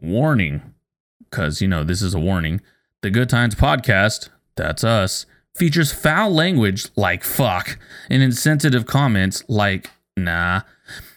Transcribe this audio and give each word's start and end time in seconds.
Warning, 0.00 0.74
because, 1.30 1.60
you 1.60 1.68
know, 1.68 1.84
this 1.84 2.02
is 2.02 2.14
a 2.14 2.20
warning. 2.20 2.60
The 3.02 3.10
Good 3.10 3.28
Times 3.28 3.54
podcast, 3.54 4.28
that's 4.56 4.84
us, 4.84 5.26
features 5.54 5.92
foul 5.92 6.30
language 6.32 6.88
like 6.96 7.24
fuck 7.24 7.78
and 8.10 8.22
insensitive 8.22 8.86
comments 8.86 9.44
like 9.48 9.90
nah, 10.16 10.62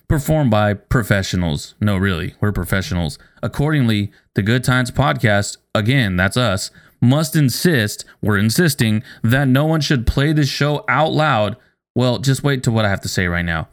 performed 0.08 0.52
by 0.52 0.74
professionals. 0.74 1.76
No, 1.80 1.98
really, 1.98 2.36
we're 2.40 2.52
professionals. 2.52 3.18
Accordingly, 3.44 4.12
the 4.36 4.42
Good 4.42 4.64
Times 4.64 4.92
podcast, 4.92 5.58
again, 5.76 6.16
that's 6.16 6.38
us, 6.38 6.72
must 7.02 7.36
insist, 7.36 8.06
we're 8.22 8.38
insisting, 8.38 9.04
that 9.24 9.48
no 9.48 9.66
one 9.66 9.82
should 9.82 10.08
play 10.08 10.34
this 10.34 10.50
show 10.50 10.84
out 10.88 11.12
loud. 11.14 11.58
Well, 11.96 12.20
just 12.20 12.44
wait 12.44 12.64
to 12.64 12.72
what 12.72 12.86
I 12.86 12.90
have 12.90 13.02
to 13.02 13.10
say 13.10 13.28
right 13.28 13.46
now. 13.46 13.68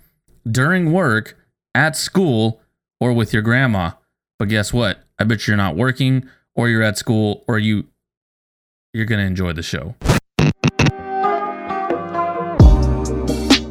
During 0.51 0.93
work, 0.93 1.39
at 1.75 1.97
school, 1.97 2.61
or 3.01 3.13
with 3.13 3.33
your 3.33 3.43
grandma. 3.43 3.93
But 4.45 4.51
guess 4.51 4.75
what? 4.75 4.99
I 5.19 5.25
bet 5.25 5.47
you're 5.47 5.57
not 5.57 5.75
working 5.75 6.29
or 6.55 6.69
you're 6.69 6.83
at 6.83 6.99
school 6.99 7.45
or 7.49 7.59
you 7.59 7.87
you're 8.93 9.07
going 9.07 9.19
to 9.19 9.25
enjoy 9.25 9.55
the 9.55 9.63
show. 9.63 9.95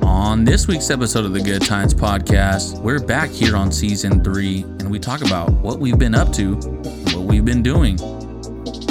On 0.01 0.43
this 0.45 0.67
week's 0.67 0.89
episode 0.89 1.25
of 1.25 1.33
the 1.33 1.41
Good 1.41 1.61
Times 1.61 1.93
podcast, 1.93 2.81
we're 2.81 2.97
back 2.97 3.29
here 3.29 3.55
on 3.55 3.71
season 3.71 4.23
3 4.23 4.63
and 4.63 4.89
we 4.89 4.97
talk 4.97 5.23
about 5.23 5.51
what 5.51 5.77
we've 5.77 5.99
been 5.99 6.15
up 6.15 6.33
to, 6.33 6.55
what 6.55 7.25
we've 7.25 7.45
been 7.45 7.61
doing. 7.61 7.99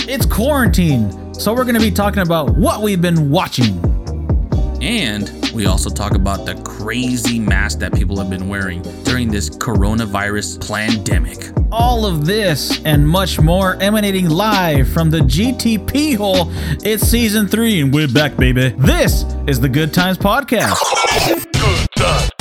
It's 0.09 0.25
quarantine, 0.25 1.35
so 1.35 1.53
we're 1.53 1.65
going 1.65 1.75
to 1.75 1.81
be 1.81 1.91
talking 1.91 2.23
about 2.23 2.55
what 2.55 2.81
we've 2.81 3.03
been 3.03 3.29
watching. 3.29 3.77
And 4.81 5.42
we 5.53 5.67
also 5.67 5.91
talk 5.91 6.15
about 6.15 6.47
the 6.47 6.55
crazy 6.63 7.39
mask 7.39 7.79
that 7.81 7.95
people 7.95 8.19
have 8.19 8.31
been 8.31 8.49
wearing 8.49 8.83
during 9.05 9.31
this 9.31 9.51
coronavirus 9.51 10.67
pandemic. 10.67 11.51
All 11.71 12.05
of 12.07 12.27
this 12.27 12.83
and 12.85 13.07
much 13.07 13.41
more 13.41 13.77
emanating 13.81 14.29
live 14.29 14.89
from 14.89 15.11
the 15.11 15.21
GTP 15.21 16.17
hole. 16.17 16.49
It's 16.85 17.07
season 17.07 17.49
three, 17.49 17.81
and 17.81 17.93
we're 17.93 18.09
back, 18.09 18.37
baby. 18.37 18.71
This 18.79 19.25
is 19.47 19.61
the 19.61 19.69
Good 19.69 19.93
Times 19.93 20.19
Podcast. 20.19 20.79
Good 21.53 21.89
Times 21.97 22.32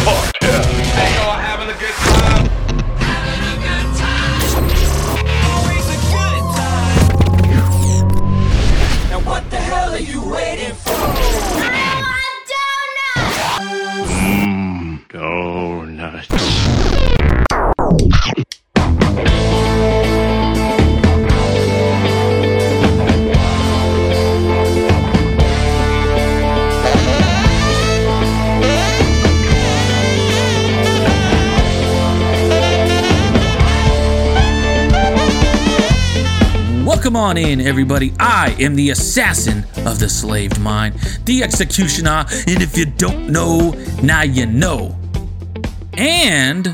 Welcome 37.11 37.29
on 37.29 37.37
in, 37.37 37.59
everybody. 37.59 38.13
I 38.21 38.55
am 38.57 38.75
the 38.75 38.91
assassin 38.91 39.65
of 39.85 39.99
the 39.99 40.07
slaved 40.07 40.61
mind, 40.61 40.95
the 41.25 41.43
executioner, 41.43 42.23
and 42.47 42.63
if 42.63 42.77
you 42.77 42.85
don't 42.85 43.27
know, 43.27 43.71
now 44.01 44.21
you 44.21 44.45
know. 44.45 44.97
And 45.95 46.73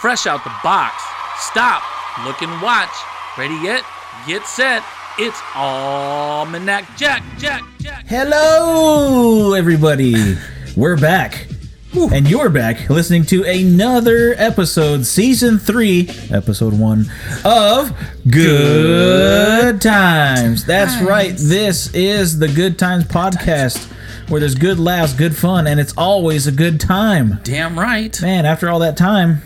fresh 0.00 0.26
out 0.26 0.44
the 0.44 0.54
box, 0.64 0.94
stop, 1.40 1.82
look 2.24 2.40
and 2.40 2.62
watch. 2.62 2.88
Ready 3.36 3.56
yet? 3.56 3.84
Get 4.26 4.46
set. 4.46 4.82
It's 5.18 5.38
Almanac 5.54 6.96
Jack, 6.96 7.22
Jack, 7.36 7.64
Jack. 7.80 8.06
Hello, 8.06 9.52
everybody. 9.52 10.38
We're 10.74 10.96
back. 10.96 11.48
And 11.94 12.28
you're 12.28 12.50
back 12.50 12.90
listening 12.90 13.24
to 13.26 13.44
another 13.44 14.34
episode, 14.36 15.06
season 15.06 15.58
three, 15.58 16.08
episode 16.30 16.78
one 16.78 17.06
of 17.44 17.96
Good 18.30 19.80
Times. 19.80 20.64
That's 20.64 21.02
right. 21.02 21.34
This 21.36 21.92
is 21.94 22.38
the 22.38 22.48
Good 22.48 22.78
Times 22.78 23.04
podcast 23.04 23.90
where 24.28 24.38
there's 24.38 24.54
good 24.54 24.78
laughs, 24.78 25.14
good 25.14 25.34
fun, 25.34 25.66
and 25.66 25.80
it's 25.80 25.94
always 25.96 26.46
a 26.46 26.52
good 26.52 26.78
time. 26.78 27.40
Damn 27.42 27.78
right. 27.78 28.20
Man, 28.20 28.44
after 28.44 28.68
all 28.68 28.80
that 28.80 28.96
time, 28.98 29.40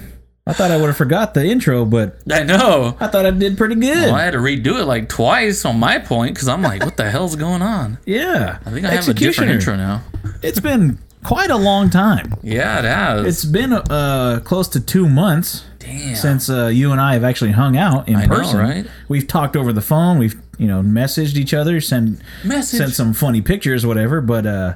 I 0.45 0.53
thought 0.53 0.73
I 0.73 0.77
would 0.77 0.89
have 0.89 0.97
forgot 0.97 1.35
the 1.35 1.45
intro, 1.47 1.85
but 1.85 2.19
I 2.31 2.43
know. 2.43 2.97
I 2.99 3.07
thought 3.07 3.25
I 3.25 3.31
did 3.31 3.57
pretty 3.57 3.77
good. 3.77 3.95
Well, 4.07 4.17
I 4.17 4.25
had 4.25 4.33
to 4.33 4.39
redo 4.41 4.81
it 4.81 4.85
like 4.85 5.09
twice 5.09 5.65
on 5.65 5.79
my 5.79 6.01
point 6.01 6.35
because 6.35 6.49
I'm 6.49 6.63
like, 6.63 6.85
what 6.85 6.97
the 6.97 7.09
hell's 7.09 7.37
going 7.37 7.63
on? 7.63 7.99
yeah. 8.05 8.59
I 8.67 8.71
think 8.71 8.85
I 8.85 8.91
have 8.91 9.09
a 9.09 9.15
different 9.15 9.53
intro 9.53 9.77
now. 9.77 10.03
It's 10.43 10.59
been 10.61 10.99
quite 11.25 11.51
a 11.51 11.57
long 11.57 11.91
time. 11.91 12.35
Yeah, 12.43 12.79
it 12.81 12.85
has. 12.85 13.27
It's 13.27 13.45
been 13.45 13.73
uh, 13.73 14.41
close 14.45 14.69
to 14.69 14.81
two 14.81 15.09
months 15.09 15.65
Damn. 15.79 16.15
since 16.17 16.49
uh, 16.51 16.67
you 16.67 16.93
and 16.93 17.01
I 17.01 17.15
have 17.15 17.25
actually 17.25 17.53
hung 17.53 17.77
out 17.77 18.09
in 18.09 18.17
I 18.17 18.27
know, 18.27 18.35
person. 18.37 18.59
right? 18.61 18.87
We've 19.09 19.27
talked 19.27 19.57
over 19.57 19.73
the 19.73 19.81
phone. 19.81 20.19
We've 20.19 20.35
you 20.59 20.67
know 20.67 20.83
messaged 20.83 21.37
each 21.37 21.55
other, 21.55 21.81
sent 21.81 22.21
Message. 22.45 22.79
sent 22.79 22.93
some 22.93 23.13
funny 23.15 23.41
pictures, 23.41 23.85
whatever. 23.87 24.21
But 24.21 24.47
uh, 24.47 24.75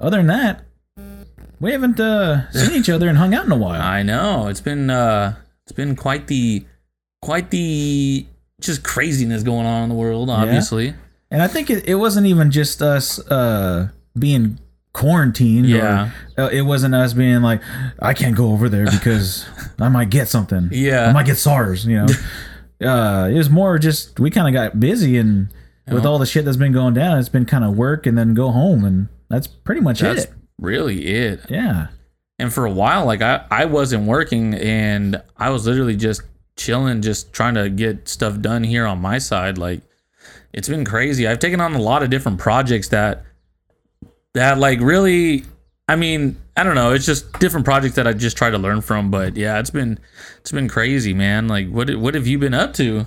other 0.00 0.18
than 0.18 0.26
that, 0.28 0.64
we 1.60 1.72
haven't 1.72 1.98
uh, 2.00 2.50
seen 2.50 2.72
each 2.78 2.90
other 2.90 3.08
and 3.08 3.16
hung 3.18 3.34
out 3.34 3.46
in 3.46 3.52
a 3.52 3.56
while. 3.56 3.80
I 3.80 4.02
know. 4.02 4.48
It's 4.48 4.60
been 4.60 4.90
uh 4.90 5.36
it's 5.64 5.72
been 5.72 5.96
quite 5.96 6.26
the 6.26 6.66
quite 7.22 7.50
the 7.50 8.26
just 8.60 8.82
craziness 8.82 9.42
going 9.42 9.66
on 9.66 9.84
in 9.84 9.88
the 9.88 9.94
world, 9.94 10.28
obviously. 10.30 10.94
And 11.30 11.42
I 11.42 11.48
think 11.48 11.68
it, 11.70 11.88
it 11.88 11.96
wasn't 11.96 12.26
even 12.26 12.50
just 12.50 12.80
us 12.82 13.18
uh, 13.30 13.88
being 14.18 14.58
quarantined. 14.94 15.66
Yeah. 15.68 16.10
Or, 16.38 16.44
uh, 16.44 16.48
it 16.48 16.62
wasn't 16.62 16.94
us 16.94 17.12
being 17.12 17.42
like, 17.42 17.60
I 18.00 18.14
can't 18.14 18.34
go 18.34 18.52
over 18.52 18.70
there 18.70 18.86
because 18.86 19.46
I 19.78 19.90
might 19.90 20.08
get 20.08 20.28
something. 20.28 20.70
Yeah. 20.72 21.10
I 21.10 21.12
might 21.12 21.26
get 21.26 21.36
SARS, 21.36 21.84
you 21.84 21.98
know. 21.98 22.06
uh, 22.88 23.28
it 23.28 23.36
was 23.36 23.50
more 23.50 23.78
just, 23.78 24.18
we 24.18 24.30
kind 24.30 24.48
of 24.48 24.54
got 24.54 24.80
busy 24.80 25.18
and 25.18 25.48
with 25.90 26.06
all 26.06 26.18
the 26.18 26.24
shit 26.24 26.46
that's 26.46 26.56
been 26.56 26.72
going 26.72 26.94
down, 26.94 27.18
it's 27.18 27.28
been 27.28 27.44
kind 27.44 27.62
of 27.62 27.76
work 27.76 28.06
and 28.06 28.16
then 28.16 28.32
go 28.32 28.50
home. 28.50 28.84
And 28.86 29.08
that's 29.28 29.46
pretty 29.46 29.82
much 29.82 30.00
That's 30.00 30.24
it. 30.24 30.32
really 30.58 31.06
it. 31.06 31.40
Yeah. 31.50 31.88
And 32.38 32.52
for 32.52 32.64
a 32.64 32.70
while, 32.70 33.04
like 33.04 33.20
I, 33.20 33.44
I 33.50 33.66
wasn't 33.66 34.06
working 34.06 34.54
and 34.54 35.22
I 35.36 35.50
was 35.50 35.66
literally 35.66 35.96
just 35.96 36.22
chilling, 36.56 37.02
just 37.02 37.32
trying 37.34 37.54
to 37.54 37.68
get 37.68 38.08
stuff 38.08 38.40
done 38.40 38.64
here 38.64 38.86
on 38.86 39.00
my 39.00 39.18
side. 39.18 39.58
Like 39.58 39.82
it's 40.52 40.68
been 40.68 40.84
crazy. 40.84 41.28
I've 41.28 41.38
taken 41.38 41.60
on 41.60 41.74
a 41.74 41.82
lot 41.82 42.02
of 42.02 42.10
different 42.10 42.38
projects 42.38 42.88
that 42.88 43.24
that 44.34 44.58
like 44.58 44.80
really 44.80 45.44
I 45.88 45.96
mean, 45.96 46.36
I 46.56 46.62
don't 46.64 46.74
know, 46.76 46.92
it's 46.92 47.04
just 47.04 47.38
different 47.40 47.64
projects 47.66 47.96
that 47.96 48.06
I 48.06 48.12
just 48.14 48.36
try 48.38 48.48
to 48.50 48.56
learn 48.58 48.80
from. 48.80 49.10
But 49.10 49.36
yeah, 49.36 49.58
it's 49.58 49.70
been 49.70 49.98
it's 50.40 50.52
been 50.52 50.68
crazy, 50.68 51.12
man. 51.14 51.48
Like 51.48 51.68
what 51.70 51.94
what 51.96 52.14
have 52.14 52.26
you 52.26 52.38
been 52.38 52.54
up 52.54 52.72
to? 52.74 53.06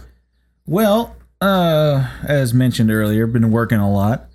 Well, 0.66 1.16
uh, 1.42 2.10
as 2.24 2.54
mentioned 2.54 2.92
earlier, 2.92 3.26
been 3.28 3.52
working 3.52 3.78
a 3.80 3.92
lot. 3.92 4.30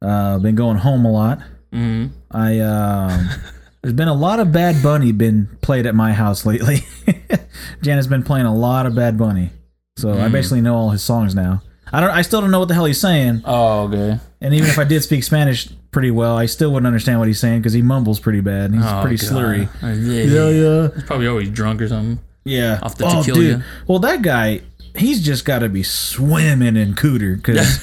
Uh, 0.00 0.38
been 0.38 0.54
going 0.56 0.78
home 0.78 1.04
a 1.04 1.10
lot. 1.10 1.40
hmm 1.72 2.06
I 2.30 2.58
um, 2.60 3.28
there's 3.82 3.94
been 3.94 4.08
a 4.08 4.14
lot 4.14 4.40
of 4.40 4.52
Bad 4.52 4.82
Bunny 4.82 5.12
been 5.12 5.48
played 5.60 5.86
at 5.86 5.94
my 5.94 6.12
house 6.12 6.44
lately. 6.46 6.80
Janet's 7.82 8.06
been 8.06 8.22
playing 8.22 8.46
a 8.46 8.54
lot 8.54 8.86
of 8.86 8.94
Bad 8.94 9.16
Bunny, 9.18 9.50
so 9.96 10.12
I 10.18 10.28
basically 10.28 10.60
know 10.60 10.74
all 10.76 10.90
his 10.90 11.02
songs 11.02 11.34
now. 11.34 11.62
I 11.92 12.00
don't. 12.00 12.10
I 12.10 12.22
still 12.22 12.40
don't 12.40 12.50
know 12.50 12.58
what 12.60 12.68
the 12.68 12.74
hell 12.74 12.84
he's 12.86 13.00
saying, 13.00 13.42
Oh, 13.44 13.82
okay. 13.88 14.18
and 14.40 14.54
even 14.54 14.68
if 14.68 14.78
I 14.78 14.84
did 14.84 15.02
speak 15.02 15.24
Spanish 15.24 15.68
pretty 15.92 16.10
well, 16.10 16.36
I 16.36 16.46
still 16.46 16.72
wouldn't 16.72 16.86
understand 16.86 17.18
what 17.20 17.28
he's 17.28 17.38
saying 17.38 17.60
because 17.60 17.72
he 17.74 17.82
mumbles 17.82 18.18
pretty 18.18 18.40
bad. 18.40 18.72
He's 18.74 18.82
Oh, 18.84 19.00
pretty 19.02 19.18
God. 19.24 19.32
slurry. 19.32 19.68
Uh, 19.82 19.86
Yeah, 19.88 20.22
Yeah, 20.24 20.48
yeah, 20.48 20.88
He's 20.94 21.04
probably 21.04 21.28
always 21.28 21.50
drunk 21.50 21.80
or 21.82 21.88
something. 21.88 22.18
yeah. 22.44 22.80
Off 22.82 22.96
the 22.96 23.04
oh, 23.06 23.22
tequila. 23.22 23.38
dude. 23.38 23.64
Well, 23.86 23.98
that 24.00 24.22
guy, 24.22 24.62
he's 24.96 25.22
just 25.22 25.44
got 25.44 25.60
to 25.60 25.68
be 25.68 25.82
swimming 25.82 26.76
in 26.76 26.94
cooter 26.94 27.36
because 27.36 27.78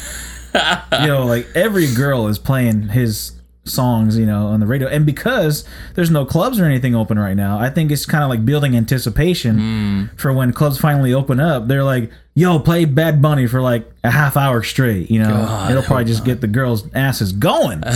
you 1.01 1.07
know, 1.07 1.25
like 1.25 1.47
every 1.56 1.94
girl 1.94 2.27
is 2.27 2.38
playing 2.39 2.89
his 2.89 3.31
songs, 3.69 4.18
you 4.18 4.25
know, 4.25 4.48
on 4.48 4.60
the 4.60 4.66
radio. 4.66 4.88
And 4.88 5.06
because 5.06 5.63
there's 5.95 6.10
no 6.12 6.25
clubs 6.25 6.60
or 6.60 6.66
anything 6.66 6.95
open 6.95 7.18
right 7.19 7.36
now, 7.36 7.57
I 7.60 7.69
think 7.69 7.92
it's 7.92 8.06
kind 8.06 8.24
of 8.24 8.30
like 8.30 8.45
building 8.45 8.75
anticipation 8.75 9.57
Hmm. 9.60 10.06
for 10.18 10.33
when 10.33 10.51
clubs 10.54 10.77
finally 10.80 11.13
open 11.13 11.39
up. 11.39 11.68
They're 11.68 11.83
like, 11.83 12.12
"Yo, 12.36 12.60
play 12.60 12.86
Bad 12.86 13.21
Bunny 13.21 13.48
for 13.48 13.62
like 13.62 13.89
a 14.04 14.12
half 14.12 14.36
hour 14.38 14.62
straight." 14.63 15.10
You 15.12 15.19
know, 15.19 15.30
God, 15.30 15.71
it'll 15.71 15.83
probably 15.83 16.06
just 16.06 16.25
get 16.25 16.42
the 16.42 16.48
girls' 16.48 16.86
asses 16.94 17.31
going. 17.31 17.83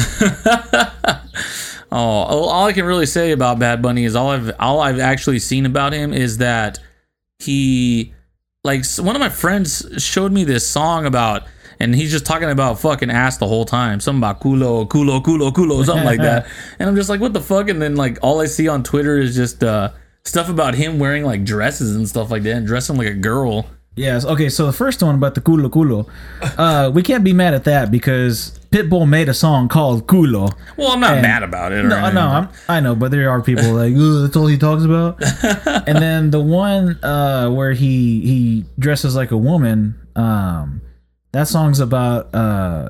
Oh, 1.91 1.97
all 1.97 2.49
all 2.49 2.65
I 2.65 2.73
can 2.73 2.85
really 2.85 3.05
say 3.05 3.33
about 3.33 3.59
Bad 3.59 3.81
Bunny 3.83 4.03
is 4.05 4.15
all 4.15 4.31
I've 4.31 4.51
all 4.59 4.79
I've 4.81 4.99
actually 4.99 5.37
seen 5.37 5.67
about 5.67 5.93
him 5.93 6.11
is 6.11 6.39
that 6.39 6.79
he 7.37 8.13
like 8.63 8.83
one 8.97 9.15
of 9.15 9.19
my 9.19 9.29
friends 9.29 9.85
showed 9.99 10.31
me 10.31 10.43
this 10.43 10.67
song 10.67 11.05
about 11.05 11.43
and 11.79 11.95
he's 11.95 12.11
just 12.11 12.25
talking 12.25 12.49
about 12.49 12.79
fucking 12.79 13.09
ass 13.11 13.37
the 13.37 13.47
whole 13.47 13.65
time. 13.65 13.99
Something 13.99 14.19
about 14.21 14.41
culo, 14.41 14.87
culo, 14.87 15.21
culo, 15.23 15.51
culo, 15.51 15.83
something 15.85 16.05
like 16.05 16.19
that. 16.21 16.47
And 16.79 16.89
I'm 16.89 16.95
just 16.95 17.09
like, 17.09 17.19
what 17.21 17.33
the 17.33 17.41
fuck? 17.41 17.69
And 17.69 17.81
then 17.81 17.95
like 17.95 18.17
all 18.21 18.41
I 18.41 18.45
see 18.45 18.67
on 18.67 18.83
Twitter 18.83 19.17
is 19.17 19.35
just 19.35 19.63
uh 19.63 19.91
stuff 20.25 20.49
about 20.49 20.75
him 20.75 20.99
wearing 20.99 21.23
like 21.25 21.43
dresses 21.43 21.95
and 21.95 22.07
stuff 22.07 22.31
like 22.31 22.43
that 22.43 22.55
and 22.55 22.65
dressing 22.67 22.95
like 22.97 23.07
a 23.07 23.13
girl. 23.13 23.65
Yes. 23.95 24.25
Okay. 24.25 24.49
So 24.49 24.65
the 24.65 24.73
first 24.73 25.03
one 25.03 25.13
about 25.15 25.35
the 25.35 25.41
culo 25.41 25.69
culo, 25.69 26.09
uh, 26.57 26.89
we 26.89 27.03
can't 27.03 27.23
be 27.23 27.31
mad 27.33 27.53
at 27.53 27.63
that 27.65 27.91
because 27.91 28.59
Pitbull 28.71 29.07
made 29.07 29.29
a 29.29 29.35
song 29.35 29.67
called 29.69 30.07
Culo. 30.07 30.51
Well, 30.77 30.93
I'm 30.93 30.99
not 30.99 31.13
And- 31.13 31.21
mad 31.21 31.43
about 31.43 31.73
it. 31.73 31.83
No, 31.85 31.97
anything, 31.97 32.15
no, 32.15 32.21
I'm, 32.21 32.49
I 32.67 32.79
know, 32.79 32.95
but 32.95 33.11
there 33.11 33.29
are 33.29 33.39
people 33.43 33.71
like, 33.81 33.93
"Ugh, 33.93 34.23
that's 34.23 34.35
all 34.35 34.47
he 34.47 34.57
talks 34.57 34.83
about. 34.83 35.21
and 35.87 35.99
then 35.99 36.31
the 36.31 36.39
one 36.39 36.97
uh, 37.03 37.51
where 37.51 37.73
he 37.73 38.21
he 38.21 38.65
dresses 38.79 39.15
like 39.15 39.29
a 39.29 39.37
woman, 39.37 39.93
um, 40.15 40.81
that 41.33 41.47
song's 41.47 41.79
about 41.79 42.33
uh, 42.33 42.89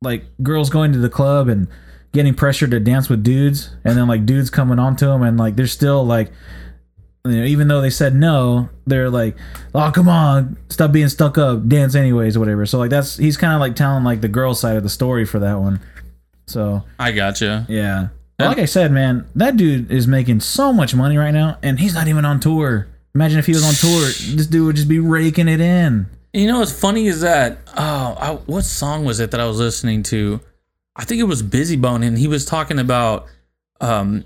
like 0.00 0.24
girls 0.42 0.70
going 0.70 0.92
to 0.92 0.98
the 0.98 1.10
club 1.10 1.48
and 1.48 1.66
getting 2.12 2.34
pressured 2.34 2.70
to 2.70 2.80
dance 2.80 3.08
with 3.08 3.24
dudes, 3.24 3.74
and 3.84 3.96
then 3.98 4.06
like 4.06 4.24
dudes 4.24 4.50
coming 4.50 4.78
onto 4.78 5.06
them, 5.06 5.22
and 5.22 5.36
like 5.38 5.56
they're 5.56 5.66
still 5.66 6.04
like. 6.04 6.30
You 7.24 7.36
know, 7.36 7.44
even 7.44 7.68
though 7.68 7.80
they 7.80 7.90
said 7.90 8.16
no, 8.16 8.68
they're 8.84 9.08
like, 9.08 9.36
"Oh, 9.76 9.92
come 9.94 10.08
on, 10.08 10.56
stop 10.70 10.90
being 10.90 11.08
stuck 11.08 11.38
up, 11.38 11.68
dance 11.68 11.94
anyways, 11.94 12.36
or 12.36 12.40
whatever." 12.40 12.66
So 12.66 12.78
like 12.78 12.90
that's 12.90 13.16
he's 13.16 13.36
kind 13.36 13.54
of 13.54 13.60
like 13.60 13.76
telling 13.76 14.02
like 14.02 14.22
the 14.22 14.28
girl 14.28 14.54
side 14.54 14.76
of 14.76 14.82
the 14.82 14.88
story 14.88 15.24
for 15.24 15.38
that 15.38 15.60
one. 15.60 15.78
So 16.48 16.82
I 16.98 17.12
gotcha. 17.12 17.64
yeah. 17.68 18.08
But 18.38 18.48
like 18.48 18.58
I 18.58 18.64
said, 18.64 18.90
man, 18.90 19.28
that 19.36 19.56
dude 19.56 19.92
is 19.92 20.08
making 20.08 20.40
so 20.40 20.72
much 20.72 20.96
money 20.96 21.16
right 21.16 21.30
now, 21.30 21.58
and 21.62 21.78
he's 21.78 21.94
not 21.94 22.08
even 22.08 22.24
on 22.24 22.40
tour. 22.40 22.88
Imagine 23.14 23.38
if 23.38 23.46
he 23.46 23.52
was 23.52 23.64
on 23.64 23.74
tour, 23.74 24.00
this 24.34 24.48
dude 24.48 24.66
would 24.66 24.74
just 24.74 24.88
be 24.88 24.98
raking 24.98 25.46
it 25.46 25.60
in. 25.60 26.06
You 26.32 26.46
know 26.46 26.60
what's 26.60 26.72
funny 26.72 27.06
is 27.08 27.20
that 27.20 27.58
oh, 27.76 28.16
I, 28.18 28.34
what 28.46 28.64
song 28.64 29.04
was 29.04 29.20
it 29.20 29.30
that 29.32 29.40
I 29.40 29.46
was 29.46 29.58
listening 29.58 30.02
to? 30.04 30.40
I 30.96 31.04
think 31.04 31.20
it 31.20 31.24
was 31.24 31.42
Bizzy 31.42 31.80
Bone, 31.80 32.02
and 32.02 32.18
he 32.18 32.28
was 32.28 32.44
talking 32.46 32.78
about 32.78 33.26
um, 33.80 34.24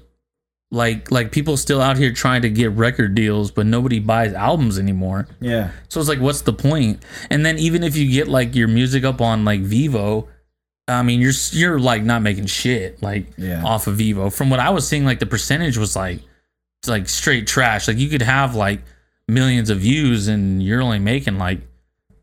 like 0.70 1.10
like 1.10 1.32
people 1.32 1.56
still 1.56 1.80
out 1.82 1.96
here 1.96 2.12
trying 2.12 2.42
to 2.42 2.50
get 2.50 2.70
record 2.72 3.14
deals, 3.14 3.50
but 3.50 3.66
nobody 3.66 3.98
buys 3.98 4.34
albums 4.34 4.78
anymore. 4.78 5.26
Yeah. 5.40 5.70
So 5.88 5.98
it's 5.98 6.08
like, 6.08 6.20
what's 6.20 6.42
the 6.42 6.52
point? 6.52 7.02
And 7.30 7.44
then 7.44 7.58
even 7.58 7.82
if 7.82 7.96
you 7.96 8.10
get 8.10 8.28
like 8.28 8.54
your 8.54 8.68
music 8.68 9.02
up 9.04 9.20
on 9.20 9.44
like 9.44 9.62
Vevo, 9.62 10.28
I 10.86 11.02
mean, 11.02 11.20
you're 11.20 11.32
you're 11.50 11.80
like 11.80 12.04
not 12.04 12.22
making 12.22 12.46
shit 12.46 13.02
like 13.02 13.26
Yeah. 13.36 13.64
off 13.64 13.88
of 13.88 13.96
Vevo. 13.98 14.32
From 14.32 14.48
what 14.50 14.60
I 14.60 14.70
was 14.70 14.86
seeing, 14.86 15.04
like 15.04 15.18
the 15.18 15.26
percentage 15.26 15.76
was 15.76 15.96
like 15.96 16.20
like 16.86 17.08
straight 17.08 17.48
trash. 17.48 17.88
Like 17.88 17.98
you 17.98 18.08
could 18.08 18.22
have 18.22 18.54
like 18.54 18.80
millions 19.26 19.70
of 19.70 19.78
views 19.78 20.28
and 20.28 20.62
you're 20.62 20.82
only 20.82 21.00
making 21.00 21.36
like 21.38 21.60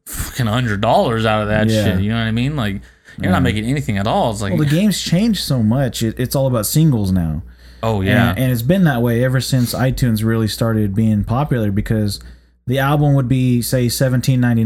fucking 0.05 0.45
hundred 0.45 0.81
dollars 0.81 1.25
out 1.25 1.41
of 1.43 1.47
that 1.49 1.69
Yeah. 1.69 1.83
shit. 1.95 2.01
You 2.01 2.09
know 2.09 2.17
what 2.17 2.23
I 2.27 2.31
mean? 2.31 2.55
Like 2.55 2.81
you're 3.21 3.31
not 3.31 3.43
making 3.43 3.65
anything 3.65 3.97
at 3.97 4.07
all. 4.07 4.31
It's 4.31 4.41
like, 4.41 4.53
Well, 4.53 4.63
the 4.63 4.69
game's 4.69 4.99
changed 5.01 5.43
so 5.43 5.61
much; 5.61 6.01
it, 6.01 6.19
it's 6.19 6.35
all 6.35 6.47
about 6.47 6.65
singles 6.65 7.11
now. 7.11 7.43
oh 7.83 8.01
yeah, 8.01 8.31
and, 8.31 8.39
and 8.39 8.51
it's 8.51 8.61
been 8.63 8.83
that 8.85 9.01
way 9.01 9.23
ever 9.23 9.39
since 9.39 9.73
iTunes 9.73 10.23
really 10.23 10.47
started 10.47 10.95
being 10.95 11.23
popular 11.23 11.71
because 11.71 12.19
the 12.65 12.79
album 12.79 13.13
would 13.13 13.27
be 13.27 13.61
say 13.61 13.87
seventeen 13.89 14.39
ninety 14.41 14.63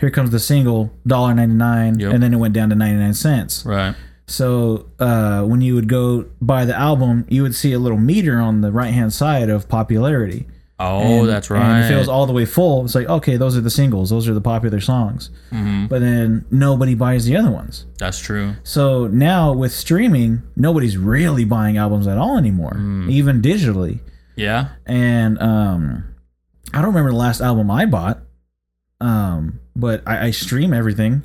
Here 0.00 0.10
comes 0.10 0.30
the 0.30 0.38
single, 0.40 0.92
dollar 1.06 1.34
ninety 1.34 1.54
nine, 1.56 1.92
Mm-hmm. 1.94 2.00
Yep. 2.00 2.12
and 2.14 2.22
then 2.22 2.32
it 2.34 2.38
went 2.38 2.54
down 2.54 2.70
to 2.70 2.74
ninety 2.74 2.98
nine 2.98 3.14
cents. 3.14 3.64
right. 3.66 3.94
So 4.30 4.90
uh, 4.98 5.42
when 5.44 5.62
you 5.62 5.74
would 5.74 5.88
go 5.88 6.26
buy 6.40 6.66
the 6.66 6.76
album, 6.76 7.24
you 7.30 7.42
would 7.42 7.54
see 7.54 7.72
a 7.72 7.78
little 7.78 7.96
meter 7.98 8.38
on 8.38 8.60
the 8.60 8.70
right 8.70 8.92
hand 8.92 9.12
side 9.14 9.48
of 9.48 9.68
popularity. 9.70 10.46
Oh, 10.80 11.20
And- 11.20 11.28
that's 11.28 11.50
right. 11.50 11.82
And 11.82 11.92
it 11.94 11.98
was 11.98 12.08
all 12.08 12.26
the 12.26 12.32
way 12.32 12.44
full, 12.44 12.84
it's 12.84 12.94
like 12.94 13.08
okay, 13.08 13.36
those 13.36 13.56
are 13.56 13.60
the 13.60 13.70
singles, 13.70 14.10
those 14.10 14.28
are 14.28 14.34
the 14.34 14.40
popular 14.40 14.80
songs. 14.80 15.30
Mm-hmm. 15.50 15.86
But 15.86 16.00
then 16.00 16.44
nobody 16.50 16.94
buys 16.94 17.24
the 17.24 17.36
other 17.36 17.50
ones. 17.50 17.86
that's 17.98 18.18
true. 18.20 18.54
So 18.62 19.06
now 19.08 19.52
with 19.52 19.72
streaming, 19.72 20.42
nobody's 20.56 20.96
really 20.96 21.44
buying 21.44 21.76
albums 21.78 22.06
at 22.06 22.16
all 22.18 22.38
anymore, 22.38 22.74
Mm. 22.78 23.10
even 23.10 23.42
digitally. 23.42 24.00
Yeah. 24.36 24.68
And 24.86 25.36
um, 25.42 26.04
I 26.72 26.76
don't 26.78 26.88
remember 26.94 27.10
the 27.10 27.16
last 27.16 27.40
album 27.40 27.70
I 27.72 27.84
bought, 27.86 28.20
um, 29.00 29.60
but 29.74 30.02
I, 30.06 30.26
I 30.26 30.30
stream 30.30 30.72
everything, 30.72 31.22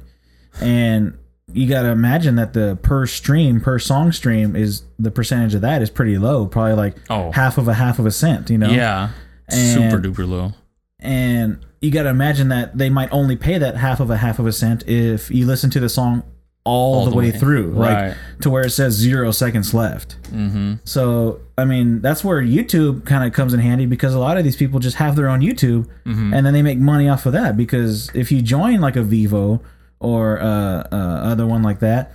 and 0.61 1.17
you 1.51 1.67
got 1.67 1.83
to 1.83 1.89
imagine 1.89 2.35
that 2.37 2.53
the 2.53 2.77
per 2.81 3.05
stream, 3.05 3.59
per 3.61 3.77
song 3.77 4.11
stream, 4.11 4.55
is 4.55 4.83
the 4.97 5.11
percentage 5.11 5.53
of 5.53 5.61
that 5.61 5.81
is 5.81 5.89
pretty 5.89 6.17
low, 6.17 6.47
probably 6.47 6.73
like 6.73 6.95
Oh. 7.09 7.31
half 7.31 7.57
of 7.57 7.67
a 7.67 7.73
half 7.75 7.99
of 7.99 8.05
a 8.07 8.11
cent, 8.11 8.49
you 8.49 8.57
know? 8.57 8.69
Yeah. 8.71 9.09
And- 9.49 9.91
Super 9.91 10.01
duper 10.01 10.27
low. 10.27 10.53
and 10.99 11.59
you 11.81 11.91
got 11.91 12.03
to 12.03 12.09
imagine 12.09 12.47
that 12.49 12.77
they 12.77 12.89
might 12.89 13.09
only 13.11 13.35
pay 13.35 13.57
that 13.57 13.75
half 13.75 13.99
of 13.99 14.09
a 14.09 14.17
half 14.17 14.39
of 14.39 14.45
a 14.47 14.53
cent 14.53 14.87
if 14.87 15.29
you 15.29 15.45
listen 15.45 15.69
to 15.71 15.79
the 15.81 15.89
song 15.89 16.23
all, 16.65 17.03
the, 17.09 17.13
way, 17.13 17.29
through, 17.29 17.71
Right. 17.71 18.07
like 18.09 18.17
to 18.39 18.49
where 18.49 18.65
it 18.65 18.69
says 18.69 18.93
zero 18.93 19.31
seconds 19.31 19.73
left. 19.73 20.15
Mm-hmm. 20.31 20.75
So, 20.85 21.41
I 21.57 21.65
mean, 21.65 21.99
that's 21.99 22.23
where 22.23 22.41
YouTube 22.41 23.05
kind 23.05 23.25
of 23.27 23.33
comes 23.33 23.53
in 23.53 23.59
handy 23.59 23.85
because 23.85 24.13
a 24.13 24.19
lot 24.19 24.37
of 24.37 24.45
these 24.45 24.55
people 24.55 24.79
just 24.79 24.95
have 24.95 25.17
their 25.17 25.27
own 25.27 25.41
YouTube 25.41 25.87
Mm-hmm. 26.05 26.33
and 26.33 26.45
then 26.45 26.53
they 26.53 26.61
make 26.61 26.77
money 26.77 27.09
off 27.09 27.25
of 27.25 27.33
that. 27.33 27.57
Because 27.57 28.09
if 28.15 28.31
you 28.31 28.41
join 28.41 28.79
like 28.79 28.95
a 28.95 28.99
Vevo 29.03 29.59
or 29.99 30.39
uh, 30.39 30.87
uh, 30.89 30.95
other 30.95 31.45
one 31.45 31.63
like 31.63 31.79
that, 31.81 32.13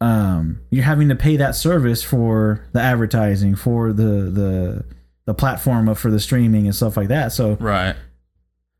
um, 0.00 0.60
you're 0.70 0.84
having 0.84 1.10
to 1.10 1.14
pay 1.14 1.36
that 1.36 1.54
service 1.54 2.02
for 2.02 2.64
the 2.72 2.80
advertising, 2.80 3.54
for 3.54 3.92
the 3.92 4.02
the 4.30 4.84
the 5.30 5.34
platform 5.34 5.88
of 5.88 5.96
for 5.98 6.10
the 6.10 6.18
streaming 6.18 6.66
and 6.66 6.74
stuff 6.74 6.96
like 6.96 7.06
that. 7.08 7.30
So 7.32 7.56
Right. 7.60 7.94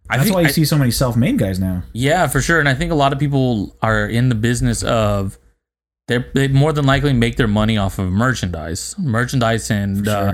I 0.09 0.17
that's 0.17 0.25
think 0.25 0.35
why 0.35 0.41
you 0.43 0.49
I- 0.49 0.51
see 0.51 0.65
so 0.65 0.77
many 0.77 0.91
self-made 0.91 1.39
guys 1.39 1.61
now. 1.61 1.85
Yeah, 1.93 2.27
for 2.27 2.41
sure. 2.41 2.59
And 2.59 2.69
I 2.69 2.75
think 2.75 2.91
a 2.91 2.97
lot 2.97 3.13
of 3.13 3.21
people 3.21 3.77
are 3.81 4.07
in 4.07 4.29
the 4.29 4.35
business 4.35 4.83
of 4.83 5.39
they're, 6.09 6.27
they 6.35 6.49
more 6.49 6.73
than 6.73 6.85
likely 6.87 7.13
make 7.13 7.37
their 7.37 7.47
money 7.47 7.77
off 7.79 8.01
of 8.01 8.11
merchandise, 8.11 8.97
merchandise, 8.99 9.71
and 9.71 10.09
uh, 10.09 10.33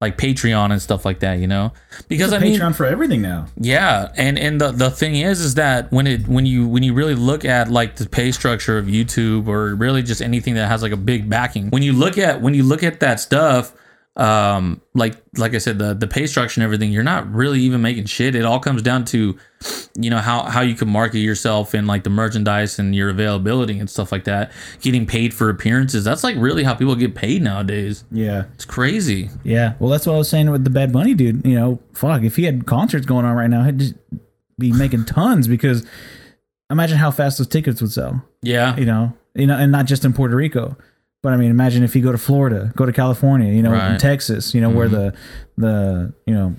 like 0.00 0.16
Patreon 0.16 0.70
and 0.70 0.80
stuff 0.80 1.04
like 1.04 1.18
that. 1.20 1.40
You 1.40 1.48
know, 1.48 1.72
because 2.06 2.32
I 2.32 2.38
Patreon 2.38 2.60
mean, 2.60 2.72
for 2.74 2.86
everything 2.86 3.20
now. 3.20 3.46
yeah, 3.56 4.12
and 4.16 4.38
and 4.38 4.60
the 4.60 4.70
the 4.70 4.90
thing 4.92 5.16
is, 5.16 5.40
is 5.40 5.54
that 5.56 5.90
when 5.90 6.06
it 6.06 6.28
when 6.28 6.46
you 6.46 6.68
when 6.68 6.84
you 6.84 6.94
really 6.94 7.16
look 7.16 7.44
at 7.44 7.68
like 7.68 7.96
the 7.96 8.08
pay 8.08 8.30
structure 8.30 8.78
of 8.78 8.84
YouTube 8.86 9.48
or 9.48 9.74
really 9.74 10.04
just 10.04 10.22
anything 10.22 10.54
that 10.54 10.68
has 10.68 10.80
like 10.82 10.92
a 10.92 10.96
big 10.96 11.28
backing, 11.28 11.70
when 11.70 11.82
you 11.82 11.92
look 11.92 12.16
at 12.16 12.40
when 12.40 12.54
you 12.54 12.62
look 12.62 12.84
at 12.84 13.00
that 13.00 13.18
stuff. 13.18 13.72
Um, 14.18 14.80
like 14.94 15.14
like 15.36 15.54
I 15.54 15.58
said, 15.58 15.78
the 15.78 15.94
the 15.94 16.08
pay 16.08 16.26
structure 16.26 16.60
and 16.60 16.64
everything, 16.64 16.90
you're 16.90 17.04
not 17.04 17.32
really 17.32 17.60
even 17.60 17.80
making 17.80 18.06
shit. 18.06 18.34
It 18.34 18.44
all 18.44 18.58
comes 18.58 18.82
down 18.82 19.04
to, 19.06 19.38
you 19.94 20.10
know, 20.10 20.18
how 20.18 20.42
how 20.42 20.60
you 20.60 20.74
can 20.74 20.88
market 20.88 21.20
yourself 21.20 21.72
and 21.72 21.86
like 21.86 22.02
the 22.02 22.10
merchandise 22.10 22.80
and 22.80 22.96
your 22.96 23.10
availability 23.10 23.78
and 23.78 23.88
stuff 23.88 24.10
like 24.10 24.24
that. 24.24 24.50
Getting 24.80 25.06
paid 25.06 25.32
for 25.32 25.50
appearances. 25.50 26.02
That's 26.02 26.24
like 26.24 26.34
really 26.36 26.64
how 26.64 26.74
people 26.74 26.96
get 26.96 27.14
paid 27.14 27.42
nowadays. 27.42 28.04
Yeah. 28.10 28.46
It's 28.54 28.64
crazy. 28.64 29.30
Yeah, 29.44 29.74
well, 29.78 29.88
that's 29.88 30.04
what 30.04 30.14
I 30.14 30.18
was 30.18 30.28
saying 30.28 30.50
with 30.50 30.64
the 30.64 30.70
Bad 30.70 30.92
Bunny 30.92 31.14
dude. 31.14 31.46
You 31.46 31.54
know, 31.54 31.80
fuck, 31.94 32.22
if 32.22 32.34
he 32.34 32.42
had 32.42 32.66
concerts 32.66 33.06
going 33.06 33.24
on 33.24 33.36
right 33.36 33.48
now, 33.48 33.62
he'd 33.62 33.78
just 33.78 33.94
be 34.58 34.72
making 34.72 35.04
tons 35.04 35.46
because 35.46 35.86
imagine 36.70 36.98
how 36.98 37.12
fast 37.12 37.38
those 37.38 37.46
tickets 37.46 37.80
would 37.80 37.92
sell. 37.92 38.24
Yeah. 38.42 38.76
You 38.76 38.84
know, 38.84 39.12
you 39.34 39.46
know, 39.46 39.56
and 39.56 39.70
not 39.70 39.86
just 39.86 40.04
in 40.04 40.12
Puerto 40.12 40.34
Rico, 40.34 40.76
but 41.22 41.32
I 41.32 41.36
mean, 41.36 41.50
imagine 41.50 41.82
if 41.82 41.96
you 41.96 42.02
go 42.02 42.12
to 42.12 42.18
Florida, 42.18 42.72
go 42.76 42.86
to 42.86 42.92
California, 42.92 43.52
you 43.52 43.62
know, 43.62 43.72
in 43.72 43.78
Right. 43.78 44.00
Texas, 44.00 44.54
you 44.54 44.60
know, 44.60 44.70
where 44.70 44.88
the 44.88 45.14
the 45.56 46.12
you 46.26 46.34
know 46.34 46.56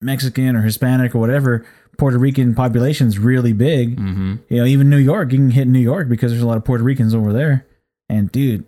Mexican 0.00 0.56
or 0.56 0.62
Hispanic 0.62 1.14
or 1.14 1.18
whatever 1.18 1.64
Puerto 1.98 2.18
Rican 2.18 2.54
population 2.54 3.06
is 3.08 3.18
really 3.18 3.52
big. 3.52 3.96
Mm-hmm. 3.98 4.36
You 4.48 4.56
know, 4.58 4.64
even 4.64 4.88
New 4.88 4.96
York, 4.98 5.32
you 5.32 5.38
can 5.38 5.50
hit 5.50 5.68
New 5.68 5.78
York 5.80 6.08
because 6.08 6.32
there's 6.32 6.42
a 6.42 6.46
lot 6.46 6.56
of 6.56 6.64
Puerto 6.64 6.82
Ricans 6.82 7.14
over 7.14 7.32
there. 7.32 7.66
And 8.08 8.32
dude, 8.32 8.64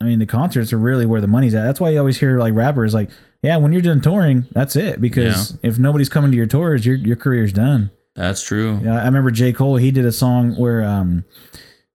I 0.00 0.04
mean, 0.04 0.18
the 0.18 0.26
concerts 0.26 0.72
are 0.72 0.78
really 0.78 1.06
where 1.06 1.20
the 1.20 1.26
money's 1.26 1.54
at. 1.54 1.64
That's 1.64 1.80
why 1.80 1.90
you 1.90 1.98
always 1.98 2.18
hear 2.20 2.38
like 2.38 2.54
rappers 2.54 2.92
like, 2.92 3.10
yeah, 3.42 3.56
when 3.56 3.72
you're 3.72 3.82
done 3.82 4.00
touring, 4.00 4.46
that's 4.52 4.76
it. 4.76 5.00
Because 5.00 5.56
if 5.62 5.78
nobody's 5.78 6.08
coming 6.08 6.30
to 6.30 6.36
your 6.36 6.46
tours, 6.46 6.84
your 6.84 6.96
your 6.96 7.16
career's 7.16 7.52
done. 7.52 7.90
That's 8.14 8.42
true. 8.42 8.80
Yeah, 8.82 9.00
I 9.00 9.04
remember 9.06 9.30
J. 9.30 9.52
Cole, 9.52 9.76
he 9.76 9.90
did 9.90 10.04
a 10.04 10.12
song 10.12 10.54
where 10.56 10.82
um 10.84 11.24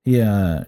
he 0.03 0.19
uh 0.21 0.63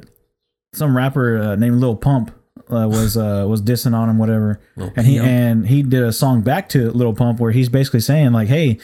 some 0.73 0.95
rapper 0.95 1.37
uh, 1.37 1.55
named 1.55 1.77
Lil 1.79 1.95
Pump 1.95 2.31
uh, 2.69 2.87
was 2.87 3.17
uh 3.17 3.45
was 3.47 3.61
dissing 3.61 3.93
on 3.93 4.09
him, 4.09 4.17
whatever. 4.17 4.59
And 4.95 5.05
he 5.05 5.19
and 5.19 5.67
he 5.67 5.83
did 5.83 6.03
a 6.03 6.13
song 6.13 6.41
back 6.41 6.69
to 6.69 6.91
Lil 6.91 7.13
Pump 7.13 7.39
where 7.39 7.51
he's 7.51 7.69
basically 7.69 7.99
saying 7.99 8.31
like, 8.31 8.47
"Hey, 8.47 8.79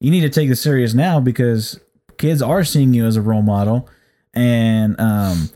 you 0.00 0.10
need 0.10 0.22
to 0.22 0.30
take 0.30 0.48
this 0.48 0.60
serious 0.60 0.94
now 0.94 1.20
because 1.20 1.80
kids 2.18 2.42
are 2.42 2.64
seeing 2.64 2.94
you 2.94 3.06
as 3.06 3.16
a 3.16 3.22
role 3.22 3.42
model, 3.42 3.88
and 4.34 4.98
um, 5.00 5.50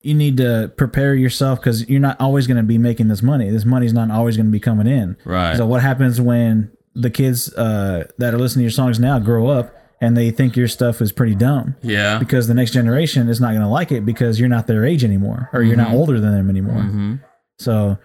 you 0.00 0.14
need 0.14 0.38
to 0.38 0.72
prepare 0.76 1.14
yourself 1.14 1.60
because 1.60 1.88
you're 1.88 2.00
not 2.00 2.20
always 2.20 2.46
going 2.46 2.56
to 2.56 2.62
be 2.62 2.78
making 2.78 3.08
this 3.08 3.22
money. 3.22 3.50
This 3.50 3.64
money's 3.64 3.92
not 3.92 4.10
always 4.10 4.36
going 4.36 4.46
to 4.46 4.52
be 4.52 4.60
coming 4.60 4.86
in. 4.86 5.16
Right. 5.24 5.56
So 5.56 5.66
what 5.66 5.82
happens 5.82 6.20
when 6.20 6.72
the 6.94 7.10
kids 7.10 7.52
uh, 7.54 8.08
that 8.18 8.34
are 8.34 8.38
listening 8.38 8.62
to 8.62 8.64
your 8.64 8.70
songs 8.70 8.98
now 8.98 9.18
grow 9.18 9.48
up 9.48 9.74
and 10.00 10.16
they 10.16 10.30
think 10.30 10.56
your 10.56 10.68
stuff 10.68 11.00
is 11.02 11.12
pretty 11.12 11.34
dumb? 11.34 11.76
yeah. 11.82 12.18
Because 12.18 12.48
the 12.48 12.54
next 12.54 12.70
generation 12.72 13.28
is 13.28 13.40
not 13.40 13.50
going 13.50 13.60
to 13.62 13.68
like 13.68 13.92
it 13.92 14.04
because 14.06 14.40
you're 14.40 14.48
not 14.48 14.66
their 14.66 14.84
age 14.84 15.04
anymore 15.04 15.48
or 15.52 15.62
you're 15.62 15.76
not 15.76 15.92
older 15.92 16.18
than 16.20 16.32
them 16.32 16.48
anymore. 16.50 16.82
Mm-hmm. 16.82 17.14
So 17.58 17.98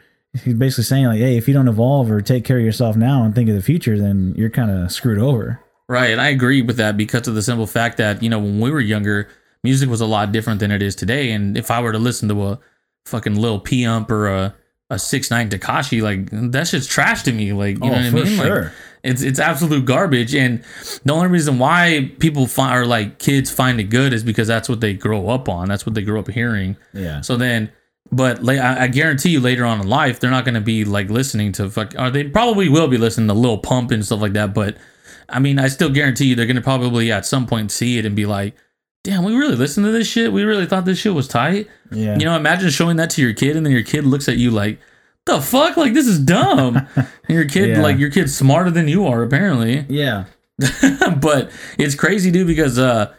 he's 0.43 0.53
basically 0.55 0.83
saying 0.83 1.05
like, 1.05 1.19
hey, 1.19 1.37
if 1.37 1.47
you 1.47 1.53
don't 1.53 1.67
evolve 1.69 2.11
or 2.11 2.19
take 2.21 2.43
care 2.43 2.57
of 2.57 2.63
yourself 2.65 2.95
now 2.97 3.23
and 3.23 3.33
think 3.33 3.47
of 3.49 3.55
the 3.55 3.61
future, 3.61 3.97
then 3.97 4.33
you're 4.37 4.49
kind 4.49 4.69
of 4.71 4.91
screwed 4.91 5.19
over. 5.19 5.61
Right, 5.87 6.09
and 6.09 6.19
I 6.19 6.29
agree 6.29 6.61
with 6.63 6.77
that 6.77 6.97
because 6.97 7.27
of 7.27 7.35
the 7.35 7.43
simple 7.43 7.67
fact 7.67 7.97
that 7.97 8.23
you 8.23 8.29
know 8.29 8.39
when 8.39 8.59
we 8.59 8.71
were 8.71 8.79
younger, 8.81 9.29
music 9.63 9.87
was 9.87 10.01
a 10.01 10.05
lot 10.07 10.31
different 10.31 10.59
than 10.59 10.71
it 10.71 10.81
is 10.81 10.95
today. 10.95 11.29
And 11.31 11.55
if 11.55 11.69
I 11.69 11.79
were 11.79 11.91
to 11.91 11.99
listen 11.99 12.27
to 12.29 12.43
a 12.43 12.59
fucking 13.05 13.35
Lil 13.35 13.59
Pump 13.59 14.09
or 14.09 14.27
a 14.27 14.55
a 14.89 14.97
six 14.99 15.29
nine 15.29 15.47
Tekashi, 15.49 16.01
like 16.01 16.29
that 16.51 16.67
shit's 16.67 16.87
trash 16.87 17.21
to 17.23 17.31
me. 17.31 17.53
Like 17.53 17.75
you 17.77 17.81
Oh, 17.83 17.87
know 17.89 17.91
what 17.93 18.01
I 18.01 18.09
mean? 18.09 18.37
Like, 18.37 18.47
sure. 18.47 18.73
It's 19.05 19.21
it's 19.21 19.39
absolute 19.39 19.85
garbage. 19.85 20.33
And 20.33 20.63
the 21.03 21.13
only 21.13 21.27
reason 21.27 21.59
why 21.59 22.11
people 22.19 22.47
find 22.47 22.77
or 22.77 22.85
like 22.85 23.19
kids 23.19 23.51
find 23.51 23.79
it 23.79 23.85
good 23.85 24.13
is 24.13 24.23
because 24.23 24.47
that's 24.47 24.67
what 24.67 24.81
they 24.81 24.93
grow 24.93 25.29
up 25.29 25.47
on. 25.47 25.67
That's 25.67 25.85
what 25.85 25.93
they 25.95 26.01
grow 26.01 26.19
up 26.19 26.29
hearing. 26.29 26.75
Yeah. 26.93 27.21
So 27.21 27.37
then, 27.37 27.71
but 28.11 28.43
like 28.43 28.59
I, 28.59 28.83
I 28.83 28.87
guarantee 28.87 29.29
you, 29.29 29.39
later 29.39 29.63
on 29.65 29.79
in 29.79 29.87
life, 29.87 30.19
they're 30.19 30.31
not 30.31 30.43
going 30.43 30.55
to 30.55 30.61
be 30.61 30.85
like 30.85 31.09
listening 31.09 31.51
to 31.53 31.69
fuck. 31.69 31.93
Or 31.97 32.09
they 32.09 32.25
probably 32.25 32.67
will 32.67 32.87
be 32.87 32.97
listening 32.97 33.27
to 33.27 33.33
Lil 33.33 33.59
Pump 33.59 33.91
and 33.91 34.03
stuff 34.03 34.21
like 34.21 34.33
that. 34.33 34.53
But 34.53 34.77
I 35.29 35.39
mean, 35.39 35.59
I 35.59 35.67
still 35.67 35.89
guarantee 35.89 36.25
you, 36.25 36.35
they're 36.35 36.45
going 36.45 36.55
to 36.55 36.61
probably 36.61 37.11
at 37.11 37.25
some 37.25 37.45
point 37.45 37.71
see 37.71 37.97
it 37.97 38.05
and 38.05 38.15
be 38.15 38.25
like, 38.25 38.55
"Damn, 39.03 39.23
we 39.23 39.35
really 39.35 39.55
listened 39.55 39.85
to 39.85 39.91
this 39.91 40.07
shit. 40.07 40.33
We 40.33 40.43
really 40.43 40.65
thought 40.65 40.85
this 40.85 40.99
shit 40.99 41.13
was 41.13 41.27
tight." 41.27 41.67
Yeah. 41.91 42.17
You 42.17 42.25
know, 42.25 42.35
imagine 42.35 42.69
showing 42.71 42.97
that 42.97 43.11
to 43.11 43.21
your 43.21 43.33
kid, 43.33 43.55
and 43.55 43.65
then 43.65 43.73
your 43.73 43.83
kid 43.83 44.05
looks 44.05 44.27
at 44.27 44.37
you 44.37 44.49
like, 44.49 44.79
"The 45.25 45.41
fuck? 45.41 45.77
Like 45.77 45.93
this 45.93 46.07
is 46.07 46.19
dumb." 46.19 46.87
and 46.95 47.07
your 47.29 47.45
kid, 47.47 47.69
Yeah. 47.69 47.81
like 47.81 47.97
your 47.97 48.09
kid's 48.11 48.35
smarter 48.35 48.71
than 48.71 48.87
you 48.87 49.05
are, 49.07 49.23
apparently 49.23 49.85
yeah. 49.89 50.25
but 51.19 51.51
it's 51.77 51.95
crazy, 51.95 52.31
dude, 52.31 52.47
because 52.47 52.79
uh 52.79 53.13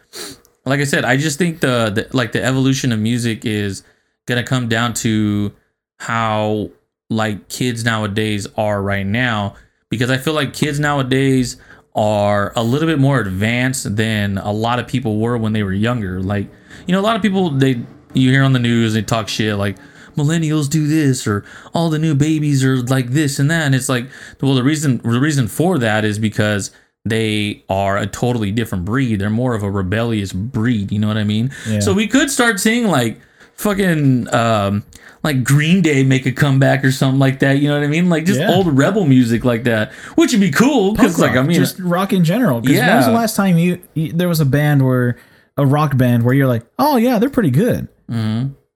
like 0.64 0.80
I 0.80 0.84
said, 0.84 1.04
I 1.04 1.16
just 1.16 1.38
think 1.38 1.60
the, 1.60 1.90
the 1.90 2.16
like 2.16 2.32
the 2.32 2.42
evolution 2.42 2.92
of 2.92 2.98
music 2.98 3.44
is 3.44 3.82
gonna 4.26 4.42
come 4.44 4.68
down 4.68 4.94
to 4.94 5.52
how 5.98 6.70
like 7.10 7.48
kids 7.48 7.84
nowadays 7.84 8.46
are 8.56 8.82
right 8.82 9.06
now. 9.06 9.54
Because 9.88 10.10
I 10.10 10.16
feel 10.18 10.32
like 10.34 10.52
kids 10.52 10.80
nowadays 10.80 11.56
are 11.94 12.52
a 12.56 12.62
little 12.62 12.88
bit 12.88 12.98
more 12.98 13.20
advanced 13.20 13.96
than 13.96 14.36
a 14.38 14.50
lot 14.52 14.78
of 14.80 14.86
people 14.88 15.18
were 15.18 15.36
when 15.38 15.52
they 15.52 15.62
were 15.62 15.72
younger. 15.72 16.20
Like, 16.20 16.48
you 16.86 16.92
know, 16.92 17.00
a 17.00 17.02
lot 17.02 17.16
of 17.16 17.22
people 17.22 17.50
they 17.50 17.80
you 18.14 18.30
hear 18.30 18.42
on 18.42 18.52
the 18.52 18.58
news 18.58 18.94
they 18.94 19.02
talk 19.02 19.28
shit 19.28 19.56
like 19.56 19.76
millennials 20.16 20.68
do 20.68 20.86
this 20.86 21.26
or 21.26 21.44
all 21.74 21.90
the 21.90 21.98
new 21.98 22.14
babies 22.14 22.64
are 22.64 22.76
like 22.82 23.10
this 23.10 23.38
and 23.38 23.50
that 23.50 23.62
and 23.66 23.74
it's 23.74 23.88
like 23.88 24.06
well 24.40 24.54
the 24.54 24.62
reason 24.62 24.98
the 24.98 25.20
reason 25.20 25.46
for 25.48 25.78
that 25.78 26.04
is 26.04 26.18
because 26.18 26.70
they 27.04 27.62
are 27.68 27.96
a 27.98 28.06
totally 28.06 28.50
different 28.50 28.84
breed 28.84 29.20
they're 29.20 29.30
more 29.30 29.54
of 29.54 29.62
a 29.62 29.70
rebellious 29.70 30.32
breed 30.32 30.90
you 30.90 30.98
know 30.98 31.06
what 31.08 31.16
i 31.16 31.24
mean 31.24 31.50
Yeah. 31.68 31.80
so 31.80 31.92
we 31.94 32.06
could 32.08 32.30
start 32.30 32.58
seeing 32.58 32.88
like 32.88 33.20
fucking 33.54 34.32
um 34.34 34.84
like 35.22 35.42
green 35.44 35.82
day 35.82 36.02
make 36.04 36.26
a 36.26 36.32
comeback 36.32 36.84
or 36.84 36.92
something 36.92 37.18
like 37.18 37.38
that 37.40 37.58
you 37.58 37.68
know 37.68 37.74
what 37.74 37.84
i 37.84 37.86
mean 37.88 38.08
like 38.08 38.24
just 38.26 38.40
Yeah. 38.40 38.50
old 38.52 38.66
rebel 38.76 39.06
music 39.06 39.44
like 39.44 39.64
that 39.64 39.92
which 40.16 40.32
would 40.32 40.40
be 40.40 40.50
cool 40.50 40.92
because 40.92 41.18
like 41.18 41.36
i 41.36 41.42
mean 41.42 41.56
just 41.56 41.78
rock 41.78 42.12
in 42.12 42.22
general. 42.24 42.60
'Cause 42.60 42.68
when 42.70 42.76
Yeah. 42.76 42.96
was 42.96 43.06
the 43.06 43.12
last 43.12 43.34
time 43.36 43.56
you, 43.58 43.80
you 43.94 44.12
there 44.12 44.28
was 44.28 44.40
a 44.40 44.44
band 44.44 44.84
where 44.84 45.16
a 45.56 45.64
rock 45.64 45.96
band 45.96 46.22
where 46.22 46.34
you're 46.34 46.46
like, 46.46 46.64
oh 46.78 46.96
yeah, 46.98 47.18
they're 47.18 47.30
pretty 47.30 47.50
good. 47.50 47.88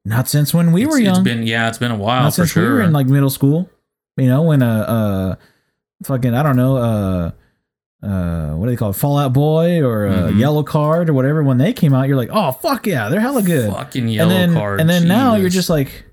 Not 0.05 0.29
since 0.29 0.55
when 0.55 0.73
we 0.73 0.87
were 0.87 0.93
Mm-hmm. 0.95 1.05
young. 1.05 1.15
it's 1.17 1.25
been 1.25 1.43
yeah 1.47 1.69
it's 1.69 1.79
been 1.79 1.91
a 1.91 1.97
while 1.97 2.23
Not 2.25 2.31
for 2.35 2.47
since 2.47 2.55
we 2.57 2.63
sure 2.63 2.75
were 2.75 2.83
in 2.83 2.93
like 2.93 3.07
middle 3.07 3.31
school. 3.31 3.69
You 4.17 4.27
know, 4.29 4.43
when 4.43 4.63
uh 4.63 4.67
uh 4.81 5.35
fucking 6.05 6.35
I 6.35 6.43
don't 6.43 6.57
know, 6.57 6.77
uh 6.77 7.31
uh 8.03 8.51
what 8.57 8.67
do 8.67 8.71
they 8.73 8.77
call 8.77 8.91
it? 8.91 8.97
Fallout 8.97 9.33
Boy 9.35 9.83
or 9.83 10.07
uh, 10.07 10.29
Mhm. 10.31 10.39
Yellow 10.39 10.63
Card 10.63 11.11
or 11.11 11.13
whatever, 11.13 11.43
when 11.43 11.59
they 11.59 11.73
came 11.75 11.93
out, 11.93 12.09
you're 12.09 12.17
like, 12.17 12.31
Oh 12.33 12.53
fuck 12.53 12.87
yeah, 12.87 13.09
they're 13.11 13.21
hella 13.21 13.43
good. 13.43 13.71
fucking 13.73 14.09
yellow 14.09 14.31
and 14.33 14.53
then 14.53 14.59
card 14.59 14.81
and 14.81 14.89
then 14.89 15.07
now 15.07 15.35
you're 15.37 15.51
just 15.51 15.69
like 15.71 16.07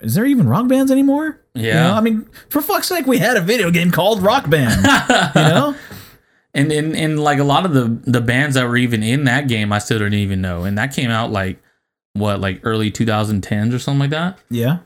is 0.00 0.14
there 0.14 0.26
even 0.26 0.48
rock 0.48 0.66
bands 0.68 0.90
anymore? 0.90 1.40
You 1.54 1.68
Yeah. 1.68 1.84
know, 1.88 1.94
I 1.94 2.00
mean, 2.00 2.28
for 2.50 2.60
fuck's 2.60 2.86
sake, 2.88 3.06
we 3.06 3.18
had 3.18 3.36
a 3.36 3.40
video 3.40 3.70
game 3.70 3.90
called 3.90 4.20
Rock 4.20 4.50
Band. 4.50 4.82
you 4.82 5.40
know? 5.42 5.74
and 6.54 6.70
and 6.72 6.94
and 6.96 7.20
like 7.20 7.38
a 7.38 7.44
lot 7.44 7.64
of 7.64 7.72
the 7.72 7.98
the 8.10 8.20
bands 8.20 8.56
that 8.56 8.64
were 8.68 8.76
even 8.76 9.02
in 9.04 9.24
that 9.24 9.46
game, 9.48 9.72
I 9.72 9.78
still 9.78 9.98
didn't 9.98 10.14
even 10.14 10.40
know, 10.40 10.64
and 10.64 10.76
that 10.76 10.92
came 10.94 11.10
out 11.10 11.30
like 11.30 11.62
what 12.18 12.40
like 12.40 12.60
early 12.64 12.90
2010s 12.90 13.74
or 13.74 13.78
something 13.78 14.00
like 14.00 14.10
that. 14.10 14.38
Yeah. 14.50 14.78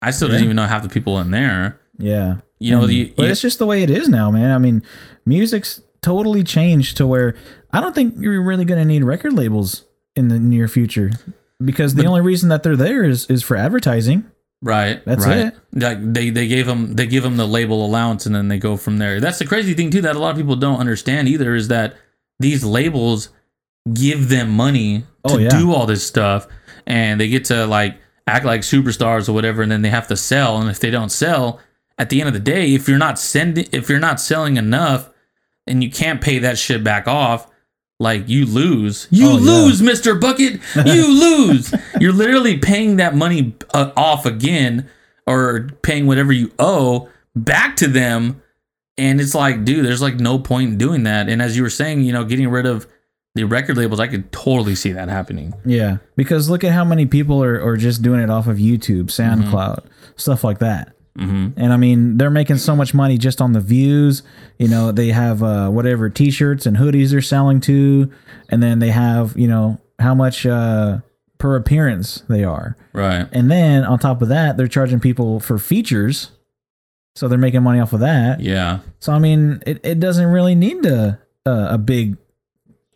I 0.00 0.10
still 0.10 0.28
Yeah. 0.28 0.32
didn't 0.34 0.44
even 0.44 0.56
know 0.56 0.66
half 0.66 0.82
the 0.82 0.88
people 0.88 1.18
in 1.20 1.30
there. 1.30 1.78
Yeah. 1.98 2.36
You 2.58 2.72
know, 2.72 2.86
the 2.86 3.12
but 3.16 3.24
you- 3.26 3.30
it's 3.30 3.40
just 3.40 3.58
the 3.58 3.66
way 3.66 3.82
it 3.82 3.90
is 3.90 4.08
now, 4.08 4.30
man. 4.30 4.50
I 4.50 4.58
mean, 4.58 4.82
music's 5.26 5.80
totally 6.00 6.42
changed 6.44 6.96
to 6.98 7.06
where 7.06 7.34
I 7.72 7.80
don't 7.80 7.94
think 7.94 8.14
you're 8.18 8.42
really 8.42 8.64
going 8.64 8.80
to 8.80 8.84
need 8.84 9.04
record 9.04 9.32
labels 9.32 9.84
in 10.16 10.28
the 10.28 10.38
near 10.38 10.68
future 10.68 11.10
because 11.64 11.94
the 11.94 12.02
But- 12.02 12.08
only 12.08 12.20
reason 12.20 12.48
that 12.50 12.62
they're 12.62 12.76
there 12.76 13.04
is 13.04 13.26
is 13.26 13.42
for 13.42 13.56
advertising. 13.56 14.24
right. 14.62 15.04
That's 15.04 15.26
right. 15.26 15.38
it. 15.46 15.54
Like 15.74 16.12
they 16.12 16.30
they 16.30 16.46
gave 16.46 16.66
them 16.66 16.94
they 16.94 17.06
give 17.06 17.22
them 17.24 17.36
the 17.36 17.46
label 17.46 17.84
allowance, 17.84 18.26
and 18.26 18.34
then 18.34 18.46
they 18.48 18.58
go 18.58 18.76
from 18.76 18.98
there. 18.98 19.20
That's 19.20 19.38
the 19.38 19.44
crazy 19.46 19.74
thing 19.74 19.90
too 19.90 20.00
that 20.02 20.14
a 20.16 20.18
lot 20.18 20.30
of 20.30 20.36
people 20.36 20.54
don't 20.56 20.78
understand 20.78 21.26
either 21.28 21.54
is 21.56 21.66
that 21.68 21.94
these 22.38 22.62
labels 22.64 23.30
give 23.92 24.28
them 24.28 24.50
money 24.50 25.04
oh, 25.24 25.30
to 25.30 25.34
Oh, 25.34 25.38
yeah. 25.38 25.48
do 25.50 25.72
all 25.72 25.86
this 25.86 26.06
stuff, 26.06 26.46
and 26.86 27.20
they 27.20 27.28
get 27.28 27.44
to 27.46 27.66
like 27.66 27.96
act 28.26 28.44
like 28.44 28.60
superstars 28.62 29.28
or 29.28 29.32
whatever, 29.32 29.62
and 29.62 29.70
then 29.72 29.82
they 29.82 29.90
have 29.90 30.08
to 30.08 30.16
sell, 30.16 30.58
and 30.58 30.70
if 30.70 30.78
they 30.80 30.90
don't 30.90 31.10
sell, 31.10 31.60
at 31.98 32.08
the 32.10 32.20
end 32.20 32.28
of 32.28 32.34
the 32.34 32.40
day, 32.40 32.74
if 32.74 32.88
you're 32.88 32.98
not 32.98 33.18
sending, 33.18 33.66
if 33.72 33.88
you're 33.88 33.98
not 33.98 34.20
selling 34.20 34.56
enough, 34.56 35.10
and 35.66 35.82
you 35.82 35.90
can't 35.90 36.20
pay 36.20 36.38
that 36.40 36.58
shit 36.58 36.82
back 36.82 37.06
off, 37.06 37.48
like 38.00 38.28
you 38.28 38.46
lose. 38.46 39.06
You 39.10 39.28
Oh, 39.28 39.38
yeah. 39.38 39.44
lose, 39.44 39.80
Mr. 39.80 40.20
Bucket. 40.20 40.60
You 40.86 41.06
lose. 41.20 41.72
You're 42.00 42.12
literally 42.12 42.58
paying 42.58 42.96
that 42.96 43.14
money 43.14 43.54
uh, 43.72 43.92
off 43.96 44.26
again 44.26 44.88
or 45.26 45.68
paying 45.82 46.06
whatever 46.06 46.32
you 46.32 46.50
owe 46.58 47.08
back 47.36 47.76
to 47.76 47.86
them. 47.86 48.42
And 48.98 49.20
it's 49.20 49.34
like, 49.36 49.64
dude, 49.64 49.84
there's 49.84 50.02
like 50.02 50.16
no 50.16 50.38
point 50.40 50.72
in 50.72 50.78
doing 50.78 51.04
that. 51.04 51.28
And 51.28 51.40
as 51.40 51.56
you 51.56 51.62
were 51.62 51.70
saying, 51.70 52.02
you 52.02 52.12
know, 52.12 52.24
getting 52.24 52.48
rid 52.48 52.66
of 52.66 52.88
the 53.34 53.44
record 53.44 53.76
labels, 53.76 54.00
I 54.00 54.08
could 54.08 54.30
totally 54.30 54.74
see 54.74 54.92
that 54.92 55.08
happening. 55.08 55.54
Yeah, 55.64 55.98
because 56.16 56.50
look 56.50 56.64
at 56.64 56.72
how 56.72 56.84
many 56.84 57.06
people 57.06 57.42
are, 57.42 57.62
are 57.62 57.76
just 57.76 58.02
doing 58.02 58.20
it 58.20 58.30
off 58.30 58.46
of 58.46 58.58
YouTube, 58.58 59.04
SoundCloud, 59.06 59.86
stuff 60.16 60.44
like 60.44 60.58
that. 60.58 60.94
Mm-hmm. 61.18 61.60
And 61.60 61.72
I 61.72 61.76
mean, 61.76 62.16
they're 62.16 62.30
making 62.30 62.58
so 62.58 62.74
much 62.74 62.94
money 62.94 63.18
just 63.18 63.40
on 63.40 63.52
the 63.52 63.60
views. 63.60 64.22
You 64.58 64.68
know, 64.68 64.92
they 64.92 65.08
have 65.08 65.42
uh, 65.42 65.68
whatever 65.68 66.08
T-shirts 66.08 66.66
and 66.66 66.76
hoodies 66.76 67.10
they're 67.10 67.20
selling 67.20 67.60
to, 67.62 68.10
and 68.48 68.62
then 68.62 68.78
they 68.78 68.90
have 68.90 69.36
you 69.36 69.48
know 69.48 69.78
how 69.98 70.14
much 70.14 70.46
uh, 70.46 70.98
per 71.38 71.56
appearance 71.56 72.22
they 72.28 72.44
are. 72.44 72.76
Right. 72.92 73.28
And 73.32 73.50
then 73.50 73.84
on 73.84 73.98
top 73.98 74.22
of 74.22 74.28
that, 74.28 74.56
they're 74.56 74.68
charging 74.68 75.00
people 75.00 75.40
for 75.40 75.58
features. 75.58 76.30
So 77.14 77.28
they're 77.28 77.38
making 77.38 77.62
money 77.62 77.78
off 77.78 77.92
of 77.92 78.00
that. 78.00 78.40
Yeah. 78.40 78.78
So 79.00 79.12
I 79.12 79.18
mean, 79.18 79.62
it, 79.66 79.80
it 79.84 80.00
doesn't 80.00 80.26
really 80.26 80.54
need 80.54 80.84
a 80.86 81.20
uh, 81.44 81.68
a 81.70 81.78
big 81.78 82.16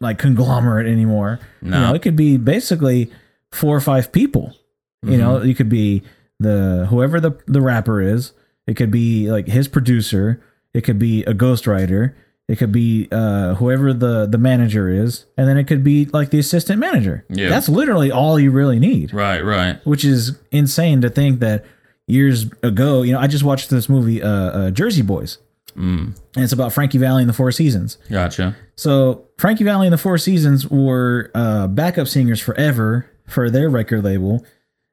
like 0.01 0.19
conglomerate 0.19 0.87
anymore. 0.87 1.39
No. 1.63 1.77
You 1.77 1.83
know, 1.87 1.95
it 1.95 2.03
could 2.03 2.17
be 2.17 2.37
basically 2.37 3.11
four 3.53 3.77
or 3.77 3.81
five 3.81 4.13
people. 4.13 4.55
You 5.03 5.19
know, 5.19 5.39
Mm-hmm. 5.39 5.53
could 5.53 5.69
be 5.69 6.03
the 6.41 6.87
whoever 6.91 7.21
the 7.21 7.39
the 7.47 7.61
rapper 7.61 8.01
is. 8.01 8.33
It 8.67 8.75
could 8.77 8.91
be 8.91 9.31
like 9.31 9.47
his 9.47 9.69
producer. 9.69 10.43
It 10.75 10.83
could 10.83 10.99
be 10.99 11.23
a 11.25 11.33
ghostwriter. 11.33 12.15
It 12.49 12.57
could 12.59 12.73
be 12.73 13.09
uh, 13.13 13.55
whoever 13.55 13.93
the 13.93 14.27
the 14.27 14.39
manager 14.39 14.89
is, 14.89 15.27
and 15.37 15.49
then 15.49 15.57
it 15.59 15.65
could 15.65 15.83
be 15.85 16.07
like 16.07 16.31
the 16.31 16.39
assistant 16.39 16.79
manager. 16.81 17.25
Yeah. 17.29 17.49
That's 17.49 17.69
literally 17.69 18.11
all 18.11 18.39
you 18.39 18.51
really 18.51 18.79
need 18.79 19.13
Right. 19.15 19.45
Right. 19.45 19.79
which 19.87 20.05
is 20.05 20.39
insane 20.51 21.01
to 21.03 21.11
think 21.11 21.41
that 21.41 21.65
years 22.07 22.47
ago, 22.63 23.03
you 23.03 23.13
know, 23.13 23.19
I 23.21 23.27
just 23.27 23.43
watched 23.45 23.71
this 23.71 23.89
movie, 23.89 24.23
uh, 24.23 24.29
uh 24.31 24.71
Jersey 24.71 25.03
Boys, 25.03 25.39
Mm. 25.77 26.17
and 26.35 26.45
it's 26.45 26.53
about 26.53 26.73
Frankie 26.73 26.99
Valli 26.99 27.23
and 27.23 27.29
the 27.29 27.35
Four 27.35 27.53
Seasons. 27.53 27.99
Gotcha. 28.11 28.57
So 28.77 29.27
Frankie 29.39 29.65
Valli 29.65 29.87
and 29.87 29.93
the 29.93 29.99
Four 29.99 30.19
Seasons 30.19 30.69
were 30.69 31.31
uh, 31.35 31.67
backup 31.67 32.09
singers 32.09 32.41
forever 32.41 33.11
for 33.27 33.51
their 33.51 33.69
record 33.69 34.05
label. 34.05 34.45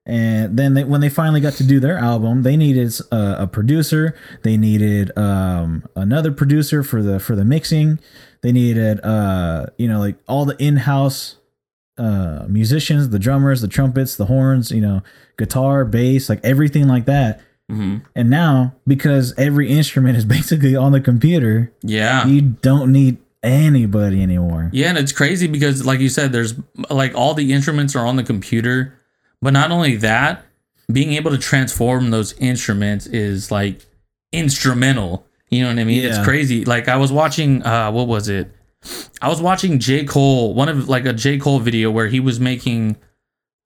And 0.05 0.57
then 0.57 0.73
they, 0.73 0.83
when 0.83 0.99
they 0.99 1.09
finally 1.09 1.39
got 1.39 1.53
to 1.53 1.63
do 1.63 1.79
their 1.79 1.97
album, 1.97 2.43
they 2.43 2.57
needed 2.57 2.93
uh, 3.11 3.35
a 3.39 3.47
producer. 3.47 4.15
They 4.43 4.57
needed 4.57 5.17
um, 5.17 5.85
another 5.95 6.31
producer 6.33 6.83
for 6.83 7.01
the 7.01 7.21
for 7.21 7.37
the 7.37 7.45
mixing. 7.45 7.99
They 8.41 8.51
needed 8.51 8.99
uh, 9.01 9.67
you 9.77 9.87
know 9.87 9.99
like 9.99 10.17
all 10.27 10.43
the 10.43 10.61
in 10.61 10.75
house 10.77 11.37
uh, 11.97 12.45
musicians, 12.49 13.09
the 13.09 13.19
drummers, 13.19 13.61
the 13.61 13.67
trumpets, 13.67 14.17
the 14.17 14.25
horns, 14.25 14.71
you 14.71 14.81
know, 14.81 15.03
guitar, 15.37 15.85
bass, 15.85 16.27
like 16.27 16.41
everything 16.43 16.87
like 16.87 17.05
that. 17.05 17.39
Hmm 17.69 17.97
And 18.15 18.29
now 18.29 18.75
because 18.85 19.33
every 19.37 19.69
instrument 19.69 20.17
is 20.17 20.25
basically 20.37 20.75
on 20.75 20.91
the 20.91 21.01
computer, 21.01 21.71
Yeah. 21.81 22.25
you 22.27 22.41
don't 22.41 22.91
need 22.91 23.17
anybody 23.41 24.21
anymore. 24.23 24.69
Yeah, 24.73 24.89
and 24.89 24.97
it's 24.97 25.11
crazy 25.11 25.47
because, 25.47 25.85
like 25.85 25.99
you 25.99 26.09
said, 26.09 26.31
there's 26.31 26.53
like 26.89 27.13
all 27.15 27.33
the 27.33 27.51
instruments 27.53 27.95
are 27.95 28.05
on 28.05 28.15
the 28.15 28.23
computer, 28.23 28.97
but 29.41 29.51
not 29.53 29.71
only 29.71 29.95
that, 29.97 30.45
being 30.91 31.13
able 31.13 31.31
to 31.31 31.37
transform 31.37 32.11
those 32.11 32.33
instruments 32.39 33.05
is 33.07 33.51
like 33.51 33.85
instrumental. 34.31 35.25
You 35.49 35.63
know 35.63 35.69
what 35.69 35.79
I 35.79 35.83
mean? 35.83 36.01
Yeah. 36.03 36.09
It's 36.09 36.23
crazy. 36.23 36.65
Like 36.65 36.87
I 36.87 36.95
was 36.97 37.11
watching, 37.11 37.63
uh, 37.63 37.91
what 37.91 38.07
was 38.07 38.27
it? 38.29 38.51
I 39.21 39.29
was 39.29 39.41
watching 39.41 39.79
J 39.79 40.03
Cole, 40.03 40.53
one 40.53 40.67
of 40.67 40.89
like 40.89 41.05
a 41.05 41.13
J 41.13 41.37
Cole 41.37 41.59
video 41.59 41.91
where 41.91 42.07
he 42.07 42.19
was 42.19 42.39
making, 42.39 42.97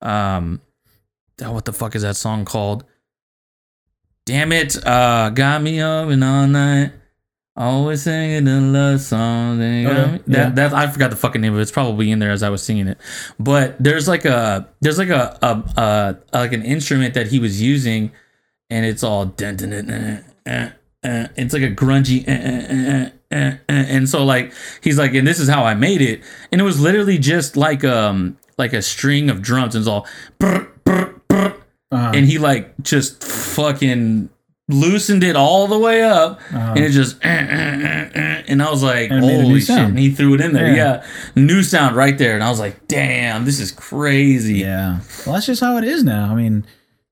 um, 0.02 0.60
oh, 1.42 1.52
what 1.52 1.64
the 1.64 1.72
fuck 1.72 1.94
is 1.96 2.02
that 2.02 2.16
song 2.16 2.44
called? 2.44 2.84
Damn 4.28 4.52
it! 4.52 4.76
Uh, 4.86 5.30
got 5.30 5.62
me 5.62 5.80
up 5.80 6.10
and 6.10 6.22
all 6.22 6.46
night. 6.46 6.92
Always 7.56 8.02
singing 8.02 8.44
the 8.44 8.60
love 8.60 9.00
song. 9.00 9.58
Okay, 9.58 9.82
yeah. 9.84 10.18
That, 10.26 10.56
that 10.56 10.74
I 10.74 10.86
forgot 10.86 11.08
the 11.08 11.16
fucking 11.16 11.40
name 11.40 11.54
of 11.54 11.58
it. 11.58 11.62
It's 11.62 11.72
probably 11.72 12.10
in 12.10 12.18
there 12.18 12.30
as 12.30 12.42
I 12.42 12.50
was 12.50 12.62
singing 12.62 12.88
it. 12.88 12.98
But 13.40 13.82
there's 13.82 14.06
like 14.06 14.26
a 14.26 14.68
there's 14.80 14.98
like 14.98 15.08
a, 15.08 15.38
a, 15.40 15.80
a 15.80 16.36
like 16.36 16.52
an 16.52 16.62
instrument 16.62 17.14
that 17.14 17.28
he 17.28 17.38
was 17.38 17.62
using, 17.62 18.12
and 18.68 18.84
it's 18.84 19.02
all 19.02 19.24
dun, 19.24 19.56
dun, 19.56 19.70
dun, 19.70 19.86
dun, 19.86 20.24
uh, 20.46 20.72
uh, 21.02 21.28
it's 21.36 21.54
like 21.54 21.62
a 21.62 21.70
grungy 21.70 22.28
uh, 22.28 23.10
uh, 23.34 23.34
uh, 23.34 23.56
and 23.66 24.10
so 24.10 24.26
like 24.26 24.52
he's 24.82 24.98
like 24.98 25.14
and 25.14 25.26
this 25.26 25.40
is 25.40 25.48
how 25.48 25.64
I 25.64 25.72
made 25.72 26.02
it 26.02 26.22
and 26.52 26.60
it 26.60 26.64
was 26.64 26.80
literally 26.80 27.16
just 27.16 27.56
like 27.56 27.82
um 27.82 28.36
like 28.58 28.72
a 28.72 28.82
string 28.82 29.30
of 29.30 29.40
drums 29.40 29.74
and 29.74 29.82
it's 29.82 29.88
all 29.88 30.06
brr, 30.38 30.70
Uh-huh. 31.90 32.12
and 32.14 32.26
he 32.26 32.38
like 32.38 32.74
just 32.82 33.24
fucking 33.24 34.28
loosened 34.70 35.24
it 35.24 35.34
all 35.36 35.66
the 35.66 35.78
way 35.78 36.02
up 36.02 36.38
and 36.52 36.78
it 36.84 36.90
just 36.90 37.16
uh, 37.24 37.28
uh, 37.28 37.32
uh, 37.32 38.08
uh, 38.14 38.42
and 38.48 38.62
I 38.62 38.70
was 38.70 38.82
like 38.82 39.10
Uh-huh. 39.10 39.14
And 39.16 39.24
it 39.24 39.26
made 39.28 39.34
a 39.34 39.38
new 39.38 39.48
holy 39.48 39.60
shit 39.60 39.66
sound. 39.68 39.88
and 39.90 39.98
he 39.98 40.10
threw 40.10 40.34
it 40.34 40.42
in 40.42 40.52
there 40.52 40.66
Yeah. 40.68 41.02
yeah. 41.02 41.06
new 41.34 41.62
sound 41.62 41.96
right 41.96 42.18
there 42.18 42.34
and 42.34 42.44
I 42.44 42.50
was 42.50 42.60
like 42.60 42.86
damn 42.88 43.46
this 43.46 43.58
is 43.60 43.72
crazy 43.72 44.58
Yeah. 44.58 45.00
Well, 45.24 45.34
that's 45.36 45.46
just 45.46 45.62
how 45.62 45.78
it 45.78 45.84
is 45.84 46.04
now. 46.04 46.30
I 46.30 46.34
mean, 46.34 46.66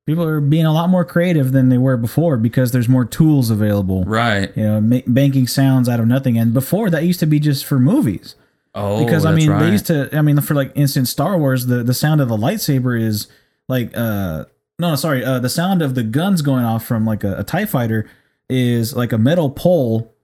people 0.04 0.24
are 0.24 0.40
being 0.42 0.66
a 0.66 0.72
lot 0.74 0.90
more 0.90 1.04
creative 1.06 1.52
than 1.52 1.70
they 1.70 1.78
were 1.78 1.96
before 1.96 2.36
because 2.36 2.72
there's 2.72 2.88
more 2.90 3.06
tools 3.06 3.48
available. 3.48 4.04
right 4.04 4.54
You 4.54 4.62
know, 4.64 4.80
ma- 4.82 5.00
banking 5.06 5.46
sounds 5.46 5.88
out 5.88 5.98
of 6.00 6.06
nothing. 6.06 6.36
And 6.36 6.52
before 6.52 6.90
that 6.90 7.04
used 7.04 7.20
to 7.20 7.26
be 7.26 7.40
just 7.40 7.64
for 7.64 7.78
movies. 7.80 8.34
oh 8.74 9.02
Because 9.02 9.24
I 9.24 9.34
mean, 9.34 9.48
right. 9.48 9.62
they 9.64 9.70
used 9.72 9.86
to. 9.86 10.14
I 10.14 10.20
mean, 10.20 10.38
for 10.42 10.54
like 10.54 10.72
instance, 10.74 11.08
Star 11.08 11.38
Wars, 11.38 11.64
the 11.66 11.82
the 11.82 11.94
sound 11.94 12.20
of 12.20 12.28
the 12.28 12.36
lightsaber 12.36 13.00
is 13.00 13.28
like 13.68 13.96
uh 13.96 14.44
no, 14.78 14.90
no 14.90 14.96
sorry, 14.96 15.24
uh 15.24 15.38
the 15.38 15.48
sound 15.48 15.82
of 15.82 15.94
the 15.94 16.02
guns 16.02 16.42
going 16.42 16.64
off 16.64 16.84
from 16.84 17.04
like 17.06 17.24
a, 17.24 17.38
a 17.38 17.44
Tie 17.44 17.66
Fighter 17.66 18.08
is 18.48 18.94
like 18.94 19.12
a 19.12 19.18
metal 19.18 19.50
pole, 19.50 20.14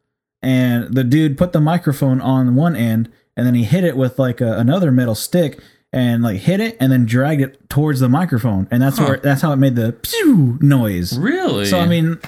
and 0.43 0.93
the 0.95 1.05
dude 1.05 1.37
put 1.39 1.53
the 1.53 1.61
microphone 1.61 2.21
on 2.21 2.55
one 2.55 2.77
end, 2.77 3.11
and 3.37 3.47
then 3.47 3.55
he 3.55 3.65
hit 3.65 3.85
it 3.85 3.97
with 3.97 4.19
like 4.19 4.41
a, 4.41 4.59
another 4.59 4.91
metal 4.93 5.15
stick. 5.15 5.61
And 5.95 6.23
like 6.23 6.39
hit 6.39 6.59
it 6.59 6.79
and 6.81 6.91
then 6.91 7.05
dragged 7.05 7.43
it 7.43 7.69
towards 7.69 8.01
the 8.01 8.09
microphone, 8.09 8.67
and 8.71 8.83
that's 8.83 8.97
Huh. 8.97 9.05
where 9.05 9.17
that's 9.19 9.43
how 9.43 9.53
it 9.53 9.57
made 9.57 9.77
the 9.77 9.93
pew 9.93 10.57
noise. 10.63 11.19
really 11.19 11.67
So 11.67 11.79
I 11.79 11.87
mean, 11.87 12.19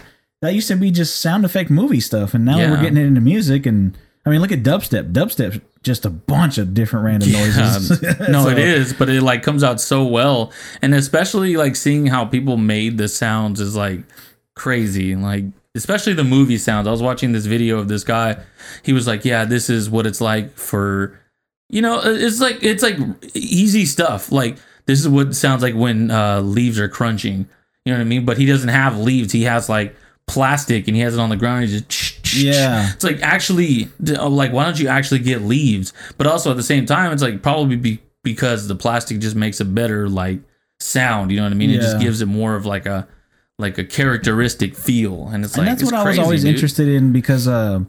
that 0.42 0.52
used 0.52 0.68
to 0.68 0.76
be 0.76 0.90
just 0.90 1.18
sound 1.18 1.46
effect 1.46 1.70
movie 1.70 2.00
stuff, 2.00 2.34
and 2.34 2.44
now 2.44 2.58
Yeah. 2.58 2.70
we're 2.72 2.82
getting 2.82 2.98
it 2.98 3.06
into 3.06 3.22
music. 3.22 3.64
And 3.64 3.96
I 4.26 4.30
mean, 4.30 4.40
look 4.40 4.52
at 4.52 4.62
dubstep. 4.62 5.12
Dubstep's 5.12 5.60
just 5.82 6.06
a 6.06 6.10
bunch 6.10 6.56
of 6.56 6.72
different 6.72 7.04
random 7.04 7.32
noises. 7.32 8.02
no, 8.28 8.44
So- 8.44 8.48
it 8.48 8.58
is, 8.58 8.92
but 8.92 9.08
it 9.08 9.22
like 9.22 9.42
comes 9.42 9.62
out 9.62 9.80
so 9.80 10.04
well, 10.04 10.50
and 10.82 10.94
especially 10.94 11.56
like 11.56 11.76
seeing 11.76 12.06
how 12.06 12.24
people 12.24 12.56
made 12.56 12.96
the 12.98 13.08
sounds 13.08 13.60
is 13.60 13.76
like 13.76 14.00
crazy. 14.54 15.14
Like 15.14 15.44
especially 15.74 16.14
the 16.14 16.24
movie 16.24 16.58
sounds. 16.58 16.86
I 16.86 16.90
was 16.90 17.02
watching 17.02 17.32
this 17.32 17.46
video 17.46 17.78
of 17.78 17.88
this 17.88 18.04
guy. 18.04 18.36
He 18.82 18.92
was 18.92 19.06
like, 19.06 19.24
"Yeah, 19.24 19.44
this 19.44 19.68
is 19.68 19.90
what 19.90 20.06
it's 20.06 20.20
like 20.20 20.56
for, 20.56 21.20
you 21.68 21.82
know, 21.82 22.00
it's 22.02 22.40
like 22.40 22.62
it's 22.62 22.82
like 22.82 22.96
easy 23.34 23.84
stuff. 23.84 24.32
Like 24.32 24.56
this 24.86 25.00
is 25.00 25.08
what 25.08 25.34
sounds 25.34 25.62
like 25.62 25.74
when 25.74 26.10
uh, 26.10 26.40
leaves 26.40 26.78
are 26.80 26.88
crunching. 26.88 27.48
You 27.84 27.92
know 27.92 27.98
what 27.98 28.04
I 28.04 28.08
mean? 28.08 28.24
But 28.24 28.38
he 28.38 28.46
doesn't 28.46 28.70
have 28.70 28.96
leaves. 28.98 29.32
He 29.32 29.42
has 29.42 29.68
like 29.68 29.94
plastic, 30.26 30.88
and 30.88 30.96
he 30.96 31.02
has 31.02 31.14
it 31.14 31.20
on 31.20 31.28
the 31.28 31.36
ground. 31.36 31.64
And 31.64 31.70
he 31.70 31.76
just 31.80 31.90
Yeah. 32.36 32.92
it's 32.94 33.04
like 33.04 33.20
actually, 33.22 33.88
uh, 34.08 34.28
like 34.28 34.52
why 34.52 34.64
don't 34.64 34.78
you 34.78 34.88
actually 34.88 35.20
get 35.20 35.42
leaves? 35.42 35.92
But 36.16 36.26
also 36.26 36.50
at 36.50 36.56
the 36.56 36.62
same 36.62 36.86
time, 36.86 37.12
it's 37.12 37.22
like 37.22 37.42
probably 37.42 37.76
be, 37.76 38.00
because 38.22 38.68
the 38.68 38.74
plastic 38.74 39.18
just 39.20 39.36
makes 39.36 39.60
a 39.60 39.64
better 39.64 40.08
like 40.08 40.40
sound. 40.80 41.30
You 41.30 41.38
know 41.38 41.44
what 41.44 41.52
I 41.52 41.56
mean? 41.56 41.70
It 41.70 41.80
just 41.80 42.00
gives 42.00 42.20
it 42.20 42.26
more 42.26 42.54
of 42.56 42.66
like 42.66 42.86
a 42.86 43.06
like 43.58 43.78
a 43.78 43.84
characteristic 43.84 44.74
feel, 44.74 45.28
and 45.28 45.44
it's 45.44 45.56
and 45.56 45.66
like 45.66 45.78
that's 45.78 45.90
what 45.90 45.94
I 46.00 46.04
was 46.08 46.18
always 46.18 46.42
dude. 46.42 46.54
interested 46.54 46.88
in 46.88 47.12
because 47.12 47.46
um, 47.46 47.86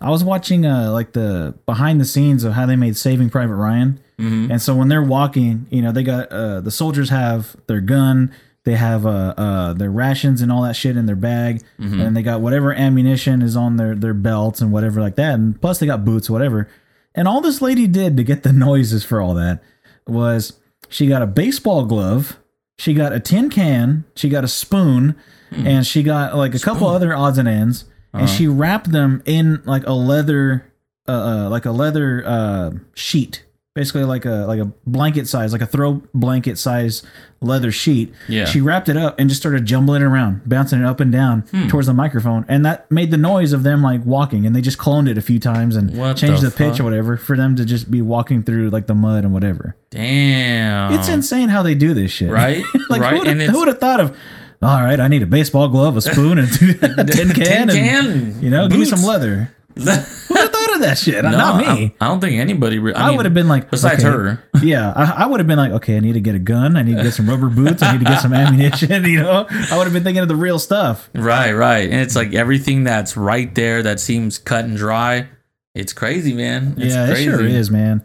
I 0.00 0.10
was 0.10 0.24
watching 0.24 0.66
uh, 0.66 0.90
like 0.90 1.12
the 1.12 1.54
behind 1.66 2.00
the 2.00 2.04
scenes 2.04 2.42
of 2.44 2.54
how 2.54 2.66
they 2.66 2.76
made 2.76 2.96
Saving 2.96 3.30
Private 3.30 3.54
Ryan, 3.54 4.00
Mhm. 4.18 4.50
and 4.50 4.60
so 4.60 4.74
when 4.74 4.88
they're 4.88 5.02
walking, 5.04 5.66
you 5.70 5.82
know, 5.82 5.92
they 5.92 6.02
got 6.02 6.32
uh, 6.32 6.60
the 6.60 6.70
soldiers 6.72 7.10
have 7.10 7.54
their 7.68 7.80
gun, 7.80 8.32
they 8.64 8.74
have 8.74 9.04
uh, 9.06 9.34
uh, 9.36 9.72
their 9.74 9.90
rations 9.90 10.40
and 10.42 10.50
all 10.50 10.62
that 10.62 10.74
shit 10.76 10.96
in 10.96 11.06
their 11.06 11.16
bag, 11.16 11.62
Mm-hmm. 11.78 12.00
and 12.00 12.16
they 12.16 12.22
got 12.22 12.40
whatever 12.40 12.72
ammunition 12.72 13.42
is 13.42 13.56
on 13.56 13.76
their 13.76 13.94
their 13.94 14.14
belts 14.14 14.60
and 14.60 14.72
whatever 14.72 15.00
like 15.00 15.16
that, 15.16 15.34
and 15.34 15.60
plus 15.60 15.78
they 15.78 15.86
got 15.86 16.04
boots, 16.04 16.28
whatever. 16.30 16.68
And 17.14 17.28
all 17.28 17.40
this 17.40 17.60
lady 17.62 17.86
did 17.86 18.16
to 18.16 18.24
get 18.24 18.42
the 18.42 18.52
noises 18.68 19.04
for 19.04 19.20
all 19.20 19.34
that 19.34 19.62
was 20.06 20.54
she 20.88 21.06
got 21.06 21.22
a 21.22 21.26
baseball 21.26 21.84
glove, 21.84 22.38
she 22.78 22.94
got 22.94 23.12
a 23.12 23.20
tin 23.20 23.50
can, 23.50 24.04
she 24.14 24.28
got 24.28 24.44
a 24.44 24.48
spoon, 24.48 25.14
Hmm. 25.50 25.66
and 25.66 25.86
she 25.86 26.02
got 26.02 26.34
like 26.36 26.54
a 26.54 26.58
couple 26.58 26.88
other 26.88 27.14
odds 27.14 27.38
and 27.38 27.46
ends, 27.46 27.84
and 28.12 28.22
Uh-huh. 28.24 28.26
she 28.34 28.48
wrapped 28.48 28.90
them 28.90 29.22
in 29.26 29.60
like 29.66 29.86
a 29.86 29.92
leather, 29.92 30.64
uh, 31.06 31.12
uh 31.12 31.48
like 31.50 31.64
a 31.66 31.70
leather 31.70 32.22
uh, 32.26 32.70
sheet, 32.94 33.43
basically 33.74 34.04
like 34.04 34.24
a 34.24 34.44
like 34.46 34.60
a 34.60 34.66
blanket 34.86 35.26
size, 35.28 35.52
like 35.52 35.60
a 35.60 35.66
throw 35.66 36.00
blanket 36.14 36.56
size 36.58 37.02
leather 37.40 37.72
sheet. 37.72 38.14
Yeah. 38.28 38.44
She 38.46 38.60
wrapped 38.60 38.88
it 38.88 38.96
up 38.96 39.18
and 39.18 39.28
just 39.28 39.40
started 39.42 39.66
jumbling 39.66 40.00
it 40.02 40.04
around, 40.04 40.42
bouncing 40.48 40.80
it 40.80 40.84
up 40.86 41.00
and 41.00 41.10
down 41.12 41.40
Hmm. 41.50 41.66
towards 41.68 41.86
the 41.88 41.92
microphone, 41.94 42.44
and 42.48 42.64
that 42.64 42.90
made 42.90 43.10
the 43.10 43.16
noise 43.16 43.52
of 43.52 43.64
them 43.64 43.82
like 43.82 44.04
walking. 44.06 44.46
And 44.46 44.54
they 44.54 44.60
just 44.60 44.78
cloned 44.78 45.08
it 45.08 45.18
a 45.18 45.22
few 45.22 45.38
times 45.40 45.74
and 45.76 45.96
What 45.96 46.16
changed 46.16 46.42
the 46.42 46.50
the, 46.50 46.56
pitch 46.56 46.78
or 46.80 46.84
whatever 46.84 47.16
for 47.16 47.36
them 47.36 47.56
to 47.56 47.64
just 47.64 47.90
be 47.90 48.00
walking 48.00 48.42
through 48.44 48.70
like 48.70 48.86
the 48.86 48.94
mud 48.94 49.24
and 49.24 49.32
whatever. 49.32 49.76
Damn, 49.90 50.92
It's 50.94 51.08
insane 51.08 51.48
how 51.48 51.62
they 51.62 51.74
do 51.74 51.94
this 51.94 52.10
shit. 52.12 52.30
Right? 52.34 52.62
like 52.88 53.00
Right, 53.02 53.26
who 53.26 53.58
would 53.58 53.68
have 53.68 53.78
thought 53.80 54.00
of? 54.00 54.16
All 54.62 54.82
right, 54.82 54.98
I 54.98 55.08
need 55.08 55.22
a 55.22 55.26
baseball 55.26 55.68
glove, 55.68 55.96
a 55.96 56.00
spoon, 56.00 56.38
and 56.38 56.48
a 56.82 57.04
tin 57.04 57.30
can, 57.30 57.34
Tin 57.34 57.70
and 57.70 57.70
can, 57.70 58.42
you 58.42 58.48
know, 58.50 58.66
give 58.68 58.78
me 58.78 58.86
some 58.86 59.02
leather. 59.02 59.50
Who 59.76 59.84
would 59.84 59.88
have 59.94 60.06
thought 60.06 60.63
of 60.74 60.80
that 60.80 60.98
shit? 60.98 61.22
No, 61.24 61.30
Not 61.30 61.58
me. 61.58 61.94
I, 62.00 62.04
I 62.04 62.08
don't 62.08 62.20
think 62.20 62.38
anybody. 62.38 62.78
Re- 62.78 62.94
I, 62.94 63.04
I, 63.04 63.08
mean, 63.08 63.16
would 63.16 63.26
have 63.26 63.34
been 63.34 63.48
like, 63.48 63.70
besides 63.70 64.04
okay, 64.04 64.12
her. 64.12 64.44
yeah, 64.62 64.92
I, 64.94 65.24
I 65.24 65.26
would 65.26 65.40
have 65.40 65.46
been 65.46 65.58
like, 65.58 65.72
okay, 65.72 65.96
I 65.96 66.00
need 66.00 66.14
to 66.14 66.20
get 66.20 66.34
a 66.34 66.38
gun, 66.38 66.76
I 66.76 66.82
need 66.82 66.96
to 66.96 67.02
get 67.02 67.14
some 67.14 67.28
rubber 67.28 67.48
boots, 67.48 67.82
I 67.82 67.92
need 67.92 67.98
to 67.98 68.04
get 68.04 68.20
some 68.20 68.32
ammunition. 68.32 69.04
You 69.14 69.22
know, 69.22 69.46
I 69.48 69.76
would 69.76 69.84
have 69.84 69.92
been 69.92 70.02
thinking 70.02 70.22
of 70.22 70.28
the 70.28 70.36
real 70.36 70.58
stuff. 70.58 71.08
Right, 71.14 71.52
right, 71.52 71.88
and 71.88 72.00
it's 72.00 72.16
like 72.16 72.32
everything 72.34 72.84
that's 72.84 73.16
right 73.16 73.54
there 73.54 73.82
that 73.82 74.00
seems 74.00 74.38
cut 74.38 74.64
and 74.64 74.76
dry. 74.76 75.28
It's 75.74 75.92
crazy, 75.92 76.32
man. 76.32 76.74
It's 76.78 76.94
yeah, 76.94 77.06
crazy. 77.06 77.22
it 77.22 77.24
sure 77.24 77.44
is, 77.44 77.70
man. 77.70 78.04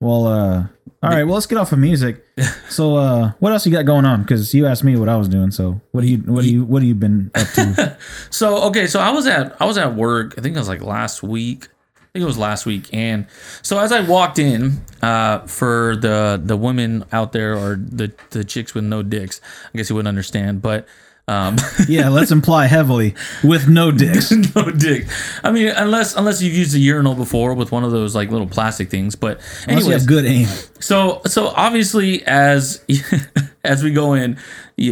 Well, 0.00 0.26
uh, 0.26 0.66
all 1.02 1.10
right, 1.10 1.24
well, 1.24 1.34
let's 1.34 1.46
get 1.46 1.58
off 1.58 1.72
of 1.72 1.78
music. 1.78 2.22
So, 2.68 2.96
uh, 2.96 3.32
what 3.38 3.52
else 3.52 3.64
you 3.64 3.72
got 3.72 3.86
going 3.86 4.04
on? 4.04 4.22
Because 4.22 4.52
you 4.52 4.66
asked 4.66 4.84
me 4.84 4.96
what 4.96 5.08
I 5.08 5.16
was 5.16 5.28
doing. 5.28 5.50
So, 5.50 5.80
what 5.92 6.02
do 6.02 6.08
you, 6.08 6.18
what 6.18 6.42
do 6.42 6.50
you, 6.50 6.64
what 6.64 6.82
have 6.82 6.88
you 6.88 6.94
been 6.94 7.30
up 7.34 7.48
to? 7.52 7.96
So 8.30 8.64
okay, 8.64 8.86
so 8.86 9.00
I 9.00 9.10
was 9.10 9.26
at 9.26 9.56
I 9.62 9.64
was 9.64 9.78
at 9.78 9.94
work. 9.94 10.34
I 10.36 10.42
think 10.42 10.56
it 10.56 10.58
was 10.58 10.68
like 10.68 10.82
last 10.82 11.22
week. 11.22 11.68
Think 12.16 12.22
it 12.22 12.28
was 12.28 12.38
last 12.38 12.64
week. 12.64 12.88
And 12.94 13.26
so 13.60 13.78
as 13.78 13.92
I 13.92 14.00
walked 14.00 14.38
in, 14.38 14.82
uh, 15.02 15.40
for 15.40 15.96
the 15.96 16.40
the 16.42 16.56
women 16.56 17.04
out 17.12 17.32
there 17.32 17.54
or 17.54 17.76
the 17.76 18.10
the 18.30 18.42
chicks 18.42 18.72
with 18.72 18.84
no 18.84 19.02
dicks, 19.02 19.42
I 19.74 19.76
guess 19.76 19.90
you 19.90 19.96
wouldn't 19.96 20.08
understand, 20.08 20.62
but 20.62 20.88
um, 21.28 21.58
yeah, 21.88 22.08
let's 22.08 22.30
imply 22.30 22.68
heavily 22.68 23.14
with 23.44 23.68
no 23.68 23.92
dicks. 23.92 24.30
no 24.56 24.70
dick. 24.70 25.08
I 25.44 25.52
mean, 25.52 25.68
unless 25.76 26.16
unless 26.16 26.40
you've 26.40 26.54
used 26.54 26.74
a 26.74 26.78
urinal 26.78 27.14
before 27.14 27.52
with 27.52 27.70
one 27.70 27.84
of 27.84 27.90
those 27.90 28.14
like 28.14 28.30
little 28.30 28.46
plastic 28.46 28.88
things. 28.88 29.14
But 29.14 29.38
Unless 29.68 29.84
you 29.84 29.92
have 29.92 30.06
good 30.06 30.24
aim. 30.24 30.46
so 30.80 31.20
so 31.26 31.48
obviously 31.48 32.24
as 32.24 32.82
as 33.62 33.84
we 33.84 33.92
go 33.92 34.14
in 34.14 34.38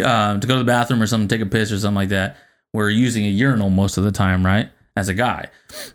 um, 0.04 0.40
to 0.40 0.46
go 0.46 0.56
to 0.56 0.58
the 0.58 0.64
bathroom 0.64 1.00
or 1.00 1.06
something, 1.06 1.28
take 1.28 1.40
a 1.40 1.46
piss 1.46 1.72
or 1.72 1.78
something 1.78 1.96
like 1.96 2.10
that, 2.10 2.36
we're 2.74 2.90
using 2.90 3.24
a 3.24 3.30
urinal 3.30 3.70
most 3.70 3.96
of 3.96 4.04
the 4.04 4.12
time, 4.12 4.44
right? 4.44 4.68
As 4.96 5.08
a 5.08 5.14
guy, 5.14 5.48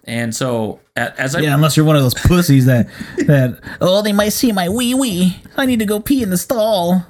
and 0.03 0.35
so 0.35 0.81
as 0.97 1.33
I 1.33 1.39
Yeah, 1.39 1.55
unless 1.55 1.77
you're 1.77 1.85
one 1.85 1.95
of 1.95 2.01
those 2.01 2.15
pussies 2.15 2.65
that 2.65 2.89
that 3.27 3.57
oh 3.79 4.01
they 4.01 4.11
might 4.11 4.33
see 4.33 4.51
my 4.51 4.67
wee 4.67 4.93
wee. 4.93 5.41
I 5.55 5.65
need 5.65 5.79
to 5.79 5.85
go 5.85 6.01
pee 6.01 6.21
in 6.21 6.31
the 6.31 6.37
stall. 6.37 7.05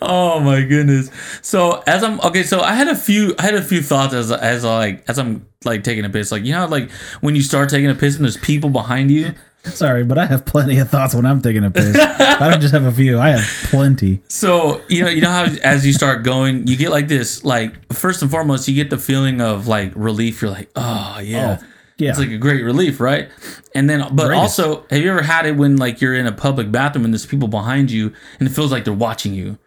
oh 0.00 0.40
my 0.40 0.62
goodness. 0.62 1.10
So 1.42 1.82
as 1.86 2.02
I'm 2.02 2.18
okay, 2.22 2.44
so 2.44 2.60
I 2.60 2.72
had 2.72 2.88
a 2.88 2.96
few 2.96 3.34
I 3.38 3.42
had 3.42 3.54
a 3.56 3.62
few 3.62 3.82
thoughts 3.82 4.14
as 4.14 4.32
as 4.32 4.64
I 4.64 4.78
like 4.78 5.04
as 5.06 5.18
I'm 5.18 5.46
like 5.66 5.84
taking 5.84 6.06
a 6.06 6.08
piss, 6.08 6.32
like 6.32 6.44
you 6.44 6.52
know 6.52 6.64
like 6.64 6.90
when 7.20 7.36
you 7.36 7.42
start 7.42 7.68
taking 7.68 7.90
a 7.90 7.94
piss 7.94 8.16
and 8.16 8.24
there's 8.24 8.38
people 8.38 8.70
behind 8.70 9.10
you. 9.10 9.34
Sorry, 9.64 10.04
but 10.04 10.18
I 10.18 10.26
have 10.26 10.44
plenty 10.44 10.78
of 10.78 10.90
thoughts 10.90 11.14
when 11.14 11.24
I'm 11.26 11.40
taking 11.40 11.64
a 11.64 11.70
piss. 11.70 11.96
I 11.98 12.50
don't 12.50 12.60
just 12.60 12.74
have 12.74 12.84
a 12.84 12.92
few. 12.92 13.18
I 13.18 13.30
have 13.30 13.44
plenty. 13.70 14.22
So 14.28 14.80
you 14.88 15.02
know, 15.02 15.08
you 15.10 15.20
know 15.22 15.30
how 15.30 15.44
as 15.62 15.86
you 15.86 15.92
start 15.92 16.22
going, 16.22 16.66
you 16.66 16.76
get 16.76 16.90
like 16.90 17.08
this, 17.08 17.44
like 17.44 17.92
first 17.92 18.22
and 18.22 18.30
foremost, 18.30 18.68
you 18.68 18.74
get 18.74 18.90
the 18.90 18.98
feeling 18.98 19.40
of 19.40 19.66
like 19.66 19.92
relief. 19.96 20.42
You're 20.42 20.50
like, 20.50 20.70
oh 20.76 21.18
yeah, 21.22 21.58
Oh, 21.60 21.66
yeah. 21.98 22.10
it's 22.10 22.18
like 22.18 22.30
a 22.30 22.38
great 22.38 22.62
relief, 22.62 23.00
right? 23.00 23.28
And 23.74 23.88
then, 23.88 24.00
but 24.14 24.26
Greatest. 24.26 24.60
also, 24.60 24.86
have 24.90 25.00
you 25.02 25.10
ever 25.10 25.22
had 25.22 25.46
it 25.46 25.56
when 25.56 25.76
like 25.76 26.00
you're 26.00 26.14
in 26.14 26.26
a 26.26 26.32
public 26.32 26.70
bathroom 26.70 27.04
and 27.04 27.14
there's 27.14 27.26
people 27.26 27.48
behind 27.48 27.90
you 27.90 28.12
and 28.38 28.48
it 28.48 28.52
feels 28.52 28.70
like 28.70 28.84
they're 28.84 28.92
watching 28.92 29.32
you? 29.34 29.58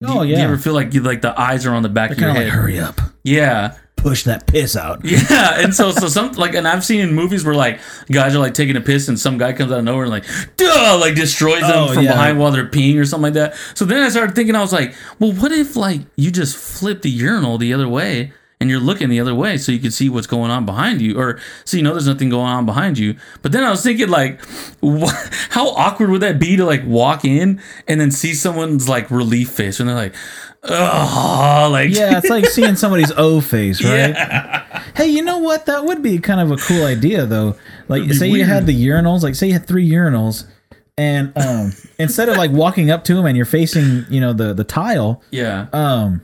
Do 0.00 0.08
Oh, 0.08 0.22
you, 0.22 0.28
Do 0.28 0.32
yeah. 0.32 0.38
you 0.38 0.44
ever 0.44 0.58
feel 0.58 0.72
like 0.74 0.94
you 0.94 1.02
like 1.02 1.20
the 1.20 1.38
eyes 1.38 1.64
are 1.66 1.74
on 1.74 1.82
the 1.82 1.88
back 1.88 2.10
of 2.10 2.18
your 2.18 2.30
of 2.30 2.36
head? 2.36 2.44
like 2.46 2.52
hurry 2.54 2.80
up, 2.80 3.00
yeah. 3.22 3.76
Push 3.96 4.24
that 4.24 4.46
piss 4.46 4.74
out. 4.76 5.00
Yeah, 5.04 5.60
and 5.62 5.74
so 5.74 5.90
so 5.92 6.08
some 6.08 6.32
like, 6.32 6.54
and 6.54 6.66
I've 6.66 6.84
seen 6.84 7.00
in 7.00 7.14
movies 7.14 7.44
where 7.44 7.54
like 7.54 7.80
guys 8.10 8.34
are 8.34 8.38
like 8.40 8.54
taking 8.54 8.76
a 8.76 8.80
piss 8.80 9.08
and 9.08 9.18
some 9.18 9.38
guy 9.38 9.52
comes 9.52 9.70
out 9.70 9.78
of 9.78 9.84
nowhere 9.84 10.04
and 10.04 10.10
like, 10.10 10.24
duh, 10.56 10.98
like 11.00 11.14
destroys 11.14 11.60
them 11.60 11.70
Oh, 11.90 11.94
from 11.94 12.04
yeah. 12.04 12.12
behind 12.12 12.38
while 12.38 12.50
they're 12.50 12.66
peeing 12.66 12.98
or 12.98 13.04
something 13.04 13.32
like 13.32 13.34
that. 13.34 13.54
So 13.76 13.84
then 13.84 14.02
I 14.02 14.08
started 14.08 14.34
thinking, 14.34 14.56
I 14.56 14.60
was 14.60 14.72
like, 14.72 14.94
well, 15.18 15.32
what 15.32 15.52
if 15.52 15.76
like 15.76 16.00
you 16.16 16.30
just 16.30 16.56
flip 16.56 17.02
the 17.02 17.10
urinal 17.10 17.58
the 17.58 17.72
other 17.72 17.88
way 17.88 18.32
and 18.60 18.70
you're 18.70 18.80
looking 18.80 19.08
the 19.08 19.18
other 19.20 19.34
way 19.34 19.56
so 19.58 19.72
you 19.72 19.80
can 19.80 19.90
see 19.90 20.08
what's 20.08 20.26
going 20.28 20.50
on 20.50 20.64
behind 20.64 21.00
you, 21.02 21.18
or 21.18 21.40
so 21.64 21.76
you 21.76 21.82
know 21.82 21.90
there's 21.92 22.06
nothing 22.06 22.28
going 22.30 22.46
on 22.46 22.64
behind 22.66 22.96
you. 22.98 23.16
But 23.42 23.50
then 23.52 23.64
I 23.64 23.70
was 23.70 23.82
thinking 23.82 24.08
like, 24.08 24.40
wh- 24.84 25.30
how 25.50 25.70
awkward 25.70 26.10
would 26.10 26.22
that 26.22 26.38
be 26.38 26.56
to 26.56 26.64
like 26.64 26.84
walk 26.86 27.24
in 27.24 27.60
and 27.88 28.00
then 28.00 28.10
see 28.12 28.34
someone's 28.34 28.88
like 28.88 29.10
relief 29.10 29.50
face 29.50 29.78
and 29.80 29.88
they're 29.88 29.96
like. 29.96 30.14
Oh, 30.64 31.68
like 31.70 31.90
Yeah, 31.90 32.18
it's 32.18 32.30
like 32.30 32.46
seeing 32.46 32.76
somebody's 32.76 33.12
O 33.16 33.40
face, 33.40 33.82
right? 33.84 34.14
Hey, 34.96 35.06
you 35.06 35.22
know 35.22 35.38
what? 35.38 35.66
That 35.66 35.84
would 35.84 36.02
be 36.02 36.18
kind 36.18 36.40
of 36.40 36.50
a 36.50 36.56
cool 36.56 36.84
idea, 36.84 37.26
though. 37.26 37.56
Like, 37.88 38.12
say 38.12 38.28
you 38.28 38.44
had 38.44 38.66
the 38.66 38.86
urinals. 38.86 39.22
Like, 39.22 39.34
say 39.34 39.48
you 39.48 39.52
had 39.54 39.66
three 39.66 39.88
urinals, 39.88 40.46
and 40.96 41.36
um, 41.36 41.72
instead 41.98 42.28
of 42.28 42.36
like 42.36 42.50
walking 42.50 42.90
up 42.90 43.04
to 43.04 43.14
them 43.14 43.24
and 43.26 43.36
you're 43.36 43.46
facing, 43.46 44.04
you 44.10 44.20
know, 44.20 44.32
the 44.32 44.52
the 44.52 44.64
tile, 44.64 45.22
yeah. 45.30 45.66
um, 45.72 46.20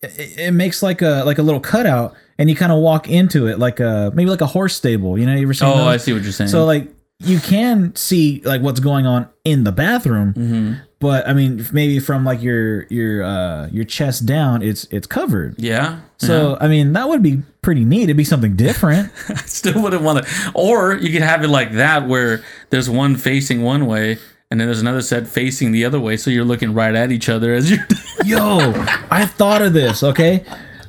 it, 0.00 0.38
it 0.38 0.50
makes 0.52 0.82
like 0.82 1.02
a 1.02 1.22
like 1.24 1.38
a 1.38 1.42
little 1.42 1.60
cutout, 1.60 2.16
and 2.38 2.48
you 2.48 2.56
kind 2.56 2.72
of 2.72 2.78
walk 2.78 3.08
into 3.08 3.46
it 3.46 3.58
like 3.58 3.80
a 3.80 4.10
maybe 4.14 4.30
like 4.30 4.40
a 4.40 4.46
horse 4.46 4.74
stable. 4.74 5.18
You 5.18 5.26
know, 5.26 5.34
you 5.34 5.42
ever 5.42 5.54
seen? 5.54 5.68
oh, 5.68 5.76
those? 5.76 5.86
I 5.86 5.96
see 5.98 6.12
what 6.12 6.22
you're 6.22 6.32
saying. 6.32 6.48
So 6.48 6.64
like 6.64 6.88
you 7.18 7.40
can 7.40 7.94
see 7.94 8.42
like 8.44 8.62
what's 8.62 8.80
going 8.80 9.06
on 9.06 9.28
in 9.44 9.64
the 9.64 9.72
bathroom, 9.72 10.34
Mm-hmm. 10.34 10.74
But 10.98 11.28
I 11.28 11.32
mean 11.34 11.66
maybe 11.72 11.98
from 12.00 12.24
like 12.24 12.42
your 12.42 12.84
your 12.86 13.22
uh 13.22 13.68
your 13.68 13.84
chest 13.84 14.26
down, 14.26 14.62
it's 14.62 14.84
it's 14.90 15.06
covered. 15.06 15.54
yeah. 15.58 16.00
So 16.18 16.56
I 16.60 16.68
mean 16.68 16.94
that 16.94 17.08
would 17.08 17.22
be 17.22 17.42
pretty 17.60 17.84
neat. 17.84 18.04
It'd 18.04 18.16
be 18.16 18.24
something 18.24 18.56
different. 18.56 19.12
I 19.28 19.34
still 19.34 19.82
wouldn't 19.82 20.02
want 20.02 20.24
to. 20.24 20.52
Or 20.54 20.94
you 20.94 21.12
could 21.12 21.22
have 21.22 21.44
it 21.44 21.48
like 21.48 21.72
that, 21.72 22.08
where 22.08 22.42
there's 22.70 22.88
one 22.88 23.16
facing 23.16 23.62
one 23.62 23.86
way, 23.86 24.18
and 24.50 24.58
then 24.58 24.66
there's 24.68 24.80
another 24.80 25.02
set 25.02 25.26
facing 25.26 25.72
the 25.72 25.84
other 25.84 26.00
way, 26.00 26.16
so 26.16 26.30
you're 26.30 26.44
looking 26.44 26.72
right 26.72 26.94
at 26.94 27.12
each 27.12 27.28
other 27.28 27.52
as 27.52 27.70
you're. 27.70 27.86
Yo, 28.24 28.72
I 29.10 29.26
thought 29.26 29.60
of 29.62 29.72
this. 29.74 30.02
Okay. 30.02 30.44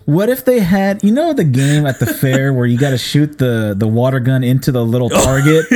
What 0.07 0.29
if 0.29 0.45
they 0.45 0.61
had, 0.61 1.03
you 1.03 1.11
know, 1.11 1.33
the 1.33 1.43
game 1.43 1.85
at 1.85 1.99
the 1.99 2.05
fair 2.21 2.53
where 2.53 2.65
you 2.65 2.77
got 2.77 2.91
to 2.91 2.97
shoot 2.97 3.37
the 3.39 3.75
the 3.77 3.87
water 3.87 4.21
gun 4.21 4.41
into 4.41 4.71
the 4.71 4.83
little 4.85 5.09
target? 5.27 5.65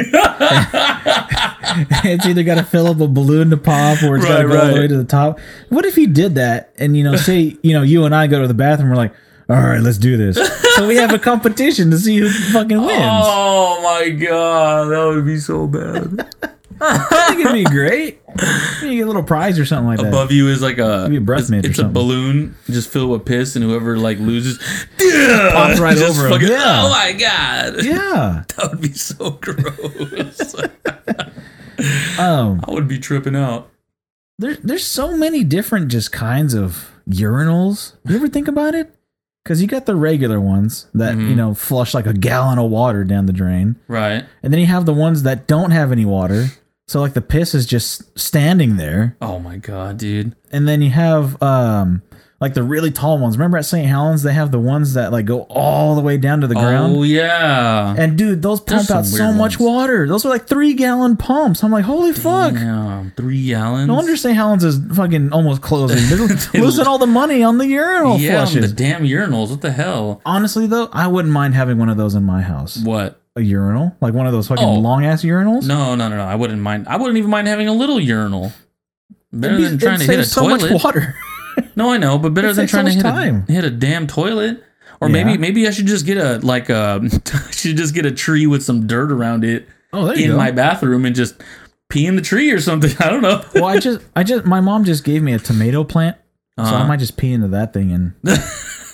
it's 2.06 2.26
either 2.26 2.44
got 2.44 2.56
to 2.56 2.64
fill 2.64 2.88
up 2.88 3.02
a 3.02 3.08
balloon 3.08 3.50
to 3.50 3.58
pop 3.58 4.02
or 4.04 4.16
it's 4.16 4.26
got 4.26 4.40
to 4.40 4.48
Right, 4.48 4.54
go 4.54 4.62
all 4.62 4.68
the 4.74 4.80
way 4.80 4.88
to 4.88 4.98
the 4.98 5.04
top. 5.04 5.38
What 5.68 5.86
if 5.86 5.96
he 5.96 6.08
did 6.08 6.36
that 6.36 6.72
and, 6.78 6.96
you 6.96 7.04
know, 7.04 7.18
say, 7.18 7.58
you 7.62 7.74
know, 7.74 7.82
you 7.82 8.06
and 8.06 8.16
I 8.16 8.28
go 8.28 8.42
to 8.42 8.48
the 8.48 8.54
bathroom, 8.54 8.90
we're 8.90 8.96
like, 8.96 9.14
all 9.50 9.58
right, 9.62 9.82
let's 9.82 9.98
do 9.98 10.16
this. 10.16 10.38
So 10.76 10.88
we 10.88 10.96
have 10.96 11.14
a 11.14 11.20
competition 11.20 11.92
to 11.92 11.98
see 11.98 12.18
who 12.18 12.30
fucking 12.30 12.80
wins. 12.82 13.02
Oh 13.04 13.82
my 13.84 14.10
god, 14.12 14.86
that 14.88 15.06
would 15.08 15.26
be 15.26 15.40
so 15.40 15.68
bad. 15.68 16.26
I 16.82 17.28
think 17.30 17.42
it'd 17.42 17.54
be 17.54 17.64
great. 17.72 18.22
You 18.82 18.96
get 18.96 19.02
a 19.02 19.06
little 19.06 19.24
prize 19.24 19.60
or 19.60 19.66
something 19.66 19.88
like 19.88 20.00
that. 20.00 20.08
Above 20.08 20.32
you 20.32 20.48
is 20.48 20.62
like 20.62 20.78
a, 20.78 21.04
Maybe 21.04 21.18
a 21.18 21.22
breath 21.22 21.42
it's, 21.42 21.50
mint 21.50 21.66
or 21.66 21.70
it's 21.70 21.78
a 21.80 21.82
something. 21.84 21.94
balloon 21.94 22.56
just 22.70 22.90
filled 22.90 23.12
with 23.12 23.26
piss, 23.26 23.56
and 23.56 23.64
whoever 23.64 23.98
like 23.98 24.18
loses, 24.20 24.58
Pops 24.98 25.80
right 25.80 25.96
just 25.98 26.18
over 26.20 26.30
fucking- 26.30 26.48
Yeah. 26.48 26.82
Oh 26.86 26.90
my 26.90 27.12
god, 27.14 27.84
Yeah. 27.84 28.44
that 28.56 28.70
would 28.72 28.82
be 28.82 28.94
so 28.94 29.32
gross. 29.32 30.56
Um, 32.20 32.62
I 32.68 32.72
would 32.72 32.88
be 32.88 33.00
tripping 33.00 33.36
out. 33.36 33.70
there, 34.38 34.56
there's 34.64 34.86
so 34.86 35.18
many 35.18 35.44
different 35.44 35.90
just 35.90 36.12
kinds 36.12 36.54
of 36.54 36.92
urinals. 37.10 37.94
You 38.08 38.16
ever 38.16 38.28
think 38.28 38.48
about 38.48 38.76
it? 38.76 38.94
Because 39.44 39.60
you 39.62 39.68
got 39.68 39.88
the 39.88 39.96
regular 39.96 40.40
ones 40.40 40.86
that 40.94 41.16
Mm-hmm. 41.16 41.30
you 41.30 41.36
know 41.36 41.54
flush 41.56 41.94
like 41.96 42.06
a 42.06 42.14
gallon 42.14 42.60
of 42.60 42.70
water 42.70 43.04
down 43.04 43.26
the 43.26 43.34
drain, 43.34 43.78
Right? 43.88 44.24
and 44.44 44.54
then 44.54 44.60
you 44.60 44.68
have 44.68 44.86
the 44.86 44.94
ones 44.94 45.24
that 45.24 45.48
don't 45.48 45.72
have 45.72 45.92
any 45.92 46.06
water. 46.06 46.48
So 46.88 47.00
like 47.00 47.14
the 47.14 47.22
piss 47.22 47.56
is 47.56 47.66
just 47.66 48.18
standing 48.20 48.76
there, 48.78 49.16
Oh 49.22 49.40
my 49.40 49.58
god, 49.58 49.98
dude. 49.98 50.36
and 50.52 50.68
then 50.68 50.82
you 50.82 50.90
have 50.90 51.42
um 51.42 52.02
like 52.42 52.56
the 52.56 52.64
really 52.64 52.90
tall 52.90 53.20
ones. 53.20 53.38
Remember 53.38 53.58
at 53.60 53.66
St. 53.66 53.88
Helens 53.88 54.24
they 54.24 54.34
have 54.34 54.52
the 54.52 54.60
ones 54.60 54.96
that 54.96 55.12
like 55.12 55.26
go 55.26 55.42
all 55.44 55.94
the 55.96 56.02
way 56.02 56.18
down 56.18 56.42
to 56.42 56.48
the 56.48 56.56
ground. 56.56 56.96
Oh 56.98 57.04
yeah. 57.04 57.96
And 57.98 58.18
dude, 58.18 58.42
those 58.42 58.66
There's 58.66 58.88
pump 58.88 58.98
out 59.00 59.06
so 59.06 59.26
weird 59.28 59.38
much 59.38 59.60
water. 59.60 60.08
Those 60.08 60.26
are 60.26 60.30
like 60.30 60.48
three 60.48 60.74
gallon 60.74 61.18
pumps. 61.18 61.64
I'm 61.64 61.72
like, 61.72 61.86
holy 61.86 62.14
fuck. 62.14 62.56
Damn, 62.56 63.12
three 63.12 63.46
gallons. 63.46 63.88
No 63.88 63.94
wonder 63.94 64.18
St. 64.18 64.36
Helens 64.36 64.64
is 64.64 64.80
fucking 64.96 65.32
almost 65.32 65.62
closing. 65.62 66.00
They're 66.10 66.28
losing 66.62 66.88
all 66.88 66.98
the 66.98 67.06
money 67.08 67.44
on 67.44 67.60
the 67.60 67.68
urinal 67.68 68.18
yeah, 68.18 68.44
the 68.44 68.68
damn 68.68 69.04
urinals. 69.04 69.52
What 69.52 69.62
the 69.62 69.72
hell? 69.72 70.22
Honestly, 70.26 70.66
though, 70.66 70.90
I 70.92 71.06
wouldn't 71.08 71.34
mind 71.34 71.54
having 71.54 71.78
one 71.78 71.90
of 71.90 71.98
those 71.98 72.16
in 72.16 72.24
my 72.24 72.42
house. 72.42 72.76
What? 72.84 73.21
A 73.38 73.42
urinal, 73.42 73.96
like 74.02 74.14
one 74.14 74.26
of 74.28 74.34
those 74.34 74.48
fucking 74.50 74.66
Oh. 74.66 74.74
long 74.80 75.06
ass 75.06 75.24
urinals. 75.24 75.66
No, 75.66 75.96
no, 75.96 76.10
no, 76.10 76.18
no. 76.18 76.24
I 76.26 76.36
wouldn't 76.36 76.62
mind. 76.62 76.88
I 76.90 76.98
wouldn't 76.98 77.18
even 77.18 77.30
mind 77.30 77.48
having 77.48 77.68
a 77.70 77.74
little 77.74 78.00
urinal. 78.00 78.52
Better 79.32 79.54
It'd 79.56 79.64
be- 79.64 79.70
than 79.70 79.78
trying 79.80 80.00
to 80.00 80.06
hit 80.06 80.20
a 80.20 80.26
so 80.26 80.42
toilet. 80.42 80.72
much 80.72 80.84
water. 80.84 81.16
No, 81.76 81.92
I 81.92 81.98
know, 81.98 82.18
but 82.18 82.34
better 82.34 82.50
It 82.50 82.54
than 82.56 82.68
so 82.68 82.72
trying 82.72 82.86
to 82.86 82.92
much 82.92 82.96
hit 82.96 83.04
time. 83.04 83.46
a, 83.48 83.52
hit 83.52 83.64
a 83.66 83.70
damn 83.70 84.08
toilet. 84.08 84.64
Or 85.02 85.10
Yeah. 85.10 85.24
maybe 85.24 85.38
maybe 85.38 85.68
I 85.68 85.72
should 85.72 85.86
just 85.86 86.06
get 86.06 86.18
a 86.18 86.38
like 86.46 86.70
a 86.70 87.02
I 87.34 87.52
should 87.52 87.76
just 87.78 87.94
get 87.94 88.06
a 88.06 88.12
tree 88.12 88.48
with 88.48 88.64
some 88.64 88.88
dirt 88.88 89.12
around 89.12 89.44
it 89.44 89.68
Oh, 89.94 90.06
there 90.06 90.18
you 90.18 90.26
in 90.26 90.32
go. 90.32 90.38
my 90.38 90.52
bathroom 90.52 91.06
and 91.06 91.14
just 91.16 91.36
pee 91.90 92.06
in 92.06 92.16
the 92.16 92.22
tree 92.22 92.52
or 92.52 92.60
something. 92.62 92.92
I 93.00 93.10
don't 93.10 93.22
know. 93.22 93.44
well, 93.56 93.66
I 93.66 93.80
just, 93.80 94.00
I 94.16 94.24
just, 94.24 94.46
my 94.46 94.62
mom 94.62 94.86
just 94.86 95.04
gave 95.04 95.22
me 95.24 95.34
a 95.34 95.40
tomato 95.40 95.84
plant, 95.84 96.16
so 96.58 96.64
I 96.64 96.68
Uh-huh. 96.70 96.88
might 96.88 97.00
just 97.00 97.18
pee 97.18 97.32
into 97.34 97.48
that 97.50 97.74
thing 97.74 97.92
and. 97.92 98.14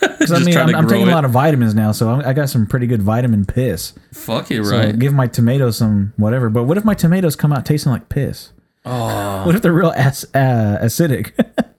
Because 0.18 0.32
I 0.32 0.40
mean, 0.44 0.58
I'm, 0.58 0.76
I'm 0.76 0.88
taking 0.88 1.08
it. 1.08 1.12
a 1.12 1.16
lot 1.16 1.26
of 1.26 1.32
vitamins 1.32 1.74
now, 1.76 1.92
so 1.92 2.10
I 2.10 2.30
I 2.30 2.34
got 2.34 2.50
some 2.50 2.66
pretty 2.68 2.88
good 2.88 3.02
vitamin 3.02 3.46
piss. 3.46 3.94
Fuck 4.14 4.52
it, 4.52 4.66
So 4.66 4.78
right? 4.78 4.98
give 4.98 5.14
my 5.14 5.28
tomatoes 5.28 5.78
some 5.78 6.14
whatever. 6.18 6.50
But 6.50 6.64
what 6.64 6.78
if 6.78 6.84
my 6.84 6.94
tomatoes 6.96 7.36
come 7.36 7.54
out 7.54 7.66
tasting 7.66 7.92
like 7.92 8.10
piss? 8.10 8.52
oh. 8.86 9.46
What 9.46 9.56
if 9.56 9.62
they're 9.62 9.72
real 9.74 9.94
ac- 9.96 10.28
uh, 10.34 10.78
acidic? 10.82 11.32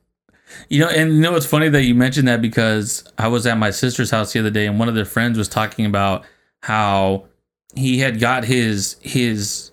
You 0.71 0.81
know, 0.81 0.89
and 0.89 1.15
you 1.15 1.21
know 1.21 1.35
it's 1.35 1.47
funny 1.47 1.69
that 1.71 1.85
you 1.85 1.95
mentioned 1.95 2.29
that 2.29 2.43
because 2.43 3.05
I 3.17 3.29
was 3.29 3.47
at 3.47 3.57
my 3.57 3.71
sister's 3.71 4.11
house 4.11 4.33
the 4.33 4.41
other 4.41 4.51
day, 4.51 4.67
and 4.67 4.79
one 4.79 4.89
of 4.89 4.95
their 4.95 5.05
friends 5.07 5.39
was 5.39 5.49
talking 5.49 5.87
about 5.87 6.25
how 6.63 7.25
he 7.75 7.99
had 8.01 8.19
got 8.21 8.45
his 8.45 8.97
his 9.01 9.71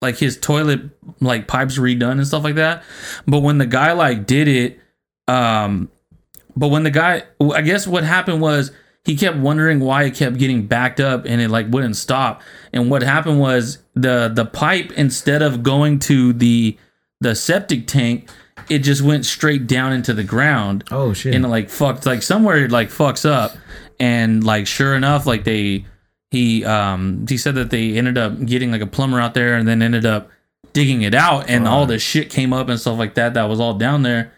like 0.00 0.16
his 0.18 0.36
toilet 0.38 0.80
like 1.20 1.48
pipes 1.48 1.76
redone 1.78 2.12
and 2.12 2.26
stuff 2.26 2.44
like 2.44 2.54
that. 2.56 2.84
But 3.26 3.40
when 3.40 3.58
the 3.58 3.66
guy 3.66 3.92
like 3.92 4.26
did 4.26 4.46
it, 4.48 4.78
um, 5.26 5.90
but 6.58 6.68
when 6.68 6.82
the 6.82 6.90
guy, 6.90 7.22
I 7.40 7.62
guess 7.62 7.86
what 7.86 8.02
happened 8.02 8.40
was 8.40 8.72
he 9.04 9.16
kept 9.16 9.36
wondering 9.36 9.78
why 9.78 10.02
it 10.02 10.16
kept 10.16 10.38
getting 10.38 10.66
backed 10.66 10.98
up 10.98 11.24
and 11.24 11.40
it 11.40 11.50
like 11.50 11.68
wouldn't 11.70 11.96
stop. 11.96 12.42
And 12.72 12.90
what 12.90 13.02
happened 13.02 13.38
was 13.38 13.78
the 13.94 14.28
the 14.34 14.44
pipe 14.44 14.90
instead 14.92 15.40
of 15.40 15.62
going 15.62 16.00
to 16.00 16.32
the 16.32 16.76
the 17.20 17.36
septic 17.36 17.86
tank, 17.86 18.28
it 18.68 18.80
just 18.80 19.02
went 19.02 19.24
straight 19.24 19.68
down 19.68 19.92
into 19.92 20.12
the 20.12 20.24
ground. 20.24 20.82
Oh 20.90 21.12
shit! 21.12 21.34
and 21.34 21.44
it, 21.44 21.48
like 21.48 21.70
fucked 21.70 22.06
like 22.06 22.22
somewhere 22.22 22.64
it 22.64 22.72
like 22.72 22.88
fucks 22.88 23.28
up. 23.28 23.56
And 24.00 24.42
like 24.42 24.66
sure 24.66 24.96
enough 24.96 25.26
like 25.26 25.44
they 25.44 25.86
he 26.32 26.64
um 26.64 27.24
he 27.28 27.38
said 27.38 27.54
that 27.54 27.70
they 27.70 27.96
ended 27.96 28.18
up 28.18 28.44
getting 28.44 28.72
like 28.72 28.82
a 28.82 28.86
plumber 28.86 29.20
out 29.20 29.34
there 29.34 29.54
and 29.54 29.66
then 29.66 29.80
ended 29.80 30.06
up 30.06 30.28
digging 30.72 31.02
it 31.02 31.14
out. 31.14 31.48
And 31.48 31.68
all 31.68 31.86
this 31.86 32.02
shit 32.02 32.30
came 32.30 32.52
up 32.52 32.68
and 32.68 32.80
stuff 32.80 32.98
like 32.98 33.14
that 33.14 33.34
that 33.34 33.44
was 33.44 33.60
all 33.60 33.74
down 33.74 34.02
there 34.02 34.32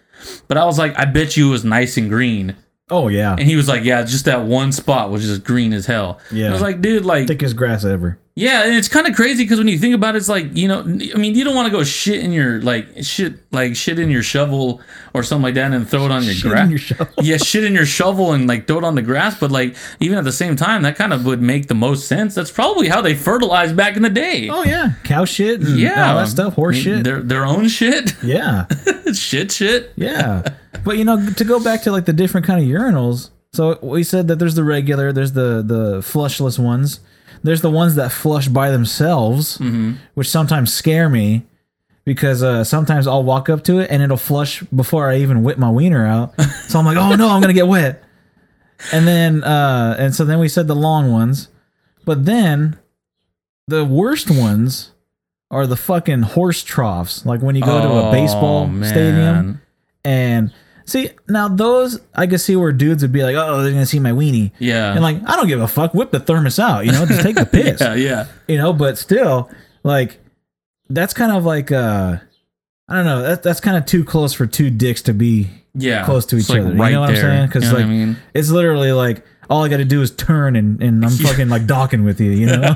but 0.49 0.57
i 0.57 0.65
was 0.65 0.79
like 0.79 0.99
i 0.99 1.05
bet 1.05 1.37
you 1.37 1.49
it 1.49 1.51
was 1.51 1.65
nice 1.65 1.97
and 1.97 2.09
green 2.09 2.57
oh 2.91 3.07
yeah, 3.09 3.33
and 3.39 3.43
he 3.49 3.55
was 3.57 3.69
like 3.69 3.85
yeah 3.85 4.03
just 4.03 4.25
that 4.25 4.43
one 4.45 4.73
spot 4.73 5.11
was 5.11 5.23
just 5.25 5.45
green 5.45 5.73
as 5.73 5.87
hell 5.87 6.19
Yeah. 6.33 6.49
i 6.49 6.53
was 6.53 6.61
like 6.63 6.81
dude 6.81 7.05
like 7.05 7.29
thickest 7.29 7.55
grass 7.57 7.85
ever. 7.85 8.19
Yeah, 8.37 8.65
and 8.65 8.75
it's 8.75 8.89
kind 8.89 9.07
of 9.07 9.15
crazy 9.17 9.45
because 9.45 9.59
when 9.59 9.69
you 9.69 9.79
think 9.79 9.95
about 9.95 10.15
it, 10.15 10.19
it's 10.19 10.29
like 10.29 10.57
you 10.57 10.69
know, 10.69 10.81
I 10.81 11.19
mean, 11.19 11.35
you 11.35 11.45
don't 11.45 11.55
want 11.55 11.67
to 11.67 11.73
go 11.73 11.83
shit 11.85 12.21
in 12.25 12.33
your 12.33 12.63
like 12.63 12.87
shit 13.03 13.35
like 13.53 13.75
shit 13.77 13.99
in 13.99 14.09
your 14.09 14.23
shovel 14.23 14.81
or 15.13 15.23
something 15.23 15.43
like 15.43 15.55
that 15.55 15.73
and 15.73 15.89
throw 15.89 16.07
it 16.07 16.13
on 16.13 16.23
your 16.23 16.35
grass. 16.41 16.71
your 16.71 17.09
yeah, 17.21 17.37
shit 17.37 17.65
in 17.65 17.75
your 17.75 17.85
shovel 17.87 18.33
and 18.33 18.47
like 18.47 18.67
throw 18.67 18.79
it 18.79 18.85
on 18.85 18.95
the 18.95 19.03
grass. 19.03 19.39
But 19.39 19.51
like 19.51 19.75
even 19.99 20.17
at 20.17 20.25
the 20.25 20.33
same 20.33 20.55
time, 20.57 20.83
that 20.83 20.97
kind 20.97 21.13
of 21.13 21.25
would 21.27 21.43
make 21.43 21.67
the 21.67 21.75
most 21.75 22.07
sense. 22.07 22.35
That's 22.35 22.51
probably 22.53 22.89
how 22.89 23.03
they 23.03 23.15
fertilized 23.15 23.77
back 23.77 23.97
in 23.97 24.03
the 24.03 24.11
day. 24.11 24.49
Oh 24.49 24.63
yeah, 24.63 24.93
cow 25.05 25.25
shit. 25.25 25.61
And 25.61 25.79
yeah, 25.79 26.11
all 26.11 26.19
that 26.19 26.29
stuff. 26.29 26.55
Horse 26.55 26.79
mm, 26.79 26.83
shit. 26.83 27.05
Their 27.05 27.21
their 27.23 27.45
own 27.45 27.69
shit, 27.69 28.15
Yeah, 28.23 28.67
shit, 29.13 29.51
shit. 29.53 29.93
yeah. 29.97 30.43
but 30.85 30.97
you 30.97 31.05
know, 31.05 31.31
to 31.31 31.45
go 31.45 31.63
back 31.63 31.83
to 31.83 31.91
like 31.91 32.05
the 32.07 32.13
different 32.13 32.47
kind 32.47 32.61
of 32.63 32.67
urinals. 32.67 33.31
So 33.53 33.79
we 33.83 34.05
said 34.05 34.29
that 34.29 34.39
there's 34.39 34.55
the 34.55 34.63
regular, 34.65 35.13
there's 35.13 35.33
the 35.33 35.63
the 35.67 35.99
flushless 36.01 36.57
ones, 36.59 37.01
there's 37.43 37.61
the 37.63 37.71
ones 37.71 37.95
that 37.97 38.13
flush 38.13 38.49
by 38.49 38.71
themselves, 38.71 39.59
Mm-hmm. 39.59 39.93
which 40.15 40.29
sometimes 40.29 40.73
scare 40.73 41.09
me 41.09 41.47
because 42.05 42.43
uh, 42.43 42.65
sometimes 42.65 43.07
I'll 43.07 43.23
walk 43.25 43.49
up 43.49 43.63
to 43.65 43.79
it 43.79 43.91
and 43.91 44.03
it'll 44.03 44.17
flush 44.17 44.63
before 44.65 45.09
I 45.11 45.17
even 45.19 45.43
whip 45.43 45.59
my 45.59 45.71
wiener 45.71 46.07
out. 46.07 46.35
So 46.69 46.79
I'm 46.79 46.85
like, 46.85 46.97
oh 46.97 47.15
no, 47.17 47.29
I'm 47.29 47.41
gonna 47.41 47.53
get 47.53 47.67
wet. 47.69 48.03
And 48.93 49.07
then 49.07 49.43
uh, 49.45 49.97
and 49.99 50.15
so 50.15 50.25
then 50.25 50.39
we 50.39 50.49
said 50.49 50.67
the 50.69 50.75
long 50.77 51.11
ones, 51.13 51.49
but 52.05 52.25
then 52.25 52.79
the 53.69 53.85
worst 53.85 54.31
ones 54.31 54.93
are 55.51 55.67
the 55.67 55.77
fucking 55.77 56.23
horse 56.23 56.63
troughs. 56.63 57.27
Like 57.27 57.41
when 57.43 57.57
you 57.57 57.63
go 57.63 57.81
to 57.83 58.09
a 58.09 58.13
baseball 58.13 58.71
Oh, 58.73 58.83
stadium 58.85 59.61
and 60.05 60.53
see 60.91 61.11
now 61.29 61.49
those 61.49 62.01
I 62.15 62.27
could 62.27 62.41
see 62.41 62.57
where 62.57 62.73
dudes 62.73 63.03
would 63.03 63.13
be 63.13 63.23
like, 63.23 63.37
oh, 63.37 63.63
they're 63.63 63.73
gonna 63.73 63.87
see 63.87 63.99
my 64.01 64.13
weenie. 64.13 64.53
Yeah. 64.59 64.93
And 64.93 65.03
like, 65.03 65.17
I 65.27 65.37
don't 65.37 65.49
give 65.49 65.61
a 65.61 65.69
fuck. 65.69 65.95
Whip 65.95 66.11
the 66.11 66.21
thermos 66.21 66.59
out, 66.59 66.85
you 66.85 66.93
know, 66.93 67.07
just 67.07 67.23
take 67.23 67.37
the 67.37 67.47
piss. 67.53 67.81
yeah, 67.81 67.95
yeah. 67.95 68.27
You 68.49 68.59
know, 68.59 68.73
but 68.73 68.99
still, 68.99 69.51
like, 69.83 70.19
that's 70.89 71.15
kind 71.15 71.33
of 71.33 71.45
like 71.45 71.73
uh 71.73 72.17
I 72.89 72.95
don't 72.95 73.05
know, 73.05 73.23
that, 73.23 73.43
that's 73.45 73.61
kind 73.61 73.77
of 73.77 73.87
too 73.87 74.05
close 74.05 74.33
for 74.35 74.47
two 74.47 74.69
dicks 74.71 75.03
to 75.03 75.15
be 75.15 75.49
Yeah. 75.75 76.05
close 76.05 76.27
to 76.27 76.37
each 76.37 76.49
like, 76.51 76.61
other. 76.61 76.71
you 76.71 76.77
know 76.77 77.01
what 77.01 77.11
I'm 77.11 77.17
saying? 77.17 77.47
Because 77.47 77.65
you 77.65 77.71
know 77.71 77.77
like 77.77 77.87
I 77.87 77.89
mean? 77.89 78.17
it's 78.35 78.51
literally 78.51 78.91
like 78.93 79.25
all 79.49 79.65
I 79.65 79.69
gotta 79.69 79.85
do 79.85 80.01
is 80.03 80.11
turn 80.11 80.55
and, 80.57 80.81
and 80.83 81.05
I'm 81.05 81.11
fucking 81.27 81.49
like 81.49 81.67
docking 81.67 82.05
with 82.05 82.21
you, 82.21 82.31
you 82.33 82.47
know? 82.47 82.61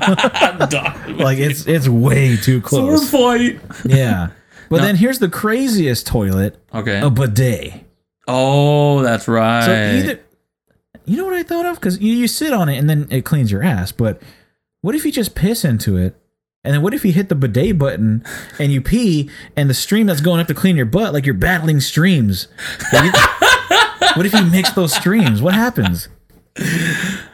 like 1.19 1.37
it's 1.39 1.67
it's 1.67 1.87
way 1.87 2.35
too 2.37 2.61
close. 2.61 3.09
sword 3.11 3.59
fight. 3.59 3.61
Yeah. 3.85 4.29
But 4.69 4.81
then 4.81 4.95
here's 4.95 5.19
the 5.19 5.29
craziest 5.29 6.07
toilet, 6.07 6.57
Okay. 6.73 6.99
a 6.99 7.09
bidet. 7.11 7.84
Oh, 8.27 9.01
that's 9.01 9.27
right. 9.27 9.63
So 9.65 9.71
either, 9.71 10.19
you 11.05 11.17
know 11.17 11.25
what 11.25 11.33
I 11.35 11.43
thought 11.43 11.65
of? 11.65 11.75
Because 11.75 11.99
you, 11.99 12.13
you 12.13 12.27
sit 12.27 12.53
on 12.53 12.69
it 12.69 12.77
and 12.77 12.89
then 12.89 13.07
it 13.11 13.23
cleans 13.25 13.51
your 13.51 13.63
ass. 13.63 13.91
But 13.91 14.21
what 14.81 14.95
if 14.95 15.05
you 15.05 15.11
just 15.11 15.35
piss 15.35 15.63
into 15.65 15.97
it? 15.97 16.15
And 16.63 16.73
then 16.73 16.81
what 16.81 16.95
if 16.95 17.05
you 17.05 17.11
hit 17.11 17.29
the 17.29 17.35
bidet 17.35 17.77
button 17.77 18.23
and 18.57 18.71
you 18.71 18.81
pee 18.81 19.29
and 19.55 19.69
the 19.69 19.75
stream 19.75 20.07
that's 20.07 20.21
going 20.21 20.39
up 20.41 20.47
to 20.47 20.55
clean 20.55 20.75
your 20.75 20.87
butt, 20.87 21.13
like 21.13 21.25
you're 21.25 21.35
battling 21.35 21.79
streams? 21.79 22.47
Like 22.91 23.03
you- 23.03 23.11
what 24.15 24.25
if 24.25 24.33
you 24.33 24.43
mix 24.45 24.71
those 24.71 24.91
streams? 24.95 25.43
What 25.43 25.53
happens? 25.53 26.07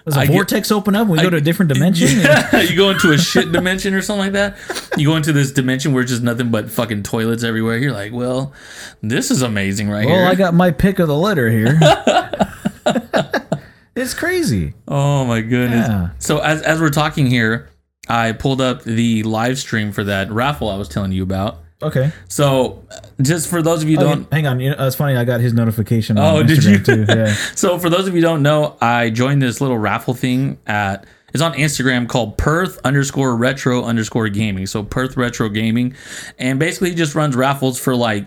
Does 0.05 0.17
a 0.17 0.21
I 0.21 0.25
get- 0.25 0.33
vortex 0.33 0.71
open 0.71 0.95
up? 0.95 1.01
and 1.01 1.11
We 1.11 1.21
go 1.21 1.29
to 1.29 1.37
a 1.37 1.41
different 1.41 1.71
dimension. 1.73 2.07
and- 2.53 2.69
you 2.69 2.75
go 2.75 2.89
into 2.89 3.11
a 3.11 3.17
shit 3.17 3.51
dimension 3.51 3.93
or 3.93 4.01
something 4.01 4.33
like 4.33 4.33
that. 4.33 4.57
You 4.97 5.07
go 5.07 5.15
into 5.15 5.31
this 5.33 5.51
dimension 5.51 5.93
where 5.93 6.01
it's 6.03 6.11
just 6.11 6.23
nothing 6.23 6.51
but 6.51 6.69
fucking 6.71 7.03
toilets 7.03 7.43
everywhere. 7.43 7.77
You're 7.77 7.91
like, 7.93 8.11
well, 8.13 8.53
this 9.01 9.31
is 9.31 9.41
amazing 9.41 9.89
right 9.89 10.05
well, 10.05 10.15
here. 10.15 10.23
Well, 10.23 10.31
I 10.31 10.35
got 10.35 10.53
my 10.53 10.71
pick 10.71 10.99
of 10.99 11.07
the 11.07 11.17
litter 11.17 11.49
here. 11.49 11.79
it's 13.95 14.13
crazy. 14.13 14.73
oh 14.87 15.25
my 15.25 15.41
goodness. 15.41 15.87
Yeah. 15.87 16.09
So 16.19 16.39
as 16.39 16.61
as 16.61 16.79
we're 16.81 16.89
talking 16.89 17.27
here, 17.27 17.69
I 18.07 18.31
pulled 18.31 18.61
up 18.61 18.83
the 18.83 19.23
live 19.23 19.57
stream 19.59 19.91
for 19.91 20.03
that 20.05 20.31
raffle 20.31 20.69
I 20.69 20.77
was 20.77 20.87
telling 20.87 21.11
you 21.11 21.23
about. 21.23 21.59
Okay. 21.83 22.11
So 22.27 22.83
just 23.21 23.49
for 23.49 23.61
those 23.61 23.83
of 23.83 23.89
you 23.89 23.97
Okay, 23.97 24.05
don't 24.07 24.31
hang 24.33 24.47
on. 24.47 24.59
You 24.59 24.71
know, 24.75 24.87
it's 24.87 24.95
funny. 24.95 25.15
I 25.17 25.23
got 25.25 25.39
his 25.39 25.53
notification. 25.53 26.17
On 26.17 26.37
Oh, 26.37 26.43
did 26.43 26.59
Instagram 26.59 26.87
you? 26.87 27.05
Too. 27.05 27.13
Yeah. 27.17 27.35
So 27.55 27.79
for 27.79 27.89
those 27.89 28.07
of 28.07 28.15
you 28.15 28.21
don't 28.21 28.41
know, 28.43 28.77
I 28.81 29.09
joined 29.09 29.41
this 29.41 29.61
little 29.61 29.77
raffle 29.77 30.13
thing 30.13 30.57
at 30.67 31.05
it's 31.33 31.41
on 31.41 31.53
Instagram 31.53 32.09
called 32.09 32.37
Perth 32.37 32.77
underscore 32.83 33.35
retro 33.37 33.83
underscore 33.85 34.27
gaming. 34.29 34.67
So 34.67 34.83
Perth 34.83 35.15
retro 35.17 35.47
gaming, 35.49 35.95
and 36.37 36.59
basically 36.59 36.89
he 36.89 36.95
just 36.95 37.15
runs 37.15 37.35
raffles 37.35 37.79
for 37.79 37.95
like 37.95 38.25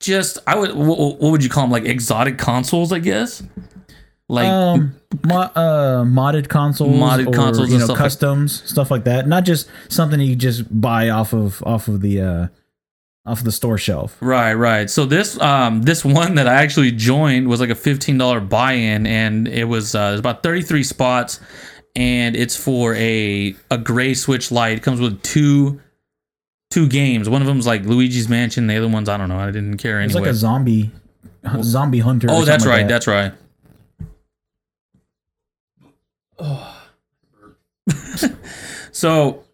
just 0.00 0.38
I 0.46 0.56
would 0.56 0.74
what, 0.74 0.98
what 0.98 1.20
would 1.32 1.44
you 1.44 1.50
call 1.50 1.64
them 1.64 1.70
like 1.70 1.84
exotic 1.84 2.38
consoles 2.38 2.90
I 2.92 2.98
guess 3.00 3.42
like 4.28 4.46
um, 4.48 4.94
mo- 5.26 5.50
uh, 5.54 6.04
modded 6.04 6.48
consoles, 6.48 6.94
Modded 6.96 7.26
or, 7.26 7.32
consoles 7.32 7.68
you 7.68 7.74
and 7.74 7.80
know, 7.80 7.86
stuff 7.86 7.96
like- 7.98 7.98
customs, 7.98 8.62
stuff 8.70 8.90
like 8.90 9.04
that. 9.04 9.26
Not 9.26 9.44
just 9.44 9.68
something 9.88 10.20
you 10.20 10.36
just 10.36 10.80
buy 10.80 11.10
off 11.10 11.32
of 11.34 11.62
off 11.66 11.88
of 11.88 12.00
the 12.00 12.20
uh, 12.20 12.46
off 13.26 13.44
the 13.44 13.52
store 13.52 13.78
shelf. 13.78 14.16
Right, 14.20 14.54
right. 14.54 14.88
So 14.88 15.04
this 15.04 15.38
um 15.40 15.82
this 15.82 16.04
one 16.04 16.36
that 16.36 16.46
I 16.46 16.54
actually 16.54 16.92
joined 16.92 17.48
was 17.48 17.60
like 17.60 17.70
a 17.70 17.74
fifteen 17.74 18.18
dollar 18.18 18.40
buy 18.40 18.72
in, 18.72 19.06
and 19.06 19.46
it 19.48 19.64
was 19.64 19.94
uh, 19.94 20.08
there's 20.08 20.20
about 20.20 20.42
thirty 20.42 20.62
three 20.62 20.84
spots, 20.84 21.40
and 21.94 22.36
it's 22.36 22.56
for 22.56 22.94
a 22.94 23.54
a 23.70 23.78
gray 23.78 24.14
Switch 24.14 24.50
Lite. 24.50 24.78
It 24.78 24.82
comes 24.82 25.00
with 25.00 25.22
two 25.22 25.80
two 26.70 26.88
games. 26.88 27.28
One 27.28 27.42
of 27.42 27.48
them's 27.48 27.66
like 27.66 27.82
Luigi's 27.82 28.28
Mansion. 28.28 28.66
The 28.66 28.76
other 28.76 28.88
one's 28.88 29.08
I 29.08 29.16
don't 29.16 29.28
know. 29.28 29.38
I 29.38 29.46
didn't 29.50 29.78
care 29.78 30.00
It's 30.00 30.14
like 30.14 30.26
a 30.26 30.34
zombie 30.34 30.90
zombie 31.62 32.00
hunter. 32.00 32.28
oh, 32.30 32.44
that's 32.44 32.64
something 32.64 32.68
like 32.68 32.76
right. 32.78 32.88
that. 32.88 32.88
That's 32.88 33.06
right. 33.06 33.32
Oh. 36.38 36.76
so 38.92 39.44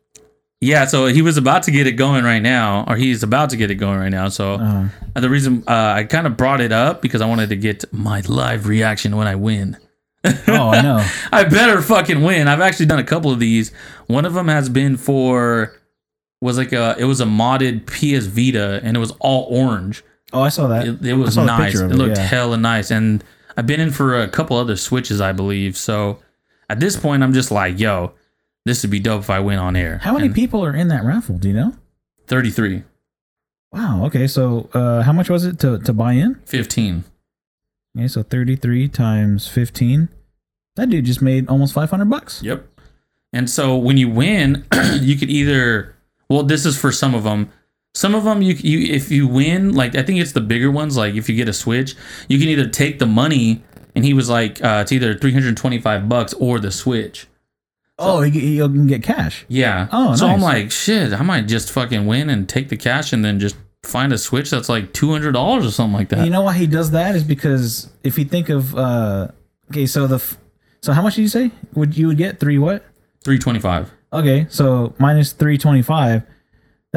yeah, 0.60 0.86
so 0.86 1.06
he 1.06 1.20
was 1.20 1.36
about 1.36 1.64
to 1.64 1.70
get 1.70 1.86
it 1.86 1.92
going 1.92 2.24
right 2.24 2.40
now, 2.40 2.84
or 2.88 2.96
he's 2.96 3.22
about 3.22 3.50
to 3.50 3.56
get 3.56 3.70
it 3.70 3.74
going 3.74 3.98
right 3.98 4.08
now. 4.08 4.28
So 4.28 4.54
Uh, 4.54 4.88
uh, 5.14 5.20
the 5.20 5.28
reason 5.28 5.64
uh, 5.66 5.94
I 5.96 6.04
kind 6.04 6.26
of 6.26 6.36
brought 6.36 6.60
it 6.60 6.72
up 6.72 7.02
because 7.02 7.20
I 7.20 7.26
wanted 7.26 7.50
to 7.50 7.56
get 7.56 7.84
my 7.92 8.20
live 8.22 8.66
reaction 8.66 9.16
when 9.16 9.26
I 9.26 9.34
win. 9.34 9.76
oh, 10.24 10.70
I 10.70 10.80
know. 10.80 11.06
I 11.32 11.44
better 11.44 11.82
fucking 11.82 12.22
win. 12.22 12.48
I've 12.48 12.60
actually 12.60 12.86
done 12.86 12.98
a 12.98 13.04
couple 13.04 13.30
of 13.30 13.38
these. 13.38 13.70
One 14.06 14.24
of 14.24 14.34
them 14.34 14.48
has 14.48 14.68
been 14.68 14.96
for 14.96 15.74
was 16.40 16.58
like 16.58 16.72
a 16.72 16.96
it 16.98 17.04
was 17.04 17.20
a 17.20 17.24
modded 17.24 17.86
PS 17.86 18.26
Vita 18.26 18.80
and 18.82 18.96
it 18.96 19.00
was 19.00 19.12
all 19.20 19.46
orange. 19.50 20.04
Oh, 20.32 20.42
I 20.42 20.48
saw 20.48 20.66
that. 20.68 20.86
It, 20.86 21.04
it 21.04 21.14
was 21.14 21.36
nice. 21.36 21.78
It 21.78 21.90
it, 21.90 21.94
looked 21.94 22.16
yeah. 22.16 22.26
hella 22.26 22.56
nice 22.56 22.90
and 22.90 23.22
I've 23.56 23.66
been 23.66 23.80
in 23.80 23.90
for 23.90 24.20
a 24.20 24.28
couple 24.28 24.56
other 24.56 24.76
switches 24.76 25.20
I 25.20 25.32
believe. 25.32 25.76
So 25.76 26.20
at 26.68 26.80
this 26.80 26.96
point 26.96 27.22
I'm 27.22 27.32
just 27.32 27.50
like, 27.50 27.78
yo, 27.78 28.14
this 28.66 28.82
would 28.82 28.90
be 28.90 28.98
dope 29.00 29.20
if 29.22 29.30
I 29.30 29.38
went 29.38 29.60
on 29.60 29.76
air. 29.76 29.98
How 29.98 30.12
many 30.12 30.26
And 30.26 30.34
people 30.34 30.62
are 30.64 30.74
in 30.74 30.88
that 30.88 31.04
raffle? 31.04 31.38
Do 31.38 31.48
you 31.48 31.54
know? 31.54 31.72
33. 32.26 32.82
Wow. 33.72 34.04
Okay. 34.06 34.26
So, 34.26 34.68
uh, 34.74 35.02
how 35.02 35.12
much 35.12 35.30
was 35.30 35.44
it 35.44 35.58
to 35.60 35.78
to 35.78 35.92
buy 35.92 36.12
in? 36.12 36.34
15. 36.46 37.04
Okay, 37.96 38.08
so 38.08 38.22
thirty 38.22 38.56
three 38.56 38.88
times 38.88 39.48
fifteen. 39.48 40.08
That 40.74 40.90
dude 40.90 41.06
just 41.06 41.22
made 41.22 41.48
almost 41.48 41.72
five 41.72 41.90
hundred 41.90 42.10
bucks. 42.10 42.42
Yep. 42.42 42.66
And 43.32 43.48
so 43.48 43.76
when 43.76 43.96
you 43.96 44.10
win, 44.10 44.66
you 45.00 45.16
could 45.16 45.30
either 45.30 45.94
well, 46.28 46.42
this 46.42 46.66
is 46.66 46.78
for 46.78 46.92
some 46.92 47.14
of 47.14 47.24
them. 47.24 47.50
Some 47.94 48.14
of 48.14 48.24
them 48.24 48.42
you 48.42 48.54
you 48.54 48.92
if 48.92 49.10
you 49.10 49.26
win, 49.26 49.72
like 49.74 49.94
I 49.94 50.02
think 50.02 50.20
it's 50.20 50.32
the 50.32 50.42
bigger 50.42 50.70
ones. 50.70 50.96
Like 50.96 51.14
if 51.14 51.28
you 51.28 51.36
get 51.36 51.48
a 51.48 51.54
Switch, 51.54 51.94
you 52.28 52.38
can 52.38 52.48
either 52.48 52.68
take 52.68 52.98
the 52.98 53.06
money, 53.06 53.62
and 53.94 54.04
he 54.04 54.12
was 54.12 54.28
like, 54.28 54.62
uh, 54.62 54.80
it's 54.82 54.92
either 54.92 55.14
three 55.14 55.32
hundred 55.32 55.56
twenty 55.56 55.78
five 55.80 56.08
bucks 56.08 56.34
or 56.34 56.58
the 56.58 56.70
Switch. 56.70 57.26
Oh, 57.98 58.20
he, 58.20 58.58
can 58.58 58.86
get 58.86 59.02
cash. 59.02 59.44
Yeah. 59.48 59.88
Oh, 59.90 60.14
So 60.16 60.26
I'm 60.26 60.40
like, 60.40 60.70
shit, 60.70 61.12
I 61.12 61.22
might 61.22 61.46
just 61.46 61.72
fucking 61.72 62.06
win 62.06 62.28
and 62.28 62.48
take 62.48 62.68
the 62.68 62.76
cash 62.76 63.12
and 63.12 63.24
then 63.24 63.40
just 63.40 63.56
find 63.82 64.12
a 64.12 64.18
Switch 64.18 64.50
that's 64.50 64.68
like 64.68 64.92
two 64.92 65.10
hundred 65.12 65.32
dollars 65.32 65.64
or 65.64 65.70
something 65.70 65.94
like 65.94 66.08
that. 66.10 66.24
You 66.24 66.30
know 66.30 66.42
why 66.42 66.54
he 66.54 66.66
does 66.66 66.90
that 66.90 67.14
is 67.14 67.24
because 67.24 67.88
if 68.04 68.18
you 68.18 68.24
think 68.24 68.48
of 68.48 68.76
uh, 68.76 69.28
okay, 69.70 69.86
so 69.86 70.06
the 70.06 70.16
f- 70.16 70.36
so 70.82 70.92
how 70.92 71.02
much 71.02 71.14
did 71.14 71.22
you 71.22 71.28
say 71.28 71.50
would 71.74 71.96
you 71.96 72.08
would 72.08 72.18
get 72.18 72.38
three 72.38 72.58
what? 72.58 72.84
Three 73.24 73.38
twenty 73.38 73.60
five. 73.60 73.90
Okay, 74.12 74.46
so 74.50 74.94
minus 74.98 75.32
three 75.32 75.56
twenty 75.56 75.82
five. 75.82 76.22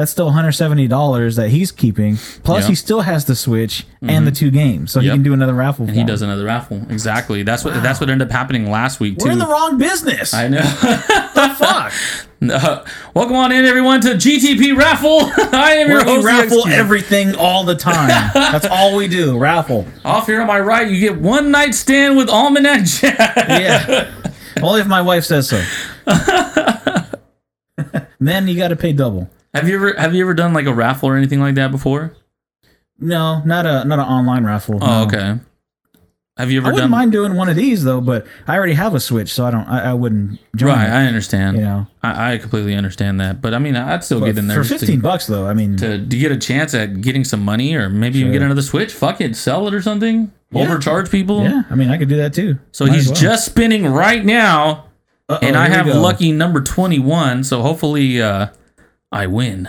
That's 0.00 0.10
still 0.10 0.24
one 0.24 0.34
hundred 0.34 0.52
seventy 0.52 0.88
dollars 0.88 1.36
that 1.36 1.50
he's 1.50 1.70
keeping. 1.70 2.16
Plus, 2.42 2.62
Yeah. 2.62 2.68
he 2.70 2.74
still 2.74 3.02
has 3.02 3.26
the 3.26 3.36
Switch 3.36 3.84
and 4.00 4.26
the 4.26 4.30
two 4.30 4.50
games, 4.50 4.92
so 4.92 5.00
he 5.00 5.10
can 5.10 5.22
do 5.22 5.34
another 5.34 5.52
raffle. 5.52 5.84
And 5.88 5.94
he 5.94 6.04
does 6.04 6.22
another 6.22 6.46
raffle. 6.46 6.80
Exactly. 6.88 7.42
That's 7.42 7.66
what 7.66 7.74
that's 7.82 8.00
what 8.00 8.08
ended 8.08 8.26
up 8.26 8.32
happening 8.32 8.70
last 8.70 8.98
week 8.98 9.18
too. 9.18 9.26
We're 9.26 9.32
in 9.32 9.38
the 9.38 9.46
wrong 9.46 9.76
business. 9.76 10.32
I 10.32 10.48
know. 10.48 10.62
the 10.62 11.54
fuck? 11.58 11.92
Uh, 12.42 12.82
welcome 13.12 13.36
on 13.36 13.52
in, 13.52 13.66
everyone, 13.66 14.00
to 14.00 14.14
GTP 14.14 14.74
Raffle. 14.74 15.20
I 15.54 15.72
am 15.72 15.90
your 15.90 16.02
Where 16.06 16.20
we 16.20 16.24
raffle 16.24 16.66
everything 16.68 17.34
all 17.34 17.64
the 17.64 17.74
time. 17.74 18.08
That's 18.32 18.64
all 18.64 18.96
we 18.96 19.08
do. 19.08 19.36
Raffle. 19.38 19.86
Off 20.06 20.24
here 20.24 20.40
on 20.40 20.46
my 20.46 20.58
right, 20.58 20.90
you 20.90 20.98
get 20.98 21.20
one 21.20 21.50
night 21.50 21.74
stand 21.74 22.16
with 22.16 22.30
Almanac 22.30 22.84
Jack. 22.84 23.36
Yeah. 23.46 24.10
Only 24.62 24.80
if 24.80 24.86
my 24.86 25.02
wife 25.02 25.24
says 25.26 25.50
so. 25.50 25.62
then 28.18 28.48
you 28.48 28.56
got 28.56 28.68
to 28.68 28.76
pay 28.76 28.94
double. 28.94 29.28
Have 29.54 29.68
you 29.68 29.76
ever 29.76 29.94
have 29.94 30.14
you 30.14 30.22
ever 30.22 30.34
done 30.34 30.52
like 30.52 30.66
a 30.66 30.74
raffle 30.74 31.08
or 31.08 31.16
anything 31.16 31.40
like 31.40 31.56
that 31.56 31.70
before? 31.70 32.14
No, 32.98 33.42
not 33.44 33.66
a 33.66 33.84
not 33.84 33.98
an 33.98 34.04
online 34.06 34.44
raffle. 34.44 34.78
Oh, 34.80 34.86
no. 34.86 35.06
okay. 35.06 35.40
Have 36.36 36.50
you 36.50 36.58
ever? 36.60 36.68
I 36.68 36.72
wouldn't 36.72 36.84
done? 36.84 36.98
mind 36.98 37.12
doing 37.12 37.34
one 37.34 37.48
of 37.50 37.56
these 37.56 37.84
though, 37.84 38.00
but 38.00 38.26
I 38.46 38.56
already 38.56 38.72
have 38.72 38.94
a 38.94 39.00
Switch, 39.00 39.30
so 39.32 39.44
I 39.44 39.50
don't. 39.50 39.66
I, 39.68 39.90
I 39.90 39.94
wouldn't 39.94 40.38
join. 40.56 40.70
Right, 40.70 40.86
it, 40.86 40.92
I 40.92 41.06
understand. 41.06 41.58
you 41.58 41.64
know, 41.64 41.86
I, 42.02 42.34
I 42.34 42.38
completely 42.38 42.74
understand 42.74 43.20
that, 43.20 43.42
but 43.42 43.52
I 43.52 43.58
mean, 43.58 43.76
I'd 43.76 44.04
still 44.04 44.20
But 44.20 44.26
get 44.26 44.38
in 44.38 44.46
there 44.46 44.62
for 44.62 44.68
fifteen 44.68 44.96
to, 44.96 45.02
bucks 45.02 45.26
though. 45.26 45.46
I 45.46 45.52
mean, 45.52 45.76
to, 45.78 45.98
to 45.98 46.16
get 46.18 46.32
a 46.32 46.38
chance 46.38 46.72
at 46.72 47.02
getting 47.02 47.24
some 47.24 47.44
money, 47.44 47.74
or 47.74 47.90
maybe 47.90 48.20
even 48.20 48.32
get 48.32 48.40
another 48.42 48.62
Switch. 48.62 48.92
Fuck 48.92 49.20
it, 49.20 49.36
sell 49.36 49.68
it 49.68 49.74
or 49.74 49.82
something. 49.82 50.32
Yeah. 50.50 50.62
Overcharge 50.62 51.10
people. 51.10 51.42
yeah. 51.42 51.64
I 51.68 51.74
mean, 51.74 51.90
I 51.90 51.98
could 51.98 52.08
do 52.08 52.16
that 52.16 52.32
too. 52.32 52.58
So 52.72 52.86
Might 52.86 52.94
he's 52.94 53.08
well. 53.08 53.16
just 53.16 53.44
spinning 53.46 53.86
right 53.86 54.24
now, 54.24 54.86
Uh-oh, 55.28 55.38
and 55.42 55.56
I 55.56 55.68
have 55.68 55.86
lucky 55.88 56.32
number 56.32 56.62
twenty-one. 56.62 57.44
So 57.44 57.60
hopefully, 57.60 58.22
uh, 58.22 58.46
I 59.12 59.26
win. 59.26 59.68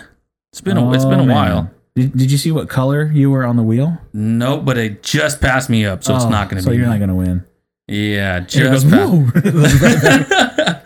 It's 0.51 0.62
been 0.62 0.77
a, 0.77 0.91
it's 0.93 1.06
been 1.06 1.19
Oh, 1.19 1.23
a 1.23 1.25
man. 1.25 1.36
while. 1.36 1.71
Did, 1.95 2.15
did 2.17 2.32
you 2.32 2.38
see 2.38 2.51
what 2.51 2.69
color 2.69 3.10
you 3.13 3.30
were 3.32 3.43
on 3.45 3.56
the 3.58 3.63
wheel? 3.63 3.97
Nope, 4.13 4.63
but 4.65 4.77
it 4.77 5.04
just 5.04 5.41
passed 5.41 5.69
me 5.69 5.86
up, 5.86 6.04
so 6.04 6.15
it's 6.15 6.25
Oh, 6.25 6.30
not 6.30 6.49
going 6.49 6.58
to 6.58 6.63
So 6.63 6.69
be. 6.71 6.77
you're 6.77 6.86
me. 6.86 6.91
not 6.91 6.99
gonna 6.99 7.15
win. 7.15 7.43
yeah, 7.88 8.38
And 8.38 8.45
it 8.56 8.63
goes, 8.63 8.84
just. 8.84 10.82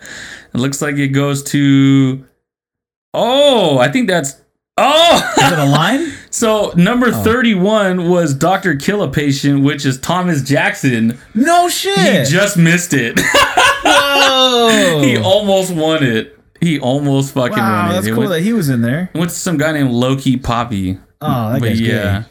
It 0.54 0.58
looks 0.60 0.80
like 0.80 0.96
it 0.96 1.08
goes 1.08 1.42
to. 1.50 2.24
Oh, 3.12 3.78
I 3.78 3.90
think 3.90 4.08
that's. 4.08 4.40
Oh, 4.78 5.32
Is 5.38 5.52
it 5.52 5.58
a 5.58 5.64
line? 5.70 6.12
so 6.30 6.72
number 6.76 7.08
oh. 7.08 7.22
thirty-one 7.22 8.08
was 8.08 8.34
Doctor 8.34 8.74
Kill 8.74 9.02
a 9.02 9.10
Patient, 9.10 9.62
which 9.64 9.84
is 9.84 9.98
Thomas 10.00 10.42
Jackson. 10.42 11.18
No 11.34 11.68
shit, 11.68 12.26
He 12.26 12.32
just 12.32 12.56
missed 12.56 12.94
it. 12.94 13.18
Whoa. 13.84 15.02
he 15.02 15.16
almost 15.18 15.74
won 15.74 16.02
it. 16.02 16.35
He 16.60 16.78
almost 16.80 17.34
fucking 17.34 17.56
wow, 17.56 17.82
won 17.82 17.90
it. 17.90 17.94
that's 17.94 18.06
It 18.06 18.10
cool 18.10 18.20
went, 18.20 18.30
that 18.30 18.40
he 18.42 18.52
was 18.52 18.68
in 18.68 18.82
there. 18.82 19.10
went 19.14 19.30
to 19.30 19.36
some 19.36 19.56
guy 19.58 19.72
named 19.72 19.90
Loki 19.90 20.36
Poppy. 20.36 20.98
Oh, 21.20 21.52
that 21.52 21.60
but 21.60 21.68
guy's 21.68 21.80
yeah. 21.80 22.24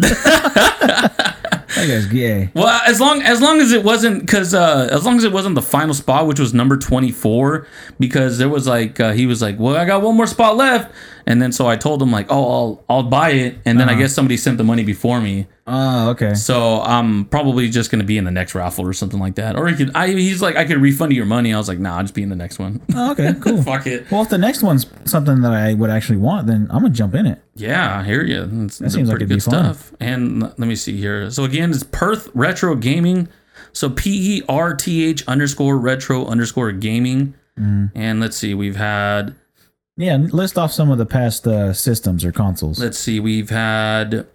gay. 0.00 0.08
That 1.74 1.88
guy's 1.88 2.06
gay. 2.06 2.50
Well, 2.52 2.66
as 2.86 3.00
long 3.00 3.22
as 3.22 3.40
long 3.40 3.58
as 3.60 3.72
it 3.72 3.82
wasn't 3.82 4.20
because 4.20 4.52
uh, 4.52 4.88
as 4.92 5.06
long 5.06 5.16
as 5.16 5.24
it 5.24 5.32
wasn't 5.32 5.54
the 5.54 5.62
final 5.62 5.94
spot, 5.94 6.26
which 6.26 6.38
was 6.38 6.52
number 6.52 6.76
twenty 6.76 7.10
four, 7.10 7.66
because 7.98 8.36
there 8.36 8.50
was 8.50 8.66
like 8.68 9.00
uh, 9.00 9.12
he 9.12 9.24
was 9.24 9.40
like, 9.40 9.58
well, 9.58 9.74
I 9.74 9.86
got 9.86 10.02
one 10.02 10.14
more 10.14 10.26
spot 10.26 10.56
left, 10.56 10.94
And 11.26 11.40
then 11.40 11.52
so 11.52 11.66
I 11.68 11.76
told 11.76 12.02
him 12.02 12.10
like, 12.10 12.26
oh, 12.30 12.50
I'll 12.50 12.84
I'll 12.88 13.02
buy 13.02 13.30
it, 13.30 13.58
and 13.64 13.78
then 13.78 13.88
I 13.88 13.94
guess 13.94 14.14
somebody 14.14 14.36
sent 14.36 14.58
the 14.58 14.64
money 14.64 14.84
before 14.84 15.20
me. 15.20 15.46
Oh, 15.66 16.10
okay. 16.10 16.34
So 16.34 16.80
I'm 16.82 17.24
probably 17.26 17.68
just 17.68 17.90
gonna 17.90 18.04
be 18.04 18.18
in 18.18 18.24
the 18.24 18.30
next 18.30 18.54
raffle 18.54 18.86
or 18.86 18.92
something 18.92 19.20
like 19.20 19.36
that. 19.36 19.56
Or 19.56 19.68
he 19.68 19.76
could, 19.76 19.94
I, 19.94 20.08
he's 20.08 20.42
like, 20.42 20.56
I 20.56 20.64
could 20.64 20.78
refund 20.78 21.12
you 21.12 21.16
your 21.16 21.26
money. 21.26 21.54
I 21.54 21.58
was 21.58 21.68
like, 21.68 21.78
nah, 21.78 21.96
I'll 21.96 22.02
just 22.02 22.14
be 22.14 22.22
in 22.22 22.30
the 22.30 22.36
next 22.36 22.58
one. 22.58 22.80
Oh, 22.94 23.12
okay, 23.12 23.34
cool. 23.40 23.62
Fuck 23.62 23.86
it. 23.86 24.10
Well, 24.10 24.22
if 24.22 24.28
the 24.28 24.38
next 24.38 24.62
one's 24.62 24.86
something 25.04 25.40
that 25.42 25.52
I 25.52 25.74
would 25.74 25.90
actually 25.90 26.18
want, 26.18 26.48
then 26.48 26.66
I'm 26.70 26.82
gonna 26.82 26.90
jump 26.90 27.14
in 27.14 27.26
it. 27.26 27.40
Yeah, 27.54 28.00
I 28.00 28.02
hear 28.02 28.24
you. 28.24 28.48
It's, 28.64 28.80
it's 28.80 28.94
seems 28.94 29.08
like 29.08 29.16
it'd 29.16 29.28
be 29.28 29.36
good 29.36 29.44
fun. 29.44 29.74
stuff. 29.74 29.92
And 30.00 30.42
let 30.42 30.58
me 30.58 30.74
see 30.74 30.96
here. 30.96 31.30
So 31.30 31.44
again, 31.44 31.70
it's 31.70 31.84
Perth 31.84 32.28
Retro 32.34 32.74
Gaming. 32.74 33.28
So 33.72 33.88
P 33.88 34.38
E 34.38 34.42
R 34.48 34.74
T 34.74 35.04
H 35.04 35.26
underscore 35.26 35.78
retro 35.78 36.26
underscore 36.26 36.72
gaming. 36.72 37.34
Mm. 37.58 37.92
And 37.94 38.20
let's 38.20 38.36
see, 38.36 38.54
we've 38.54 38.76
had 38.76 39.34
Yeah, 39.96 40.16
list 40.16 40.56
off 40.58 40.72
some 40.72 40.90
of 40.90 40.98
the 40.98 41.06
past 41.06 41.46
uh, 41.46 41.72
systems 41.72 42.24
or 42.24 42.32
consoles. 42.32 42.78
let's 42.80 42.98
see, 42.98 43.20
we've 43.20 43.50
had 43.50 44.26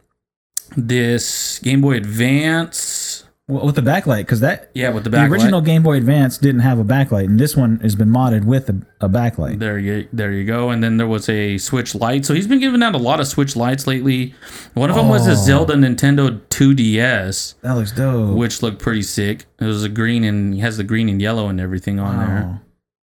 this 0.75 1.59
Game 1.59 1.81
Boy 1.81 1.93
Advance. 1.95 3.23
Well, 3.49 3.65
with 3.65 3.75
the 3.75 3.81
backlight, 3.81 4.19
because 4.23 4.41
that 4.41 4.69
Yeah, 4.73 4.89
with 4.89 5.05
the 5.05 5.09
the 5.09 5.23
original 5.23 5.61
Game 5.61 5.81
Boy 5.81 5.95
Advance 5.95 6.37
didn't 6.37 6.59
have 6.61 6.79
a 6.79 6.83
backlight, 6.83 7.25
and 7.27 7.39
this 7.39 7.55
one 7.55 7.79
has 7.79 7.95
been 7.95 8.09
modded 8.09 8.43
with 8.43 8.69
a, 8.69 8.81
a 8.99 9.07
backlight. 9.07 9.59
There 9.59 9.79
you 9.79 10.05
there 10.11 10.33
you 10.33 10.43
go. 10.43 10.69
And 10.69 10.83
then 10.83 10.97
there 10.97 11.07
was 11.07 11.29
a 11.29 11.57
Switch 11.57 11.95
Lite. 11.95 12.25
So 12.25 12.33
he's 12.33 12.45
been 12.45 12.59
giving 12.59 12.83
out 12.83 12.93
a 12.93 12.97
lot 12.97 13.21
of 13.21 13.27
Switch 13.27 13.55
Lites 13.55 13.87
lately. 13.87 14.35
One 14.73 14.89
of 14.89 14.97
them 14.97 15.07
was 15.07 15.27
a 15.27 15.31
Oh. 15.31 15.35
Zelda 15.35 15.75
Nintendo 15.75 16.41
2DS, 16.49 17.55
That 17.61 17.75
looks 17.75 17.93
dope. 17.93 18.35
which 18.37 18.61
looked 18.61 18.79
pretty 18.79 19.01
sick. 19.03 19.45
It 19.59 19.65
was 19.65 19.81
a 19.85 19.89
green 19.89 20.25
and 20.25 20.59
has 20.59 20.75
the 20.75 20.83
green 20.83 21.07
and 21.07 21.21
yellow 21.21 21.47
and 21.47 21.61
everything 21.61 21.99
on 22.01 22.17
there. 22.17 22.61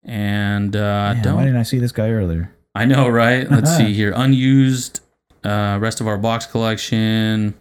And 0.06 0.76
uh 0.76 0.80
Man, 0.80 1.18
why 1.18 1.24
don't 1.24 1.46
didn't 1.46 1.58
I 1.58 1.64
see 1.64 1.80
this 1.80 1.92
guy 1.92 2.10
earlier? 2.10 2.54
I 2.76 2.86
know, 2.86 3.10
right? 3.10 3.50
Let's 3.52 3.76
see 3.76 3.94
here. 3.94 4.14
Unused 4.16 5.00
uh 5.44 5.78
rest 5.82 6.00
of 6.02 6.08
our 6.08 6.18
box 6.18 6.46
collection. 6.46 7.56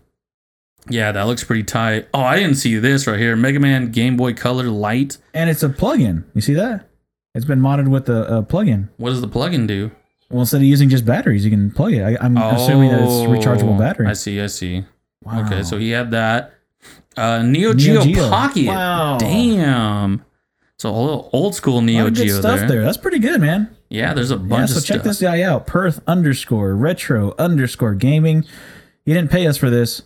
Yeah, 0.91 1.13
that 1.13 1.23
looks 1.23 1.43
pretty 1.43 1.63
tight. 1.63 2.09
Oh, 2.13 2.21
I 2.21 2.37
didn't 2.39 2.57
see 2.57 2.77
this 2.79 3.07
right 3.07 3.19
here. 3.19 3.35
Mega 3.37 3.59
Man 3.59 3.91
Game 3.91 4.17
Boy 4.19 4.35
Color 4.35 4.65
Light. 4.65 5.17
And 5.33 5.49
it's 5.49 5.63
a 5.63 5.71
plug-in. 5.71 6.25
You 6.35 6.43
see 6.43 6.53
that? 6.55 6.91
It's 7.35 7.47
been 7.47 7.61
modded 7.61 7.89
with 7.89 8.09
a, 8.11 8.37
a 8.39 8.43
plug-in. 8.43 8.91
What 8.99 9.09
does 9.11 9.23
the 9.23 9.29
plugin 9.29 9.67
do? 9.67 9.91
Well, 10.31 10.41
instead 10.41 10.59
of 10.59 10.65
using 10.65 10.91
just 10.91 11.07
batteries, 11.07 11.43
you 11.45 11.51
can 11.51 11.71
plug 11.71 11.95
it. 11.95 12.03
I, 12.03 12.19
I'm 12.23 12.37
assuming 12.37 12.91
that 12.91 13.01
it's 13.01 13.11
rechargeable 13.13 13.77
Oh, 13.77 13.79
battery. 13.79 14.07
I 14.09 14.13
see, 14.13 14.41
I 14.41 14.47
see. 14.49 14.85
Wow. 15.23 15.47
Okay, 15.47 15.63
so 15.63 15.79
he 15.79 15.91
had 15.91 16.11
that. 16.11 16.53
Uh, 17.17 17.43
Neo, 17.43 17.73
Neo 17.73 17.75
Geo, 17.75 18.03
Geo. 18.03 18.29
Pocket. 18.29 18.67
Wow. 18.67 19.17
Damn. 19.19 20.25
So 20.85 20.91
a 20.91 21.01
little 21.01 21.31
old 21.33 21.55
school 21.55 21.81
Neo 21.81 22.11
Geo 22.11 22.39
stuff 22.41 22.59
there. 22.59 22.69
there. 22.69 22.85
That's 22.85 22.99
pretty 22.99 23.19
good, 23.19 23.41
man. 23.41 23.75
Yeah, 23.89 24.13
there's 24.13 24.31
a 24.31 24.37
bunch. 24.37 24.65
Of 24.65 24.69
stuff. 24.69 24.77
Yeah, 24.77 24.81
so 24.81 24.87
check 24.87 24.97
stuff. 24.97 25.05
this 25.05 25.21
guy 25.23 25.41
out. 25.41 25.67
Perth 25.67 26.03
underscore 26.07 26.77
retro 26.77 27.35
underscore 27.39 27.95
gaming. 27.95 28.45
You 29.07 29.15
didn't 29.15 29.31
pay 29.31 29.47
us 29.47 29.57
for 29.57 29.71
this, 29.71 30.03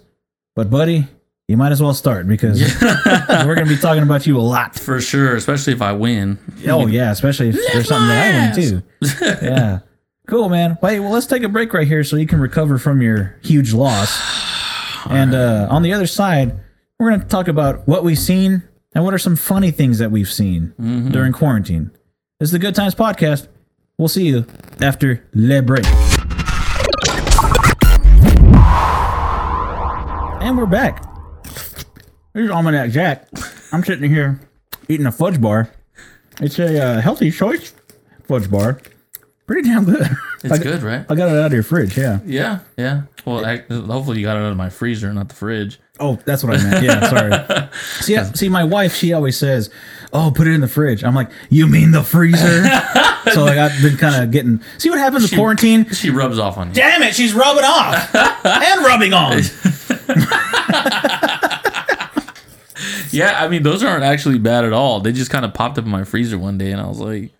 but 0.55 0.71
buddy, 0.71 1.09
you 1.49 1.57
might 1.57 1.73
as 1.73 1.83
well 1.83 1.95
start 1.95 2.29
because 2.29 2.61
we're 2.81 3.57
gonna 3.57 3.67
be 3.67 3.77
talking 3.77 4.05
about 4.05 4.25
you 4.25 4.39
a 4.39 4.41
lot. 4.41 4.79
For 4.79 5.01
sure, 5.01 5.35
especially 5.35 5.73
if 5.73 5.83
I 5.83 5.95
win. 5.95 6.39
Oh 6.69 6.87
yeah, 6.87 7.11
especially 7.11 7.49
if 7.49 7.57
there's 7.73 7.89
something 7.89 8.07
that 8.07 8.55
I 8.55 8.57
win 8.57 8.71
too. 8.71 8.83
yeah. 9.45 9.81
Cool, 10.29 10.49
man. 10.49 10.79
Wait, 10.81 11.01
well, 11.01 11.11
let's 11.11 11.27
take 11.27 11.43
a 11.43 11.49
break 11.49 11.73
right 11.73 11.89
here 11.89 12.05
so 12.05 12.15
you 12.15 12.29
can 12.29 12.41
recover 12.41 12.79
from 12.79 13.03
your 13.03 13.37
huge 13.43 13.73
loss. 13.73 14.17
And 15.11 15.35
uh, 15.35 15.69
on 15.71 15.83
the 15.83 15.93
other 15.95 16.09
side, 16.09 16.59
we're 16.99 17.09
going 17.09 17.21
to 17.21 17.27
talk 17.27 17.49
about 17.49 17.87
what 17.89 18.05
we've 18.05 18.19
seen 18.19 18.69
and 18.99 19.05
what 19.05 19.15
are 19.15 19.19
some 19.19 19.37
funny 19.37 19.71
things 19.71 19.99
that 20.01 20.11
we've 20.11 20.29
seen 20.29 20.75
during 21.13 21.33
quarantine. 21.33 21.93
This 22.41 22.49
is 22.49 22.51
the 22.51 22.59
Good 22.59 22.75
Times 22.75 22.97
Podcast. 22.97 23.47
We'll 23.97 24.09
see 24.09 24.27
you 24.27 24.45
after 24.81 25.25
Le 25.35 25.63
Break. 25.63 25.87
And 30.43 30.59
we're 30.59 30.67
back. 30.67 31.05
Here's 32.35 32.51
Almanac 32.51 32.91
Jack. 32.91 33.29
I'm 33.71 33.85
sitting 33.85 34.11
here 34.11 34.41
eating 34.89 35.07
a 35.07 35.13
fudge 35.13 35.41
bar. 35.41 35.71
It's 36.41 36.59
a 36.59 36.85
uh, 36.85 37.01
healthy 37.01 37.31
choice 37.31 37.73
fudge 38.25 38.51
bar. 38.51 38.81
Pretty 39.47 39.69
damn 39.69 39.85
good. 39.85 40.09
It's 40.43 40.53
I, 40.53 40.59
good, 40.59 40.83
right? 40.83 41.07
I 41.09 41.15
got 41.15 41.29
it 41.29 41.39
out 41.39 41.47
of 41.47 41.53
your 41.53 41.63
fridge, 41.63 41.97
yeah. 41.97 42.19
Yeah, 42.27 42.59
yeah. 42.77 43.03
Well, 43.25 43.47
I, 43.47 43.59
hopefully 43.59 44.19
you 44.19 44.25
got 44.25 44.37
it 44.37 44.41
out 44.41 44.51
of 44.51 44.57
my 44.57 44.71
freezer, 44.71 45.13
not 45.15 45.29
the 45.29 45.37
fridge. 45.37 45.79
Oh, 46.01 46.19
that's 46.25 46.45
what 46.45 46.55
I 46.57 46.63
meant. 46.63 46.85
Yeah, 46.85 47.09
sorry. 47.09 47.69
see, 48.01 48.17
I- 48.17 48.25
see, 48.33 48.49
my 48.49 48.65
wife, 48.65 48.95
she 48.95 49.13
always 49.13 49.37
says, 49.37 49.71
"Oh, 50.13 50.33
put 50.35 50.47
it 50.47 50.53
in 50.53 50.61
the 50.61 50.69
fridge." 50.69 51.03
I'm 51.05 51.15
like, 51.15 51.31
"You 51.51 51.67
mean 51.67 51.91
the 51.91 52.03
freezer?" 52.03 52.63
so 53.33 53.45
like, 53.45 53.59
I've 53.59 53.81
been 53.83 53.97
kind 53.97 54.23
of 54.23 54.31
getting. 54.31 54.61
See 54.79 54.91
what 54.91 54.99
happens 54.99 55.23
with 55.25 55.35
quarantine? 55.35 55.89
She 55.91 56.11
rubs 56.11 56.39
off 56.39 56.57
on 56.57 56.69
you. 56.69 56.75
Damn 56.75 57.03
it, 57.03 57.15
she's 57.15 57.35
rubbing 57.35 57.65
off 57.65 58.15
and 58.45 58.85
rubbing 58.85 59.13
on. 59.13 59.41
Yeah, 63.11 63.43
I 63.43 63.49
mean 63.49 63.63
those 63.63 63.83
aren't 63.83 64.05
actually 64.05 64.39
bad 64.39 64.65
at 64.65 64.73
all. 64.73 65.01
They 65.01 65.13
just 65.13 65.31
kind 65.31 65.45
of 65.45 65.53
popped 65.55 65.79
up 65.79 65.85
in 65.85 65.91
my 65.91 66.05
freezer 66.05 66.39
one 66.39 66.59
day, 66.59 66.71
and 66.71 66.81
I 66.81 66.87
was 66.87 67.01
like, 67.01 67.33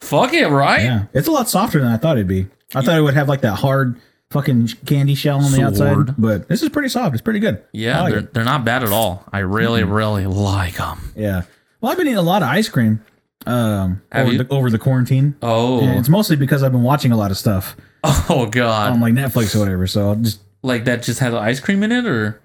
"Fuck 0.00 0.32
it, 0.32 0.48
right?" 0.48 0.82
Yeah, 0.82 1.04
it's 1.14 1.28
a 1.28 1.30
lot 1.30 1.48
softer 1.48 1.78
than 1.78 1.88
I 1.92 1.96
thought 1.96 2.16
it'd 2.16 2.26
be. 2.26 2.48
I 2.74 2.80
thought 2.82 2.96
it 2.98 3.02
would 3.02 3.14
have 3.14 3.28
like 3.28 3.42
that 3.42 3.54
hard 3.56 4.00
fucking 4.30 4.68
candy 4.86 5.14
shell 5.14 5.38
on 5.38 5.50
the 5.50 5.72
Sword. 5.74 6.08
outside, 6.10 6.14
but 6.18 6.48
this 6.48 6.62
is 6.62 6.68
pretty 6.68 6.88
soft. 6.88 7.14
It's 7.14 7.22
pretty 7.22 7.40
good. 7.40 7.62
Yeah, 7.72 8.02
like 8.02 8.10
they're, 8.12 8.20
it. 8.22 8.34
they're 8.34 8.44
not 8.44 8.64
bad 8.64 8.82
at 8.84 8.90
all. 8.92 9.24
I 9.32 9.40
really, 9.40 9.82
Mm-hmm. 9.82 9.92
really 9.92 10.26
like 10.26 10.76
them. 10.76 11.12
Yeah. 11.16 11.42
Well, 11.80 11.90
I've 11.92 11.98
been 11.98 12.06
eating 12.06 12.18
a 12.18 12.22
lot 12.22 12.42
of 12.42 12.48
ice 12.48 12.68
cream 12.68 13.02
um, 13.46 14.02
over 14.12 14.34
the, 14.36 14.46
over 14.50 14.70
the 14.70 14.78
quarantine. 14.78 15.34
Oh, 15.42 15.80
And 15.80 15.98
it's 15.98 16.08
mostly 16.08 16.36
because 16.36 16.62
I've 16.62 16.72
been 16.72 16.82
watching 16.82 17.10
a 17.12 17.16
lot 17.16 17.30
of 17.30 17.38
stuff 17.38 17.74
oh 18.04 18.46
god! 18.50 18.92
on 18.92 19.00
like 19.00 19.14
Netflix 19.14 19.54
or 19.56 19.58
whatever. 19.60 19.86
So 19.86 20.08
I'll 20.10 20.16
just 20.16 20.40
like 20.62 20.84
that 20.84 21.02
just 21.02 21.20
has 21.20 21.34
ice 21.34 21.58
cream 21.60 21.82
in 21.82 21.90
it, 21.92 22.06
or 22.06 22.40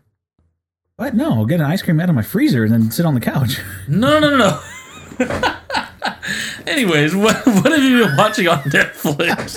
what? 0.97 1.13
No, 1.15 1.33
I'll 1.33 1.45
get 1.45 1.59
an 1.59 1.65
ice 1.65 1.81
cream 1.81 1.99
out 1.99 2.09
of 2.09 2.15
my 2.15 2.21
freezer 2.23 2.63
and 2.63 2.71
then 2.73 2.91
sit 2.91 3.05
on 3.05 3.13
the 3.13 3.19
couch. 3.19 3.59
no, 3.87 4.19
no, 4.19 4.37
no, 4.37 4.37
no. 4.37 4.61
Anyways, 6.67 7.15
what 7.15 7.45
what 7.45 7.71
have 7.71 7.83
you 7.83 8.05
been 8.05 8.17
watching 8.17 8.47
on 8.47 8.59
Netflix? 8.63 9.55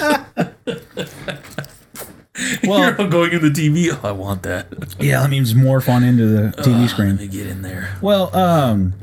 Well- 2.65 2.95
You're 2.99 3.09
going 3.09 3.33
in 3.33 3.43
the 3.43 3.51
TV. 3.51 3.91
Oh, 3.93 4.09
I 4.09 4.13
want 4.13 4.43
that. 4.45 4.67
yeah, 5.01 5.21
let 5.21 5.31
me 5.31 5.41
just 5.41 5.57
morph 5.57 5.89
on 5.89 6.03
into 6.05 6.27
the 6.27 6.49
TV 6.63 6.83
Let 6.83 6.91
screen. 6.91 7.17
me 7.17 7.27
get 7.29 7.47
in 7.47 7.63
there. 7.63 7.97
Well, 8.01 8.35
um, 8.37 8.95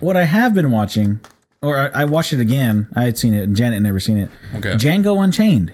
what 0.00 0.16
I 0.16 0.24
have 0.24 0.54
been 0.54 0.70
watching, 0.70 1.20
or 1.62 1.76
I, 1.76 2.02
I 2.02 2.04
watched 2.04 2.32
it 2.32 2.40
again. 2.40 2.88
I 2.96 3.04
had 3.04 3.18
seen 3.18 3.34
it, 3.34 3.42
and 3.44 3.54
Janet 3.56 3.74
had 3.74 3.82
never 3.82 4.00
seen 4.00 4.16
it. 4.18 4.30
Okay. 4.54 4.72
Django 4.74 5.22
Unchained. 5.22 5.72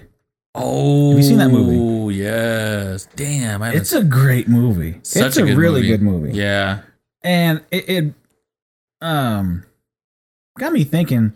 Oh, 0.55 1.09
have 1.11 1.19
you 1.19 1.23
seen 1.23 1.37
that 1.37 1.49
movie? 1.49 1.77
Oh 1.79 2.09
yes. 2.09 3.07
Damn, 3.15 3.61
I 3.61 3.73
It's 3.73 3.93
a 3.93 4.03
great 4.03 4.47
movie. 4.47 4.99
Such 5.03 5.27
it's 5.27 5.37
a, 5.37 5.45
really 5.45 5.85
good 5.87 6.01
movie. 6.01 6.35
Yeah. 6.35 6.79
and 7.21 7.61
it, 7.69 7.87
it 7.89 8.13
um 9.01 9.63
got 10.57 10.73
me 10.73 10.83
thinking. 10.83 11.33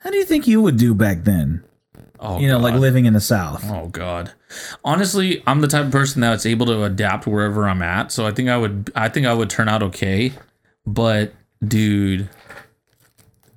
How 0.00 0.10
do 0.10 0.18
you 0.18 0.24
think 0.26 0.46
you 0.46 0.60
would 0.60 0.76
do 0.76 0.94
back 0.94 1.24
then? 1.24 1.64
Oh, 2.22 2.38
you 2.38 2.48
know, 2.48 2.58
like 2.58 2.74
living 2.74 3.06
in 3.06 3.14
the 3.14 3.20
South. 3.20 3.64
Oh 3.70 3.86
God. 3.88 4.32
Honestly, 4.84 5.42
I'm 5.46 5.62
the 5.62 5.68
type 5.68 5.86
of 5.86 5.90
person 5.90 6.20
that's 6.20 6.44
able 6.44 6.66
to 6.66 6.84
adapt 6.84 7.26
wherever 7.26 7.66
I'm 7.66 7.80
at. 7.80 8.12
So 8.12 8.26
I 8.26 8.30
think 8.30 8.50
I 8.50 8.58
would 8.58 8.92
I 8.94 9.08
think 9.08 9.26
I 9.26 9.32
would 9.32 9.48
turn 9.48 9.68
out 9.68 9.82
okay. 9.84 10.32
But 10.86 11.32
dude, 11.66 12.28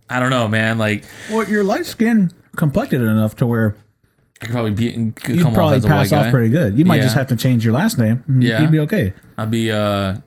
I 0.10 0.19
don't 0.21 0.30
know, 0.30 0.47
man. 0.47 0.78
Like 0.78 1.04
Well, 1.30 1.47
your 1.49 1.63
light 1.63 1.86
skin 1.86 2.32
complected 2.56 3.02
enough 3.02 3.36
to 3.38 3.45
where 3.47 3.76
I 4.41 4.45
could 4.45 4.54
probably 4.54 4.71
be 4.71 4.91
could 5.12 5.36
you'd 5.36 5.43
come 5.43 5.47
off 5.52 5.56
probably 5.56 5.78
as 5.78 5.86
a 5.86 5.88
white 5.89 5.93
pass 5.95 6.12
off 6.13 6.26
guy. 6.26 6.32
pretty 6.32 6.49
good. 6.49 6.78
You 6.78 6.86
might 6.86 7.02
just 7.02 7.15
have 7.15 7.28
to 7.28 7.36
change 7.36 7.65
your 7.65 7.73
last 7.73 7.97
name. 7.97 8.23
Yeah. 8.39 8.62
You'd 8.62 8.71
be 8.71 8.80
okay. 8.80 9.13
I'd 9.38 9.52
be 9.52 9.71
uh 9.71 10.17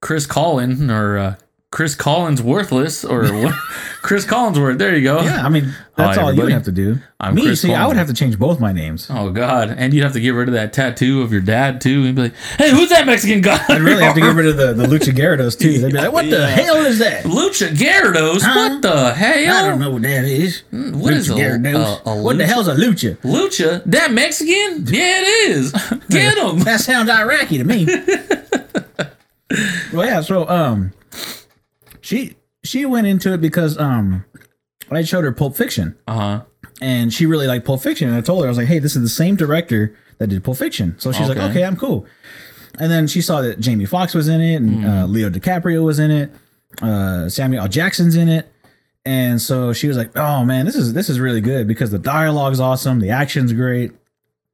Chris 0.00 0.24
Collin 0.26 0.90
or 0.90 1.18
uh 1.18 1.34
Chris 1.72 1.94
Collins 1.94 2.40
worthless 2.42 3.02
or 3.04 3.22
what? 3.32 3.54
Chris 4.02 4.26
Collinsworth. 4.26 4.76
There 4.78 4.94
you 4.94 5.02
go. 5.02 5.22
Yeah, 5.22 5.42
I 5.44 5.48
mean, 5.48 5.74
that's 5.96 6.18
Hi, 6.18 6.22
all 6.22 6.32
you 6.32 6.42
would 6.42 6.52
have 6.52 6.64
to 6.64 6.72
do. 6.72 6.98
I'm 7.18 7.34
Me, 7.34 7.42
Chris 7.46 7.62
see, 7.62 7.72
I 7.72 7.86
would 7.86 7.96
have 7.96 8.08
to 8.08 8.12
change 8.14 8.38
both 8.38 8.60
my 8.60 8.72
names. 8.72 9.06
Oh 9.08 9.30
God! 9.30 9.70
And 9.70 9.94
you'd 9.94 10.02
have 10.02 10.12
to 10.12 10.20
get 10.20 10.30
rid 10.30 10.48
of 10.48 10.54
that 10.54 10.72
tattoo 10.74 11.22
of 11.22 11.32
your 11.32 11.40
dad 11.40 11.80
too, 11.80 12.04
and 12.04 12.14
be 12.14 12.22
like, 12.22 12.34
"Hey, 12.58 12.70
who's 12.70 12.90
that 12.90 13.06
Mexican 13.06 13.40
guy?" 13.40 13.58
I'd 13.68 13.80
really 13.80 14.02
have 14.04 14.14
to 14.16 14.20
get 14.20 14.34
rid 14.34 14.46
of 14.48 14.56
the, 14.58 14.74
the 14.74 14.84
Lucha 14.98 15.12
Gyarados 15.14 15.58
too. 15.58 15.78
They'd 15.78 15.92
be 15.92 15.98
like, 15.98 16.12
what 16.12 16.24
the 16.28 16.38
Yeah. 16.40 16.46
hell 16.48 16.76
is 16.84 16.98
that? 16.98 17.24
Lucha 17.24 17.68
Gyarados. 17.70 18.42
Huh? 18.42 18.68
What 18.70 18.82
the 18.82 19.14
hell? 19.14 19.56
I 19.64 19.68
don't 19.70 19.80
know 19.80 19.90
what 19.92 20.02
that 20.02 20.24
is. 20.26 20.62
What 20.70 21.14
is 21.14 21.30
a, 21.30 21.34
Gyarados. 21.34 22.02
a, 22.04 22.10
a 22.10 22.22
what 22.22 22.36
the 22.36 22.44
lucha- 22.44 22.46
hell's 22.48 22.68
a 22.68 22.74
lucha? 22.74 23.16
Lucha? 23.18 23.82
That 23.86 24.12
Mexican? 24.12 24.84
Yeah, 24.92 25.20
it 25.22 25.50
is. 25.50 25.72
Get 26.10 26.36
him. 26.36 26.58
That 26.60 26.80
sounds 26.80 27.08
Iraqi 27.08 27.56
to 27.58 27.64
me. 27.64 27.86
well, 29.92 30.04
yeah. 30.06 30.20
So, 30.20 30.48
um, 30.48 30.92
she 32.02 32.36
she 32.62 32.84
went 32.84 33.06
into 33.06 33.32
it 33.32 33.40
because 33.40 33.78
um, 33.78 34.24
I 34.90 35.02
showed 35.02 35.24
her 35.24 35.32
Pulp 35.32 35.56
Fiction, 35.56 35.96
Uh 36.06 36.14
huh. 36.14 36.42
and 36.82 37.12
she 37.12 37.24
really 37.24 37.46
liked 37.46 37.64
Pulp 37.64 37.80
Fiction. 37.80 38.08
And 38.08 38.16
I 38.16 38.20
told 38.20 38.42
her 38.42 38.46
I 38.46 38.50
was 38.50 38.58
like, 38.58 38.66
"Hey, 38.68 38.78
this 38.78 38.94
is 38.94 39.02
the 39.02 39.08
same 39.08 39.34
director 39.36 39.96
that 40.18 40.26
did 40.26 40.44
Pulp 40.44 40.58
Fiction." 40.58 40.94
So 40.98 41.10
she's 41.12 41.28
like, 41.28 41.38
Okay. 41.38 41.48
"Okay, 41.50 41.64
I'm 41.64 41.76
cool." 41.76 42.04
And 42.78 42.90
then 42.90 43.06
she 43.06 43.20
saw 43.20 43.40
that 43.42 43.58
Jamie 43.60 43.84
Foxx 43.86 44.14
was 44.14 44.28
in 44.28 44.40
it, 44.40 44.56
and 44.56 44.84
uh, 44.86 45.06
Leo 45.06 45.28
DiCaprio 45.30 45.84
was 45.84 45.98
in 45.98 46.10
it, 46.10 46.30
uh, 46.80 47.28
Samuel 47.28 47.62
L. 47.62 47.68
Jackson's 47.68 48.16
in 48.16 48.28
it, 48.28 48.50
and 49.04 49.40
so 49.40 49.72
she 49.72 49.88
was 49.88 49.96
like, 49.96 50.16
"Oh 50.16 50.44
man, 50.44 50.66
this 50.66 50.76
is 50.76 50.92
this 50.94 51.08
is 51.10 51.18
really 51.20 51.40
good 51.40 51.66
because 51.66 51.90
the 51.90 51.98
dialogue's 51.98 52.60
awesome, 52.60 53.00
the 53.00 53.10
action's 53.10 53.52
great, 53.52 53.92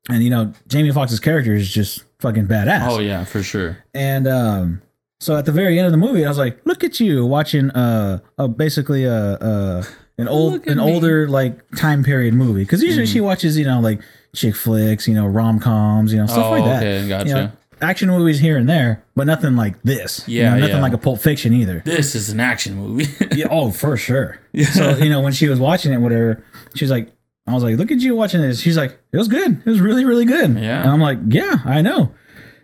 and 0.08 0.22
you 0.22 0.30
know 0.30 0.52
Jamie 0.66 0.90
Foxx's 0.92 1.20
character 1.20 1.54
is 1.54 1.70
just 1.70 2.04
fucking 2.20 2.46
badass." 2.48 2.88
Oh 2.90 2.98
yeah, 3.00 3.24
for 3.24 3.42
sure. 3.42 3.78
And 3.94 4.26
um, 4.26 4.82
so 5.20 5.36
at 5.36 5.44
the 5.46 5.52
very 5.52 5.78
end 5.78 5.86
of 5.86 5.92
the 5.92 5.98
movie, 5.98 6.24
I 6.24 6.28
was 6.28 6.38
like, 6.38 6.60
"Look 6.64 6.84
at 6.84 7.00
you 7.00 7.26
watching 7.26 7.70
uh, 7.70 8.20
uh 8.38 8.46
basically 8.48 9.04
a 9.04 9.14
uh, 9.34 9.84
an 10.18 10.28
old 10.36 10.66
an 10.66 10.78
me. 10.78 10.84
older 10.84 11.28
like 11.28 11.58
time 11.76 12.02
period 12.04 12.34
movie 12.34 12.62
because 12.62 12.82
usually 12.82 13.06
she 13.06 13.20
watches 13.20 13.58
you 13.58 13.64
know 13.64 13.80
like 13.80 14.00
chick 14.34 14.54
flicks, 14.54 15.08
you 15.08 15.14
know 15.14 15.26
rom 15.26 15.58
coms, 15.60 16.12
you 16.12 16.18
know 16.18 16.26
stuff 16.26 16.46
Oh, 16.46 16.50
like 16.50 16.64
that. 16.64 16.82
okay, 16.82 17.08
gotcha. 17.08 17.28
You 17.28 17.34
know, 17.34 17.52
action 17.80 18.08
movies 18.08 18.38
here 18.40 18.56
and 18.56 18.68
there, 18.68 19.04
but 19.14 19.26
nothing 19.26 19.54
like 19.56 19.80
this. 19.82 20.26
You 20.28 20.40
Yeah, 20.42 20.50
know, 20.54 20.60
nothing 20.60 20.76
yeah. 20.76 20.82
like 20.82 20.92
a 20.92 20.98
Pulp 20.98 21.20
Fiction 21.20 21.52
either. 21.52 21.82
This 21.84 22.14
is 22.14 22.28
an 22.30 22.40
action 22.40 22.74
movie. 22.76 23.06
yeah, 23.36 23.46
oh, 23.50 23.70
for 23.70 23.96
sure. 23.96 24.38
Yeah. 24.52 24.66
So 24.66 24.96
you 24.96 25.10
know 25.10 25.20
when 25.20 25.32
she 25.32 25.48
was 25.48 25.58
watching 25.60 25.92
it, 25.92 25.98
whatever, 25.98 26.44
she's 26.74 26.90
like. 26.90 27.12
I 27.46 27.54
was 27.54 27.62
like, 27.62 27.78
look 27.78 27.90
at 27.90 28.00
you 28.00 28.14
watching 28.14 28.42
this. 28.42 28.60
She's 28.60 28.76
like, 28.76 29.00
it 29.10 29.16
was 29.16 29.26
good. 29.26 29.62
It 29.64 29.64
was 29.64 29.80
really, 29.80 30.04
really 30.04 30.26
good. 30.26 30.50
Yeah. 30.58 30.82
And 30.82 30.90
I'm 30.90 31.00
like, 31.00 31.18
yeah, 31.28 31.54
I 31.64 31.80
know. 31.80 32.12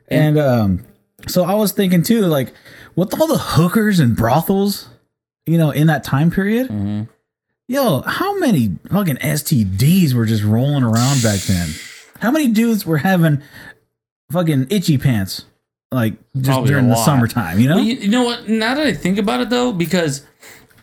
And 0.09 0.37
um, 0.37 0.85
so 1.29 1.45
I 1.45 1.55
was 1.55 1.73
thinking 1.73 2.03
too, 2.03 2.23
like, 2.23 2.53
with 2.97 3.19
all 3.21 3.27
the 3.27 3.39
hookers 3.39 3.99
and 4.01 4.17
brothels, 4.17 4.89
you 5.47 5.59
know, 5.59 5.71
in 5.71 5.87
that 5.89 6.05
time 6.05 6.31
period, 6.31 6.69
Mhm. 6.69 7.09
yo, 7.69 8.03
how 8.03 8.39
many 8.39 8.77
fucking 8.91 9.19
STDs 9.21 10.15
were 10.15 10.27
just 10.27 10.43
rolling 10.45 10.83
around 10.85 11.23
back 11.23 11.41
then? 11.41 11.71
How 12.21 12.31
many 12.31 12.49
dudes 12.49 12.87
were 12.87 12.99
having 12.99 13.43
fucking 14.33 14.69
itchy 14.71 14.99
pants, 14.99 15.45
like 15.93 16.15
just 16.37 16.47
Probably 16.47 16.69
during 16.71 16.89
the 16.89 16.97
summertime? 16.97 17.59
You 17.61 17.69
know? 17.69 17.77
Well, 17.77 17.85
you, 17.85 17.95
you 17.97 18.09
know 18.09 18.25
what? 18.25 18.49
Now 18.49 18.75
that 18.75 18.87
I 18.87 18.93
think 18.95 19.19
about 19.19 19.41
it, 19.41 19.51
though, 19.51 19.73
because 19.73 20.23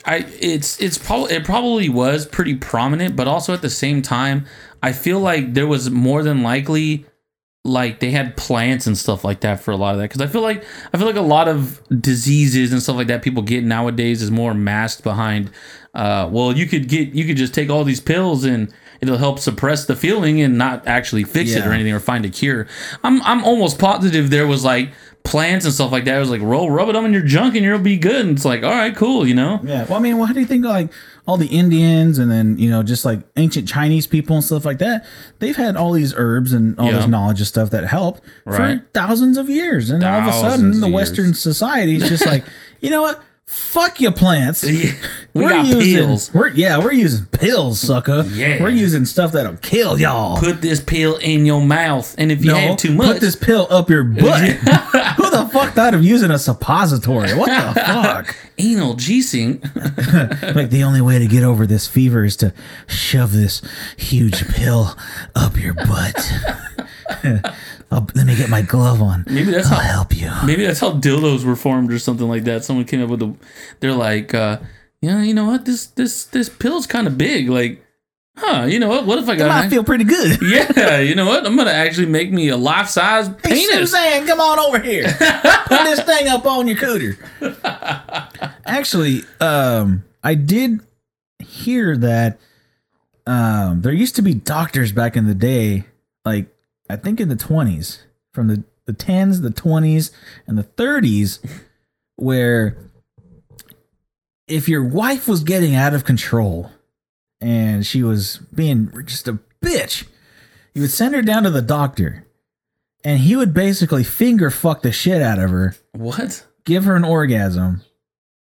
I 0.06 0.26
it's 0.40 0.80
it's 0.82 0.98
probably 0.98 1.36
it 1.36 1.44
probably 1.46 1.88
was 1.90 2.26
pretty 2.26 2.56
prominent, 2.56 3.16
but 3.16 3.28
also 3.28 3.54
at 3.54 3.62
the 3.62 3.70
same 3.70 4.02
time, 4.02 4.46
I 4.84 4.92
feel 4.94 5.20
like 5.20 5.54
there 5.54 5.68
was 5.68 5.90
more 5.92 6.24
than 6.24 6.42
likely 6.44 7.06
like 7.64 8.00
they 8.00 8.10
had 8.10 8.36
plants 8.36 8.88
and 8.88 8.98
stuff 8.98 9.24
like 9.24 9.42
that 9.42 9.60
for 9.60 9.72
a 9.72 9.76
lot 9.78 9.94
of 9.94 10.00
that 10.00 10.10
because 10.10 10.22
I 10.22 10.28
feel 10.28 10.42
like 10.42 10.64
I 10.94 10.98
feel 10.98 11.06
like 11.06 11.16
a 11.16 11.22
lot 11.22 11.48
of 11.48 11.80
diseases 12.02 12.72
and 12.72 12.82
stuff 12.82 12.96
like 12.96 13.08
that 13.08 13.22
people 13.22 13.44
get 13.44 13.64
nowadays 13.64 14.24
is 14.24 14.32
more 14.32 14.56
masked 14.56 15.04
behind 15.04 15.52
uh 15.94 16.28
well 16.32 16.58
you 16.58 16.66
could 16.66 16.88
get 16.88 17.10
you 17.10 17.24
could 17.26 17.38
just 17.38 17.54
take 17.54 17.70
all 17.70 17.84
these 17.84 18.00
pills 18.00 18.44
and 18.46 18.74
it'll 19.02 19.18
help 19.18 19.40
suppress 19.40 19.86
the 19.86 19.96
feeling 19.96 20.42
and 20.42 20.58
not 20.58 20.88
actually 20.88 21.24
fix 21.24 21.52
it 21.54 21.66
or 21.66 21.72
anything 21.72 21.94
or 21.94 22.00
find 22.00 22.24
a 22.24 22.30
cure. 22.30 22.68
I'm 23.04 23.22
I'm 23.24 23.44
almost 23.44 23.80
positive 23.80 24.30
there 24.30 24.48
was 24.48 24.64
like 24.64 24.92
plants 25.24 25.66
and 25.66 25.74
stuff 25.74 25.92
like 25.92 26.06
that. 26.06 26.16
It 26.16 26.20
was 26.20 26.30
like 26.30 26.42
roll 26.42 26.70
rub 26.70 26.90
it 26.90 26.96
on 26.96 27.12
your 27.12 27.24
junk 27.24 27.56
and 27.56 27.66
you'll 27.66 27.80
be 27.80 27.98
good. 27.98 28.26
And 28.26 28.38
it's 28.38 28.46
like 28.46 28.64
all 28.64 28.72
right, 28.72 28.96
cool, 28.96 29.28
you 29.28 29.34
know. 29.34 29.60
Yeah. 29.64 29.86
Well, 29.86 29.96
I 29.96 30.00
mean, 30.00 30.18
well, 30.18 30.28
how 30.28 30.34
do 30.34 30.40
you 30.40 30.46
think 30.46 30.64
like 30.66 30.92
all 31.28 31.38
the 31.38 31.48
Indians 31.48 32.18
and 32.18 32.30
then 32.32 32.58
you 32.58 32.70
know 32.70 32.84
just 32.84 33.06
like 33.06 33.20
ancient 33.38 33.68
Chinese 33.68 34.08
people 34.08 34.36
and 34.36 34.44
stuff 34.46 34.66
like 34.66 34.80
that? 34.80 35.06
They've 35.40 35.56
had 35.56 35.76
all 35.76 35.92
these 35.94 36.14
herbs 36.16 36.54
and 36.54 36.78
all 36.80 36.88
Yeah. 36.88 36.98
this 36.98 37.08
knowledge 37.08 37.40
and 37.40 37.48
stuff 37.48 37.70
that 37.72 37.86
helped 37.86 38.22
Right. 38.46 38.80
for 38.80 38.86
thousands 38.94 39.38
of 39.38 39.50
years, 39.50 39.90
and 39.90 40.04
all 40.04 40.22
of 40.22 40.28
a 40.28 40.34
sudden, 40.34 40.80
the 40.82 40.88
of 40.88 40.94
Western 40.94 41.34
society 41.34 41.96
is 41.96 42.10
just 42.10 42.26
like, 42.26 42.44
you 42.82 42.90
know 42.90 43.02
what? 43.04 43.22
Fuck 43.52 44.00
your 44.00 44.14
plants. 44.14 44.64
We 44.64 44.94
we're 45.34 45.50
got 45.50 45.66
using, 45.66 45.96
pills. 45.96 46.34
We're 46.34 46.50
yeah, 46.50 46.78
we're 46.78 46.94
using 46.94 47.26
pills, 47.26 47.82
sucker. 47.82 48.24
Yeah. 48.32 48.62
we're 48.62 48.70
using 48.70 49.04
stuff 49.04 49.34
that'll 49.34 49.58
kill 49.58 50.00
y'all. 50.00 50.40
Put 50.40 50.62
this 50.62 50.82
pill 50.82 51.18
in 51.18 51.46
your 51.46 51.62
mouth, 51.62 52.16
and 52.18 52.32
if 52.32 52.46
you 52.46 52.52
no, 52.52 52.58
have 52.58 52.78
too 52.78 52.94
much, 52.94 53.08
put 53.08 53.22
this 53.22 53.36
pill 53.36 53.68
up 53.70 53.90
your 53.90 54.04
butt. 54.06 54.52
Who 54.52 55.30
the 55.30 55.50
fuck 55.52 55.74
thought 55.74 55.94
of 55.94 56.02
using 56.02 56.32
a 56.32 56.40
suppository? 56.40 57.34
What 57.34 57.48
the 57.48 57.82
fuck? 57.82 58.36
anal 58.58 58.96
juicing. 58.96 59.62
like 60.56 60.70
the 60.70 60.84
only 60.84 61.02
way 61.02 61.20
to 61.20 61.28
get 61.28 61.44
over 61.44 61.68
this 61.68 61.88
fever 61.88 62.24
is 62.24 62.38
to 62.38 62.54
shove 62.88 63.34
this 63.34 63.62
huge 63.98 64.48
pill 64.48 64.98
up 65.36 65.58
your 65.58 65.74
butt. 65.74 66.32
Let 67.92 68.26
me 68.26 68.36
get 68.36 68.50
my 68.50 68.62
glove 68.62 69.02
on. 69.02 69.24
Maybe 69.28 69.52
that's 69.52 69.72
I'll 69.72 69.80
how 69.80 69.94
help 69.94 70.16
you. 70.16 70.32
maybe 70.46 70.66
that's 70.66 70.80
how 70.80 70.92
dildos 70.94 71.44
were 71.44 71.56
formed 71.56 71.92
or 71.92 72.00
something 72.00 72.28
like 72.28 72.44
that. 72.46 72.64
Someone 72.64 72.86
came 72.86 73.02
up 73.04 73.10
with 73.10 73.22
a 73.22 73.36
they're 73.80 73.94
like, 73.94 74.34
uh, 74.34 74.60
yeah, 75.02 75.22
you 75.22 75.34
know 75.34 75.46
what, 75.46 75.66
this 75.66 75.88
this 75.88 76.26
this 76.26 76.50
pill's 76.50 76.88
kind 76.88 77.08
of 77.08 77.18
big. 77.18 77.50
Like, 77.50 77.84
huh, 78.38 78.66
you 78.66 78.80
know 78.80 78.88
what? 78.90 79.06
What 79.06 79.20
if 79.20 79.28
I 79.30 79.34
I 79.34 79.38
got 79.38 79.70
feel 79.70 79.84
pretty 79.84 80.04
good. 80.06 80.40
Yeah, 80.76 81.00
you 81.00 81.16
know 81.16 81.26
what? 81.28 81.46
I'm 81.46 81.56
gonna 81.58 81.72
actually 81.72 82.08
make 82.08 82.32
me 82.32 82.50
a 82.50 82.58
life 82.58 82.88
size 82.88 83.28
Hey, 83.44 83.56
penis. 83.56 83.92
Suzanne, 83.92 84.26
come 84.26 84.40
on 84.40 84.60
over 84.60 84.80
here. 84.80 85.04
Put 85.04 85.84
this 85.84 86.02
thing 86.02 86.28
up 86.28 86.46
on 86.46 86.68
your 86.68 86.78
cooter. 86.78 87.18
Actually, 88.66 89.24
um, 89.40 90.04
I 90.24 90.36
did 90.36 90.80
hear 91.40 91.98
that 91.98 92.40
um, 93.28 93.82
there 93.82 93.92
used 93.92 94.16
to 94.18 94.22
be 94.22 94.34
doctors 94.34 94.92
back 94.92 95.16
in 95.18 95.26
the 95.28 95.36
day, 95.36 95.86
like 96.26 96.48
I 96.92 96.96
think 96.98 97.20
in 97.20 97.30
the 97.30 97.36
20s, 97.36 98.00
from 98.34 98.48
the, 98.48 98.64
the 98.86 98.94
10s, 98.94 99.42
the 99.42 99.50
20s, 99.50 100.12
and 100.48 100.58
the 100.58 100.64
30s, 100.64 101.40
where 102.16 102.78
if 104.48 104.68
your 104.68 104.84
wife 104.84 105.28
was 105.28 105.44
getting 105.44 105.76
out 105.76 105.94
of 105.94 106.04
control 106.06 106.72
and 107.40 107.86
she 107.86 108.04
was 108.04 108.38
being 108.54 108.92
just 109.06 109.28
a 109.28 109.40
bitch, 109.64 110.06
you 110.74 110.82
would 110.82 110.92
send 110.92 111.16
her 111.16 111.22
down 111.22 111.44
to 111.44 111.50
the 111.50 111.62
doctor 111.62 112.26
and 113.04 113.20
he 113.20 113.36
would 113.36 113.54
basically 113.54 114.04
finger 114.04 114.50
fuck 114.52 114.82
the 114.82 114.92
shit 114.92 115.22
out 115.22 115.40
of 115.40 115.50
her, 115.50 115.76
What? 115.94 116.46
give 116.66 116.84
her 116.86 116.96
an 116.96 117.04
orgasm, 117.04 117.82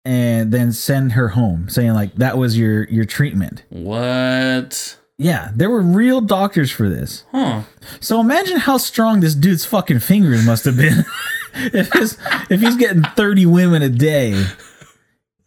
and 0.04 0.50
then 0.52 0.72
send 0.72 1.12
her 1.12 1.28
home, 1.28 1.68
saying 1.68 1.92
like 1.92 2.14
that 2.16 2.38
was 2.38 2.58
your 2.58 2.84
your 2.88 3.04
treatment. 3.04 3.62
What? 3.68 4.96
Yeah, 5.20 5.50
there 5.54 5.68
were 5.68 5.80
real 5.82 6.20
doctors 6.20 6.70
for 6.70 6.88
this. 6.88 7.24
Huh? 7.32 7.62
So 8.00 8.20
imagine 8.20 8.58
how 8.58 8.76
strong 8.76 9.18
this 9.20 9.34
dude's 9.34 9.64
fucking 9.64 9.98
fingers 9.98 10.46
must 10.46 10.64
have 10.64 10.76
been 10.76 11.04
if 11.54 11.92
his, 11.92 12.16
if 12.50 12.60
he's 12.60 12.76
getting 12.76 13.02
thirty 13.02 13.44
women 13.44 13.82
a 13.82 13.88
day. 13.88 14.44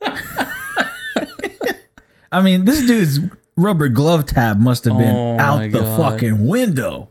I 2.31 2.41
mean, 2.41 2.65
this 2.65 2.85
dude's 2.85 3.19
rubber 3.57 3.87
glove 3.89 4.25
tab 4.25 4.59
must 4.59 4.85
have 4.85 4.97
been 4.97 5.15
Oh 5.15 5.37
out 5.39 5.59
the 5.71 5.79
God. 5.79 5.97
fucking 6.13 6.47
window. 6.47 7.09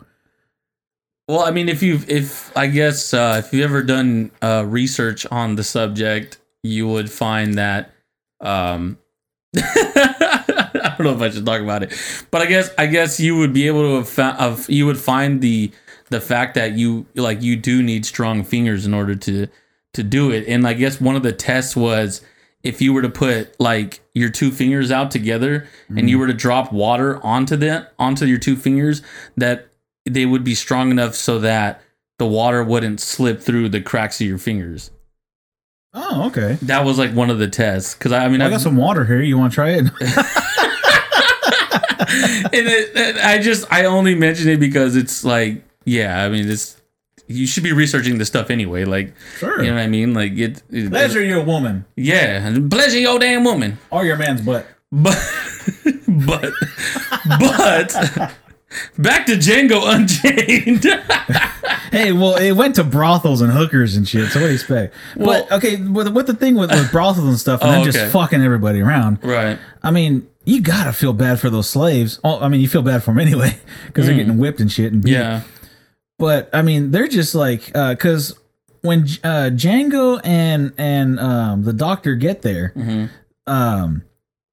Well, 1.28 1.40
I 1.40 1.50
mean, 1.52 1.68
if 1.68 1.82
you've, 1.82 2.08
if 2.10 2.54
I 2.56 2.66
guess, 2.66 3.14
uh, 3.14 3.40
if 3.44 3.52
you've 3.52 3.62
ever 3.64 3.82
done 3.82 4.30
uh, 4.42 4.64
research 4.66 5.24
on 5.26 5.54
the 5.56 5.62
subject, 5.64 6.38
you 6.62 6.88
would 6.88 7.10
find 7.10 7.54
that. 7.54 7.92
Um, 8.40 8.98
don't 11.02 11.18
know 11.18 11.24
if 11.24 11.32
I 11.32 11.34
should 11.34 11.46
talk 11.46 11.60
about 11.60 11.82
it, 11.82 11.92
but 12.30 12.42
I 12.42 12.46
guess, 12.46 12.70
I 12.78 12.86
guess 12.86 13.18
you 13.20 13.36
would 13.36 13.52
be 13.52 13.66
able 13.66 13.82
to 13.82 13.94
have, 13.96 14.08
fa- 14.08 14.36
of, 14.38 14.68
you 14.68 14.86
would 14.86 14.98
find 14.98 15.40
the 15.40 15.72
the 16.10 16.20
fact 16.20 16.54
that 16.54 16.72
you 16.72 17.06
like 17.14 17.40
you 17.40 17.56
do 17.56 17.82
need 17.82 18.04
strong 18.04 18.42
fingers 18.42 18.84
in 18.84 18.92
order 18.92 19.14
to 19.14 19.46
to 19.94 20.02
do 20.02 20.30
it, 20.30 20.46
and 20.46 20.66
I 20.66 20.74
guess 20.74 21.00
one 21.00 21.16
of 21.16 21.22
the 21.22 21.32
tests 21.32 21.76
was 21.76 22.22
if 22.62 22.82
you 22.82 22.92
were 22.92 23.02
to 23.02 23.08
put 23.08 23.58
like 23.58 24.00
your 24.14 24.28
two 24.28 24.50
fingers 24.50 24.90
out 24.90 25.10
together 25.10 25.66
and 25.88 26.10
you 26.10 26.16
mm. 26.16 26.20
were 26.20 26.26
to 26.26 26.34
drop 26.34 26.72
water 26.72 27.24
onto 27.24 27.56
them 27.56 27.86
onto 27.98 28.26
your 28.26 28.38
two 28.38 28.56
fingers 28.56 29.02
that 29.36 29.68
they 30.04 30.26
would 30.26 30.44
be 30.44 30.54
strong 30.54 30.90
enough 30.90 31.14
so 31.14 31.38
that 31.38 31.80
the 32.18 32.26
water 32.26 32.62
wouldn't 32.62 33.00
slip 33.00 33.40
through 33.40 33.68
the 33.68 33.80
cracks 33.80 34.20
of 34.20 34.26
your 34.26 34.38
fingers. 34.38 34.90
Oh, 35.92 36.26
okay. 36.26 36.58
That 36.62 36.84
was 36.84 36.98
like 36.98 37.12
one 37.12 37.30
of 37.30 37.38
the 37.38 37.48
tests 37.48 37.94
because 37.94 38.12
I, 38.12 38.26
I 38.26 38.28
mean 38.28 38.42
I 38.42 38.46
I've- 38.46 38.54
got 38.54 38.60
some 38.60 38.76
water 38.76 39.04
here. 39.04 39.22
You 39.22 39.38
want 39.38 39.52
to 39.52 39.54
try 39.54 39.70
it? 39.70 39.86
and 42.22 42.52
it, 42.52 42.96
and 42.96 43.18
I 43.18 43.38
just 43.38 43.70
I 43.72 43.84
only 43.86 44.14
mention 44.14 44.48
it 44.48 44.58
because 44.60 44.96
it's 44.96 45.24
like 45.24 45.62
yeah 45.84 46.24
I 46.24 46.28
mean 46.28 46.48
it's 46.50 46.76
you 47.26 47.46
should 47.46 47.62
be 47.62 47.72
researching 47.72 48.18
this 48.18 48.28
stuff 48.28 48.50
anyway 48.50 48.84
like 48.84 49.14
Sure. 49.38 49.62
you 49.62 49.68
know 49.70 49.76
what 49.76 49.82
I 49.82 49.86
mean 49.86 50.14
like 50.14 50.32
it, 50.32 50.62
it 50.70 50.90
Pleasure 50.90 51.22
your 51.22 51.42
woman 51.44 51.84
yeah 51.96 52.56
pleasure 52.70 52.98
your 52.98 53.18
damn 53.18 53.44
woman 53.44 53.78
or 53.90 54.04
your 54.04 54.16
man's 54.16 54.40
butt. 54.40 54.66
but 54.90 55.16
but 56.26 56.52
but 57.38 58.32
back 58.98 59.26
to 59.26 59.32
Django 59.32 59.82
Unchained 59.94 60.84
Hey, 61.90 62.12
well, 62.12 62.36
it 62.36 62.52
went 62.52 62.76
to 62.76 62.84
brothels 62.84 63.40
and 63.40 63.50
hookers 63.52 63.96
and 63.96 64.08
shit. 64.08 64.30
So 64.30 64.38
what 64.38 64.44
do 64.46 64.50
you 64.50 64.54
expect? 64.54 64.94
Well- 65.16 65.44
but 65.48 65.56
okay, 65.56 65.74
with, 65.82 66.06
with 66.10 66.28
the 66.28 66.34
thing 66.34 66.54
with, 66.54 66.70
with 66.70 66.88
brothels 66.92 67.26
and 67.26 67.36
stuff, 67.36 67.62
and 67.62 67.68
Oh, 67.70 67.72
then 67.72 67.80
okay. 67.82 67.90
just 67.90 68.12
fucking 68.12 68.40
everybody 68.40 68.80
around. 68.80 69.18
right 69.24 69.58
I 69.82 69.90
mean, 69.90 70.28
you 70.50 70.60
gotta 70.60 70.92
feel 70.92 71.12
bad 71.12 71.38
for 71.40 71.50
those 71.50 71.68
slaves. 71.68 72.18
Oh, 72.24 72.40
I 72.40 72.48
mean, 72.48 72.60
you 72.60 72.68
feel 72.68 72.82
bad 72.82 73.02
for 73.02 73.10
them 73.12 73.20
anyway 73.20 73.58
because 73.86 74.06
they're 74.06 74.16
getting 74.16 74.38
whipped 74.38 74.60
and 74.60 74.70
shit. 74.70 74.92
And 74.92 75.02
beat. 75.02 75.10
Mm. 75.12 75.18
yeah 75.20 75.42
But 76.18 76.50
I 76.52 76.62
mean, 76.62 76.90
they're 76.90 77.08
just 77.08 77.34
like 77.34 77.66
because 77.72 78.38
when 78.82 79.00
uh, 79.24 79.50
Django 79.52 80.20
and 80.24 80.72
and 80.78 81.18
um, 81.20 81.64
the 81.64 81.72
doctor 81.72 82.14
get 82.14 82.42
there, 82.42 82.72
Mm-hmm. 82.76 83.06
um, 83.52 84.02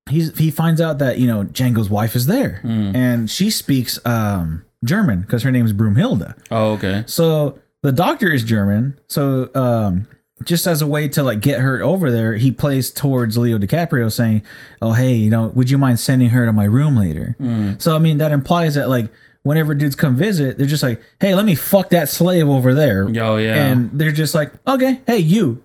he's 0.10 0.38
he 0.38 0.52
finds 0.52 0.80
out 0.82 1.00
that 1.00 1.18
you 1.20 1.28
know 1.28 1.44
Django's 1.44 1.90
wife 1.90 2.16
is 2.16 2.26
there, 2.28 2.62
Mm. 2.64 2.96
and 2.96 3.30
she 3.30 3.50
speaks 3.50 4.00
um, 4.06 4.64
German 4.86 5.22
because 5.22 5.44
her 5.44 5.52
name 5.52 5.66
is 5.66 5.74
Broomhilda. 5.74 6.36
oh 6.52 6.74
okay 6.74 7.04
So 7.08 7.60
the 7.84 7.92
doctor 7.92 8.32
is 8.32 8.44
German. 8.44 9.00
So 9.08 9.50
um, 9.56 10.08
just 10.44 10.68
as 10.68 10.82
a 10.82 10.88
way 10.88 11.08
to 11.10 11.24
like 11.24 11.42
get 11.42 11.60
her 11.62 11.82
over 11.82 12.12
there, 12.12 12.36
he 12.36 12.52
plays 12.52 12.92
towards 12.92 13.38
Leo 13.38 13.58
DiCaprio 13.58 14.12
saying, 14.12 14.44
"Oh, 14.82 14.94
hey, 14.94 15.14
you 15.14 15.30
know, 15.30 15.48
would 15.48 15.70
you 15.70 15.78
mind 15.78 16.00
sending 16.00 16.30
her 16.30 16.46
to 16.46 16.54
my 16.54 16.66
room 16.66 16.96
later?" 16.96 17.36
Mm. 17.40 17.82
So 17.82 17.96
I 17.96 18.00
mean, 18.00 18.18
that 18.20 18.32
implies 18.32 18.76
that 18.76 18.90
like 18.90 19.10
whenever 19.44 19.74
dudes 19.74 19.96
come 19.96 20.16
visit, 20.16 20.58
they're 20.58 20.68
just 20.68 20.84
like, 20.84 21.02
"Hey, 21.20 21.34
let 21.34 21.46
me 21.46 21.56
fuck 21.56 21.90
that 21.90 22.10
slave 22.10 22.48
over 22.48 22.74
there," 22.74 23.08
Oh 23.20 23.38
yeah. 23.38 23.66
and 23.66 23.90
they're 23.94 24.12
just 24.12 24.36
like, 24.36 24.52
"Okay, 24.68 25.02
hey, 25.08 25.18
you 25.18 25.64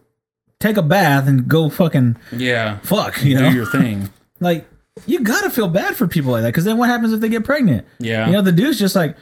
take 0.60 0.76
a 0.76 0.82
bath 0.82 1.26
and 1.28 1.48
go 1.48 1.68
fucking 1.68 2.16
yeah. 2.32 2.78
fuck," 2.80 3.22
you 3.22 3.34
know, 3.38 3.50
Do 3.50 3.56
your 3.56 3.66
thing. 3.70 4.08
like 4.40 4.66
you 5.06 5.20
gotta 5.20 5.50
feel 5.50 5.68
bad 5.68 5.96
for 5.96 6.06
people 6.06 6.32
like 6.32 6.42
that 6.42 6.48
because 6.48 6.64
then 6.64 6.76
what 6.78 6.88
happens 6.88 7.12
if 7.12 7.20
they 7.20 7.28
get 7.28 7.44
pregnant? 7.44 7.86
Yeah. 7.98 8.26
You 8.26 8.32
know, 8.32 8.42
the 8.42 8.52
dude's 8.52 8.78
just 8.78 8.94
like, 8.94 9.16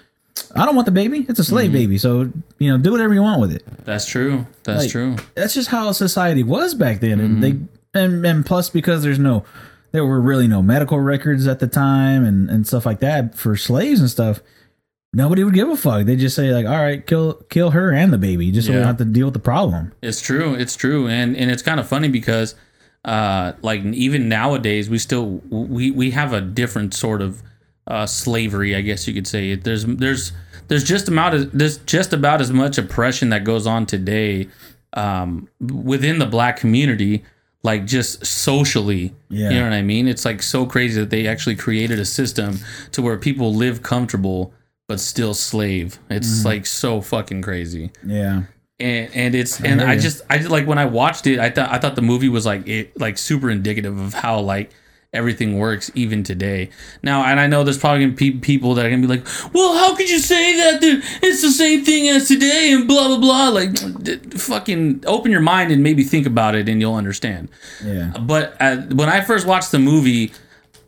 I 0.54 0.64
don't 0.66 0.74
want 0.74 0.86
the 0.86 0.92
baby. 0.92 1.26
It's 1.28 1.38
a 1.38 1.44
slave 1.44 1.66
Mm-hmm. 1.70 1.78
baby. 1.78 1.98
So, 1.98 2.32
you 2.58 2.70
know, 2.70 2.78
do 2.78 2.90
whatever 2.92 3.14
you 3.14 3.22
want 3.22 3.40
with 3.40 3.52
it. 3.52 3.62
That's 3.84 4.06
true. 4.06 4.46
That's 4.64 4.82
Like, 4.84 4.90
true. 4.90 5.16
That's 5.34 5.54
just 5.54 5.68
how 5.68 5.92
society 5.92 6.42
was 6.42 6.74
back 6.74 7.00
then. 7.00 7.20
And 7.20 7.42
Mm-hmm. 7.42 7.58
they 7.92 8.00
and, 8.00 8.24
and 8.26 8.46
plus 8.46 8.70
because 8.70 9.02
there's 9.02 9.18
no 9.18 9.44
there 9.92 10.04
were 10.06 10.20
really 10.20 10.46
no 10.46 10.62
medical 10.62 10.98
records 11.00 11.46
at 11.48 11.58
the 11.58 11.66
time 11.66 12.24
and, 12.24 12.48
and 12.48 12.66
stuff 12.66 12.86
like 12.86 13.00
that 13.00 13.34
for 13.36 13.56
slaves 13.56 14.00
and 14.00 14.08
stuff. 14.10 14.40
Nobody 15.12 15.42
would 15.42 15.54
give 15.54 15.68
a 15.68 15.76
fuck. 15.76 16.06
They 16.06 16.14
just 16.14 16.36
say 16.36 16.52
like, 16.52 16.66
all 16.66 16.80
right, 16.80 17.04
kill 17.04 17.34
kill 17.50 17.70
her 17.72 17.92
and 17.92 18.12
the 18.12 18.18
baby, 18.18 18.52
just 18.52 18.66
so 18.68 18.72
we 18.72 18.78
don't 18.78 18.86
have 18.86 18.98
to 18.98 19.04
deal 19.04 19.26
with 19.26 19.34
the 19.34 19.40
problem. 19.40 19.92
It's 20.02 20.20
true. 20.20 20.54
It's 20.54 20.76
true. 20.76 21.08
And 21.08 21.36
and 21.36 21.50
it's 21.50 21.62
kind 21.62 21.80
of 21.80 21.88
funny 21.88 22.08
because 22.08 22.54
uh 23.04 23.52
like 23.62 23.82
even 23.84 24.28
nowadays 24.28 24.88
we 24.88 24.98
still 24.98 25.40
we 25.50 25.90
we 25.90 26.12
have 26.12 26.32
a 26.32 26.40
different 26.40 26.94
sort 26.94 27.22
of 27.22 27.42
uh 27.90 28.06
slavery, 28.06 28.74
I 28.76 28.80
guess 28.80 29.06
you 29.08 29.14
could 29.14 29.26
say. 29.26 29.54
There's 29.56 29.84
there's 29.84 30.32
there's 30.68 30.84
just 30.84 31.08
amount 31.08 31.34
of 31.34 31.52
there's 31.52 31.78
just 31.78 32.12
about 32.12 32.40
as 32.40 32.50
much 32.52 32.78
oppression 32.78 33.30
that 33.30 33.44
goes 33.44 33.66
on 33.66 33.84
today 33.86 34.48
um 34.94 35.48
within 35.60 36.18
the 36.18 36.26
black 36.26 36.56
community 36.56 37.22
like 37.62 37.84
just 37.86 38.24
socially 38.26 39.14
Yeah. 39.28 39.50
you 39.50 39.58
know 39.58 39.64
what 39.64 39.72
i 39.72 39.82
mean 39.82 40.08
it's 40.08 40.24
like 40.24 40.42
so 40.42 40.66
crazy 40.66 40.98
that 41.00 41.10
they 41.10 41.28
actually 41.28 41.54
created 41.54 42.00
a 42.00 42.04
system 42.04 42.58
to 42.92 43.02
where 43.02 43.16
people 43.16 43.54
live 43.54 43.82
comfortable 43.84 44.52
but 44.88 44.98
still 44.98 45.32
slave 45.34 46.00
it's 46.10 46.44
like 46.44 46.66
so 46.66 47.00
fucking 47.00 47.42
crazy 47.42 47.92
Yeah. 48.04 48.42
and 48.80 49.10
and 49.14 49.34
it's 49.36 49.60
and 49.60 49.80
hear 49.80 49.88
I 49.90 49.96
just 49.96 50.22
I 50.28 50.38
just 50.38 50.50
like 50.50 50.66
when 50.66 50.78
I 50.78 50.86
watched 50.86 51.26
it, 51.28 51.38
I 51.38 51.50
thought 51.50 51.70
I 51.70 51.78
thought 51.78 51.94
the 51.94 52.02
movie 52.02 52.28
was 52.28 52.44
like 52.46 52.66
it 52.66 52.98
like 52.98 53.16
super 53.18 53.48
indicative 53.50 53.96
of 53.96 54.14
how 54.14 54.40
like 54.40 54.70
everything 55.12 55.58
works 55.58 55.90
even 55.94 56.22
today. 56.22 56.70
Now, 57.02 57.24
and 57.24 57.40
I 57.40 57.46
know 57.46 57.64
there's 57.64 57.78
probably 57.78 58.04
gonna 58.04 58.16
be 58.16 58.30
people 58.32 58.74
that 58.74 58.86
are 58.86 58.90
gonna 58.90 59.02
be 59.02 59.08
like, 59.08 59.26
"Well, 59.52 59.76
how 59.76 59.94
could 59.96 60.08
you 60.08 60.18
say 60.18 60.56
that? 60.56 60.80
That 60.80 61.02
It's 61.22 61.42
the 61.42 61.50
same 61.50 61.84
thing 61.84 62.08
as 62.08 62.28
today," 62.28 62.72
and 62.72 62.86
blah 62.86 63.08
blah 63.08 63.18
blah. 63.18 63.48
Like, 63.48 63.72
d- 64.02 64.16
fucking 64.38 65.04
open 65.06 65.32
your 65.32 65.40
mind 65.40 65.72
and 65.72 65.82
maybe 65.82 66.04
think 66.04 66.26
about 66.26 66.54
it, 66.54 66.68
and 66.68 66.80
you'll 66.80 66.94
understand. 66.94 67.48
Yeah. 67.84 68.12
But 68.20 68.56
uh, 68.60 68.76
when 68.92 69.08
I 69.08 69.20
first 69.20 69.46
watched 69.46 69.72
the 69.72 69.80
movie, 69.80 70.32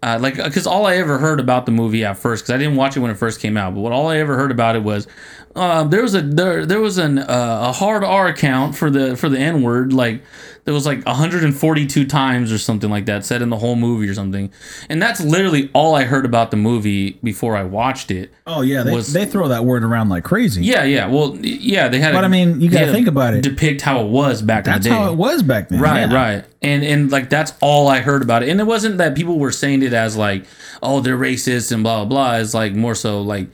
uh, 0.03 0.19
like, 0.21 0.37
because 0.37 0.67
all 0.67 0.87
I 0.87 0.97
ever 0.97 1.19
heard 1.19 1.41
about 1.41 1.67
the 1.67 1.73
movie 1.73 2.05
at 2.05 2.17
first, 2.17 2.45
because 2.45 2.55
I 2.55 2.59
didn't 2.59 2.77
watch 2.77 2.97
it 2.97 3.01
when 3.01 3.11
it 3.11 3.17
first 3.17 3.41
came 3.41 3.57
out, 3.57 3.75
but 3.75 3.81
what 3.81 3.93
all 3.93 4.09
I 4.09 4.19
ever 4.19 4.37
heard 4.37 4.51
about 4.51 4.77
it 4.77 4.83
was 4.83 5.07
uh, 5.55 5.85
there 5.85 6.03
was 6.03 6.15
a 6.15 6.23
there 6.23 6.65
there 6.65 6.81
was 6.81 6.99
an 6.99 7.19
uh, 7.19 7.25
a 7.69 7.73
hard 7.73 8.05
R 8.05 8.33
count 8.33 8.75
for 8.75 8.91
the 8.91 9.17
for 9.17 9.29
the 9.29 9.39
N 9.39 9.63
word, 9.63 9.93
like 9.93 10.23
there 10.65 10.73
was 10.73 10.87
like 10.87 11.05
142 11.05 12.07
times 12.07 12.53
or 12.53 12.59
something 12.59 12.89
like 12.89 13.07
that 13.07 13.25
said 13.25 13.43
in 13.43 13.51
the 13.51 13.59
whole 13.59 13.77
movie 13.77 14.09
or 14.09 14.15
something, 14.15 14.51
and 14.89 15.03
that's 15.03 15.21
literally 15.21 15.71
all 15.75 15.95
I 15.95 16.05
heard 16.05 16.25
about 16.25 16.53
the 16.53 16.57
movie 16.57 17.19
before 17.23 17.57
I 17.57 17.65
watched 17.65 18.11
it. 18.11 18.31
Oh 18.47 18.63
yeah, 18.63 18.83
they, 18.83 18.95
Was- 18.95 19.13
they 19.13 19.27
throw 19.27 19.49
that 19.49 19.65
word 19.65 19.85
around 19.85 20.09
like 20.09 20.25
crazy. 20.25 20.65
Yeah, 20.65 20.85
yeah, 20.85 21.09
well, 21.09 21.37
yeah, 21.37 21.89
they 21.89 21.99
had. 22.01 22.15
But 22.15 22.25
I 22.25 22.29
mean, 22.29 22.61
you 22.61 22.71
gotta 22.71 22.93
think 22.93 23.09
about 23.09 23.35
it. 23.35 23.43
Depict 23.43 23.83
how 23.83 24.01
it 24.03 24.09
was 24.09 24.41
back 24.41 24.65
That's 24.65 24.87
in 24.87 24.93
the 24.93 24.97
day. 24.97 25.03
how 25.03 25.13
it 25.13 25.17
was 25.17 25.43
back 25.43 25.69
then. 25.69 25.81
Right, 25.81 26.09
yeah. 26.09 26.15
right. 26.15 26.45
And 26.63 26.83
and 26.85 27.11
like 27.11 27.29
that's 27.29 27.53
all 27.61 27.89
I 27.89 28.01
heard 28.01 28.23
about 28.23 28.43
it. 28.43 28.49
And 28.49 28.61
it 28.61 28.65
wasn't 28.65 28.99
that 28.99 29.15
people 29.15 29.39
were 29.39 29.53
saying 29.53 29.83
it 29.83 29.93
as 29.93 30.17
like, 30.17 30.47
oh, 30.83 31.01
they're 31.01 31.19
racist 31.19 31.73
and 31.73 31.83
blah 31.83 32.05
blah 32.05 32.09
blah. 32.09 32.37
It's 32.39 32.55
like 32.55 32.73
more 32.73 32.95
so 32.95 33.21
like 33.21 33.49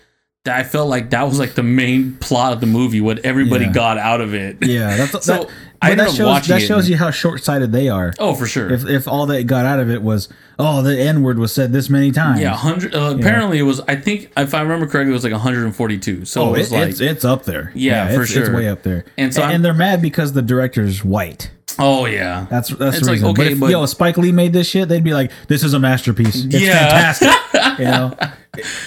I 0.47 0.63
felt 0.63 0.89
like 0.89 1.11
that 1.11 1.25
was 1.25 1.39
like 1.39 1.55
the 1.55 1.63
main 1.63 2.15
plot 2.17 2.53
of 2.55 2.61
the 2.61 2.67
movie, 2.67 3.01
what 3.01 3.19
everybody 3.21 3.67
Yeah. 3.67 3.73
got 3.73 3.99
out 3.99 4.21
of 4.21 4.35
it. 4.35 4.59
Yeah, 4.65 4.97
that's 4.97 5.13
So, 5.27 5.33
that, 5.45 5.51
I 5.83 5.95
that 5.95 6.09
up 6.09 6.15
shows 6.15 6.27
watching 6.27 6.55
that 6.55 6.63
shows 6.63 6.85
and- 6.85 6.91
you 6.91 6.97
how 6.97 7.11
short 7.11 7.45
sighted 7.45 7.71
they 7.73 7.89
are. 7.89 8.15
Oh, 8.19 8.35
for 8.35 8.47
sure. 8.47 8.73
If 8.73 8.87
if 8.89 9.07
all 9.09 9.27
they 9.27 9.45
got 9.45 9.67
out 9.67 9.79
of 9.79 9.91
it 9.91 10.01
was 10.03 10.29
oh 10.59 10.81
the 10.83 10.99
N 10.99 11.23
word 11.23 11.39
was 11.39 11.53
said 11.53 11.73
this 11.73 11.91
many 11.91 12.13
times. 12.13 12.41
yeah, 12.41 12.55
hundred. 12.57 12.95
Uh, 12.95 13.15
apparently, 13.19 13.59
it 13.59 13.63
was. 13.63 13.81
I 13.89 13.97
think 13.97 14.31
if 14.37 14.55
I 14.55 14.63
remember 14.63 14.87
correctly, 14.87 15.11
it 15.11 15.15
was 15.15 15.25
like 15.25 15.33
142. 15.33 16.25
So 16.25 16.43
Oh, 16.43 16.55
it 16.55 16.59
was 16.59 16.73
it, 16.73 16.77
like, 16.77 16.89
it's 16.91 17.01
it's 17.01 17.25
up 17.25 17.45
there. 17.45 17.71
Yeah, 17.75 18.13
for 18.15 18.23
it's, 18.23 18.35
It's 18.35 18.49
way 18.49 18.69
up 18.69 18.83
there. 18.83 19.05
And 19.19 19.35
so 19.35 19.43
and, 19.43 19.51
I'm- 19.53 19.63
they're 19.63 19.75
mad 19.75 20.01
because 20.01 20.33
the 20.33 20.43
director's 20.43 21.05
white. 21.05 21.51
oh 21.79 22.07
yeah, 22.07 22.47
That's 22.49 22.71
that's 22.71 22.97
It's 22.99 23.07
the 23.07 23.13
like, 23.13 23.23
okay, 23.23 23.33
but 23.45 23.53
if 23.53 23.61
but- 23.61 23.71
yo 23.71 23.85
Spike 23.87 24.17
Lee 24.17 24.33
made 24.33 24.53
this 24.55 24.69
shit, 24.69 24.89
they'd 24.89 25.05
be 25.05 25.13
like, 25.15 25.31
"This 25.49 25.63
is 25.63 25.75
a 25.75 25.79
masterpiece. 25.79 26.45
It's 26.45 26.55
Yeah. 26.55 27.13
fantastic." 27.13 27.79
you 27.79 27.85
know, 27.85 28.15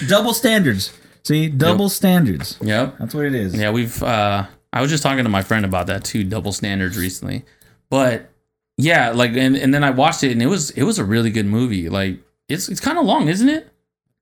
double 0.08 0.34
standards. 0.34 0.92
See, 1.24 1.48
double 1.48 1.88
standards. 1.88 2.58
yep. 2.60 2.96
That's 2.98 3.14
what 3.14 3.24
it 3.26 3.34
is. 3.34 3.54
Yeah, 3.54 3.70
we've. 3.70 4.02
uh 4.02 4.46
I 4.72 4.80
was 4.80 4.90
just 4.90 5.02
talking 5.02 5.22
to 5.24 5.30
my 5.30 5.42
friend 5.42 5.64
about 5.66 5.86
that 5.88 6.02
too, 6.04 6.24
double 6.24 6.52
standards 6.52 6.96
recently. 6.96 7.44
But 7.90 8.30
yeah, 8.78 9.10
like 9.10 9.32
and, 9.36 9.54
and 9.56 9.72
then 9.74 9.84
I 9.84 9.90
watched 9.90 10.24
it 10.24 10.32
and 10.32 10.42
it 10.42 10.46
was 10.46 10.70
it 10.70 10.82
was 10.84 10.98
a 10.98 11.04
really 11.04 11.30
good 11.30 11.46
movie. 11.46 11.88
Like 11.88 12.18
it's 12.48 12.68
it's 12.68 12.80
kind 12.80 12.98
of 12.98 13.04
long, 13.04 13.28
isn't 13.28 13.48
it? 13.48 13.68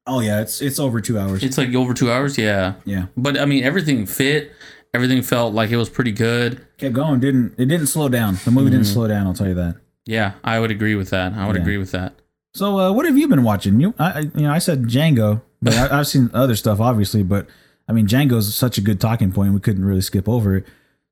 Oh 0.06 0.20
yeah, 0.20 0.40
it's 0.40 0.60
it's 0.60 0.78
over 0.80 1.00
two 1.00 1.18
hours. 1.18 1.42
It's 1.44 1.56
like 1.56 1.72
over 1.74 1.94
two 1.94 2.10
hours. 2.10 2.36
Yeah, 2.36 2.74
yeah, 2.84 3.06
but 3.16 3.38
I 3.38 3.44
mean 3.44 3.62
everything 3.64 4.06
fit. 4.06 4.52
Everything 4.92 5.22
felt 5.22 5.54
like 5.54 5.70
it 5.70 5.76
was 5.76 5.88
pretty 5.88 6.10
good. 6.10 6.66
kept 6.78 6.94
going. 6.94 7.20
Didn't 7.20 7.54
it? 7.58 7.66
Didn't 7.66 7.86
slow 7.86 8.08
down. 8.08 8.38
The 8.44 8.50
movie 8.50 8.70
didn't 8.70 8.86
Mm-hmm. 8.86 8.92
slow 8.92 9.06
down. 9.06 9.26
I'll 9.28 9.34
tell 9.34 9.46
you 9.46 9.54
that. 9.54 9.76
Yeah, 10.04 10.32
I 10.42 10.58
would 10.58 10.72
agree 10.72 10.96
with 10.96 11.10
that. 11.10 11.32
I 11.34 11.46
would 11.46 11.54
Yeah. 11.54 11.62
agree 11.62 11.76
with 11.78 11.92
that. 11.92 12.14
So, 12.54 12.76
uh, 12.80 12.92
what 12.92 13.06
have 13.06 13.16
you 13.16 13.28
been 13.28 13.44
watching? 13.44 13.78
You, 13.80 13.94
I- 14.00 14.20
you 14.34 14.42
know, 14.42 14.50
I 14.50 14.58
said 14.58 14.82
Django, 14.86 15.42
but 15.62 15.74
I, 15.74 15.98
I've 15.98 16.06
seen 16.06 16.30
other 16.32 16.56
stuff, 16.56 16.80
obviously. 16.80 17.22
But 17.22 17.46
I 17.88 17.92
mean, 17.92 18.06
Django's 18.06 18.54
such 18.54 18.78
a 18.78 18.80
good 18.80 19.00
talking 19.00 19.32
point. 19.32 19.52
We 19.52 19.60
couldn't 19.60 19.84
really 19.84 20.00
skip 20.00 20.28
over 20.28 20.56
it. 20.56 20.66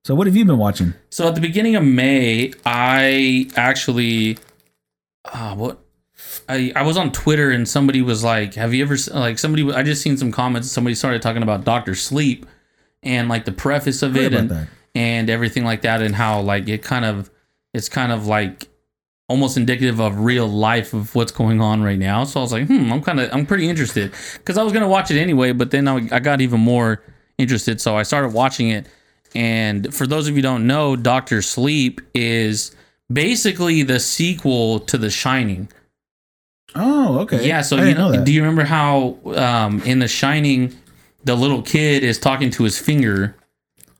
So, 0.04 0.14
what 0.14 0.26
have 0.26 0.36
you 0.36 0.44
been 0.44 0.58
watching? 0.58 0.94
So 1.10 1.28
at 1.28 1.34
the 1.34 1.40
beginning 1.40 1.76
of 1.76 1.82
May, 1.82 2.52
I 2.64 3.50
actually, 3.56 4.38
uh, 5.24 5.54
what, 5.54 5.78
I 6.48 6.72
I 6.74 6.82
was 6.82 6.96
on 6.96 7.12
Twitter 7.12 7.50
and 7.50 7.68
somebody 7.68 8.00
was 8.00 8.24
like, 8.24 8.54
"Have 8.54 8.72
you 8.72 8.82
ever 8.84 8.96
like 9.12 9.38
somebody?" 9.38 9.70
I 9.72 9.82
just 9.82 10.02
seen 10.02 10.16
some 10.16 10.32
comments. 10.32 10.70
Somebody 10.70 10.94
started 10.94 11.20
talking 11.20 11.42
about 11.42 11.64
Doctor 11.64 11.94
Sleep 11.94 12.46
and 13.02 13.28
like 13.28 13.44
the 13.44 13.52
preface 13.52 14.02
of 14.02 14.16
it 14.16 14.32
and 14.32 14.50
that. 14.50 14.68
and 14.94 15.28
everything 15.28 15.64
like 15.64 15.82
that, 15.82 16.00
and 16.00 16.14
how 16.14 16.40
like 16.40 16.68
it 16.68 16.82
kind 16.82 17.04
of 17.04 17.30
it's 17.74 17.88
kind 17.88 18.12
of 18.12 18.26
like 18.26 18.68
almost 19.28 19.56
indicative 19.56 20.00
of 20.00 20.18
real 20.20 20.48
life 20.48 20.94
of 20.94 21.14
what's 21.14 21.32
going 21.32 21.60
on 21.60 21.82
right 21.82 21.98
now. 21.98 22.24
So 22.24 22.40
I 22.40 22.42
was 22.42 22.52
like, 22.52 22.66
hmm, 22.66 22.90
I'm 22.92 23.02
kind 23.02 23.20
of 23.20 23.32
I'm 23.32 23.46
pretty 23.46 23.68
interested 23.68 24.12
because 24.34 24.58
I 24.58 24.62
was 24.62 24.72
gonna 24.72 24.88
watch 24.88 25.10
it 25.10 25.20
anyway, 25.20 25.52
but 25.52 25.70
then 25.70 25.86
I, 25.86 26.08
I 26.10 26.18
got 26.18 26.40
even 26.40 26.60
more 26.60 27.02
interested, 27.36 27.80
so 27.80 27.96
I 27.96 28.02
started 28.02 28.32
watching 28.32 28.70
it. 28.70 28.86
And 29.34 29.94
for 29.94 30.06
those 30.06 30.26
of 30.26 30.30
you 30.30 30.36
who 30.36 30.42
don't 30.42 30.66
know, 30.66 30.96
Doctor 30.96 31.42
Sleep 31.42 32.00
is 32.14 32.74
basically 33.12 33.82
the 33.82 34.00
sequel 34.00 34.80
to 34.80 34.98
The 34.98 35.10
Shining. 35.10 35.68
Oh, 36.74 37.20
okay. 37.20 37.46
Yeah, 37.46 37.62
so 37.62 37.76
you 37.76 37.94
know, 37.94 38.10
know 38.10 38.24
do 38.24 38.32
you 38.32 38.40
remember 38.40 38.64
how 38.64 39.18
um, 39.36 39.82
in 39.82 39.98
The 39.98 40.08
Shining, 40.08 40.74
the 41.24 41.34
little 41.34 41.62
kid 41.62 42.02
is 42.02 42.18
talking 42.18 42.50
to 42.52 42.64
his 42.64 42.78
finger, 42.78 43.36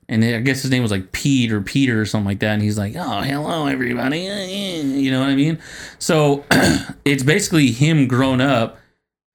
and 0.09 0.23
I 0.25 0.39
guess 0.39 0.61
his 0.63 0.71
name 0.71 0.81
was 0.81 0.91
like 0.91 1.13
Pete 1.13 1.51
or 1.51 1.61
Peter 1.61 2.01
or 2.01 2.05
something 2.05 2.27
like 2.27 2.39
that, 2.39 2.53
and 2.53 2.61
he's 2.61 2.77
like, 2.77 2.95
"Oh, 2.97 3.21
hello, 3.21 3.67
everybody," 3.67 4.23
you 4.23 5.11
know 5.11 5.21
what 5.21 5.29
I 5.29 5.35
mean? 5.35 5.59
So 5.99 6.43
it's 7.05 7.23
basically 7.23 7.71
him 7.71 8.07
grown 8.07 8.41
up, 8.41 8.77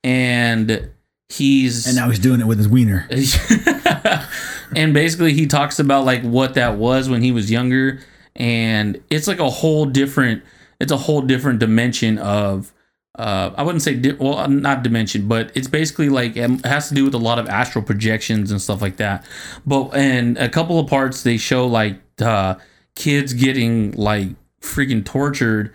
and 0.02 0.90
he's 1.30 1.86
and 1.86 1.96
now 1.96 2.10
he's 2.10 2.18
doing 2.18 2.40
it 2.40 2.46
with 2.46 2.58
his 2.58 2.68
wiener. 2.68 3.08
and 4.76 4.92
basically 4.92 5.32
he 5.32 5.46
talks 5.46 5.78
about 5.78 6.04
like 6.04 6.22
what 6.22 6.54
that 6.54 6.76
was 6.76 7.08
when 7.08 7.22
he 7.22 7.32
was 7.32 7.50
younger 7.50 8.00
and 8.36 9.00
it's 9.10 9.28
like 9.28 9.38
a 9.38 9.50
whole 9.50 9.86
different 9.86 10.42
it's 10.80 10.92
a 10.92 10.96
whole 10.96 11.22
different 11.22 11.60
dimension 11.60 12.18
of 12.18 12.72
uh 13.16 13.50
i 13.56 13.62
wouldn't 13.62 13.82
say 13.82 13.94
di- 13.94 14.12
well 14.12 14.48
not 14.48 14.82
dimension 14.82 15.28
but 15.28 15.52
it's 15.54 15.68
basically 15.68 16.08
like 16.08 16.36
it 16.36 16.64
has 16.66 16.88
to 16.88 16.94
do 16.94 17.04
with 17.04 17.14
a 17.14 17.18
lot 17.18 17.38
of 17.38 17.48
astral 17.48 17.84
projections 17.84 18.50
and 18.50 18.60
stuff 18.60 18.82
like 18.82 18.96
that. 18.96 19.24
But 19.64 19.94
and 19.94 20.36
a 20.38 20.48
couple 20.48 20.78
of 20.80 20.88
parts 20.88 21.22
they 21.22 21.36
show 21.36 21.66
like 21.66 22.00
uh 22.20 22.56
kids 22.96 23.32
getting 23.32 23.92
like 23.92 24.28
freaking 24.60 25.04
tortured. 25.04 25.74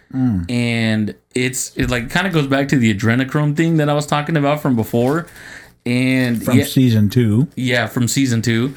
And 0.50 1.16
it's 1.36 1.76
it 1.78 1.90
like 1.90 2.10
kind 2.10 2.26
of 2.28 2.34
goes 2.34 2.48
back 2.48 2.68
to 2.70 2.78
the 2.78 2.94
adrenochrome 2.94 3.56
thing 3.56 3.78
that 3.78 3.88
i 3.88 3.94
was 3.94 4.06
talking 4.08 4.36
about 4.36 4.62
from 4.62 4.76
before. 4.76 5.28
And 5.86 6.44
From 6.44 6.58
yeah, 6.60 6.66
season 6.66 7.10
two. 7.10 7.48
yeah, 7.56 7.88
from 7.88 8.08
season 8.10 8.42
two, 8.42 8.76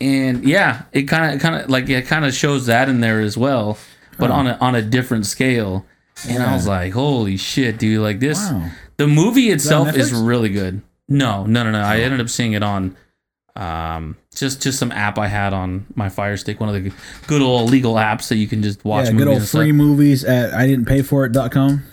and 0.00 0.44
yeah, 0.44 0.82
it 0.92 1.04
kind 1.04 1.34
of 1.34 1.40
kind 1.40 1.54
of 1.64 1.70
like 1.70 1.88
it 1.88 2.06
kind 2.06 2.24
of 2.26 2.34
shows 2.34 2.66
that 2.66 2.88
in 2.90 3.00
there 3.00 3.20
as 3.20 3.38
well, 3.38 3.78
but 4.18 4.30
on 4.30 4.46
a 4.46 4.58
on 4.60 4.74
a 4.74 4.82
different 4.82 5.24
scale. 5.26 5.86
And 6.28 6.42
I 6.42 6.54
was 6.54 6.66
like, 6.66 6.92
holy 6.92 7.36
shit, 7.36 7.78
dude! 7.78 8.00
Like 8.00 8.20
this, 8.20 8.38
Wow. 8.38 8.70
the 8.96 9.06
movie 9.06 9.50
itself 9.50 9.94
is 9.96 10.12
Netflix? 10.12 10.26
really 10.28 10.48
good. 10.50 10.82
No, 11.08 11.44
no, 11.46 11.62
no, 11.64 11.70
no. 11.72 11.80
I 11.80 11.98
ended 12.00 12.20
up 12.20 12.28
seeing 12.28 12.52
it 12.52 12.62
on 12.62 12.96
Um, 13.54 14.16
just 14.34 14.62
just 14.62 14.78
some 14.78 14.90
app 14.92 15.18
I 15.18 15.26
had 15.28 15.52
on 15.52 15.84
my 15.94 16.08
Fire 16.08 16.36
Stick, 16.38 16.58
one 16.58 16.68
of 16.74 16.82
the 16.82 16.90
good 17.26 17.42
old 17.42 17.70
legal 17.70 17.94
apps 17.96 18.28
that 18.28 18.36
you 18.36 18.46
can 18.46 18.62
just 18.62 18.82
watch 18.84 19.06
Yeah, 19.06 19.12
movies 19.12 19.24
good 19.24 19.28
old 19.28 19.38
and 19.40 19.46
stuff. 19.46 19.58
free 19.60 19.72
movies 19.72 20.24
at 20.24 20.54
I 20.54 20.66
didn't 20.66 20.86
pay 20.86 21.02
for 21.02 21.24
it.com. 21.26 21.82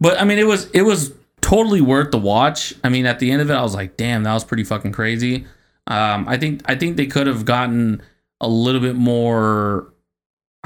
But 0.00 0.20
I 0.20 0.24
mean, 0.24 0.38
it 0.38 0.46
was 0.46 0.68
it 0.70 0.82
was 0.82 1.12
totally 1.40 1.80
worth 1.80 2.10
the 2.12 2.18
watch. 2.18 2.72
I 2.84 2.88
mean, 2.88 3.06
at 3.06 3.18
the 3.18 3.30
end 3.30 3.42
of 3.42 3.50
it, 3.50 3.54
I 3.54 3.62
was 3.62 3.74
like, 3.74 3.96
damn, 3.96 4.22
that 4.24 4.32
was 4.34 4.44
pretty 4.44 4.64
fucking 4.64 4.92
crazy. 4.92 5.46
Um, 5.86 6.28
I 6.28 6.36
think 6.36 6.62
I 6.66 6.74
think 6.76 6.96
they 6.96 7.06
could 7.06 7.26
have 7.26 7.44
gotten 7.44 8.02
a 8.40 8.48
little 8.48 8.80
bit 8.80 8.94
more. 8.96 9.92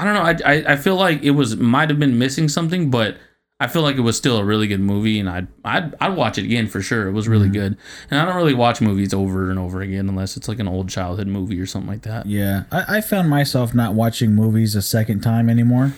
I 0.03 0.13
don't 0.13 0.13
know. 0.13 0.47
I 0.47 0.53
I, 0.53 0.73
I 0.73 0.75
feel 0.75 0.95
like 0.95 1.23
it 1.23 1.31
was 1.31 1.55
might 1.57 1.89
have 1.89 1.99
been 1.99 2.17
missing 2.19 2.49
something, 2.49 2.89
but 2.91 3.17
I 3.59 3.67
feel 3.67 3.81
like 3.83 3.95
it 3.95 4.01
was 4.01 4.17
still 4.17 4.37
a 4.37 4.43
really 4.43 4.67
good 4.67 4.81
movie, 4.81 5.19
and 5.19 5.29
I'd 5.29 5.47
I'd, 5.63 5.95
I'd 6.01 6.15
watch 6.17 6.37
it 6.37 6.43
again 6.43 6.67
for 6.67 6.81
sure. 6.81 7.07
It 7.07 7.13
was 7.13 7.27
really 7.29 7.47
good, 7.49 7.77
and 8.11 8.19
I 8.19 8.25
don't 8.25 8.35
really 8.35 8.53
watch 8.53 8.81
movies 8.81 9.13
over 9.13 9.49
and 9.49 9.57
over 9.57 9.81
again 9.81 10.09
unless 10.09 10.35
it's 10.35 10.47
like 10.49 10.59
an 10.59 10.67
old 10.67 10.89
childhood 10.89 11.27
movie 11.27 11.59
or 11.61 11.65
something 11.65 11.89
like 11.89 12.01
that. 12.01 12.25
Yeah, 12.25 12.63
I, 12.71 12.97
I 12.97 13.01
found 13.01 13.29
myself 13.29 13.73
not 13.73 13.93
watching 13.93 14.33
movies 14.35 14.75
a 14.75 14.81
second 14.81 15.21
time 15.21 15.49
anymore. 15.49 15.93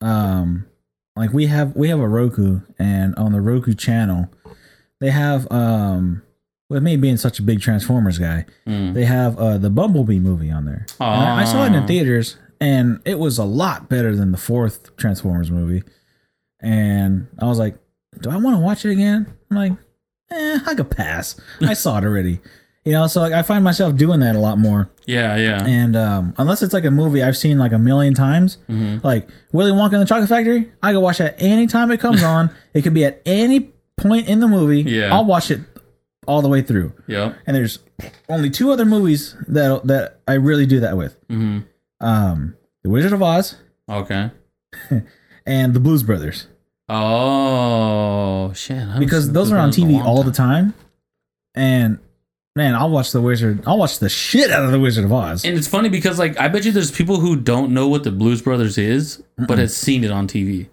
Um, 0.00 0.66
like 1.16 1.32
we 1.32 1.46
have 1.46 1.74
we 1.74 1.88
have 1.88 1.98
a 1.98 2.08
Roku, 2.08 2.60
and 2.78 3.14
on 3.16 3.32
the 3.32 3.40
Roku 3.40 3.74
channel, 3.74 4.30
they 5.00 5.10
have 5.10 5.50
um, 5.50 6.22
with 6.68 6.82
me 6.82 6.96
being 6.96 7.16
such 7.16 7.38
a 7.38 7.42
big 7.42 7.60
Transformers 7.60 8.18
guy, 8.18 8.44
Mm. 8.66 8.92
they 8.94 9.06
have 9.06 9.38
uh 9.38 9.56
the 9.58 9.70
Bumblebee 9.70 10.18
movie 10.20 10.50
on 10.50 10.66
there. 10.66 10.86
I, 11.00 11.42
I 11.42 11.44
saw 11.44 11.64
it 11.64 11.68
in 11.68 11.82
Aw. 11.82 11.86
theaters, 11.86 12.36
and 12.60 13.00
it 13.04 13.18
was 13.18 13.38
a 13.38 13.44
lot 13.44 13.88
better 13.88 14.14
than 14.16 14.32
the 14.32 14.38
fourth 14.38 14.96
Transformers 14.96 15.50
movie. 15.50 15.82
And 16.60 17.28
I 17.40 17.46
was 17.46 17.58
like, 17.58 17.76
do 18.20 18.30
I 18.30 18.36
want 18.36 18.56
to 18.56 18.60
watch 18.60 18.84
it 18.84 18.90
again? 18.92 19.26
I'm 19.50 19.56
like, 19.56 19.72
eh, 20.30 20.58
I 20.66 20.74
could 20.74 20.90
pass. 20.90 21.38
I 21.60 21.74
saw 21.74 21.98
it 21.98 22.04
already. 22.04 22.40
You 22.84 22.92
know, 22.92 23.08
so 23.08 23.20
like 23.20 23.32
I 23.32 23.42
find 23.42 23.64
myself 23.64 23.96
doing 23.96 24.20
that 24.20 24.36
a 24.36 24.38
lot 24.38 24.58
more. 24.58 24.88
Yeah, 25.06 25.36
yeah. 25.36 25.64
And 25.66 25.96
um, 25.96 26.34
unless 26.38 26.62
it's 26.62 26.72
like 26.72 26.84
a 26.84 26.90
movie 26.90 27.22
I've 27.22 27.36
seen 27.36 27.58
like 27.58 27.72
a 27.72 27.78
million 27.78 28.14
times, 28.14 28.58
Mm-hmm. 28.68 29.04
like 29.04 29.28
Willy 29.52 29.72
Wonka 29.72 29.94
and 29.94 30.02
the 30.02 30.06
Chocolate 30.06 30.28
Factory, 30.28 30.70
I 30.82 30.92
can 30.92 31.00
watch 31.00 31.18
that 31.18 31.34
anytime 31.42 31.90
it 31.90 31.98
comes 31.98 32.22
on. 32.22 32.50
it 32.74 32.82
could 32.82 32.94
be 32.94 33.04
at 33.04 33.20
any 33.26 33.72
point 33.96 34.28
in 34.28 34.38
the 34.40 34.46
movie. 34.48 34.82
Yeah. 34.82 35.12
I'll 35.12 35.24
watch 35.24 35.50
it 35.50 35.60
all 36.28 36.42
the 36.42 36.48
way 36.48 36.62
through. 36.62 36.92
Yeah. 37.08 37.34
And 37.46 37.56
there's 37.56 37.80
only 38.28 38.50
two 38.50 38.70
other 38.70 38.84
movies 38.84 39.34
that 39.48 39.84
that 39.88 40.20
I 40.28 40.34
really 40.34 40.66
do 40.66 40.80
that 40.80 40.96
with. 40.96 41.16
hmm 41.28 41.60
Um, 42.00 42.56
The 42.82 42.90
Wizard 42.90 43.12
of 43.12 43.22
Oz 43.22 43.56
Okay. 43.88 44.30
and 45.46 45.74
The 45.74 45.80
Blues 45.80 46.02
Brothers, 46.02 46.48
Oh 46.88 48.52
shit! 48.54 48.82
I 48.86 48.98
because 48.98 49.32
those 49.32 49.50
are 49.50 49.58
on 49.58 49.70
TV 49.70 50.02
all 50.04 50.22
the 50.22 50.30
time. 50.32 50.74
And 51.54 51.98
man, 52.54 52.74
I'll 52.74 52.90
watch 52.90 53.10
the 53.12 53.20
Wizard. 53.20 53.62
I'll 53.66 53.78
watch 53.78 53.98
the 53.98 54.08
shit 54.08 54.50
out 54.50 54.64
of 54.64 54.70
the 54.70 54.78
Wizard 54.78 55.04
of 55.04 55.12
Oz. 55.12 55.44
And 55.44 55.56
it's 55.58 55.66
funny 55.66 55.88
because 55.88 56.18
like 56.18 56.38
I 56.38 56.46
bet 56.48 56.64
you 56.64 56.70
there's 56.72 56.92
people 56.92 57.18
who 57.18 57.34
don't 57.36 57.72
know 57.72 57.88
what 57.88 58.04
the 58.04 58.12
Blues 58.12 58.40
Brothers 58.40 58.78
is, 58.78 59.22
but 59.36 59.58
has 59.58 59.76
seen 59.76 60.04
it 60.04 60.10
on 60.12 60.28
TV. 60.28 60.68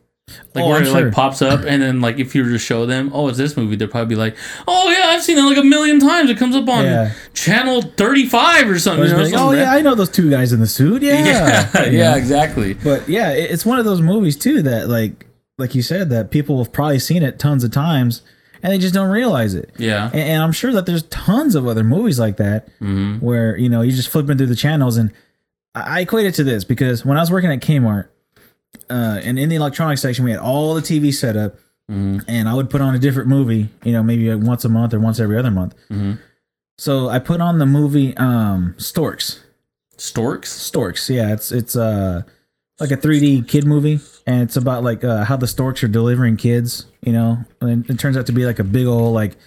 Like 0.54 0.66
Oh, 0.66 0.70
where 0.70 0.82
it 0.82 0.86
sure. 0.86 1.06
like 1.06 1.14
pops 1.14 1.42
up, 1.42 1.62
and 1.66 1.82
then 1.82 2.00
like 2.02 2.20
if 2.20 2.36
you 2.36 2.44
were 2.44 2.50
to 2.52 2.60
show 2.60 2.86
them, 2.86 3.10
oh, 3.14 3.28
it's 3.28 3.38
this 3.38 3.58
movie, 3.58 3.76
they'd 3.76 3.90
probably 3.90 4.16
be 4.16 4.20
like, 4.20 4.36
oh 4.68 4.90
yeah, 4.92 5.08
I've 5.08 5.24
seen 5.24 5.38
it 5.38 5.42
like 5.44 5.58
a 5.58 5.64
million 5.64 6.00
times. 6.00 6.30
It 6.30 6.38
comes 6.38 6.56
up 6.56 6.68
on 6.70 6.84
Yeah. 6.86 7.12
channel 7.34 7.82
35 7.82 8.70
or 8.70 8.78
something. 8.80 9.06
You 9.06 9.12
know, 9.12 9.18
like, 9.18 9.34
oh 9.34 9.38
something 9.38 9.60
yeah, 9.60 9.72
I 9.74 9.82
know 9.82 9.96
those 9.96 10.10
two 10.10 10.30
guys 10.30 10.54
in 10.54 10.60
the 10.60 10.68
suit. 10.68 11.02
Yeah, 11.04 11.70
yeah, 11.74 11.86
yeah, 11.90 12.16
exactly. 12.16 12.74
But 12.76 13.10
yeah, 13.10 13.32
it's 13.32 13.66
one 13.66 13.80
of 13.80 13.86
those 13.86 14.02
movies 14.02 14.36
too 14.38 14.62
that 14.64 14.88
like 14.90 15.26
like 15.58 15.76
you 15.76 15.82
said 15.82 16.10
that 16.12 16.32
people 16.32 16.58
have 16.64 16.72
probably 16.72 17.00
seen 17.00 17.24
it 17.24 17.40
tons 17.40 17.64
of 17.64 17.72
times 17.72 18.22
and 18.62 18.72
they 18.72 18.78
just 18.78 18.94
don't 18.94 19.10
realize 19.12 19.54
it. 19.56 19.72
Yeah, 19.78 20.06
And, 20.14 20.22
and 20.22 20.44
I'm 20.44 20.52
sure 20.54 20.72
that 20.74 20.86
there's 20.86 21.04
tons 21.04 21.54
of 21.56 21.68
other 21.68 21.84
movies 21.84 22.20
like 22.20 22.38
that 22.38 22.68
hmm 22.80 23.18
where 23.18 23.58
you 23.58 23.70
know 23.70 23.82
you're 23.82 23.96
just 23.96 24.10
flipping 24.10 24.38
through 24.38 24.48
the 24.48 24.56
channels 24.56 24.98
and 24.98 25.12
I 25.76 26.02
equate 26.02 26.28
it 26.28 26.36
to 26.36 26.44
this 26.44 26.64
because 26.64 27.04
when 27.04 27.18
I 27.18 27.22
was 27.22 27.32
working 27.32 27.52
at 27.52 27.60
Kmart, 27.60 28.08
uh, 28.90 29.20
and 29.24 29.38
in 29.40 29.50
the 29.50 29.56
electronics 29.56 30.02
section 30.02 30.26
we 30.26 30.32
had 30.32 30.40
all 30.40 30.74
the 30.76 30.82
TV 30.82 31.14
set 31.14 31.36
up, 31.38 31.56
hmm 31.88 32.20
and 32.28 32.48
I 32.50 32.54
would 32.54 32.70
put 32.70 32.82
on 32.82 32.96
a 32.96 33.00
different 33.00 33.28
movie, 33.30 33.70
you 33.84 33.92
know, 33.92 34.04
maybe 34.04 34.34
like 34.34 34.46
once 34.46 34.64
a 34.66 34.70
month 34.70 34.94
or 34.94 35.00
once 35.00 35.20
every 35.20 35.38
other 35.38 35.52
month. 35.52 35.76
hmm 35.90 36.14
So 36.78 37.10
I 37.10 37.20
put 37.20 37.42
on 37.42 37.60
the 37.60 37.66
movie 37.66 38.16
um, 38.18 38.76
Storks. 38.78 39.44
Storks. 39.98 40.50
Storks, 40.52 41.10
yeah, 41.10 41.34
it's 41.34 41.52
it's 41.52 41.76
uh 41.76 42.24
like 42.80 42.92
a 42.92 42.98
3D 42.98 43.48
kid 43.48 43.66
movie, 43.66 44.00
and 44.26 44.42
it's 44.42 44.58
about 44.58 44.84
like 44.84 45.04
uh, 45.04 45.24
how 45.26 45.38
the 45.38 45.48
storks 45.48 45.84
are 45.84 45.88
delivering 45.88 46.36
kids, 46.38 46.88
you 47.02 47.14
know, 47.14 47.38
and 47.62 47.88
it 47.90 48.00
turns 48.00 48.18
out 48.18 48.26
to 48.26 48.32
be 48.34 48.46
like 48.46 48.60
a 48.60 48.64
big 48.64 48.88
old 48.88 49.14
like 49.14 49.38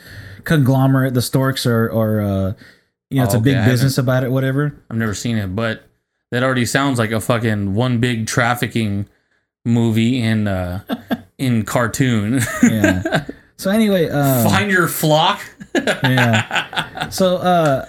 conglomerate. 0.45 1.15
The 1.15 1.23
storks 1.23 1.67
are 1.67 1.89
or 1.91 2.21
uh, 2.21 2.53
you 3.11 3.19
know, 3.19 3.25
it's 3.25 3.35
Oh, 3.35 3.39
a 3.39 3.41
big 3.41 3.57
okay, 3.57 3.67
business 3.67 3.99
about 3.99 4.23
it, 4.25 4.31
whatever. 4.31 4.75
I've 4.91 4.97
never 4.97 5.15
seen 5.15 5.37
it, 5.37 5.49
but 5.57 5.83
that 6.31 6.43
already 6.43 6.65
sounds 6.67 6.99
like 6.99 7.11
a 7.11 7.21
fucking 7.21 7.75
one 7.75 7.99
big 7.99 8.27
trafficking 8.27 9.09
movie 9.67 10.23
in 10.23 10.49
uh 10.49 10.81
in 11.39 11.65
cartoon. 11.65 12.41
Yeah. 12.63 13.27
so 13.57 13.71
anyway, 13.71 14.09
uh, 14.09 14.45
Find 14.49 14.71
your 14.71 14.89
flock. 14.89 15.41
yeah. 15.75 17.09
So 17.11 17.37
uh 17.37 17.87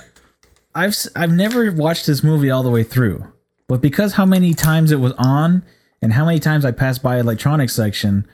I've 0.76 0.96
I've 1.16 1.32
never 1.32 1.72
watched 1.72 2.06
this 2.08 2.24
movie 2.24 2.50
all 2.50 2.64
the 2.64 2.70
way 2.70 2.84
through. 2.84 3.26
But 3.68 3.82
because 3.82 4.14
how 4.14 4.26
many 4.26 4.54
times 4.54 4.92
it 4.92 5.00
was 5.00 5.14
on 5.18 5.64
and 6.02 6.14
how 6.14 6.26
many 6.26 6.40
times 6.40 6.64
I 6.66 6.72
passed 6.72 7.02
by 7.04 7.20
electronics 7.20 7.74
section, 7.74 8.26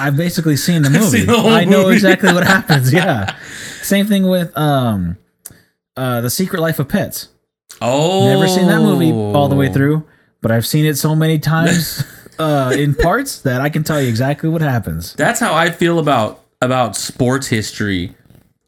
I've 0.00 0.16
basically 0.16 0.56
seen 0.56 0.82
the 0.82 0.90
movie. 0.90 1.22
the 1.24 1.32
I 1.36 1.64
know 1.64 1.84
movie. 1.84 1.94
exactly 1.94 2.32
what 2.32 2.44
happens. 2.44 2.92
Yeah. 2.92 3.36
Same 3.82 4.06
thing 4.06 4.26
with 4.26 4.56
um 4.56 5.16
uh 5.96 6.20
The 6.20 6.30
Secret 6.30 6.60
Life 6.60 6.78
of 6.78 6.88
Pets. 6.88 7.28
Oh, 7.80 8.26
Never 8.26 8.48
seen 8.48 8.66
that 8.68 8.80
movie 8.80 9.12
all 9.12 9.48
the 9.48 9.54
way 9.56 9.70
through, 9.70 10.06
but 10.40 10.50
I've 10.50 10.66
seen 10.66 10.86
it 10.86 10.96
so 10.96 11.14
many 11.14 11.38
times 11.38 12.04
uh 12.38 12.74
in 12.76 12.94
parts 12.94 13.40
that 13.42 13.60
I 13.60 13.68
can 13.68 13.84
tell 13.84 14.00
you 14.00 14.08
exactly 14.08 14.48
what 14.48 14.62
happens. 14.62 15.14
That's 15.14 15.40
how 15.40 15.54
I 15.54 15.70
feel 15.70 15.98
about 15.98 16.42
about 16.60 16.96
sports 16.96 17.48
history. 17.48 18.14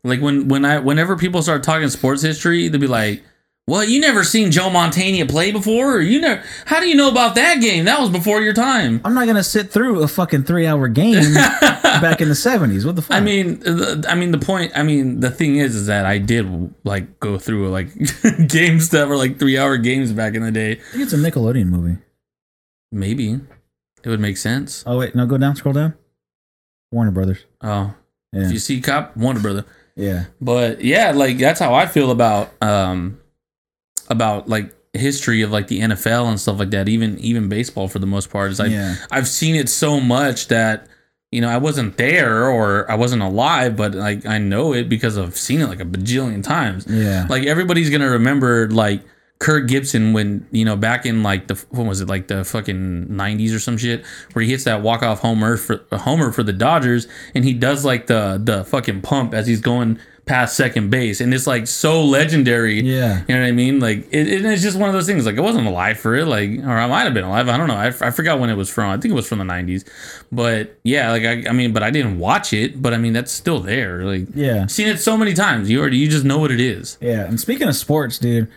Like 0.04 0.20
when 0.20 0.48
when 0.48 0.64
I 0.64 0.78
whenever 0.78 1.16
people 1.16 1.42
start 1.42 1.62
talking 1.62 1.88
sports 1.88 2.22
history, 2.22 2.68
they'll 2.68 2.80
be 2.80 2.86
like, 2.86 3.22
"Well, 3.66 3.84
you 3.84 4.00
never 4.00 4.22
seen 4.22 4.50
Joe 4.50 4.70
Montana 4.70 5.26
play 5.26 5.50
before, 5.50 5.96
or 5.96 6.00
you 6.00 6.20
never? 6.20 6.42
How 6.66 6.80
do 6.80 6.88
you 6.88 6.94
know 6.94 7.10
about 7.10 7.34
that 7.34 7.60
game? 7.60 7.84
That 7.84 8.00
was 8.00 8.08
before 8.08 8.40
your 8.40 8.54
time." 8.54 9.00
I'm 9.04 9.14
not 9.14 9.26
gonna 9.26 9.42
sit 9.42 9.70
through 9.70 10.02
a 10.02 10.08
fucking 10.08 10.44
three 10.44 10.66
hour 10.66 10.86
game 10.88 11.34
back 11.34 12.20
in 12.20 12.28
the 12.28 12.36
seventies. 12.36 12.86
What 12.86 12.94
the 12.96 13.02
fuck? 13.02 13.16
I 13.16 13.20
mean, 13.20 13.58
the, 13.60 14.06
I 14.08 14.14
mean 14.14 14.30
the 14.30 14.38
point. 14.38 14.72
I 14.76 14.84
mean 14.84 15.18
the 15.20 15.30
thing 15.30 15.56
is, 15.56 15.74
is 15.74 15.86
that 15.88 16.06
I 16.06 16.18
did 16.18 16.72
like 16.84 17.18
go 17.18 17.36
through 17.36 17.68
like 17.70 17.88
games 18.48 18.90
that 18.90 19.08
were 19.08 19.16
like 19.16 19.38
three 19.38 19.58
hour 19.58 19.76
games 19.76 20.12
back 20.12 20.34
in 20.34 20.42
the 20.42 20.52
day. 20.52 20.72
I 20.72 20.92
think 20.92 21.02
it's 21.02 21.12
a 21.12 21.16
Nickelodeon 21.16 21.66
movie. 21.66 21.98
Maybe 22.92 23.40
it 24.04 24.08
would 24.08 24.20
make 24.20 24.36
sense. 24.36 24.84
Oh 24.86 24.98
wait, 24.98 25.14
no, 25.14 25.26
go 25.26 25.38
down, 25.38 25.56
scroll 25.56 25.72
down. 25.74 25.94
Warner 26.90 27.10
Brothers. 27.10 27.44
Oh, 27.60 27.94
Yeah, 28.32 28.46
if 28.46 28.52
you 28.52 28.58
see 28.58 28.80
cop, 28.80 29.16
Warner 29.16 29.40
Brother. 29.40 29.64
yeah, 29.96 30.24
But 30.40 30.82
yeah, 30.82 31.12
like 31.12 31.38
that's 31.38 31.60
how 31.60 31.74
I 31.74 31.86
feel 31.86 32.10
about 32.10 32.50
um 32.62 33.20
about 34.08 34.48
like 34.48 34.74
history 34.94 35.42
of 35.42 35.50
like 35.50 35.66
the 35.68 35.80
NFL 35.80 36.28
and 36.28 36.40
stuff 36.40 36.58
like 36.58 36.70
that. 36.70 36.88
Even 36.88 37.18
even 37.18 37.48
baseball 37.48 37.88
for 37.88 37.98
the 37.98 38.06
most 38.06 38.30
part 38.30 38.50
is 38.50 38.58
like 38.58 38.70
yeah. 38.70 38.96
I've 39.10 39.28
seen 39.28 39.54
it 39.54 39.68
so 39.68 40.00
much 40.00 40.48
that 40.48 40.86
you 41.30 41.42
know 41.42 41.48
I 41.50 41.58
wasn't 41.58 41.98
there 41.98 42.48
or 42.48 42.90
I 42.90 42.94
wasn't 42.94 43.22
alive, 43.22 43.76
but 43.76 43.94
like 43.94 44.24
I 44.24 44.38
know 44.38 44.72
it 44.72 44.88
because 44.88 45.18
I've 45.18 45.36
seen 45.36 45.60
it 45.60 45.66
like 45.68 45.80
a 45.80 45.84
bajillion 45.84 46.42
times. 46.42 46.86
Yeah. 46.88 47.26
Like 47.28 47.44
everybody's 47.44 47.90
gonna 47.90 48.10
remember 48.10 48.68
like 48.70 49.02
Kirk 49.40 49.68
Gibson 49.68 50.12
when 50.12 50.46
you 50.50 50.64
know 50.64 50.74
back 50.76 51.06
in 51.06 51.22
like 51.22 51.46
the 51.46 51.54
what 51.70 51.86
was 51.86 52.00
it 52.00 52.08
like 52.08 52.26
the 52.28 52.44
fucking 52.44 53.06
90s 53.06 53.54
or 53.54 53.58
some 53.60 53.76
shit 53.78 54.04
where 54.32 54.44
he 54.44 54.50
hits 54.50 54.64
that 54.64 54.82
walk 54.82 55.02
off 55.02 55.20
homer 55.20 55.56
for 55.56 55.80
homer 55.92 56.32
for 56.32 56.42
the 56.42 56.52
Dodgers 56.52 57.06
and 57.34 57.44
he 57.44 57.52
does 57.52 57.84
like 57.84 58.08
the 58.08 58.40
the 58.42 58.64
fucking 58.64 59.02
pump 59.02 59.34
as 59.34 59.46
he's 59.46 59.60
going 59.60 59.98
past 60.26 60.56
second 60.56 60.90
base 60.90 61.22
and 61.22 61.32
it's 61.32 61.46
like 61.46 61.66
so 61.66 62.04
legendary 62.04 62.80
Yeah. 62.82 63.22
you 63.28 63.34
know 63.34 63.40
what 63.40 63.46
I 63.48 63.52
mean 63.52 63.80
like 63.80 64.08
it, 64.12 64.28
it- 64.28 64.44
it's 64.44 64.60
just 64.60 64.76
one 64.76 64.88
of 64.90 64.92
those 64.92 65.06
things 65.06 65.24
like 65.24 65.38
I 65.38 65.40
wasn't 65.40 65.66
alive 65.66 65.98
for 65.98 66.16
it 66.16 66.26
like 66.26 66.50
or 66.58 66.72
I 66.76 66.86
might 66.86 67.04
have 67.04 67.14
been 67.14 67.24
alive 67.24 67.48
I 67.48 67.56
don't 67.56 67.66
know 67.68 67.76
I, 67.76 67.86
I 67.86 68.10
forgot 68.10 68.38
when 68.40 68.50
it 68.50 68.54
was 68.56 68.68
from 68.68 68.90
I 68.90 68.98
think 68.98 69.12
it 69.12 69.14
was 69.14 69.26
from 69.28 69.38
the 69.38 69.44
90s 69.44 69.88
but 70.32 70.78
yeah 70.82 71.12
like 71.12 71.22
I, 71.22 71.48
I 71.48 71.52
mean 71.52 71.72
but 71.72 71.82
I 71.82 71.90
didn't 71.90 72.18
watch 72.18 72.52
it 72.52 72.82
but 72.82 72.92
I 72.92 72.98
mean 72.98 73.14
that's 73.14 73.32
still 73.32 73.60
there 73.60 74.02
like 74.04 74.26
Yeah. 74.34 74.66
seen 74.66 74.88
it 74.88 74.98
so 74.98 75.16
many 75.16 75.32
times 75.32 75.70
you 75.70 75.80
already 75.80 75.96
you 75.96 76.08
just 76.10 76.24
know 76.26 76.38
what 76.38 76.50
it 76.50 76.60
is 76.60 76.98
Yeah. 77.00 77.24
And 77.24 77.40
speaking 77.40 77.68
of 77.68 77.76
sports, 77.76 78.18
dude, 78.18 78.48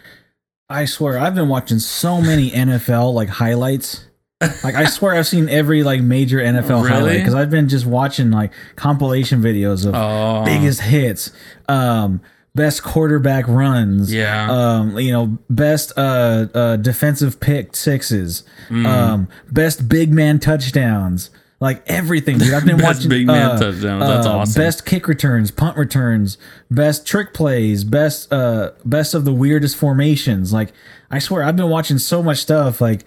I 0.72 0.86
swear 0.86 1.17
I've 1.17 1.36
been 1.36 1.49
watching 1.49 1.80
so 1.80 2.22
many 2.22 2.51
NFL 2.51 3.13
like 3.13 3.30
highlights. 3.30 4.05
Like 4.63 4.74
I 4.76 4.86
swear 4.86 5.13
I've 5.15 5.28
seen 5.28 5.49
every 5.49 5.84
like 5.84 6.01
major 6.01 6.39
NFL 6.39 6.82
Really? 6.84 6.89
highlight 6.89 7.17
because 7.19 7.36
I've 7.36 7.51
been 7.51 7.69
just 7.69 7.86
watching 7.86 8.32
like 8.32 8.51
compilation 8.76 9.41
videos 9.41 9.86
of 9.86 9.93
Oh. 9.95 10.43
biggest 10.45 10.82
hits, 10.82 11.32
um, 11.69 12.22
best 12.55 12.82
quarterback 12.84 13.47
runs, 13.47 14.11
Yeah. 14.11 14.49
um, 14.51 14.97
you 14.97 15.11
know, 15.11 15.38
best 15.49 15.93
uh, 15.95 16.47
uh 16.55 16.76
defensive 16.78 17.39
pick 17.39 17.76
sixes, 17.76 18.43
Mm. 18.69 18.86
um, 18.88 19.28
best 19.51 19.88
big 19.88 20.11
man 20.11 20.39
touchdowns. 20.39 21.30
Like 21.62 21.84
everything, 21.86 22.39
dude. 22.39 22.55
I've 22.55 22.66
been 22.66 22.78
Best 22.80 22.97
watching 22.97 23.09
big 23.09 23.28
man 23.28 23.51
uh, 23.51 23.59
touchdowns. 23.59 24.03
That's 24.03 24.26
uh, 24.26 24.38
awesome. 24.38 24.59
Best 24.59 24.84
kick 24.84 25.07
returns, 25.07 25.51
punt 25.51 25.78
returns, 25.78 26.39
best 26.72 27.05
trick 27.05 27.36
plays, 27.36 27.84
best 27.84 28.34
uh 28.34 28.72
best 28.84 29.14
of 29.14 29.26
the 29.26 29.32
weirdest 29.32 29.78
formations. 29.78 30.51
Like 30.51 30.74
I 31.12 31.20
swear, 31.20 31.43
I've 31.43 31.55
been 31.55 31.70
watching 31.70 31.99
so 31.99 32.24
much 32.24 32.39
stuff. 32.39 32.82
Like 32.82 33.05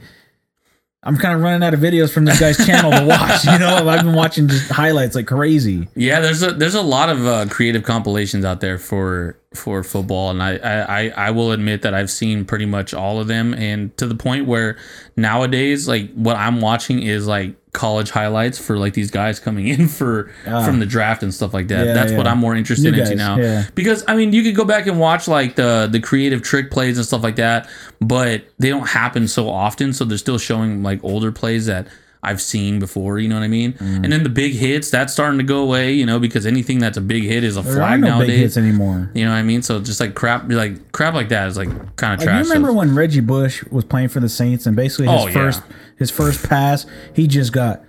I'm 1.02 1.16
kind 1.16 1.34
of 1.34 1.42
running 1.42 1.66
out 1.66 1.74
of 1.74 1.80
videos 1.80 2.12
from 2.12 2.26
this 2.26 2.38
guy's 2.38 2.64
channel 2.64 2.92
to 2.92 3.04
watch. 3.04 3.44
You 3.44 3.58
know, 3.58 3.88
I've 3.88 4.04
been 4.04 4.14
watching 4.14 4.46
just 4.46 4.70
highlights 4.70 5.16
like 5.16 5.26
crazy. 5.26 5.88
Yeah, 5.96 6.20
there's 6.20 6.44
a 6.44 6.52
there's 6.52 6.76
a 6.76 6.82
lot 6.82 7.08
of 7.08 7.26
uh, 7.26 7.46
creative 7.50 7.82
compilations 7.82 8.44
out 8.44 8.60
there 8.60 8.78
for 8.78 9.36
for 9.56 9.82
football, 9.82 10.30
and 10.30 10.42
I, 10.42 10.56
I 10.56 11.08
I 11.16 11.30
will 11.30 11.52
admit 11.52 11.82
that 11.82 11.94
I've 11.94 12.10
seen 12.10 12.44
pretty 12.44 12.66
much 12.66 12.94
all 12.94 13.20
of 13.20 13.28
them, 13.28 13.54
and 13.54 13.96
to 13.96 14.06
the 14.06 14.14
point 14.14 14.46
where 14.46 14.76
nowadays, 15.16 15.88
like 15.88 16.12
what 16.14 16.36
I'm 16.36 16.60
watching 16.60 17.02
is 17.02 17.26
like 17.26 17.54
college 17.72 18.10
highlights 18.10 18.58
for 18.58 18.78
like 18.78 18.94
these 18.94 19.10
guys 19.10 19.38
coming 19.38 19.68
in 19.74 19.88
for 19.88 20.32
ah. 20.46 20.64
from 20.64 20.80
the 20.80 20.86
draft 20.86 21.22
and 21.22 21.34
stuff 21.34 21.52
like 21.52 21.68
that. 21.68 21.86
Yeah, 21.86 21.92
That's 21.92 22.12
what. 22.12 22.26
I'm 22.26 22.38
more 22.38 22.54
interested 22.54 22.94
You 22.94 23.02
into 23.02 23.14
now, 23.16 23.36
yeah. 23.36 23.66
because 23.74 24.04
I 24.08 24.16
mean, 24.16 24.32
you 24.32 24.42
could 24.42 24.56
go 24.56 24.64
back 24.64 24.86
and 24.86 24.98
watch 24.98 25.28
like 25.28 25.56
the 25.56 25.88
the 25.90 26.00
creative 26.00 26.42
trick 26.42 26.70
plays 26.70 26.96
and 26.96 27.06
stuff 27.06 27.22
like 27.22 27.36
that, 27.36 27.68
but 28.00 28.44
they 28.58 28.70
don't 28.70 28.88
happen 28.88 29.28
so 29.28 29.50
often, 29.50 29.92
so 29.92 30.04
they're 30.04 30.18
still 30.18 30.38
showing 30.38 30.82
like 30.82 31.02
older 31.04 31.30
plays 31.32 31.66
that. 31.66 31.86
I've 32.24 32.40
seen 32.40 32.78
before, 32.78 33.18
you 33.18 33.28
know 33.28 33.34
what 33.36 33.44
I 33.44 33.48
mean? 33.48 33.74
Mm. 33.74 34.04
And 34.04 34.12
then 34.12 34.22
the 34.22 34.28
big 34.28 34.52
hits, 34.54 34.90
that's 34.90 35.12
starting 35.12 35.38
to 35.38 35.44
go 35.44 35.62
away, 35.62 35.92
you 35.92 36.06
know, 36.06 36.18
because 36.18 36.46
anything 36.46 36.78
that's 36.78 36.96
a 36.96 37.00
big 37.00 37.22
hit 37.24 37.44
is 37.44 37.56
a 37.56 37.62
There 37.62 37.74
flag 37.74 38.00
no 38.00 38.08
nowadays. 38.08 38.28
big 38.28 38.38
hits 38.40 38.56
anymore. 38.56 39.10
You 39.14 39.24
know 39.24 39.30
what 39.30 39.36
I 39.36 39.42
mean? 39.42 39.62
So 39.62 39.80
just 39.80 40.00
like 40.00 40.14
crap, 40.14 40.50
like 40.50 40.92
crap 40.92 41.14
like 41.14 41.28
that 41.28 41.48
is 41.48 41.56
like 41.56 41.68
kind 41.96 42.14
of 42.20 42.26
Like, 42.26 42.34
you 42.36 42.42
remember 42.50 42.72
when 42.72 42.94
Reggie 42.94 43.20
Bush 43.20 43.62
was 43.70 43.84
playing 43.84 44.08
for 44.08 44.20
the 44.20 44.28
Saints 44.28 44.66
and 44.66 44.74
basically 44.74 45.06
his 45.08 45.22
Oh, 45.22 45.26
yeah. 45.28 45.32
first 45.34 45.62
his 45.96 46.10
first 46.10 46.48
pass, 46.48 46.86
he 47.14 47.26
just 47.26 47.52
got 47.52 47.82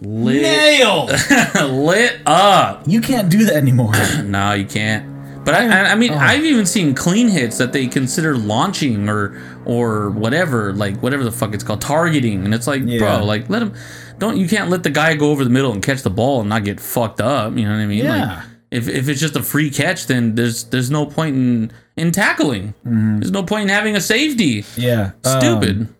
lit, 0.00 0.42
nailed. 0.42 1.10
lit 1.70 2.20
up? 2.26 2.82
you 2.86 3.00
can't 3.00 3.28
do 3.30 3.44
that 3.46 3.54
anymore. 3.56 3.92
No, 4.24 4.52
you 4.52 4.64
can't. 4.66 5.10
But 5.44 5.54
I, 5.54 5.66
I, 5.66 5.80
I 5.90 5.92
Oh. 5.92 5.96
mean, 5.96 6.12
I've 6.12 6.44
even 6.44 6.66
seen 6.66 6.94
clean 6.94 7.28
hits 7.28 7.58
that 7.58 7.72
they 7.72 7.86
consider 7.88 8.36
launching 8.36 9.08
or 9.08 9.40
or 9.64 10.10
whatever, 10.10 10.72
like 10.72 10.96
whatever 11.02 11.24
the 11.24 11.32
fuck 11.32 11.54
it's 11.54 11.64
called, 11.64 11.80
targeting, 11.80 12.44
and 12.44 12.54
it's 12.54 12.66
like, 12.66 12.82
Yeah. 12.84 12.98
bro, 12.98 13.24
like 13.24 13.48
let 13.50 13.62
him. 13.62 13.74
Don't 14.18 14.36
you 14.36 14.48
can't 14.48 14.70
let 14.70 14.82
the 14.82 14.90
guy 14.90 15.14
go 15.16 15.30
over 15.30 15.44
the 15.44 15.50
middle 15.50 15.72
and 15.72 15.82
catch 15.82 16.02
the 16.02 16.10
ball 16.10 16.40
and 16.40 16.48
not 16.48 16.64
get 16.64 16.80
fucked 16.80 17.20
up. 17.20 17.56
You 17.56 17.64
know 17.64 17.72
what 17.72 17.80
I 17.80 17.86
mean? 17.86 18.04
Yeah. 18.04 18.36
Like, 18.36 18.44
if, 18.70 18.88
if 18.88 19.08
it's 19.08 19.20
just 19.20 19.36
a 19.36 19.42
free 19.42 19.68
catch, 19.70 20.06
then 20.06 20.34
there's 20.34 20.64
there's 20.64 20.90
no 20.90 21.04
point 21.06 21.36
in 21.36 21.72
in 21.96 22.10
tackling. 22.12 22.72
There's 22.84 23.30
no 23.32 23.42
point 23.42 23.64
in 23.64 23.68
having 23.68 23.96
a 23.96 24.00
safety. 24.00 24.64
yeah. 24.76 25.10
Stupid. 25.24 25.80
Um, 25.82 25.96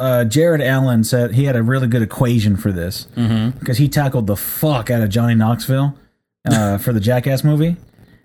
uh, 0.00 0.24
Jared 0.24 0.62
Allen 0.62 1.04
said 1.04 1.32
he 1.34 1.44
had 1.44 1.56
a 1.56 1.62
really 1.62 1.86
good 1.86 2.00
equation 2.02 2.56
for 2.56 2.72
this 2.72 3.06
Mm-hmm. 3.16 3.58
because 3.58 3.76
he 3.78 3.86
tackled 3.88 4.26
the 4.26 4.36
fuck 4.36 4.90
out 4.90 5.02
of 5.02 5.10
Johnny 5.10 5.34
Knoxville 5.34 5.94
uh, 6.48 6.78
for 6.84 6.92
the 6.94 7.00
Jackass 7.00 7.44
movie, 7.44 7.76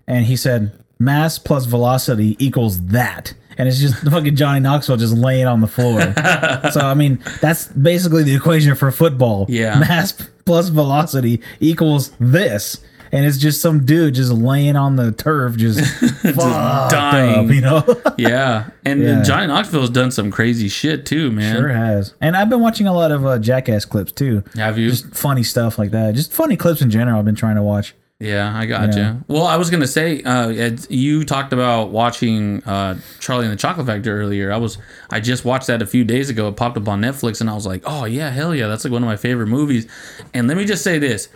and 0.07 0.25
he 0.25 0.35
said 0.37 0.71
mass 0.97 1.37
plus 1.37 1.65
velocity 1.65 2.37
equals 2.39 2.81
that, 2.87 3.33
and 3.57 3.67
it's 3.67 3.79
just 3.79 3.95
fucking 4.03 4.35
Johnny 4.35 4.59
Knoxville 4.59 4.97
just 4.97 5.13
laying 5.13 5.45
on 5.47 5.61
the 5.61 5.67
floor. 5.67 6.01
so 6.71 6.81
I 6.81 6.93
mean, 6.93 7.19
that's 7.41 7.67
basically 7.67 8.23
the 8.23 8.35
equation 8.35 8.75
for 8.75 8.91
football. 8.91 9.45
Yeah. 9.49 9.79
mass 9.79 10.11
plus 10.45 10.69
velocity 10.69 11.41
equals 11.59 12.11
this. 12.19 12.81
And 13.11 13.23
it's 13.25 13.37
just 13.37 13.61
some 13.61 13.85
dude 13.85 14.15
just 14.15 14.31
laying 14.31 14.75
on 14.75 14.97
the 14.97 15.11
turf, 15.13 15.55
just, 15.55 15.79
fucked 16.21 16.91
dying. 16.91 17.45
up, 17.49 17.55
you 17.55 17.61
know. 17.61 18.01
Yeah, 18.17 18.69
and 18.83 19.01
Yeah. 19.01 19.21
Johnny 19.23 19.47
Knoxville's 19.47 19.89
done 19.89 20.11
some 20.11 20.31
crazy 20.31 20.67
shit 20.67 21.05
too, 21.05 21.31
man. 21.31 21.55
Sure 21.55 21.69
has. 21.69 22.13
And 22.19 22.35
I've 22.35 22.49
been 22.49 22.59
watching 22.61 22.87
a 22.87 22.93
lot 22.93 23.11
of 23.11 23.25
uh, 23.25 23.39
Jackass 23.39 23.85
clips 23.85 24.11
too. 24.11 24.43
Have 24.55 24.77
you? 24.77 24.89
Just 24.89 25.15
funny 25.15 25.43
stuff 25.43 25.77
like 25.77 25.91
that. 25.91 26.15
Just 26.15 26.33
funny 26.33 26.57
clips 26.57 26.81
in 26.81 26.89
general. 26.89 27.19
I've 27.19 27.25
been 27.25 27.35
trying 27.35 27.55
to 27.55 27.63
watch. 27.63 27.93
Yeah, 28.19 28.57
I 28.57 28.65
got 28.65 28.95
you. 28.95 29.23
Well, 29.27 29.45
I 29.45 29.57
was 29.57 29.69
gonna 29.69 29.87
say, 29.87 30.23
uh, 30.23 30.49
Ed, 30.49 30.87
you 30.89 31.25
talked 31.25 31.51
about 31.51 31.89
watching 31.89 32.63
uh, 32.63 32.97
Charlie 33.19 33.45
and 33.45 33.51
the 33.51 33.57
Chocolate 33.57 33.87
Factory 33.87 34.13
earlier. 34.13 34.53
I 34.53 34.57
was, 34.57 34.77
I 35.09 35.19
just 35.19 35.43
watched 35.43 35.67
that 35.67 35.81
a 35.81 35.85
few 35.85 36.05
days 36.05 36.29
ago. 36.29 36.47
It 36.47 36.55
popped 36.55 36.77
up 36.77 36.87
on 36.87 37.01
Netflix, 37.01 37.41
and 37.41 37.49
I 37.49 37.53
was 37.53 37.65
like, 37.65 37.83
oh 37.85 38.05
yeah, 38.05 38.29
hell 38.29 38.55
yeah, 38.55 38.67
that's 38.67 38.85
like 38.85 38.93
one 38.93 39.03
of 39.03 39.07
my 39.07 39.17
favorite 39.17 39.47
movies. 39.47 39.87
And 40.33 40.47
let 40.47 40.55
me 40.55 40.63
just 40.65 40.83
say 40.83 40.97
this: 40.97 41.27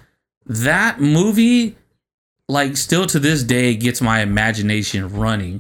that 0.46 1.02
movie, 1.02 1.76
like, 2.48 2.78
still 2.78 3.06
to 3.08 3.20
this 3.20 3.44
day, 3.44 3.76
gets 3.76 4.02
my 4.02 4.22
imagination 4.22 5.10
running 5.14 5.60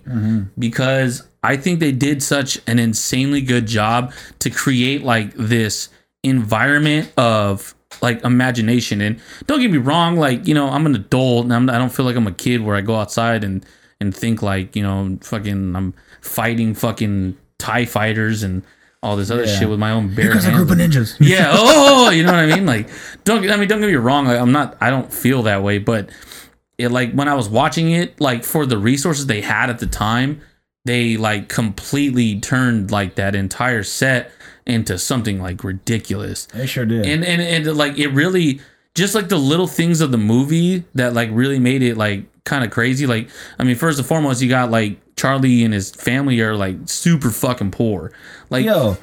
because 0.57 1.27
I 1.43 1.57
think 1.57 1.79
they 1.81 1.91
did 1.91 2.23
such 2.23 2.59
an 2.65 2.79
insanely 2.79 3.41
good 3.41 3.65
job 3.67 4.13
to 4.39 4.49
create 4.49 5.03
like 5.03 5.33
this 5.35 5.89
environment 6.23 7.11
of 7.17 7.75
like 8.01 8.23
imagination. 8.23 9.01
And 9.01 9.19
don't 9.47 9.59
get 9.59 9.71
me 9.71 9.77
wrong, 9.77 10.15
like 10.15 10.47
you 10.47 10.53
know, 10.53 10.69
I'm 10.69 10.85
an 10.85 10.95
adult 10.95 11.45
and 11.45 11.53
I'm, 11.53 11.69
I 11.69 11.77
don't 11.77 11.91
feel 11.91 12.05
like 12.05 12.15
I'm 12.15 12.27
a 12.27 12.31
kid 12.31 12.61
where 12.61 12.75
I 12.75 12.81
go 12.81 12.95
outside 12.95 13.43
and 13.43 13.65
and 13.99 14.15
think 14.15 14.41
like 14.41 14.75
you 14.75 14.83
know, 14.83 15.17
fucking 15.21 15.75
I'm 15.75 15.93
fighting 16.21 16.73
fucking 16.73 17.37
Tie 17.57 17.85
fighters 17.85 18.41
and 18.43 18.63
all 19.03 19.17
this 19.17 19.29
other 19.31 19.43
Yeah. 19.45 19.59
shit 19.59 19.69
with 19.69 19.79
my 19.79 19.91
own 19.91 20.13
bare 20.15 20.27
Because 20.27 20.45
a 20.45 20.51
hands. 20.51 20.63
group 20.65 20.71
of 20.71 20.77
ninjas. 20.77 21.15
yeah. 21.19 21.51
Oh, 21.53 22.09
you 22.09 22.23
know 22.23 22.31
what 22.31 22.39
I 22.39 22.45
mean? 22.47 22.65
Like, 22.65 22.89
don't 23.25 23.39
I 23.49 23.57
mean? 23.57 23.67
Don't 23.67 23.81
get 23.81 23.87
me 23.87 23.95
wrong. 23.95 24.25
Like, 24.25 24.39
I'm 24.39 24.51
not. 24.53 24.77
I 24.79 24.89
don't 24.89 25.11
feel 25.13 25.43
that 25.43 25.61
way. 25.63 25.77
But 25.77 26.09
it 26.77 26.89
like 26.89 27.11
when 27.13 27.27
I 27.27 27.33
was 27.33 27.49
watching 27.49 27.91
it, 27.91 28.19
like 28.21 28.43
for 28.45 28.65
the 28.65 28.77
resources 28.77 29.25
they 29.25 29.41
had 29.41 29.69
at 29.69 29.79
the 29.79 29.87
time, 29.87 30.41
they 30.85 31.17
like 31.17 31.49
completely 31.49 32.39
turned 32.39 32.91
like 32.91 33.15
that 33.15 33.35
entire 33.35 33.83
set 33.83 34.31
into 34.69 34.97
something 34.97 35.41
like 35.41 35.63
ridiculous. 35.63 36.45
They 36.47 36.65
sure 36.65 36.85
did. 36.85 37.05
And 37.05 37.25
and 37.25 37.41
and 37.41 37.77
like 37.77 37.97
it 37.97 38.09
really 38.09 38.61
just 38.95 39.15
like 39.15 39.29
the 39.29 39.37
little 39.37 39.67
things 39.67 40.01
of 40.01 40.11
the 40.11 40.17
movie 40.17 40.83
that 40.95 41.13
like 41.13 41.29
really 41.31 41.59
made 41.59 41.83
it 41.83 41.95
like 41.97 42.25
kind 42.43 42.63
of 42.63 42.71
crazy. 42.71 43.05
Like 43.05 43.29
I 43.57 43.63
mean, 43.63 43.75
first 43.75 43.99
and 43.99 44.07
foremost, 44.07 44.41
you 44.41 44.49
got 44.49 44.71
like 44.71 44.99
Charlie 45.15 45.63
and 45.63 45.73
his 45.73 45.91
family 45.91 46.39
are 46.41 46.55
like 46.55 46.77
super 46.85 47.29
fucking 47.29 47.71
poor. 47.71 48.11
Like 48.49 48.65
Yo, 48.65 48.97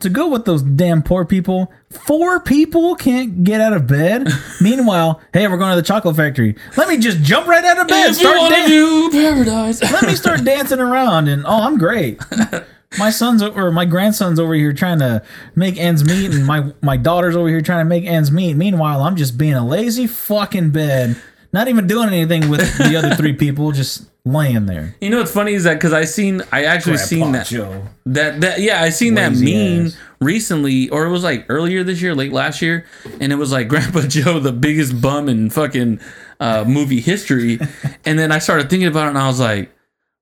to 0.00 0.08
go 0.08 0.28
with 0.28 0.44
those 0.44 0.62
damn 0.62 1.02
poor 1.02 1.24
people, 1.24 1.72
four 1.90 2.40
people 2.40 2.96
can't 2.96 3.44
get 3.44 3.60
out 3.60 3.72
of 3.72 3.86
bed. 3.86 4.26
Meanwhile, 4.60 5.20
hey, 5.32 5.46
we're 5.46 5.58
going 5.58 5.70
to 5.70 5.76
the 5.76 5.86
chocolate 5.86 6.16
factory. 6.16 6.56
Let 6.76 6.88
me 6.88 6.98
just 6.98 7.22
jump 7.22 7.46
right 7.46 7.64
out 7.64 7.78
of 7.78 7.88
bed. 7.88 8.10
if 8.10 8.20
you 8.20 8.28
Start 8.28 8.52
to 8.52 9.10
dan- 9.10 9.10
paradise. 9.10 9.82
Let 9.82 10.02
me 10.04 10.14
start 10.16 10.44
dancing 10.44 10.80
around, 10.80 11.28
and 11.28 11.44
oh, 11.46 11.62
I'm 11.62 11.78
great. 11.78 12.20
My 12.98 13.10
son's 13.10 13.42
or 13.42 13.70
my 13.70 13.84
grandson's 13.84 14.38
over 14.38 14.54
here 14.54 14.72
trying 14.72 14.98
to 14.98 15.22
make 15.54 15.78
ends 15.78 16.04
meet, 16.04 16.32
and 16.32 16.46
my 16.46 16.72
my 16.82 16.96
daughter's 16.96 17.36
over 17.36 17.48
here 17.48 17.62
trying 17.62 17.84
to 17.84 17.88
make 17.88 18.04
ends 18.04 18.30
meet. 18.30 18.54
Meanwhile, 18.54 19.02
I'm 19.02 19.16
just 19.16 19.38
being 19.38 19.54
a 19.54 19.66
lazy 19.66 20.06
fucking 20.06 20.70
bed, 20.70 21.16
not 21.52 21.68
even 21.68 21.86
doing 21.86 22.08
anything 22.08 22.48
with 22.48 22.78
the 22.78 22.96
other 22.96 23.14
three 23.14 23.32
people, 23.32 23.72
just 23.72 24.06
laying 24.24 24.66
there. 24.66 24.94
You 25.00 25.10
know 25.10 25.18
what's 25.18 25.32
funny 25.32 25.54
is 25.54 25.64
that 25.64 25.74
because 25.74 25.92
I 25.92 26.04
seen 26.04 26.42
I 26.52 26.64
actually 26.64 26.98
seen 26.98 27.32
that 27.32 27.46
Joe. 27.46 27.88
that 28.06 28.40
that 28.40 28.60
yeah 28.60 28.82
I 28.82 28.90
seen 28.90 29.14
Lazy 29.14 29.44
that 29.44 29.76
meme 29.78 29.86
ass. 29.86 29.96
recently 30.20 30.88
or 30.90 31.04
it 31.04 31.10
was 31.10 31.24
like 31.24 31.46
earlier 31.48 31.82
this 31.82 32.00
year, 32.00 32.14
late 32.14 32.32
last 32.32 32.62
year, 32.62 32.86
and 33.20 33.32
it 33.32 33.36
was 33.36 33.52
like 33.52 33.68
Grandpa 33.68 34.02
Joe, 34.02 34.38
the 34.38 34.52
biggest 34.52 35.00
bum 35.00 35.28
in 35.28 35.50
fucking 35.50 36.00
uh, 36.40 36.64
movie 36.66 37.00
history, 37.00 37.58
and 38.04 38.18
then 38.18 38.32
I 38.32 38.38
started 38.38 38.70
thinking 38.70 38.88
about 38.88 39.06
it 39.06 39.10
and 39.10 39.18
I 39.18 39.26
was 39.26 39.40
like, 39.40 39.72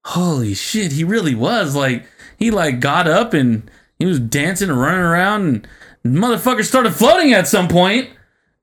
holy 0.04 0.54
shit, 0.54 0.92
he 0.92 1.04
really 1.04 1.34
was 1.34 1.74
like 1.74 2.06
he 2.40 2.50
like 2.50 2.80
got 2.80 3.06
up 3.06 3.32
and 3.34 3.70
he 4.00 4.06
was 4.06 4.18
dancing 4.18 4.68
and 4.70 4.80
running 4.80 5.00
around 5.02 5.68
and 6.02 6.16
motherfucker 6.16 6.64
started 6.64 6.92
floating 6.94 7.32
at 7.32 7.46
some 7.46 7.68
point. 7.68 8.10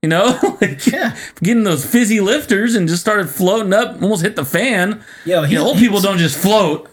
You 0.02 0.08
know, 0.10 0.38
like 0.60 0.86
Yeah. 0.86 1.16
getting 1.42 1.64
those 1.64 1.84
fizzy 1.86 2.20
lifters 2.20 2.74
and 2.74 2.86
just 2.86 3.00
started 3.00 3.28
floating 3.30 3.72
up, 3.72 4.02
almost 4.02 4.22
hit 4.22 4.36
the 4.36 4.44
fan. 4.44 5.02
Yo, 5.24 5.42
he- 5.44 5.54
you 5.54 5.58
know, 5.58 5.66
old 5.68 5.78
people 5.78 6.00
don't 6.00 6.18
just 6.18 6.36
float. 6.38 6.88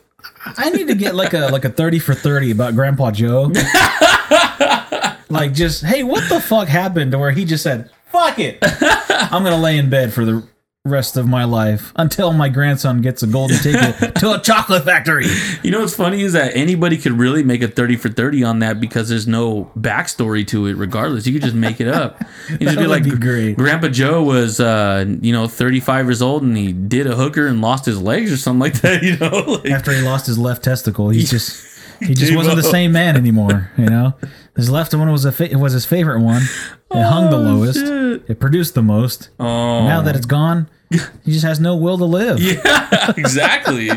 I 0.57 0.69
need 0.69 0.87
to 0.87 0.95
get 0.95 1.13
like 1.15 1.33
a 1.33 1.47
like 1.49 1.65
a 1.65 1.69
thirty 1.69 1.99
for 1.99 2.13
thirty 2.15 2.51
about 2.51 2.73
Grandpa 2.75 3.11
Joe. 3.11 3.51
like 5.29 5.53
just 5.53 5.83
hey, 5.83 6.03
what 6.03 6.27
the 6.29 6.39
fuck 6.39 6.67
happened 6.67 7.11
to 7.11 7.17
where 7.19 7.31
he 7.31 7.45
just 7.45 7.63
said, 7.63 7.89
"Fuck 8.11 8.37
it, 8.39 8.59
I'm 8.61 9.43
gonna 9.43 9.57
lay 9.57 9.77
in 9.77 9.89
bed 9.89 10.13
for 10.13 10.23
the 10.25 10.47
rest 10.85 11.17
of 11.17 11.27
my 11.27 11.43
life 11.43 11.91
until 11.97 12.31
my 12.31 12.47
grandson 12.47 13.01
gets 13.01 13.23
a 13.23 13.27
golden 13.27 13.57
ticket 13.57 14.15
to 14.19 14.33
a 14.33 14.39
chocolate 14.39 14.85
factory." 14.85 15.25
You 15.63 15.71
know 15.71 15.81
what's 15.81 15.95
funny 15.95 16.21
is 16.21 16.33
that 16.33 16.55
anybody 16.55 16.97
could 16.97 17.13
really 17.13 17.43
make 17.43 17.61
a 17.61 17.67
30 17.67 17.97
for 17.97 18.09
30 18.09 18.43
on 18.43 18.59
that 18.59 18.79
because 18.79 19.09
there's 19.09 19.27
no 19.27 19.71
backstory 19.77 20.47
to 20.47 20.67
it 20.67 20.75
regardless. 20.77 21.25
You 21.27 21.33
could 21.33 21.41
just 21.41 21.55
make 21.55 21.81
it 21.81 21.87
up. 21.87 22.23
You 22.47 22.67
just 22.67 22.77
be 22.77 22.85
like 22.85 23.03
be 23.03 23.09
great. 23.17 23.57
Grandpa 23.57 23.87
Joe 23.87 24.21
was 24.21 24.59
uh, 24.59 25.05
you 25.21 25.33
know, 25.33 25.47
35 25.47 26.05
years 26.05 26.21
old 26.21 26.43
and 26.43 26.55
he 26.55 26.71
did 26.71 27.07
a 27.07 27.15
hooker 27.15 27.47
and 27.47 27.59
lost 27.59 27.85
his 27.85 27.99
legs 27.99 28.31
or 28.31 28.37
something 28.37 28.59
like 28.59 28.81
that, 28.81 29.01
you 29.03 29.17
know? 29.17 29.59
Like, 29.63 29.71
After 29.71 29.91
he 29.91 30.01
lost 30.01 30.27
his 30.27 30.37
left 30.37 30.63
testicle, 30.63 31.09
he 31.09 31.23
just 31.23 31.74
he 31.99 32.13
just 32.13 32.35
wasn't 32.35 32.57
the 32.57 32.63
same 32.63 32.91
man 32.91 33.15
anymore. 33.15 33.71
You 33.77 33.85
know, 33.85 34.13
his 34.55 34.69
left 34.69 34.93
one 34.93 35.11
was 35.11 35.25
a 35.25 35.31
fa- 35.31 35.49
was 35.53 35.73
his 35.73 35.85
favorite 35.85 36.21
one. 36.21 36.41
It 36.41 36.49
oh, 36.91 37.01
hung 37.03 37.29
the 37.29 37.37
lowest. 37.37 37.79
shit. 37.79 38.23
It 38.29 38.39
produced 38.39 38.75
the 38.75 38.81
most. 38.81 39.29
oh. 39.39 39.85
Now 39.87 40.01
that 40.01 40.15
it's 40.15 40.25
gone, 40.25 40.69
he 40.89 41.31
just 41.31 41.45
has 41.45 41.59
no 41.59 41.75
will 41.75 41.97
to 41.97 42.05
live. 42.05 42.39
Yeah, 42.41 43.13
exactly. 43.17 43.89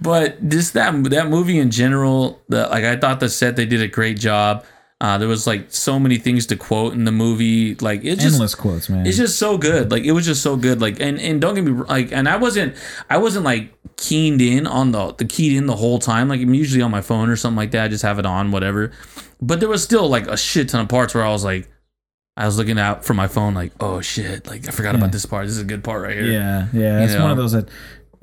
but 0.00 0.48
just 0.48 0.74
that 0.74 1.04
that 1.10 1.28
movie 1.28 1.58
in 1.58 1.70
general, 1.70 2.40
the, 2.48 2.68
like 2.68 2.84
I 2.84 2.96
thought 2.96 3.20
the 3.20 3.28
set 3.28 3.56
they 3.56 3.66
did 3.66 3.80
a 3.82 3.88
great 3.88 4.18
job. 4.18 4.64
Uh, 5.02 5.18
there 5.18 5.26
was 5.26 5.48
like 5.48 5.66
so 5.72 5.98
many 5.98 6.16
things 6.16 6.46
to 6.46 6.54
quote 6.56 6.92
in 6.92 7.04
the 7.04 7.10
movie. 7.10 7.74
Like 7.74 8.04
it 8.04 8.20
just 8.20 8.34
Endless 8.34 8.54
quotes, 8.54 8.88
man. 8.88 9.04
it's 9.04 9.16
just 9.16 9.36
so 9.36 9.58
good. 9.58 9.90
Like 9.90 10.04
it 10.04 10.12
was 10.12 10.24
just 10.24 10.42
so 10.42 10.54
good. 10.56 10.80
Like 10.80 11.00
and 11.00 11.18
and 11.20 11.40
don't 11.40 11.56
get 11.56 11.64
me 11.64 11.72
like 11.72 12.12
and 12.12 12.28
I 12.28 12.36
wasn't 12.36 12.76
I 13.10 13.18
wasn't 13.18 13.44
like 13.44 13.74
keened 13.96 14.40
in 14.40 14.64
on 14.66 14.92
the 14.92 15.12
the 15.14 15.24
keyed 15.24 15.56
in 15.56 15.66
the 15.66 15.74
whole 15.74 15.98
time. 15.98 16.28
Like 16.28 16.40
I'm 16.40 16.54
usually 16.54 16.82
on 16.82 16.92
my 16.92 17.00
phone 17.00 17.30
or 17.30 17.34
something 17.36 17.56
like 17.56 17.72
that. 17.72 17.84
I 17.86 17.88
just 17.88 18.04
have 18.04 18.20
it 18.20 18.26
on, 18.26 18.52
whatever. 18.52 18.92
But 19.40 19.58
there 19.58 19.68
was 19.68 19.82
still 19.82 20.08
like 20.08 20.28
a 20.28 20.36
shit 20.36 20.68
ton 20.68 20.82
of 20.82 20.88
parts 20.88 21.14
where 21.16 21.24
I 21.24 21.30
was 21.30 21.42
like, 21.44 21.68
I 22.36 22.46
was 22.46 22.56
looking 22.56 22.78
out 22.78 23.04
for 23.04 23.12
my 23.12 23.26
phone, 23.26 23.54
like, 23.54 23.72
oh 23.80 24.00
shit, 24.02 24.46
like 24.46 24.68
I 24.68 24.70
forgot 24.70 24.94
Yeah. 24.94 24.98
about 25.00 25.10
this 25.12 25.26
part. 25.26 25.46
This 25.46 25.56
is 25.56 25.62
a 25.62 25.64
good 25.64 25.82
part 25.82 26.02
right 26.02 26.14
here. 26.16 26.30
yeah, 26.32 26.68
yeah. 26.72 27.04
It's 27.04 27.14
one 27.16 27.30
of 27.32 27.36
those 27.36 27.52
that, 27.52 27.68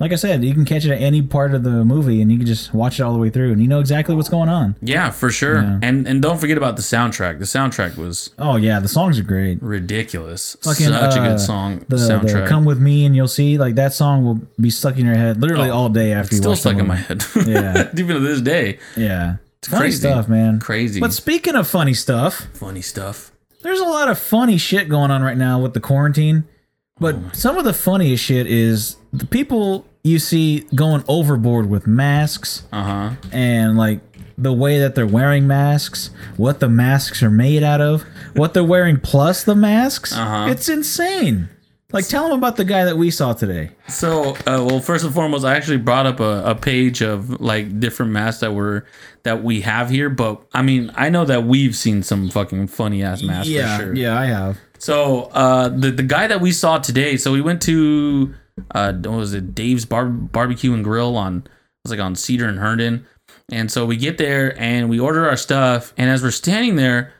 like 0.00 0.12
I 0.12 0.16
said, 0.16 0.42
you 0.42 0.54
can 0.54 0.64
catch 0.64 0.84
it 0.86 0.90
at 0.90 1.00
any 1.00 1.20
part 1.22 1.54
of 1.54 1.62
the 1.62 1.84
movie, 1.84 2.22
and 2.22 2.32
you 2.32 2.38
can 2.38 2.46
just 2.46 2.72
watch 2.74 2.98
it 2.98 3.02
all 3.02 3.12
the 3.12 3.18
way 3.18 3.28
through, 3.30 3.52
and 3.52 3.60
you 3.60 3.68
know 3.68 3.78
exactly 3.80 4.14
what's 4.14 4.30
going 4.30 4.48
on. 4.48 4.74
Yeah, 4.80 5.10
for 5.10 5.30
sure. 5.30 5.62
Yeah. 5.62 5.78
And 5.82 6.08
and 6.08 6.22
don't 6.22 6.38
forget 6.38 6.56
about 6.56 6.76
the 6.76 6.82
soundtrack. 6.82 7.38
The 7.38 7.44
soundtrack 7.44 7.96
was 7.96 8.30
Oh 8.38 8.56
yeah, 8.56 8.80
the 8.80 8.88
songs 8.88 9.18
are 9.18 9.22
great. 9.22 9.62
ridiculous. 9.62 10.56
Fucking, 10.62 10.86
Such 10.88 11.16
a 11.16 11.20
uh, 11.20 11.28
good 11.28 11.40
song. 11.40 11.78
The, 11.88 11.96
the 11.96 11.96
soundtrack. 11.96 12.48
"Come 12.48 12.64
with 12.64 12.80
Me" 12.80 13.04
and 13.04 13.14
you'll 13.14 13.28
see 13.28 13.58
like 13.58 13.74
that 13.74 13.92
song 13.92 14.24
will 14.24 14.40
be 14.58 14.70
stuck 14.70 14.96
in 14.98 15.04
your 15.04 15.16
head 15.16 15.40
literally 15.40 15.68
Oh, 15.70 15.74
all 15.74 15.88
day 15.90 16.12
after 16.12 16.34
you 16.34 16.38
Still 16.40 16.52
watch 16.52 16.60
stuck 16.60 16.74
the 16.76 16.80
in 16.80 16.86
my 16.88 16.96
head. 16.96 17.22
Yeah. 17.46 17.90
Even 17.96 18.16
to 18.16 18.20
this 18.20 18.40
day. 18.40 18.78
Yeah, 18.96 19.36
it's 19.58 19.68
funny 19.68 19.80
crazy. 19.82 19.98
stuff, 19.98 20.28
man. 20.28 20.60
Crazy. 20.60 20.98
But 21.00 21.12
speaking 21.12 21.54
of 21.56 21.68
funny 21.68 21.92
stuff, 21.94 22.46
Funny 22.54 22.80
stuff. 22.82 23.32
there's 23.62 23.80
a 23.80 23.84
lot 23.84 24.08
of 24.08 24.18
funny 24.18 24.56
shit 24.56 24.88
going 24.88 25.10
on 25.10 25.22
right 25.22 25.36
now 25.36 25.60
with 25.60 25.74
the 25.74 25.80
quarantine. 25.80 26.44
But 26.98 27.16
Oh 27.16 27.30
some 27.34 27.58
of 27.58 27.64
the 27.64 27.72
funniest 27.74 28.24
shit 28.24 28.46
is 28.46 28.96
the 29.12 29.26
people 29.26 29.86
you 30.02 30.18
see 30.18 30.60
going 30.74 31.04
overboard 31.08 31.68
with 31.68 31.86
masks 31.86 32.62
Uh-huh. 32.72 33.10
and 33.32 33.76
like 33.76 34.00
the 34.38 34.52
way 34.52 34.78
that 34.78 34.94
they're 34.94 35.06
wearing 35.06 35.46
masks, 35.46 36.10
what 36.38 36.60
the 36.60 36.68
masks 36.68 37.22
are 37.22 37.30
made 37.30 37.62
out 37.62 37.80
of, 37.82 38.02
what 38.34 38.54
they're 38.54 38.64
wearing 38.64 38.98
plus 38.98 39.44
the 39.44 39.54
masks. 39.54 40.16
Uh-huh. 40.16 40.48
It's 40.50 40.68
insane. 40.68 41.50
Like, 41.92 42.06
tell 42.06 42.28
them 42.28 42.38
about 42.38 42.56
the 42.56 42.64
guy 42.64 42.84
that 42.84 42.96
we 42.96 43.10
saw 43.10 43.32
today. 43.32 43.72
So, 43.88 44.34
uh, 44.46 44.64
well, 44.64 44.78
first 44.80 45.04
and 45.04 45.12
foremost, 45.12 45.44
I 45.44 45.56
actually 45.56 45.78
brought 45.78 46.06
up 46.06 46.20
a, 46.20 46.44
a 46.46 46.54
page 46.54 47.02
of 47.02 47.40
like 47.40 47.80
different 47.80 48.12
masks 48.12 48.40
that 48.42 48.54
were 48.54 48.86
that 49.24 49.42
we 49.42 49.62
have 49.62 49.90
here. 49.90 50.08
But 50.08 50.40
I 50.54 50.62
mean, 50.62 50.92
I 50.94 51.10
know 51.10 51.24
that 51.24 51.44
we've 51.44 51.74
seen 51.74 52.04
some 52.04 52.30
fucking 52.30 52.68
funny 52.68 53.02
ass 53.02 53.22
masks 53.24 53.52
for 53.52 53.76
sure. 53.82 53.94
yeah, 53.96 54.16
I 54.18 54.26
have. 54.26 54.56
So, 54.78 55.24
uh, 55.32 55.68
the 55.68 55.90
the 55.90 56.04
guy 56.04 56.28
that 56.28 56.40
we 56.40 56.52
saw 56.52 56.78
today. 56.78 57.16
So 57.16 57.32
we 57.32 57.40
went 57.40 57.60
to 57.62 58.34
uh, 58.72 58.92
what 58.92 59.16
was 59.16 59.34
it? 59.34 59.54
Dave's 59.54 59.84
Bar- 59.84 60.06
Barbecue 60.06 60.72
and 60.72 60.84
Grill 60.84 61.16
on 61.16 61.44
it 61.80 61.88
was 61.88 61.98
like 61.98 62.04
on 62.04 62.14
Cedar 62.14 62.46
and 62.46 62.58
Herndon. 62.58 63.06
And 63.50 63.70
so 63.70 63.86
we 63.86 63.96
get 63.96 64.18
there 64.18 64.58
and 64.60 64.90
we 64.90 65.00
order 65.00 65.28
our 65.28 65.36
stuff. 65.36 65.94
And 65.96 66.10
as 66.10 66.22
we're 66.22 66.30
standing 66.30 66.76
there, 66.76 67.14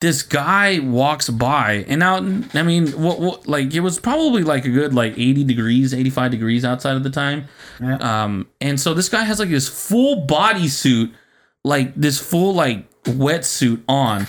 this 0.00 0.22
guy 0.22 0.78
walks 0.78 1.28
by. 1.30 1.84
And 1.88 1.98
now, 1.98 2.16
I 2.54 2.62
mean, 2.62 2.88
what, 2.92 3.18
what 3.18 3.48
like 3.48 3.74
it 3.74 3.80
was 3.80 3.98
probably 3.98 4.44
like 4.44 4.64
a 4.66 4.70
good 4.70 4.94
like 4.94 5.14
80 5.18 5.44
degrees, 5.44 5.92
85 5.92 6.30
degrees 6.30 6.64
outside 6.64 6.96
of 6.96 7.02
the 7.02 7.10
time. 7.10 7.48
Yeah. 7.80 7.96
Um, 7.96 8.48
and 8.60 8.78
so 8.78 8.94
this 8.94 9.08
guy 9.08 9.24
has 9.24 9.40
like 9.40 9.48
this 9.48 9.68
full 9.68 10.26
body 10.26 10.68
suit, 10.68 11.12
like 11.64 11.94
this 11.94 12.20
full 12.20 12.54
like 12.54 12.88
wetsuit 13.04 13.82
on, 13.88 14.26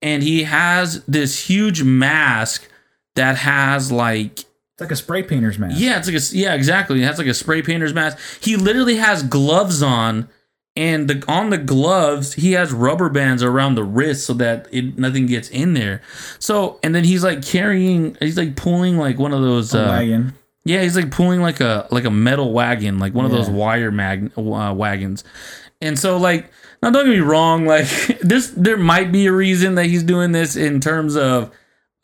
and 0.00 0.22
he 0.22 0.44
has 0.44 1.02
this 1.06 1.46
huge 1.46 1.82
mask 1.82 2.68
that 3.14 3.36
has 3.38 3.90
like 3.90 4.44
It's 4.74 4.80
like 4.80 4.90
a 4.90 4.96
spray 4.96 5.22
painter's 5.22 5.56
mask. 5.58 5.76
yeah, 5.78 5.98
it's 5.98 6.08
like 6.08 6.16
a 6.16 6.36
yeah, 6.36 6.54
exactly. 6.54 7.00
It 7.00 7.04
has 7.06 7.16
like 7.18 7.28
a 7.28 7.34
spray 7.34 7.62
painter's 7.62 7.94
mask. 7.94 8.18
He 8.42 8.56
literally 8.56 8.96
has 8.96 9.22
gloves 9.22 9.84
on, 9.84 10.28
and 10.74 11.08
the 11.08 11.24
on 11.28 11.50
the 11.50 11.58
gloves 11.58 12.32
he 12.34 12.52
has 12.52 12.72
rubber 12.72 13.08
bands 13.08 13.40
around 13.44 13.76
the 13.76 13.84
wrist 13.84 14.26
so 14.26 14.32
that 14.34 14.66
it 14.72 14.98
nothing 14.98 15.26
gets 15.26 15.48
in 15.48 15.74
there. 15.74 16.02
So 16.40 16.80
and 16.82 16.92
then 16.92 17.04
he's 17.04 17.22
like 17.22 17.44
carrying, 17.44 18.16
he's 18.18 18.36
like 18.36 18.56
pulling 18.56 18.98
like 18.98 19.16
one 19.16 19.32
of 19.32 19.42
those. 19.42 19.72
Uh, 19.72 19.86
wagon. 19.90 20.32
yeah, 20.64 20.82
he's 20.82 20.96
like 20.96 21.12
pulling 21.12 21.40
like 21.40 21.60
a 21.60 21.86
like 21.92 22.04
a 22.04 22.10
metal 22.10 22.52
wagon, 22.52 22.98
like 22.98 23.14
one 23.14 23.24
of 23.24 23.30
those 23.30 23.48
wire 23.48 23.92
mag 23.92 24.32
uh, 24.36 24.74
wagons. 24.76 25.22
And 25.80 25.96
so 25.96 26.16
like 26.16 26.50
now 26.82 26.90
don't 26.90 27.04
get 27.04 27.12
me 27.12 27.20
wrong, 27.20 27.64
like 27.64 27.86
this 28.22 28.48
there 28.56 28.76
might 28.76 29.12
be 29.12 29.26
a 29.26 29.32
reason 29.32 29.76
that 29.76 29.86
he's 29.86 30.02
doing 30.02 30.32
this 30.32 30.56
in 30.56 30.80
terms 30.80 31.16
of 31.16 31.52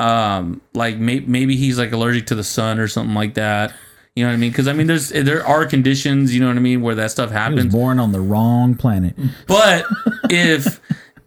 um 0.01 0.61
like 0.75 0.97
may- 0.99 1.21
maybe 1.21 1.57
he's 1.57 1.79
like 1.79 1.93
allergic 1.93 2.27
to 2.27 2.35
the 2.35 2.45
sun 2.45 2.79
or 2.79 2.89
something 2.89 3.15
like 3.15 3.35
that. 3.35 3.73
You 4.17 4.25
know 4.25 4.31
what 4.31 4.35
I 4.35 4.39
mean? 4.39 4.53
Cuz 4.53 4.67
I 4.67 4.73
mean 4.73 4.87
there's 4.87 5.11
there 5.11 5.47
are 5.47 5.65
conditions, 5.67 6.35
you 6.35 6.41
know 6.41 6.49
what 6.49 6.57
I 6.57 6.61
mean, 6.61 6.81
where 6.83 6.95
that 6.97 7.11
stuff 7.11 7.31
He 7.31 7.35
was 7.35 7.41
happens. 7.43 7.73
born 7.73 7.99
on 8.01 8.13
the 8.13 8.21
wrong 8.21 8.75
planet. 8.75 9.15
But 9.47 9.85
if 10.31 10.81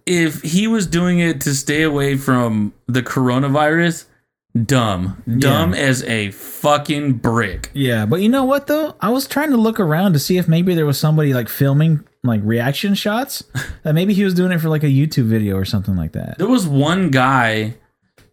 if 0.06 0.42
he 0.42 0.68
was 0.68 0.86
doing 0.88 1.20
it 1.20 1.40
to 1.42 1.54
stay 1.56 1.84
away 1.84 2.18
from 2.18 2.74
the 2.88 3.02
coronavirus, 3.02 4.06
dumb. 4.66 5.22
Dumb 5.40 5.74
as 5.74 6.04
a 6.04 6.32
fucking 6.32 7.14
brick. 7.14 7.70
Yeah, 7.74 8.06
but 8.06 8.22
you 8.22 8.28
know 8.30 8.44
what 8.44 8.68
though? 8.68 8.96
I 9.02 9.10
was 9.12 9.28
trying 9.28 9.52
to 9.52 9.58
look 9.58 9.80
around 9.80 10.14
to 10.14 10.20
see 10.20 10.38
if 10.38 10.48
maybe 10.48 10.76
there 10.76 10.86
was 10.86 11.00
somebody 11.00 11.34
like 11.34 11.48
filming 11.48 12.04
like 12.24 12.42
reaction 12.44 12.96
shots. 12.96 13.44
that 13.84 13.94
maybe 13.94 14.14
he 14.14 14.24
was 14.24 14.34
doing 14.34 14.52
it 14.52 14.60
for 14.60 14.70
like 14.70 14.84
a 14.84 14.88
YouTube 14.88 15.26
video 15.26 15.56
or 15.56 15.66
something 15.66 15.96
like 15.96 16.12
that. 16.14 16.38
There 16.38 16.48
was 16.48 16.68
one 16.68 17.10
guy. 17.10 17.76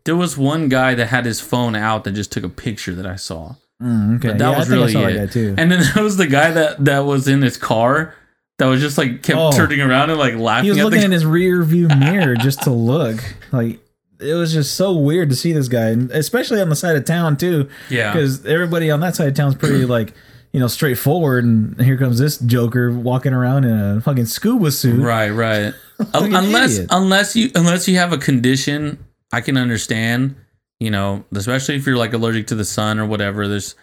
There 0.04 0.16
was 0.16 0.36
one 0.36 0.68
guy 0.68 0.94
that 0.94 1.06
had 1.06 1.24
his 1.26 1.40
phone 1.40 1.74
out 1.74 2.04
that 2.04 2.12
just 2.12 2.32
took 2.32 2.44
a 2.44 2.48
picture 2.48 2.94
that 2.94 3.06
I 3.06 3.16
saw. 3.16 3.54
Mm, 3.82 4.16
okay, 4.16 4.28
That 4.36 4.38
yeah, 4.40 4.58
was 4.58 4.68
really 4.70 4.92
it. 4.94 5.32
too. 5.32 5.54
And 5.58 5.70
then 5.70 5.82
there 5.94 6.02
was 6.04 6.16
the 6.16 6.26
guy 6.26 6.50
that 6.50 6.84
that 6.84 7.00
was 7.00 7.28
in 7.28 7.42
his 7.42 7.56
car 7.56 8.14
that 8.58 8.66
was 8.66 8.80
just 8.80 8.98
like 8.98 9.22
kept 9.22 9.38
Oh. 9.38 9.52
turning 9.52 9.80
around 9.80 10.10
and 10.10 10.18
like 10.18 10.34
laughing. 10.34 10.64
he 10.64 10.70
was 10.70 10.78
looking 10.78 11.00
the 11.00 11.06
in 11.06 11.12
his 11.12 11.24
rear 11.38 11.62
view 11.62 11.88
mirror 11.88 12.34
just 12.36 12.62
to 12.62 12.70
look. 12.70 13.22
Like 13.52 13.80
it 14.20 14.34
was 14.34 14.52
just 14.52 14.74
so 14.74 14.92
weird 14.96 15.30
to 15.30 15.36
see 15.36 15.52
this 15.52 15.68
guy, 15.68 15.88
and 15.88 16.10
especially 16.10 16.60
on 16.60 16.68
the 16.68 16.76
side 16.76 16.96
of 16.96 17.04
town 17.06 17.36
too. 17.38 17.68
Yeah. 17.88 18.12
because 18.12 18.44
everybody 18.44 18.90
on 18.90 19.00
that 19.00 19.16
side 19.16 19.28
of 19.28 19.34
town 19.34 19.48
is 19.48 19.54
pretty 19.54 19.86
like 19.86 20.12
you 20.52 20.60
know 20.60 20.66
straightforward, 20.68 21.44
and 21.44 21.80
here 21.80 21.96
comes 21.96 22.18
this 22.18 22.36
joker 22.38 22.92
walking 22.92 23.32
around 23.32 23.64
in 23.64 23.78
a 23.78 24.00
fucking 24.02 24.26
scuba 24.26 24.70
suit. 24.72 25.00
Right, 25.02 25.30
right. 25.30 25.72
Fucking 26.12 26.34
unless 26.34 26.80
unless 26.90 27.36
you 27.36 27.50
unless 27.54 27.86
you 27.88 27.96
have 27.96 28.12
a 28.12 28.18
condition, 28.18 28.98
I 29.32 29.40
can 29.40 29.56
understand. 29.56 30.36
You 30.78 30.90
know, 30.90 31.24
especially 31.34 31.76
if 31.76 31.86
you're 31.86 31.96
like 31.98 32.14
allergic 32.14 32.46
to 32.48 32.54
the 32.54 32.64
sun 32.64 32.98
or 32.98 33.04
whatever. 33.06 33.46
There's, 33.46 33.74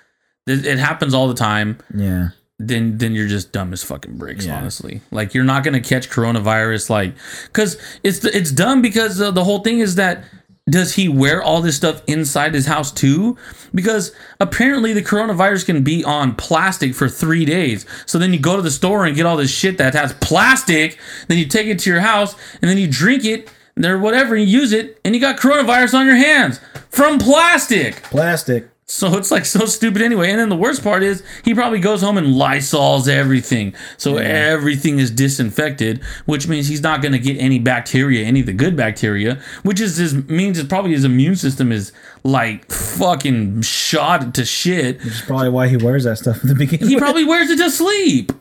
it 0.48 0.66
it 0.66 0.80
happens 0.80 1.14
all 1.14 1.28
the 1.28 1.36
time. 1.36 1.78
Yeah, 1.94 2.30
then 2.60 2.98
then 2.98 3.14
you're 3.14 3.28
just 3.28 3.52
dumb 3.52 3.72
as 3.72 3.84
fucking 3.84 4.18
bricks 4.18 4.46
Yeah. 4.48 4.58
honestly 4.58 5.02
like 5.12 5.36
you're 5.36 5.44
not 5.44 5.64
gonna 5.64 5.80
catch 5.80 6.10
coronavirus 6.10 6.90
like 6.90 7.14
because 7.48 7.78
it's 8.04 8.26
it's 8.26 8.52
dumb 8.52 8.82
because 8.82 9.22
uh, 9.22 9.30
the 9.30 9.44
whole 9.44 9.60
thing 9.60 9.78
is 9.80 9.94
that 9.96 10.24
does 10.68 10.96
he 10.96 11.08
wear 11.08 11.42
all 11.44 11.62
this 11.62 11.78
stuff 11.78 12.02
inside 12.08 12.56
his 12.56 12.66
house 12.66 12.92
too 12.92 13.38
because 13.76 14.12
apparently 14.40 14.92
the 14.92 15.04
coronavirus 15.04 15.68
can 15.68 15.84
be 15.84 16.04
on 16.04 16.34
plastic 16.36 16.96
for 16.96 17.08
three 17.08 17.46
days 17.46 17.86
so 18.08 18.18
then 18.18 18.34
you 18.34 18.40
go 18.40 18.56
to 18.56 18.64
the 18.64 18.72
store 18.72 19.06
and 19.06 19.16
get 19.16 19.26
all 19.28 19.38
this 19.38 19.52
shit 19.52 19.78
that 19.78 19.94
has 19.94 20.14
plastic 20.14 20.98
then 21.28 21.38
you 21.38 21.46
take 21.46 21.68
it 21.68 21.78
to 21.78 21.92
your 21.92 22.00
house 22.02 22.36
and 22.62 22.70
then 22.72 22.78
you 22.80 22.88
drink 22.88 23.24
it 23.24 23.50
or 23.86 23.98
whatever 24.00 24.36
you 24.36 24.46
use 24.46 24.72
it 24.74 25.00
and 25.04 25.16
you 25.16 25.22
got 25.22 25.38
coronavirus 25.38 25.94
on 25.94 26.06
your 26.06 26.16
hands 26.16 26.60
from 26.90 27.20
plastic 27.20 27.96
plastic. 28.04 28.70
so 28.86 29.18
it's 29.18 29.32
like 29.32 29.46
so 29.46 29.66
stupid 29.66 30.02
anyway. 30.02 30.32
And 30.32 30.40
then 30.40 30.50
the 30.50 30.56
worst 30.56 30.82
part 30.84 31.04
is 31.04 31.22
he 31.44 31.54
probably 31.54 31.80
goes 31.80 32.02
home 32.02 32.18
and 32.18 32.28
lysols 32.28 33.08
everything. 33.10 33.74
So 33.98 34.18
everything 34.18 35.00
is 35.00 35.12
disinfected, 35.12 36.02
which 36.26 36.48
means 36.48 36.68
he's 36.68 36.82
not 36.82 37.02
going 37.02 37.12
to 37.12 37.20
get 37.20 37.38
any 37.38 37.60
bacteria, 37.60 38.26
any 38.26 38.40
of 38.40 38.46
the 38.46 38.54
good 38.54 38.76
bacteria, 38.78 39.42
which 39.64 39.82
is 39.82 39.98
his 39.98 40.14
means 40.14 40.58
is 40.58 40.66
probably 40.66 40.92
his 40.92 41.04
immune 41.04 41.36
system 41.36 41.72
is 41.72 41.92
like 42.24 42.72
fucking 42.72 43.62
shot 43.62 44.34
to 44.36 44.46
shit. 44.46 44.98
Which 45.04 45.14
is 45.14 45.22
probably 45.22 45.50
why 45.50 45.68
he 45.68 45.78
wears 45.78 46.06
that 46.06 46.18
stuff 46.18 46.42
in 46.44 46.50
the 46.50 46.56
beginning. 46.56 46.88
He 46.88 46.98
probably 46.98 47.26
wears 47.26 47.50
it 47.50 47.58
to 47.58 47.70
sleep. 47.70 48.32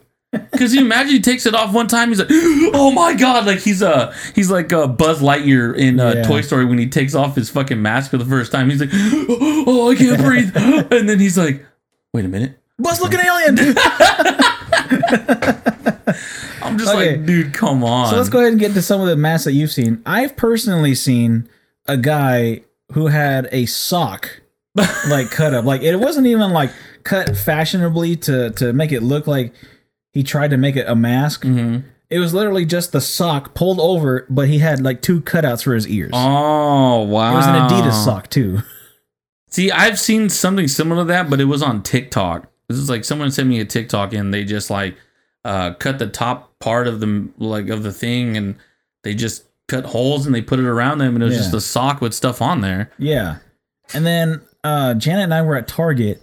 Cause 0.58 0.74
you 0.74 0.80
imagine 0.82 1.12
he 1.12 1.20
takes 1.20 1.46
it 1.46 1.54
off 1.54 1.72
one 1.72 1.86
time, 1.86 2.08
he's 2.10 2.18
like, 2.18 2.28
"Oh 2.30 2.90
my 2.90 3.14
god!" 3.14 3.46
Like 3.46 3.60
he's 3.60 3.82
uh 3.82 4.12
he's 4.34 4.50
like 4.50 4.72
uh, 4.72 4.86
Buzz 4.86 5.20
Lightyear 5.22 5.74
in 5.76 5.98
uh, 6.00 6.12
Yeah. 6.16 6.22
Toy 6.24 6.40
Story 6.42 6.64
when 6.66 6.78
he 6.78 6.88
takes 6.88 7.14
off 7.14 7.36
his 7.36 7.48
fucking 7.48 7.80
mask 7.80 8.10
for 8.10 8.18
the 8.18 8.24
first 8.24 8.52
time. 8.52 8.68
He's 8.68 8.80
like, 8.80 8.90
"Oh, 8.92 9.90
I 9.90 9.94
can't 9.94 10.20
breathe," 10.20 10.54
and 10.92 11.08
then 11.08 11.20
he's 11.20 11.38
like, 11.38 11.64
"Wait 12.12 12.24
a 12.24 12.28
minute." 12.28 12.58
Buzz 12.78 13.00
looking 13.00 13.20
alien. 13.20 13.56
I'm 16.62 16.78
just 16.78 16.94
Okay. 16.94 17.16
like, 17.16 17.26
dude, 17.26 17.54
come 17.54 17.84
on. 17.84 18.10
So 18.10 18.16
let's 18.16 18.28
go 18.28 18.38
ahead 18.40 18.52
and 18.52 18.60
get 18.60 18.74
to 18.74 18.82
some 18.82 19.00
of 19.00 19.06
the 19.06 19.16
masks 19.16 19.44
that 19.44 19.52
you've 19.52 19.70
seen. 19.72 20.02
I've 20.04 20.36
personally 20.36 20.94
seen 20.94 21.48
a 21.86 21.96
guy 21.96 22.62
who 22.92 23.06
had 23.06 23.48
a 23.52 23.66
sock 23.66 24.42
like 25.08 25.30
cut 25.30 25.54
up. 25.54 25.64
Like 25.64 25.82
it 25.82 25.96
wasn't 25.96 26.26
even 26.26 26.50
like 26.52 26.70
cut 27.04 27.36
fashionably 27.36 28.16
to 28.16 28.50
to 28.50 28.72
make 28.72 28.92
it 28.92 29.02
look 29.02 29.26
like 29.26 29.52
he 30.16 30.22
tried 30.22 30.48
to 30.48 30.56
make 30.56 30.76
it 30.76 30.88
a 30.88 30.96
mask. 30.96 31.42
Mm-hmm. 31.44 31.86
It 32.08 32.20
was 32.20 32.32
literally 32.32 32.64
just 32.64 32.92
the 32.92 33.02
sock 33.02 33.52
pulled 33.54 33.78
over, 33.78 34.26
but 34.30 34.48
he 34.48 34.60
had 34.60 34.80
like 34.82 35.02
two 35.02 35.20
cutouts 35.20 35.62
for 35.64 35.74
his 35.74 35.86
ears. 35.86 36.12
Oh 36.14 37.02
wow! 37.02 37.32
it 37.32 37.34
was 37.36 37.46
an 37.46 37.54
Adidas 37.54 38.02
sock 38.02 38.30
too. 38.30 38.60
See, 39.50 39.70
I've 39.70 39.98
seen 39.98 40.30
something 40.30 40.68
similar 40.68 41.02
to 41.02 41.08
that, 41.08 41.28
but 41.28 41.40
it 41.40 41.44
was 41.44 41.62
on 41.62 41.82
TikTok. 41.82 42.46
This 42.68 42.78
is 42.78 42.88
like 42.88 43.04
someone 43.04 43.30
sent 43.30 43.48
me 43.48 43.60
a 43.60 43.64
TikTok 43.66 44.14
and 44.14 44.32
they 44.32 44.44
just 44.44 44.70
like 44.70 44.96
uh, 45.44 45.74
cut 45.74 45.98
the 45.98 46.06
top 46.06 46.58
part 46.60 46.86
of 46.88 47.00
the 47.00 47.28
like 47.36 47.68
of 47.68 47.82
the 47.82 47.92
thing 47.92 48.36
and 48.38 48.56
they 49.04 49.14
just 49.14 49.44
cut 49.68 49.84
holes 49.84 50.24
and 50.26 50.34
they 50.34 50.40
put 50.42 50.58
it 50.58 50.64
around 50.64 50.98
them, 50.98 51.14
and 51.14 51.22
it 51.22 51.26
was 51.26 51.34
Yeah. 51.34 51.42
just 51.42 51.54
a 51.54 51.60
sock 51.60 52.00
with 52.00 52.14
stuff 52.14 52.40
on 52.40 52.62
there. 52.62 52.90
Yeah. 52.98 53.36
And 53.92 54.06
then 54.06 54.40
uh 54.64 54.94
Janet 54.94 55.24
and 55.24 55.34
I 55.34 55.42
were 55.42 55.56
at 55.56 55.68
Target 55.68 56.22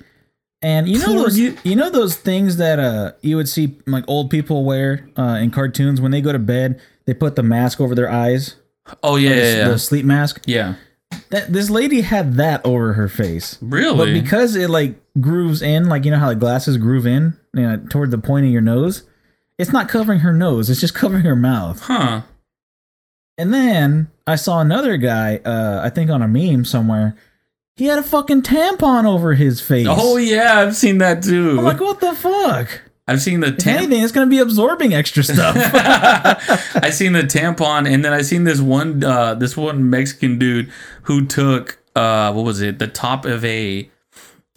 and 0.64 0.88
you 0.89 0.97
know 0.97 1.14
those 1.14 1.38
Target? 1.38 1.59
you 1.66 1.76
know 1.76 1.89
those 1.91 2.16
things 2.16 2.57
that 2.57 2.80
uh 2.80 3.11
you 3.22 3.36
would 3.36 3.47
see 3.49 3.78
like 3.86 4.03
old 4.07 4.32
people 4.32 4.66
wear 4.66 5.07
uh 5.18 5.38
in 5.41 5.51
cartoons 5.51 6.01
when 6.01 6.11
they 6.11 6.22
go 6.22 6.32
to 6.32 6.39
bed, 6.39 6.82
they 7.05 7.14
put 7.14 7.36
the 7.36 7.43
mask 7.43 7.80
over 7.80 7.93
their 7.93 8.09
eyes. 8.09 8.55
Oh 9.03 9.18
yeah, 9.18 9.30
yeah, 9.30 9.55
yeah. 9.57 9.68
The 9.70 9.80
sleep 9.80 10.05
mask. 10.05 10.41
yeah. 10.47 10.76
That 11.30 11.53
this 11.53 11.70
lady 11.70 12.01
had 12.01 12.34
that 12.36 12.66
over 12.66 12.93
her 12.93 13.07
face. 13.07 13.59
Really? 13.61 13.97
But 13.97 14.20
because 14.20 14.55
it 14.55 14.70
like 14.70 14.95
grooves 15.22 15.61
in, 15.61 15.88
like 15.88 16.05
you 16.05 16.11
know 16.11 16.18
how 16.18 16.28
like 16.28 16.39
glasses 16.39 16.78
groove 16.78 17.05
in, 17.05 17.38
you 17.53 17.61
know, 17.61 17.78
toward 17.89 18.09
the 18.09 18.18
point 18.18 18.47
of 18.47 18.51
your 18.51 18.61
nose, 18.64 19.03
it's 19.59 19.72
not 19.72 19.88
covering 19.88 20.20
her 20.20 20.34
nose, 20.34 20.72
it's 20.72 20.82
just 20.82 20.95
covering 20.95 21.24
her 21.24 21.36
mouth. 21.36 21.82
huh? 21.82 22.22
And 23.38 23.53
then 23.53 24.09
I 24.28 24.36
saw 24.36 24.59
another 24.59 24.97
guy, 24.97 25.38
uh, 25.38 25.82
I 25.84 25.89
think 25.89 26.09
on 26.09 26.22
a 26.22 26.28
meme 26.28 26.66
somewhere. 26.66 27.16
He 27.76 27.86
had 27.86 27.97
a 27.97 28.03
fucking 28.03 28.43
tampon 28.43 29.05
over 29.05 29.34
his 29.34 29.59
face. 29.59 29.88
Oh 29.89 30.17
yeah, 30.17 30.59
I've 30.59 30.76
seen 30.76 30.99
that 30.99 31.24
too. 31.24 31.57
I'm 31.57 31.63
like, 31.65 31.80
what 31.80 31.99
the 31.99 32.13
fuck? 32.13 32.82
I've 33.07 33.21
seen 33.21 33.39
the 33.41 33.47
If 33.47 33.57
tam- 33.57 33.78
anything, 33.80 34.01
it's 34.03 34.11
gonna 34.13 34.28
be 34.30 34.39
absorbing 34.39 34.93
extra 34.93 35.24
stuff. 35.24 35.55
I 36.76 36.89
seen 36.91 37.13
the 37.13 37.24
tampon, 37.24 37.91
and 37.91 38.05
then 38.05 38.13
I 38.13 38.21
seen 38.21 38.43
this 38.43 38.61
one, 38.61 39.03
uh, 39.03 39.34
this 39.36 39.57
one 39.57 39.89
Mexican 39.89 40.38
dude 40.39 40.71
who 41.03 41.26
took, 41.26 41.80
uh, 41.95 42.32
what 42.32 42.45
was 42.45 42.61
it, 42.61 42.80
the 42.80 42.88
top 42.88 43.26
of 43.26 43.43
a, 43.43 43.89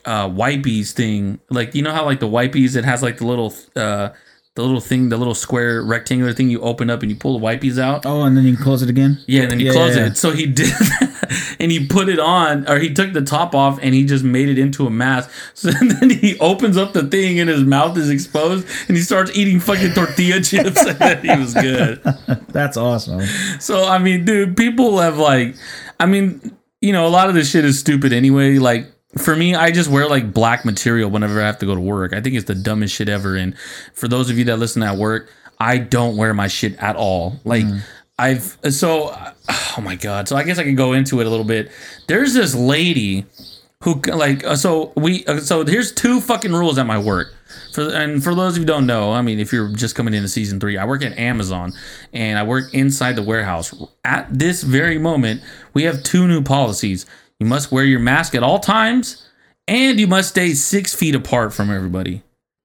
uh, 0.05 0.29
wipies 0.29 0.93
thing, 0.93 1.41
like 1.51 1.75
you 1.75 1.83
know 1.83 1.93
how 1.93 2.05
like 2.05 2.21
the 2.21 2.29
wipies, 2.29 2.77
it 2.77 2.85
has 2.85 3.03
like 3.03 3.17
the 3.19 3.27
little, 3.27 3.53
uh, 3.75 4.11
the 4.57 4.63
little 4.63 4.81
thing, 4.81 5.11
the 5.11 5.17
little 5.19 5.35
square 5.35 5.83
rectangular 5.83 6.33
thing 6.33 6.49
you 6.49 6.61
open 6.63 6.91
up 6.91 7.03
and 7.03 7.11
you 7.11 7.17
pull 7.17 7.39
the 7.39 7.45
wipies 7.47 7.79
out. 7.79 8.05
oh, 8.07 8.23
and 8.23 8.37
then 8.37 8.45
you 8.45 8.57
close 8.57 8.83
it 8.83 8.91
again. 8.91 9.19
Yeah, 9.27 9.43
and 9.43 9.53
then 9.53 9.61
you 9.61 9.67
Yeah, 9.67 9.73
close 9.73 9.97
yeah, 9.97 10.07
it. 10.07 10.17
So 10.17 10.33
he 10.33 10.47
did 10.61 10.73
and 11.61 11.71
he 11.71 11.87
put 11.87 12.09
it 12.09 12.19
on, 12.19 12.67
or 12.69 12.79
he 12.79 12.93
took 12.93 13.13
the 13.13 13.21
top 13.23 13.55
off 13.55 13.79
and 13.83 13.95
he 13.95 14.05
just 14.05 14.25
made 14.25 14.49
it 14.49 14.59
into 14.59 14.87
a 14.87 14.91
mask. 14.91 15.31
So 15.55 15.71
then 15.71 16.11
he 16.11 16.39
opens 16.39 16.77
up 16.77 16.93
the 16.95 17.05
thing 17.05 17.39
and 17.41 17.49
his 17.51 17.65
mouth 17.65 17.97
is 17.97 18.11
exposed 18.11 18.67
and 18.89 18.97
he 18.97 19.03
starts 19.03 19.31
eating 19.37 19.61
fucking 19.61 19.93
tortilla 19.93 20.41
chips 20.43 20.85
and 20.85 20.99
then 20.99 21.23
he 21.23 21.37
was 21.39 21.55
good. 21.55 22.03
That's 22.49 22.77
awesome. 22.77 23.23
So 23.61 23.85
I 23.87 23.99
mean, 23.99 24.25
dude, 24.25 24.57
people 24.57 24.99
have 24.99 25.19
like, 25.19 25.55
I 26.01 26.07
mean, 26.07 26.57
you 26.81 26.93
know, 26.93 27.07
a 27.07 27.09
lot 27.11 27.29
of 27.29 27.35
this 27.35 27.51
shit 27.51 27.65
is 27.65 27.79
stupid 27.79 28.13
anyway. 28.13 28.59
Like 28.59 28.91
for 29.19 29.35
me, 29.37 29.55
I 29.55 29.71
just 29.71 29.91
wear 29.91 30.09
like 30.09 30.33
black 30.33 30.65
material 30.65 31.11
whenever 31.11 31.41
I 31.41 31.47
have 31.47 31.59
to 31.59 31.67
go 31.67 31.75
to 31.75 31.81
work. 31.81 32.13
I 32.13 32.21
think 32.21 32.37
it's 32.37 32.47
the 32.47 32.55
dumbest 32.55 32.95
shit 32.95 33.09
ever. 33.09 33.37
And 33.37 33.57
for 33.95 34.09
those 34.09 34.31
of 34.31 34.39
you 34.39 34.45
that 34.45 34.59
listen 34.59 34.83
at 34.83 34.97
work, 34.97 35.31
I 35.59 35.79
don't 35.79 36.17
wear 36.17 36.35
my 36.35 36.49
shit 36.49 36.77
at 36.79 36.97
all. 36.97 37.41
Like 37.45 37.65
I've 38.19 38.59
so, 38.71 39.17
oh 39.49 39.81
my 39.83 39.97
god. 39.97 40.29
So 40.29 40.37
I 40.37 40.43
guess 40.43 40.59
I 40.59 40.65
can 40.65 40.75
go 40.75 40.93
into 40.93 41.21
it 41.21 41.27
a 41.27 41.31
little 41.31 41.45
bit. 41.45 41.71
There's 42.07 42.35
this 42.35 42.55
lady 42.55 43.27
who 43.83 44.01
like 44.01 44.45
uh, 44.45 44.57
so 44.57 44.93
we 44.97 45.25
uh, 45.27 45.39
so 45.39 45.65
here's 45.65 45.93
two 45.93 46.21
fucking 46.21 46.53
rules 46.53 46.79
at 46.79 46.87
my 46.87 46.99
work 46.99 47.35
for 47.73 47.89
and 47.91 48.25
for 48.25 48.35
those 48.35 48.55
of 48.55 48.57
you 48.57 48.63
who 48.63 48.67
don't 48.67 48.87
know 48.87 49.13
i 49.13 49.21
mean 49.21 49.39
if 49.39 49.53
you're 49.53 49.69
just 49.73 49.95
coming 49.95 50.15
into 50.15 50.29
season 50.29 50.59
three 50.59 50.79
i 50.79 50.85
work 50.85 51.05
at 51.05 51.17
amazon 51.19 51.73
and 52.13 52.39
i 52.39 52.43
work 52.43 52.73
inside 52.73 53.15
the 53.17 53.23
warehouse 53.23 53.75
at 54.03 54.27
this 54.31 54.63
very 54.63 54.99
moment 54.99 55.43
we 55.75 55.83
have 55.83 56.03
two 56.03 56.27
new 56.27 56.43
policies 56.43 57.05
you 57.41 57.47
must 57.47 57.71
wear 57.73 57.85
your 57.85 58.01
mask 58.01 58.35
at 58.35 58.43
all 58.43 58.59
times 58.59 59.29
and 59.69 59.99
you 60.01 60.07
must 60.07 60.31
stay 60.31 60.53
six 60.55 60.95
feet 60.95 61.15
apart 61.15 61.53
from 61.53 61.71
everybody 61.71 62.23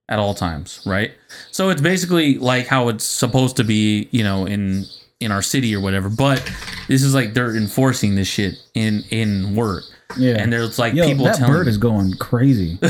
at 0.09 0.19
all 0.19 0.33
times 0.33 0.81
right 0.85 1.11
so 1.51 1.69
it's 1.69 1.81
basically 1.81 2.37
like 2.37 2.67
how 2.67 2.89
it's 2.89 3.05
supposed 3.05 3.55
to 3.57 3.63
be 3.63 4.07
you 4.11 4.23
know 4.23 4.45
in 4.45 4.83
in 5.19 5.31
our 5.31 5.41
city 5.41 5.75
or 5.75 5.79
whatever 5.81 6.09
but 6.09 6.39
this 6.87 7.03
is 7.03 7.13
like 7.13 7.33
they're 7.33 7.55
enforcing 7.55 8.15
this 8.15 8.27
shit 8.27 8.55
in 8.73 9.03
in 9.11 9.55
work 9.55 9.83
Yeah. 10.17 10.35
and 10.41 10.51
there's 10.51 10.77
like 10.79 10.93
Yo, 10.93 11.05
people 11.05 11.25
that 11.25 11.39
bird 11.39 11.67
is 11.67 11.77
going 11.77 12.13
crazy. 12.15 12.77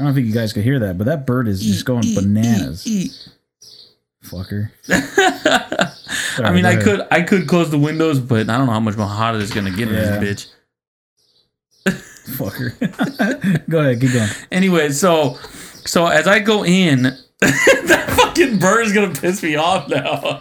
I 0.00 0.04
don't 0.04 0.14
think 0.14 0.26
you 0.28 0.32
guys 0.32 0.52
could 0.52 0.62
hear 0.62 0.78
that, 0.78 0.96
but 0.96 1.04
that 1.08 1.26
bird 1.26 1.48
is 1.48 1.60
just 1.60 1.84
going 1.84 2.04
bananas. 2.14 3.28
Fucker. 4.30 4.70
I 6.44 6.52
mean, 6.52 6.64
I 6.66 6.76
could 6.76 7.06
I 7.10 7.22
could 7.22 7.46
close 7.48 7.70
the 7.70 7.78
windows, 7.78 8.18
but 8.20 8.48
I 8.50 8.56
don't 8.58 8.66
know 8.66 8.72
how 8.72 8.80
much 8.80 8.96
more 8.96 9.06
hotter 9.06 9.38
it's 9.38 9.52
gonna 9.52 9.70
get 9.70 9.88
in 9.88 9.94
Yeah. 9.94 10.18
this 10.18 10.46
bitch. 11.86 11.94
Fucker. 12.36 13.68
go 13.70 13.78
ahead, 13.80 14.00
keep 14.00 14.12
going. 14.12 14.28
Anyway, 14.52 14.90
so 14.90 15.34
so 15.84 16.06
as 16.06 16.26
I 16.26 16.38
go 16.40 16.64
in, 16.64 17.02
that 17.40 18.14
fucking 18.16 18.58
bird 18.58 18.86
is 18.86 18.92
gonna 18.92 19.14
piss 19.14 19.42
me 19.42 19.56
off 19.56 19.88
now. 19.88 20.38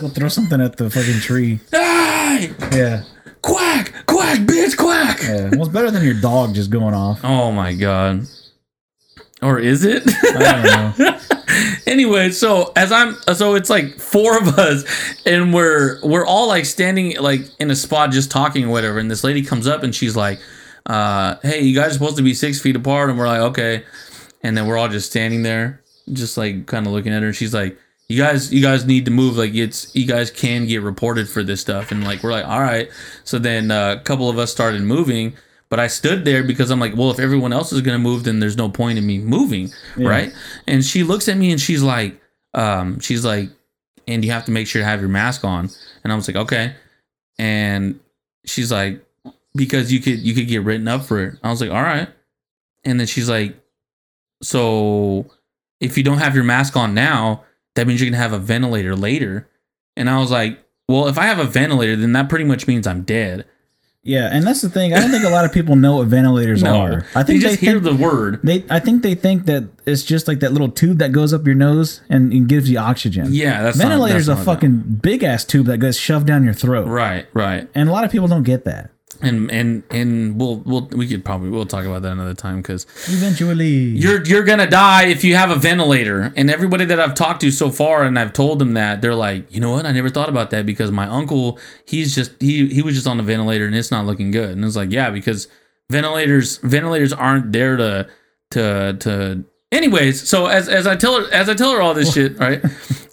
Go 0.00 0.08
throw 0.08 0.28
something 0.28 0.60
at 0.60 0.76
the 0.76 0.90
fucking 0.90 1.20
tree. 1.20 1.58
hey, 1.72 2.52
Yeah. 2.72 3.02
quack, 3.42 3.92
quack, 4.06 4.38
bitch, 4.40 4.76
quack. 4.76 5.20
Yeah. 5.22 5.48
Well, 5.50 5.62
it's 5.62 5.68
better 5.70 5.90
than 5.90 6.04
your 6.04 6.20
dog 6.20 6.54
just 6.54 6.70
going 6.70 6.94
off. 6.94 7.20
Oh 7.24 7.50
my 7.50 7.72
god. 7.74 8.26
Or 9.42 9.58
is 9.58 9.84
it? 9.84 10.02
I 10.06 10.92
don't 10.94 10.98
know. 10.98 11.18
Anyway, 11.86 12.30
so 12.30 12.72
as 12.76 12.92
I'm 12.92 13.16
so 13.34 13.54
it's 13.54 13.70
like 13.70 13.98
four 13.98 14.38
of 14.38 14.58
us 14.58 14.84
and 15.24 15.54
we're 15.54 16.00
we're 16.02 16.26
all 16.26 16.48
like 16.48 16.64
standing 16.64 17.16
like 17.18 17.42
in 17.58 17.70
a 17.70 17.76
spot 17.76 18.10
just 18.10 18.30
talking 18.30 18.64
or 18.64 18.70
whatever 18.70 18.98
and 18.98 19.10
this 19.10 19.24
lady 19.24 19.42
comes 19.42 19.66
up 19.66 19.82
and 19.82 19.94
she's 19.94 20.16
like 20.16 20.40
uh 20.86 21.36
hey 21.42 21.60
you 21.60 21.74
guys 21.74 21.90
are 21.90 21.94
supposed 21.94 22.16
to 22.16 22.22
be 22.22 22.34
six 22.34 22.60
feet 22.60 22.76
apart 22.76 23.10
and 23.10 23.18
we're 23.18 23.28
like 23.28 23.40
okay. 23.40 23.84
And 24.42 24.56
then 24.56 24.66
we're 24.66 24.76
all 24.76 24.88
just 24.88 25.10
standing 25.10 25.42
there 25.42 25.82
just 26.12 26.36
like 26.36 26.66
kind 26.66 26.86
of 26.86 26.92
looking 26.92 27.12
at 27.12 27.22
her 27.22 27.28
and 27.28 27.36
she's 27.36 27.54
like 27.54 27.76
you 28.08 28.16
guys 28.16 28.52
you 28.52 28.62
guys 28.62 28.86
need 28.86 29.04
to 29.04 29.10
move 29.10 29.36
like 29.36 29.54
it's 29.54 29.94
you 29.94 30.06
guys 30.06 30.30
can 30.30 30.66
get 30.66 30.82
reported 30.82 31.28
for 31.28 31.42
this 31.42 31.60
stuff 31.60 31.90
and 31.90 32.04
like 32.04 32.22
we're 32.22 32.32
like 32.32 32.46
all 32.46 32.60
right. 32.60 32.88
So 33.24 33.38
then 33.38 33.70
uh, 33.70 33.96
a 33.98 34.04
couple 34.04 34.28
of 34.30 34.38
us 34.38 34.52
started 34.52 34.82
moving 34.82 35.34
but 35.68 35.80
i 35.80 35.86
stood 35.86 36.24
there 36.24 36.42
because 36.44 36.70
i'm 36.70 36.80
like 36.80 36.94
well 36.96 37.10
if 37.10 37.18
everyone 37.18 37.52
else 37.52 37.72
is 37.72 37.80
going 37.80 37.94
to 37.94 38.02
move 38.02 38.24
then 38.24 38.40
there's 38.40 38.56
no 38.56 38.68
point 38.68 38.98
in 38.98 39.06
me 39.06 39.18
moving 39.18 39.70
right? 40.08 40.32
And 40.66 40.84
she 40.84 41.02
looks 41.02 41.28
at 41.28 41.36
me 41.36 41.50
and 41.50 41.60
she's 41.60 41.82
like 41.82 42.20
um 42.54 43.00
she's 43.00 43.24
like 43.24 43.50
and 44.08 44.24
you 44.24 44.30
have 44.30 44.44
to 44.44 44.50
make 44.50 44.66
sure 44.66 44.80
to 44.80 44.86
have 44.86 45.00
your 45.00 45.08
mask 45.08 45.44
on. 45.44 45.68
And 46.04 46.12
i 46.12 46.16
was 46.16 46.28
like 46.28 46.36
okay. 46.36 46.74
And 47.38 47.98
she's 48.44 48.70
like 48.70 49.04
because 49.54 49.92
you 49.92 50.00
could 50.00 50.20
you 50.20 50.34
could 50.34 50.48
get 50.48 50.62
written 50.62 50.88
up 50.88 51.04
for 51.04 51.22
it. 51.22 51.38
I 51.42 51.50
was 51.50 51.60
like 51.60 51.70
all 51.70 51.82
right. 51.82 52.08
And 52.84 53.00
then 53.00 53.06
she's 53.06 53.28
like 53.28 53.56
so 54.42 55.26
if 55.80 55.96
you 55.96 56.04
don't 56.04 56.18
have 56.18 56.34
your 56.34 56.44
mask 56.44 56.76
on 56.76 56.94
now 56.94 57.44
that 57.74 57.86
means 57.86 58.00
you're 58.00 58.10
gonna 58.10 58.22
have 58.22 58.32
a 58.32 58.38
ventilator 58.38 58.94
later. 58.94 59.48
And 59.96 60.08
i 60.10 60.18
was 60.18 60.30
like 60.30 60.62
well 60.88 61.08
if 61.08 61.18
i 61.18 61.24
have 61.24 61.38
a 61.38 61.44
ventilator 61.44 61.96
then 61.96 62.12
that 62.12 62.28
pretty 62.28 62.44
much 62.44 62.66
means 62.68 62.86
i'm 62.86 63.02
dead 63.02 63.44
Yeah, 64.06 64.28
and 64.32 64.46
that's 64.46 64.62
the 64.62 64.68
thing. 64.70 64.94
I 64.94 65.00
don't 65.00 65.10
think 65.10 65.24
a 65.24 65.28
lot 65.30 65.44
of 65.44 65.52
people 65.52 65.76
know 65.76 65.96
what 65.96 66.06
ventilators 66.06 66.62
no 66.62 66.80
are. 66.80 67.06
I 67.14 67.22
think 67.24 67.42
they 67.42 67.50
they 67.50 67.56
hear 67.56 67.80
think, 67.80 67.98
the 67.98 68.02
word 68.02 68.40
they. 68.44 68.64
I 68.70 68.78
think 68.78 69.02
they 69.02 69.14
think 69.14 69.46
that 69.46 69.68
it's 69.84 70.02
just 70.04 70.28
like 70.28 70.40
that 70.40 70.52
little 70.52 70.70
tube 70.70 70.98
that 70.98 71.12
goes 71.12 71.34
up 71.34 71.44
your 71.44 71.54
nose 71.56 72.00
and, 72.08 72.32
and 72.32 72.48
gives 72.48 72.70
you 72.70 72.78
oxygen. 72.78 73.26
yeah 73.30 73.62
that's 73.62 73.76
not- 73.76 73.88
ventilator's 73.88 74.26
that's 74.26 74.40
a 74.40 74.44
not- 74.44 74.54
fucking 74.54 74.78
big 75.02 75.22
ass 75.24 75.44
tube 75.44 75.66
that 75.66 75.78
gets 75.78 75.98
shoved 75.98 76.26
down 76.26 76.44
your 76.44 76.54
throat, 76.54 76.86
right 76.88 77.26
right 77.34 77.68
and 77.74 77.88
a 77.88 77.92
lot 77.92 78.04
of 78.04 78.10
people 78.12 78.28
don't 78.28 78.44
get 78.44 78.64
that. 78.64 78.90
And 79.22 79.50
and 79.50 79.82
and 79.90 80.40
we'll 80.40 80.56
we'll 80.58 80.86
we 80.88 81.06
could 81.06 81.24
probably 81.24 81.48
we'll 81.50 81.66
talk 81.66 81.84
about 81.84 82.02
that 82.02 82.12
another 82.12 82.34
time 82.34 82.58
because 82.58 82.86
Eventually, 83.08 83.66
you're 83.66 84.24
you're 84.24 84.44
gonna 84.44 84.68
die 84.68 85.04
if 85.04 85.24
you 85.24 85.36
have 85.36 85.50
a 85.50 85.56
ventilator. 85.56 86.32
And 86.36 86.50
everybody 86.50 86.84
that 86.86 87.00
I've 87.00 87.14
talked 87.14 87.40
to 87.42 87.50
so 87.50 87.70
far, 87.70 88.04
and 88.04 88.18
I've 88.18 88.32
told 88.32 88.58
them 88.58 88.74
that 88.74 89.02
they're 89.02 89.14
like, 89.14 89.52
you 89.52 89.60
know 89.60 89.70
what? 89.70 89.86
I 89.86 89.92
never 89.92 90.08
thought 90.08 90.28
about 90.28 90.50
that 90.50 90.66
because 90.66 90.90
my 90.90 91.06
uncle, 91.06 91.58
he's 91.86 92.14
just 92.14 92.40
he 92.40 92.68
he 92.68 92.82
was 92.82 92.94
just 92.94 93.06
on 93.06 93.16
the 93.16 93.22
ventilator 93.22 93.66
and 93.66 93.74
it's 93.74 93.90
not 93.90 94.06
looking 94.06 94.30
good. 94.30 94.50
And 94.50 94.64
it's 94.64 94.76
like, 94.76 94.90
yeah, 94.90 95.10
because 95.10 95.48
ventilators 95.90 96.58
ventilators 96.58 97.12
aren't 97.12 97.52
there 97.52 97.76
to 97.76 98.08
to 98.50 98.96
to. 99.00 99.44
Anyways, 99.72 100.28
so 100.28 100.46
as 100.46 100.68
as 100.68 100.86
I 100.86 100.96
tell 100.96 101.20
her 101.20 101.32
as 101.32 101.48
I 101.48 101.54
tell 101.54 101.72
her 101.72 101.80
all 101.80 101.94
this 101.94 102.14
shit, 102.14 102.38
right? 102.38 102.62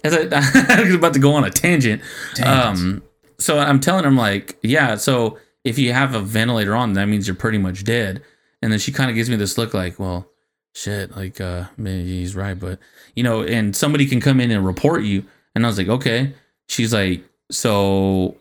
As 0.04 0.14
I, 0.14 0.28
I 0.76 0.82
was 0.82 0.94
about 0.94 1.14
to 1.14 1.20
go 1.20 1.34
on 1.34 1.44
a 1.44 1.50
tangent. 1.50 2.02
Um, 2.44 3.02
so 3.38 3.58
I'm 3.58 3.80
telling 3.80 4.04
her 4.04 4.08
i'm 4.08 4.16
like, 4.16 4.56
yeah, 4.62 4.94
so 4.94 5.38
if 5.64 5.78
you 5.78 5.92
have 5.92 6.14
a 6.14 6.20
ventilator 6.20 6.74
on, 6.74 6.92
that 6.92 7.06
means 7.06 7.26
you're 7.26 7.34
pretty 7.34 7.58
much 7.58 7.84
dead. 7.84 8.22
And 8.62 8.70
then 8.70 8.78
she 8.78 8.92
kind 8.92 9.10
of 9.10 9.16
gives 9.16 9.28
me 9.30 9.36
this 9.36 9.58
look 9.58 9.74
like, 9.74 9.98
well, 9.98 10.28
shit, 10.74 11.16
like 11.16 11.40
uh 11.40 11.64
maybe 11.76 12.04
he's 12.04 12.36
right, 12.36 12.58
but 12.58 12.78
you 13.14 13.22
know, 13.22 13.42
and 13.42 13.74
somebody 13.74 14.06
can 14.06 14.20
come 14.20 14.40
in 14.40 14.50
and 14.50 14.64
report 14.66 15.02
you. 15.02 15.24
And 15.54 15.64
I 15.64 15.68
was 15.68 15.78
like, 15.78 15.88
okay. 15.88 16.34
She's 16.68 16.92
like, 16.92 17.22
so 17.50 18.36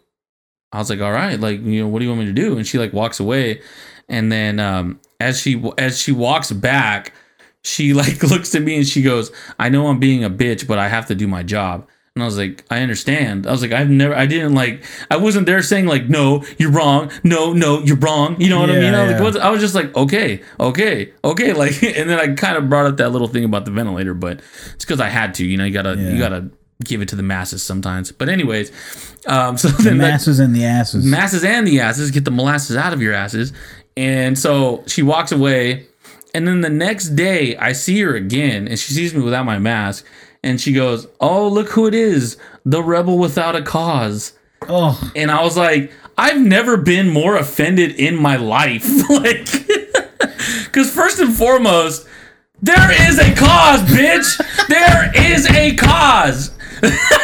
I 0.72 0.80
was 0.80 0.90
like, 0.90 1.02
all 1.02 1.12
right, 1.12 1.40
like, 1.40 1.62
you 1.62 1.82
know, 1.82 1.88
what 1.88 2.00
do 2.00 2.06
you 2.06 2.12
want 2.12 2.22
me 2.22 2.28
to 2.28 2.34
do? 2.34 2.58
And 2.58 2.66
she 2.66 2.80
like 2.80 2.94
walks 2.94 3.20
away. 3.20 3.62
And 4.10 4.32
then 4.32 4.60
um 4.60 5.00
as 5.20 5.40
she 5.40 5.64
as 5.78 6.00
she 6.02 6.12
walks 6.12 6.52
back, 6.52 7.14
she 7.64 7.94
like 7.94 8.22
looks 8.24 8.54
at 8.56 8.62
me 8.62 8.78
and 8.78 8.88
she 8.88 9.02
goes, 9.02 9.32
I 9.60 9.70
know 9.70 9.88
I'm 9.88 10.00
being 10.00 10.24
a 10.24 10.30
bitch, 10.30 10.68
but 10.68 10.80
I 10.80 10.90
have 10.90 11.08
to 11.08 11.16
do 11.16 11.28
my 11.28 11.44
job. 11.44 11.88
And 12.16 12.22
I 12.22 12.28
was 12.28 12.38
like, 12.38 12.64
I 12.70 12.82
understand. 12.82 13.48
I 13.48 13.52
was 13.52 13.64
like, 13.64 13.72
I've 13.72 13.90
never, 13.90 14.14
I 14.14 14.28
didn't 14.28 14.54
like, 14.54 14.84
I 15.10 15.18
wasn't 15.18 15.48
there 15.48 15.64
saying 15.64 15.88
like, 15.88 16.10
no, 16.10 16.44
you're 16.60 16.70
wrong. 16.70 17.10
No, 17.24 17.54
no, 17.54 17.80
you're 17.80 17.98
wrong. 17.98 18.40
You 18.40 18.52
know 18.52 18.60
what 18.60 18.70
I 18.70 18.74
mean? 18.74 18.94
I 18.94 19.02
was, 19.02 19.12
yeah. 19.14 19.20
like? 19.24 19.36
I 19.38 19.50
was 19.50 19.62
just 19.62 19.74
like, 19.74 19.96
okay, 19.98 20.44
okay, 20.60 21.12
okay. 21.24 21.54
Like, 21.64 21.82
and 21.82 22.08
then 22.08 22.20
I 22.20 22.36
kind 22.36 22.56
of 22.56 22.70
brought 22.70 22.86
up 22.86 22.98
that 22.98 23.10
little 23.10 23.28
thing 23.28 23.44
about 23.46 23.66
the 23.66 23.72
ventilator, 23.72 24.14
but 24.14 24.42
it's 24.76 24.86
because 24.86 25.00
I 25.00 25.10
had 25.10 25.34
to. 25.36 25.46
You 25.46 25.58
know, 25.58 25.66
you 25.66 25.74
gotta, 25.74 25.96
Yeah. 25.96 26.12
you 26.12 26.20
gotta 26.20 26.50
give 26.84 27.02
it 27.02 27.08
to 27.10 27.16
the 27.16 27.24
masses 27.24 27.64
sometimes. 27.64 28.12
But 28.12 28.30
anyways, 28.30 28.72
um, 29.26 29.58
so 29.58 29.70
The 29.70 29.90
that- 29.90 29.96
masses 29.96 30.38
and 30.40 30.56
the 30.56 30.66
asses. 30.66 31.04
masses 31.04 31.44
and 31.44 31.66
the 31.66 31.80
asses 31.80 32.12
get 32.12 32.26
the 32.26 32.32
molasses 32.32 32.76
out 32.78 32.94
of 32.94 33.02
your 33.02 33.14
asses 33.16 33.54
and 33.98 34.38
so 34.38 34.84
she 34.88 35.02
walks 35.02 35.32
away 35.32 35.88
and 36.36 36.48
then 36.48 36.62
the 36.62 36.70
next 36.70 37.10
day 37.10 37.56
i 37.58 37.72
see 37.74 38.00
her 38.02 38.16
again 38.16 38.68
and 38.68 38.80
she 38.80 38.92
sees 38.92 39.14
me 39.14 39.22
without 39.22 39.46
my 39.46 39.60
mask 39.60 40.04
and 40.44 40.60
she 40.60 40.74
goes 40.74 41.08
oh 41.20 41.48
look 41.48 41.70
who 41.70 41.88
it 41.88 41.94
is 41.94 42.38
the 42.66 42.84
rebel 42.84 43.18
without 43.18 43.56
a 43.56 43.62
cause. 43.62 44.34
Oh, 44.70 45.12
and 45.16 45.30
i 45.30 45.44
was 45.44 45.58
like 45.58 45.92
i've 46.18 46.40
never 46.40 46.78
been 46.78 47.10
more 47.10 47.36
offended 47.36 47.96
in 47.96 48.16
my 48.16 48.36
life. 48.36 48.86
Like 49.10 49.46
because 50.66 50.94
first 50.94 51.20
and 51.20 51.34
foremost 51.34 52.08
there 52.62 53.10
is 53.10 53.20
a 53.20 53.36
cause 53.36 53.82
bitch. 53.82 54.68
There 54.68 55.12
is 55.16 55.50
a 55.50 55.76
cause. 55.76 56.52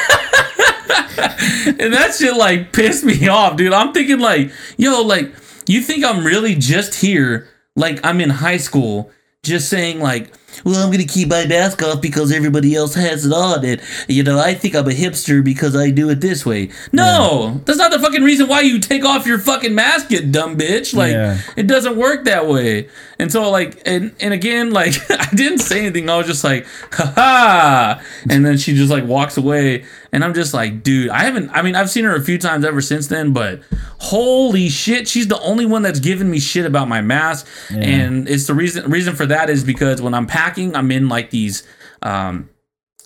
And 1.80 1.94
that 1.94 2.16
shit 2.16 2.36
like 2.36 2.74
pissed 2.74 3.04
me 3.04 3.28
off, 3.28 3.58
dude. 3.58 3.74
I'm 3.74 3.94
thinking 3.94 4.20
like, 4.20 4.52
yo, 4.78 5.02
like, 5.02 5.32
you 5.68 5.82
think 5.82 6.04
I'm 6.04 6.26
really 6.26 6.56
just 6.56 6.96
here, 6.96 7.48
like 7.76 8.00
I'm 8.04 8.20
in 8.22 8.30
high 8.30 8.58
school, 8.58 9.12
just 9.44 9.70
saying 9.70 10.00
like, 10.00 10.34
well, 10.64 10.76
I'm 10.84 10.92
gonna 10.92 11.06
keep 11.06 11.30
my 11.30 11.46
mask 11.46 11.82
off 11.84 12.02
because 12.02 12.32
everybody 12.32 12.76
else 12.76 12.94
has 12.96 13.26
it 13.26 13.32
on, 13.34 13.64
and 13.66 13.82
you 14.08 14.24
know, 14.24 14.40
I 14.40 14.54
think 14.54 14.76
I'm 14.76 14.88
a 14.88 14.92
hipster 14.92 15.44
because 15.44 15.76
I 15.76 15.90
do 15.90 16.10
it 16.10 16.22
this 16.22 16.46
way. 16.46 16.70
No, 16.92 17.62
that's 17.66 17.78
not 17.78 17.92
the 17.92 18.00
fucking 18.00 18.24
reason 18.24 18.48
why 18.48 18.62
you 18.62 18.80
take 18.80 19.06
off 19.06 19.26
your 19.26 19.40
fucking 19.40 19.74
mask, 19.76 20.12
you 20.12 20.22
dumb 20.22 20.58
bitch. 20.58 20.94
Like, 20.94 21.12
Yeah. 21.14 21.40
it 21.56 21.68
doesn't 21.68 21.96
work 21.98 22.26
that 22.26 22.48
way. 22.48 22.90
And 23.20 23.30
so 23.32 23.50
like 23.52 23.82
and 23.86 24.16
and 24.22 24.34
again 24.34 24.72
like 24.72 24.94
I 25.12 25.28
didn't 25.36 25.60
say 25.60 25.82
anything. 25.82 26.10
I 26.10 26.18
was 26.18 26.28
just 26.28 26.44
like 26.44 26.66
ha 26.94 27.12
ha. 27.16 28.02
And 28.30 28.46
then 28.46 28.58
she 28.58 28.74
just 28.76 28.90
like 28.90 29.04
walks 29.06 29.36
away 29.36 29.84
and 30.14 30.24
I'm 30.24 30.34
just 30.34 30.54
like 30.54 30.84
dude, 30.84 31.10
I 31.10 31.24
haven't 31.24 31.50
I 31.52 31.62
mean 31.62 31.76
I've 31.76 31.90
seen 31.90 32.06
her 32.06 32.16
a 32.16 32.22
few 32.22 32.38
times 32.38 32.64
ever 32.64 32.80
since 32.80 33.08
then, 33.08 33.34
but 33.34 33.60
holy 34.00 34.70
shit, 34.70 35.08
she's 35.08 35.28
the 35.28 35.40
only 35.42 35.66
one 35.66 35.82
that's 35.82 36.00
given 36.00 36.32
me 36.32 36.40
shit 36.40 36.66
about 36.66 36.88
my 36.88 37.02
mask. 37.02 37.46
And 37.70 38.28
it's 38.30 38.48
the 38.48 38.54
reason 38.54 38.90
reason 38.90 39.16
for 39.16 39.26
that 39.26 39.50
is 39.50 39.66
because 39.66 40.02
when 40.02 40.14
I'm 40.14 40.26
packing, 40.40 40.76
I'm 40.76 40.92
in 40.92 41.10
like 41.10 41.30
these 41.32 41.64
um 42.02 42.50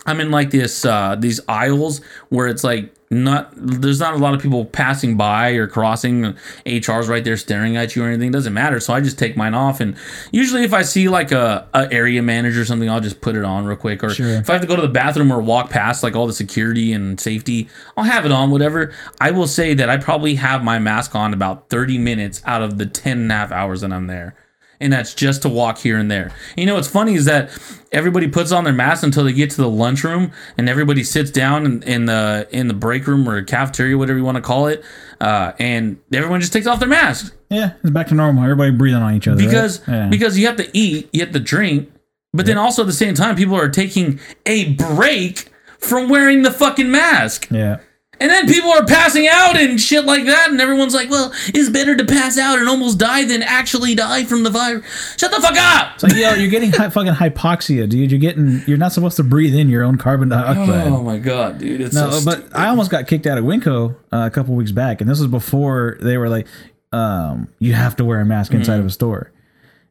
I'm 0.05 0.19
in 0.19 0.31
like 0.31 0.51
this 0.51 0.85
uh 0.85 1.15
these 1.15 1.39
aisles 1.47 2.01
where 2.29 2.47
it's 2.47 2.63
like 2.63 2.93
not 3.09 3.51
there's 3.55 3.99
not 3.99 4.13
a 4.15 4.17
lot 4.17 4.33
of 4.33 4.41
people 4.41 4.65
passing 4.65 5.17
by 5.17 5.51
or 5.51 5.67
crossing 5.67 6.35
HR's 6.65 7.07
right 7.07 7.23
there 7.23 7.37
staring 7.37 7.77
at 7.77 7.95
you 7.95 8.03
or 8.03 8.07
anything. 8.07 8.29
It 8.29 8.33
doesn't 8.33 8.53
matter. 8.53 8.79
So 8.79 8.93
I 8.93 9.01
just 9.01 9.19
take 9.19 9.37
mine 9.37 9.53
off 9.53 9.79
and 9.79 9.95
usually 10.31 10.63
if 10.63 10.73
I 10.73 10.81
see 10.81 11.09
like 11.09 11.31
a, 11.31 11.67
a 11.73 11.91
area 11.91 12.21
manager 12.21 12.61
or 12.61 12.65
something, 12.65 12.89
I'll 12.89 12.99
just 12.99 13.21
put 13.21 13.35
it 13.35 13.45
on 13.45 13.65
real 13.65 13.77
quick. 13.77 14.03
Or 14.03 14.09
Sure. 14.09 14.27
if 14.27 14.49
I 14.49 14.53
have 14.53 14.61
to 14.61 14.67
go 14.67 14.75
to 14.75 14.81
the 14.81 14.87
bathroom 14.87 15.31
or 15.31 15.41
walk 15.41 15.69
past 15.69 16.03
like 16.03 16.15
all 16.15 16.27
the 16.27 16.33
security 16.33 16.91
and 16.93 17.19
safety, 17.19 17.69
I'll 17.95 18.03
have 18.03 18.25
it 18.25 18.31
on, 18.31 18.49
whatever. 18.51 18.91
I 19.21 19.31
will 19.31 19.47
say 19.47 19.73
that 19.75 19.89
I 19.89 19.97
probably 19.97 20.35
have 20.35 20.63
my 20.63 20.79
mask 20.79 21.15
on 21.15 21.33
about 21.33 21.69
30 21.69 21.97
minutes 21.99 22.41
out 22.45 22.61
of 22.61 22.77
the 22.77 22.85
10 22.85 23.19
and 23.19 23.31
a 23.31 23.35
half 23.35 23.51
hours 23.51 23.81
that 23.81 23.93
I'm 23.93 24.07
there 24.07 24.35
and 24.83 24.93
that's 24.93 25.13
just 25.13 25.41
to 25.43 25.49
walk 25.49 25.79
here 25.79 25.97
and 25.97 26.11
there. 26.11 26.31
You 26.55 26.65
know 26.65 26.75
what's 26.75 26.87
funny 26.87 27.15
is 27.15 27.25
that 27.25 27.49
everybody 27.91 28.27
puts 28.27 28.51
on 28.51 28.63
their 28.63 28.73
mask 28.73 29.03
until 29.03 29.23
they 29.23 29.33
get 29.33 29.49
to 29.51 29.57
the 29.57 29.69
lunchroom, 29.69 30.31
and 30.57 30.69
everybody 30.69 31.03
sits 31.03 31.31
down 31.31 31.65
in, 31.65 31.83
in 31.83 32.05
the 32.05 32.47
in 32.51 32.67
the 32.67 32.73
break 32.73 33.07
room 33.07 33.27
or 33.27 33.41
cafeteria, 33.43 33.97
whatever 33.97 34.19
you 34.19 34.25
want 34.25 34.35
to 34.35 34.41
call 34.41 34.67
it, 34.67 34.83
uh, 35.21 35.53
and 35.59 35.97
everyone 36.13 36.39
just 36.41 36.53
takes 36.53 36.67
off 36.67 36.79
their 36.79 36.89
masks 36.89 37.31
yeah, 37.53 37.73
it's 37.81 37.91
back 37.91 38.07
to 38.07 38.15
normal. 38.15 38.43
Everybody 38.43 38.71
breathing 38.71 39.01
on 39.01 39.13
each 39.15 39.27
other. 39.27 39.37
right? 39.39 39.45
because 39.49 39.81
Yeah. 39.87 40.07
because 40.09 40.37
you 40.37 40.47
have 40.47 40.57
to 40.57 40.69
eat, 40.77 41.09
you 41.13 41.21
have 41.21 41.31
to 41.33 41.39
drink, 41.39 41.91
but 42.33 42.45
then 42.45 42.57
also 42.57 42.81
at 42.81 42.87
the 42.87 42.93
same 42.93 43.13
time, 43.13 43.35
people 43.35 43.55
are 43.55 43.69
taking 43.69 44.19
a 44.45 44.73
break 44.73 45.51
from 45.77 46.09
wearing 46.09 46.41
the 46.41 46.51
fucking 46.51 46.89
mask. 46.91 47.47
yeah. 47.51 47.77
And 48.23 48.31
then 48.31 48.47
people 48.47 48.71
are 48.71 48.85
passing 48.85 49.27
out 49.27 49.57
and 49.57 49.79
shit 49.81 50.05
like 50.05 50.23
that, 50.27 50.49
and 50.49 50.61
everyone's 50.61 50.93
like, 50.93 51.09
well, 51.09 51.33
it's 51.47 51.69
better 51.69 51.93
to 51.97 52.05
pass 52.05 52.37
out 52.37 52.57
and 52.57 52.69
almost 52.69 52.97
die 52.97 53.25
than 53.25 53.43
actually 53.43 53.95
die 53.95 54.23
from 54.23 54.43
the 54.43 54.49
virus. 54.49 54.85
Shut 55.17 55.29
the 55.29 55.41
fuck 55.41 55.57
up! 55.57 55.95
It's 55.95 56.03
like, 56.03 56.13
yo, 56.13 56.33
you're 56.35 56.49
getting 56.49 56.71
hy- 56.71 56.89
fucking 56.89 57.11
hypoxia, 57.15 57.89
dude. 57.89 58.11
You're 58.11 58.21
getting, 58.21 58.61
you're 58.65 58.77
not 58.77 58.93
supposed 58.93 59.17
to 59.17 59.23
breathe 59.23 59.53
in 59.53 59.67
your 59.67 59.83
own 59.83 59.97
carbon 59.97 60.29
dioxide. 60.29 60.87
Oh 60.87 61.03
my 61.03 61.17
god, 61.19 61.57
dude. 61.57 61.81
It's 61.81 61.93
No, 61.93 62.11
so 62.11 62.23
but 62.23 62.35
stupid. 62.35 62.53
I 62.55 62.69
almost 62.69 62.89
got 62.89 63.07
kicked 63.07 63.27
out 63.27 63.37
of 63.37 63.43
Winco 63.43 63.93
uh, 64.13 64.23
a 64.25 64.29
couple 64.31 64.55
weeks 64.55 64.71
back, 64.71 65.01
and 65.01 65.09
this 65.09 65.19
was 65.19 65.27
before 65.27 65.97
they 65.99 66.17
were 66.17 66.29
like, 66.29 66.47
um, 66.93 67.49
"You 67.59 67.73
have 67.73 67.97
to 67.97 68.05
wear 68.05 68.21
a 68.21 68.25
mask 68.25 68.53
inside 68.53 68.79
of 68.79 68.85
a 68.85 68.89
store." 68.89 69.33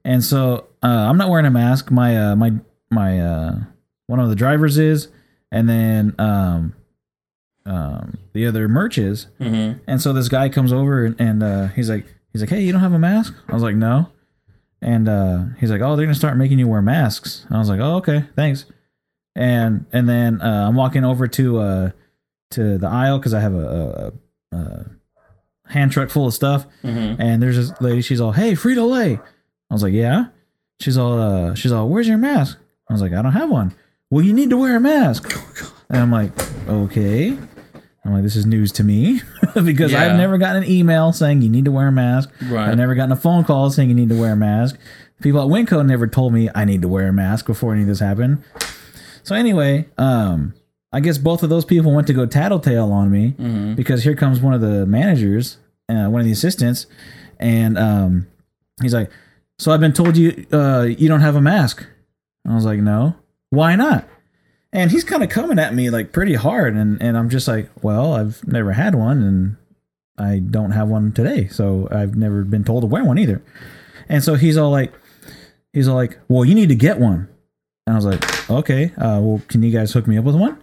And 0.07 0.24
so 0.24 0.68
uh, 0.83 0.87
I'm 0.87 1.18
not 1.18 1.28
wearing 1.28 1.45
a 1.47 1.51
mask. 1.51 1.91
My 1.91 2.16
uh, 2.30 2.37
my 2.37 2.53
my 2.91 3.20
uh, 3.20 3.57
one 4.07 4.20
of 4.20 4.30
the 4.30 4.37
drivers 4.37 4.78
is, 4.78 5.09
and 5.51 5.68
then 5.68 6.14
um, 6.18 6.74
um, 7.66 8.18
the 8.32 8.46
other 8.46 8.68
merch 8.68 8.98
is. 8.98 9.26
Mhm. 9.40 9.80
And 9.86 10.00
so 10.02 10.12
this 10.12 10.28
guy 10.28 10.48
comes 10.48 10.72
over 10.72 11.04
and, 11.04 11.20
and 11.20 11.42
uh, 11.42 11.66
he's 11.68 11.88
like, 11.90 12.06
he's 12.32 12.40
like, 12.42 12.50
"Hey, 12.50 12.62
you 12.62 12.72
don't 12.72 12.80
have 12.80 12.92
a 12.92 12.98
mask?" 12.98 13.34
I 13.48 13.54
was 13.54 13.62
like, 13.62 13.76
"No." 13.76 14.08
And 14.80 15.08
uh, 15.08 15.44
he's 15.58 15.70
like, 15.70 15.80
"Oh, 15.80 15.94
they're 15.94 16.06
gonna 16.06 16.14
start 16.14 16.36
making 16.36 16.58
you 16.58 16.66
wear 16.68 16.82
masks." 16.82 17.46
I 17.50 17.58
was 17.58 17.68
like, 17.68 17.80
"Oh, 17.80 17.96
okay, 17.96 18.24
thanks." 18.36 18.64
And 19.36 19.86
and 19.92 20.08
then 20.08 20.40
uh, 20.42 20.66
I'm 20.68 20.74
walking 20.74 21.04
over 21.04 21.26
to 21.28 21.58
uh, 21.58 21.90
to 22.50 22.78
the 22.78 22.88
aisle 22.88 23.18
because 23.18 23.32
I 23.32 23.40
have 23.40 23.54
a, 23.54 24.12
a, 24.52 24.56
a 24.56 24.86
hand 25.66 25.92
truck 25.92 26.10
full 26.10 26.26
of 26.26 26.34
stuff, 26.34 26.66
Mhm. 26.82 27.16
and 27.18 27.42
there's 27.42 27.56
this 27.56 27.80
lady. 27.80 28.02
She's 28.02 28.20
all, 28.20 28.32
"Hey, 28.32 28.52
Frito 28.52 28.88
Lay." 28.90 29.14
I 29.14 29.74
was 29.74 29.82
like, 29.82 29.92
"Yeah." 29.94 30.26
She's 30.80 30.98
all, 30.98 31.18
uh, 31.18 31.54
"She's 31.54 31.70
all, 31.72 31.88
where's 31.88 32.08
your 32.08 32.18
mask?" 32.18 32.58
I 32.90 32.92
was 32.92 33.00
like, 33.00 33.12
"I 33.12 33.22
don't 33.22 33.32
have 33.32 33.48
one." 33.50 33.72
Well, 34.10 34.22
you 34.24 34.32
need 34.34 34.50
to 34.50 34.56
wear 34.58 34.76
a 34.76 34.80
mask. 34.80 35.32
And 35.88 36.00
I'm 36.00 36.10
like, 36.10 36.32
"Okay." 36.68 37.38
I'm 38.05 38.12
like, 38.12 38.22
"This 38.22 38.34
is 38.36 38.46
news 38.46 38.72
to 38.72 38.84
me 38.84 39.20
because 39.64 39.92
Yeah. 39.92 40.03
I've 40.05 40.16
never 40.16 40.38
gotten 40.38 40.62
an 40.64 40.68
email 40.70 41.12
saying 41.12 41.42
you 41.42 41.48
need 41.50 41.64
to 41.66 41.70
wear 41.72 41.88
a 41.88 41.92
mask. 41.92 42.30
Right. 42.48 42.68
I've 42.70 42.76
never 42.76 42.94
gotten 42.94 43.12
a 43.12 43.16
phone 43.16 43.44
call 43.44 43.70
saying 43.70 43.88
you 43.88 43.94
need 43.94 44.09
to 44.09 44.20
wear 44.20 44.32
a 44.32 44.36
mask. 44.36 44.76
People 45.22 45.40
at 45.40 45.46
Winco 45.46 45.86
never 45.86 46.07
told 46.09 46.32
me 46.32 46.48
I 46.55 46.64
need 46.64 46.82
to 46.82 46.88
wear 46.88 47.07
a 47.09 47.12
mask 47.12 47.46
before 47.46 47.72
any 47.72 47.82
of 47.82 47.88
this 47.88 48.00
happened." 48.00 48.42
So 49.22 49.36
anyway, 49.36 49.88
um, 49.98 50.55
I 50.92 50.98
guess 51.00 51.16
both 51.16 51.44
of 51.44 51.48
those 51.48 51.64
people 51.64 51.94
went 51.94 52.09
to 52.09 52.12
go 52.12 52.26
tattletale 52.26 52.90
on 52.92 53.11
me 53.11 53.36
Mm-hmm. 53.38 53.74
because 53.74 54.03
here 54.03 54.16
comes 54.16 54.40
one 54.40 54.53
of 54.53 54.61
the 54.61 54.84
managers, 54.84 55.59
uh, 55.88 56.07
one 56.09 56.20
of 56.20 56.26
the 56.26 56.32
assistants, 56.32 56.86
and 57.38 57.78
um, 57.78 58.26
he's 58.82 58.92
like, 58.94 59.11
"So 59.61 59.70
I've 59.70 59.78
been 59.80 59.92
told 59.92 60.16
you 60.16 60.44
uh, 60.53 60.82
you 60.88 61.09
don't 61.09 61.20
have 61.20 61.36
a 61.36 61.40
mask." 61.40 61.86
I 62.48 62.53
was 62.55 62.64
like, 62.64 62.80
"No, 62.80 63.14
why 63.50 63.76
not?" 63.76 64.09
And 64.72 64.90
he's 64.90 65.04
kind 65.04 65.22
of 65.22 65.28
coming 65.28 65.58
at 65.58 65.74
me 65.74 65.90
like 65.90 66.12
pretty 66.12 66.34
hard, 66.34 66.74
and 66.74 67.00
and 67.02 67.16
I'm 67.16 67.28
just 67.28 67.46
like, 67.46 67.68
"Well, 67.82 68.14
I've 68.14 68.46
never 68.46 68.72
had 68.72 68.94
one, 68.94 69.22
and 69.22 69.56
I 70.16 70.38
don't 70.38 70.70
have 70.70 70.88
one 70.88 71.12
today, 71.12 71.48
so 71.48 71.88
I've 71.90 72.16
never 72.16 72.42
been 72.42 72.64
told 72.64 72.82
to 72.82 72.86
wear 72.86 73.04
one 73.04 73.18
either." 73.18 73.42
And 74.08 74.24
so 74.24 74.34
he's 74.34 74.56
all 74.56 74.70
like, 74.70 74.92
he's 75.72 75.88
all 75.88 75.96
like, 75.96 76.18
"Well, 76.28 76.44
you 76.44 76.54
need 76.54 76.70
to 76.70 76.74
get 76.74 76.98
one." 76.98 77.28
And 77.86 77.94
I 77.94 77.96
was 77.96 78.06
like, 78.06 78.50
"Okay, 78.50 78.92
uh, 78.96 79.20
well, 79.20 79.42
can 79.48 79.62
you 79.62 79.70
guys 79.70 79.92
hook 79.92 80.06
me 80.06 80.16
up 80.16 80.24
with 80.24 80.36
one?" 80.36 80.62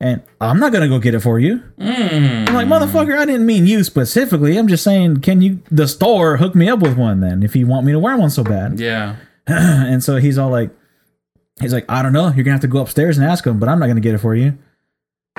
And 0.00 0.22
I'm 0.40 0.60
not 0.60 0.72
gonna 0.72 0.88
go 0.88 0.98
get 0.98 1.14
it 1.14 1.20
for 1.20 1.40
you. 1.40 1.62
Mm. 1.78 2.48
I'm 2.48 2.54
like, 2.54 2.68
motherfucker, 2.68 3.18
I 3.18 3.24
didn't 3.24 3.46
mean 3.46 3.66
you 3.66 3.82
specifically. 3.82 4.56
I'm 4.56 4.68
just 4.68 4.84
saying, 4.84 5.22
can 5.22 5.42
you, 5.42 5.60
the 5.72 5.88
store, 5.88 6.36
hook 6.36 6.54
me 6.54 6.68
up 6.68 6.78
with 6.78 6.96
one 6.96 7.20
then 7.20 7.42
if 7.42 7.56
you 7.56 7.66
want 7.66 7.84
me 7.84 7.92
to 7.92 7.98
wear 7.98 8.16
one 8.16 8.30
so 8.30 8.44
bad? 8.44 8.78
Yeah. 8.78 9.16
and 9.46 10.04
so 10.04 10.18
he's 10.18 10.38
all 10.38 10.50
like, 10.50 10.70
he's 11.60 11.72
like, 11.72 11.84
I 11.88 12.02
don't 12.02 12.12
know. 12.12 12.32
You're 12.34 12.44
gonna 12.44 12.54
have 12.54 12.60
to 12.62 12.66
go 12.68 12.80
upstairs 12.80 13.18
and 13.18 13.26
ask 13.26 13.46
him, 13.46 13.58
but 13.58 13.68
I'm 13.68 13.78
not 13.78 13.86
gonna 13.86 14.00
get 14.00 14.14
it 14.14 14.18
for 14.18 14.34
you. 14.34 14.56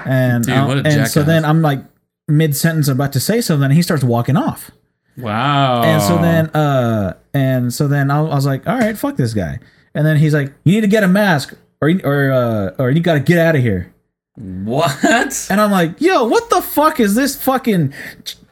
And 0.05 0.45
Dude, 0.45 0.53
uh, 0.53 0.81
and 0.85 1.07
so 1.07 1.23
then 1.23 1.43
I'm 1.45 1.61
like 1.61 1.83
mid 2.27 2.55
sentence 2.55 2.87
about 2.87 3.13
to 3.13 3.19
say 3.19 3.41
something, 3.41 3.65
and 3.65 3.73
he 3.73 3.81
starts 3.81 4.03
walking 4.03 4.37
off. 4.37 4.71
Wow. 5.17 5.83
And 5.83 6.01
so 6.01 6.17
then, 6.21 6.45
uh, 6.51 7.15
and 7.33 7.73
so 7.73 7.87
then 7.89 8.09
I, 8.09 8.19
I 8.19 8.35
was 8.35 8.45
like, 8.45 8.65
all 8.67 8.77
right, 8.77 8.97
fuck 8.97 9.17
this 9.17 9.33
guy. 9.33 9.59
And 9.93 10.05
then 10.05 10.15
he's 10.17 10.33
like, 10.33 10.53
you 10.63 10.73
need 10.73 10.81
to 10.81 10.87
get 10.87 11.03
a 11.03 11.07
mask, 11.07 11.53
or 11.81 11.89
you- 11.89 12.01
or 12.05 12.31
uh, 12.31 12.75
or 12.79 12.89
you 12.91 13.01
got 13.01 13.15
to 13.15 13.19
get 13.19 13.37
out 13.39 13.55
of 13.55 13.61
here. 13.61 13.93
what? 14.35 14.95
And 15.49 15.59
I'm 15.59 15.71
like, 15.71 15.99
yo, 15.99 16.23
what 16.25 16.49
the 16.49 16.61
fuck 16.61 16.99
is 17.01 17.15
this 17.15 17.35
fucking 17.41 17.93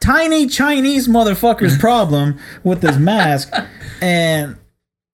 tiny 0.00 0.46
Chinese 0.48 1.08
motherfucker's 1.08 1.78
problem 1.80 2.38
with 2.64 2.82
this 2.82 2.98
mask? 2.98 3.54
And 4.02 4.56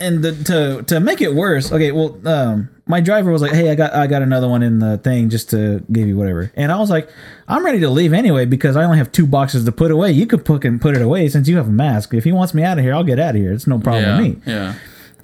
and 0.00 0.22
the, 0.22 0.32
to 0.44 0.82
to 0.84 1.00
make 1.00 1.20
it 1.20 1.34
worse, 1.34 1.70
okay, 1.70 1.92
well, 1.92 2.18
um, 2.26 2.68
my 2.86 3.00
driver 3.00 3.30
was 3.30 3.40
like, 3.40 3.52
hey, 3.52 3.70
I 3.70 3.74
got 3.74 3.94
I 3.94 4.06
got 4.06 4.22
another 4.22 4.48
one 4.48 4.62
in 4.62 4.78
the 4.78 4.98
thing 4.98 5.30
just 5.30 5.50
to 5.50 5.84
give 5.92 6.08
you 6.08 6.16
whatever. 6.16 6.52
And 6.56 6.72
I 6.72 6.78
was 6.78 6.90
like, 6.90 7.08
I'm 7.48 7.64
ready 7.64 7.80
to 7.80 7.88
leave 7.88 8.12
anyway 8.12 8.44
because 8.44 8.76
I 8.76 8.84
only 8.84 8.98
have 8.98 9.12
two 9.12 9.26
boxes 9.26 9.64
to 9.64 9.72
put 9.72 9.90
away. 9.90 10.12
You 10.12 10.26
could 10.26 10.44
put 10.44 10.64
and 10.64 10.80
put 10.80 10.96
it 10.96 11.02
away 11.02 11.28
since 11.28 11.48
you 11.48 11.56
have 11.56 11.68
a 11.68 11.72
mask. 11.72 12.12
If 12.12 12.24
he 12.24 12.32
wants 12.32 12.54
me 12.54 12.62
out 12.62 12.78
of 12.78 12.84
here, 12.84 12.94
I'll 12.94 13.04
get 13.04 13.18
out 13.18 13.36
of 13.36 13.40
here. 13.40 13.52
It's 13.52 13.66
no 13.66 13.78
problem 13.78 14.04
yeah. 14.04 14.18
with 14.18 14.46
me. 14.46 14.52
Yeah. 14.52 14.74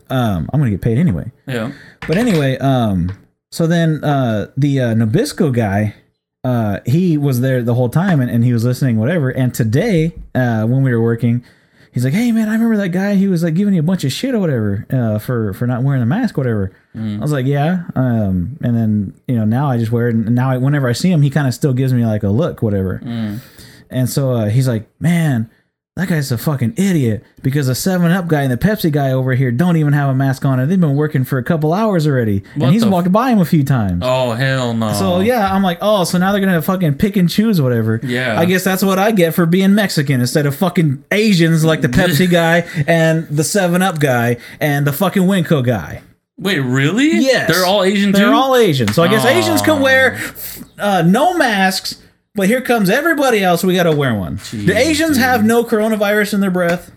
Um, 0.09 0.49
I'm 0.53 0.61
gonna 0.61 0.71
get 0.71 0.83
paid 0.83 0.99
anyway. 0.99 1.31
Yeah. 1.47 1.73
But 2.07 2.17
anyway, 2.17 2.57
um, 2.59 3.11
so 3.53 3.67
then 3.67 4.05
uh, 4.05 4.51
the 4.57 4.81
uh, 4.81 4.95
Nabisco 4.95 5.53
guy, 5.53 5.95
uh, 6.45 6.81
he 6.87 7.19
was 7.19 7.41
there 7.41 7.63
the 7.63 7.75
whole 7.75 7.89
time 7.89 8.21
and, 8.21 8.31
and 8.31 8.45
he 8.45 8.53
was 8.53 8.65
listening, 8.65 8.97
whatever. 8.97 9.31
And 9.31 9.53
today, 9.53 10.15
uh, 10.35 10.65
when 10.67 10.83
we 10.83 10.93
were 10.93 11.03
working, 11.03 11.45
he's 11.93 12.05
like, 12.05 12.13
"Hey 12.15 12.33
man, 12.33 12.49
I 12.49 12.53
remember 12.53 12.77
that 12.79 12.89
guy. 12.91 13.15
He 13.15 13.29
was 13.29 13.43
like 13.43 13.55
giving 13.55 13.75
you 13.75 13.81
a 13.81 13.85
bunch 13.85 14.05
of 14.05 14.13
shit 14.13 14.35
or 14.35 14.39
whatever 14.39 14.87
uh, 14.91 15.19
for 15.19 15.53
for 15.55 15.67
not 15.67 15.83
wearing 15.83 16.01
the 16.01 16.07
mask, 16.07 16.37
whatever." 16.37 16.73
I 16.95 17.19
was 17.21 17.33
like, 17.33 17.47
"Yeah." 17.47 17.85
Um, 17.95 18.59
and 18.63 18.77
then 18.77 19.15
you 19.29 19.37
know 19.37 19.45
now 19.45 19.71
I 19.71 19.79
just 19.79 19.93
wear 19.93 20.09
it, 20.09 20.15
and 20.15 20.35
now 20.35 20.51
I, 20.51 20.57
whenever 20.59 20.89
I 20.89 20.93
see 20.93 21.11
him, 21.11 21.23
he 21.23 21.31
kind 21.31 21.47
of 21.47 21.55
still 21.55 21.73
gives 21.73 21.93
me 21.93 22.05
like 22.05 22.23
a 22.23 22.29
look, 22.31 22.63
whatever. 22.63 23.01
And 23.91 24.09
so 24.09 24.33
uh, 24.33 24.47
he's 24.49 24.69
like, 24.69 24.89
"Man." 25.01 25.51
That 26.01 26.09
guy's 26.09 26.33
a 26.33 26.39
fucking 26.39 26.75
idiot 26.79 27.23
because 27.43 27.67
the 27.67 27.75
Seven 27.75 28.11
Up 28.11 28.27
guy 28.27 28.41
and 28.43 28.51
the 28.51 28.57
Pepsi 28.57 28.91
guy 28.91 29.13
over 29.13 29.35
here 29.35 29.53
don't 29.53 29.77
even 29.77 29.93
have 29.93 30.09
a 30.09 30.15
mask 30.15 30.47
on, 30.47 30.59
and 30.59 30.71
they've 30.71 30.81
been 30.81 30.97
working 30.97 31.25
for 31.25 31.37
a 31.37 31.43
couple 31.45 31.75
hours 31.75 32.07
already, 32.07 32.39
What 32.55 32.65
and 32.67 32.73
he's 32.73 32.81
the 32.81 32.87
f- 32.87 32.93
walked 32.95 33.13
by 33.13 33.29
him 33.31 33.39
a 33.39 33.45
few 33.45 33.63
times. 33.65 34.01
Oh 34.03 34.31
hell 34.33 34.73
no. 34.73 34.95
So 34.95 35.21
yeah, 35.21 35.53
I'm 35.53 35.63
like, 35.63 35.77
oh, 35.83 36.05
so 36.05 36.17
now 36.17 36.33
they're 36.33 36.41
gonna 36.41 36.63
fucking 36.63 36.95
pick 36.95 37.17
and 37.17 37.29
choose 37.29 37.61
whatever. 37.61 38.01
Yeah. 38.03 38.41
I 38.41 38.47
guess 38.47 38.65
that's 38.65 38.83
what 38.83 38.99
I 38.99 39.11
get 39.13 39.35
for 39.35 39.45
being 39.45 39.75
Mexican 39.75 40.23
instead 40.23 40.47
of 40.47 40.57
fucking 40.57 41.05
Asians 41.13 41.65
like 41.65 41.83
the 41.83 41.89
Pepsi 42.01 42.31
guy 42.31 42.61
and 42.87 43.29
the 43.29 43.45
Seven 43.45 43.83
Up 43.83 43.99
guy 44.01 44.39
and 44.59 44.87
the 44.87 44.93
fucking 44.95 45.25
Winco 45.25 45.63
guy. 45.63 46.01
Wait, 46.39 46.61
really? 46.61 47.11
Yes, 47.19 47.51
They're 47.53 47.67
all 47.67 47.85
Asian 47.85 48.13
They're 48.13 48.29
too. 48.29 48.33
all 48.33 48.57
Asian. 48.57 48.89
So 48.89 49.03
I 49.03 49.09
guess 49.09 49.27
Asians 49.27 49.61
can 49.61 49.83
wear 49.83 50.19
uh, 50.79 51.03
no 51.07 51.37
masks, 51.37 52.01
but 52.35 52.49
here 52.49 52.61
comes 52.61 52.89
everybody 52.91 53.43
else. 53.43 53.63
We 53.65 53.75
got 53.75 53.85
to 53.85 53.95
wear 53.97 54.15
one. 54.15 54.41
the 54.53 54.75
Asians 54.77 55.17
have 55.17 55.45
no 55.45 55.65
coronavirus 55.65 56.35
in 56.35 56.41
their 56.41 56.51
breath. 56.51 56.93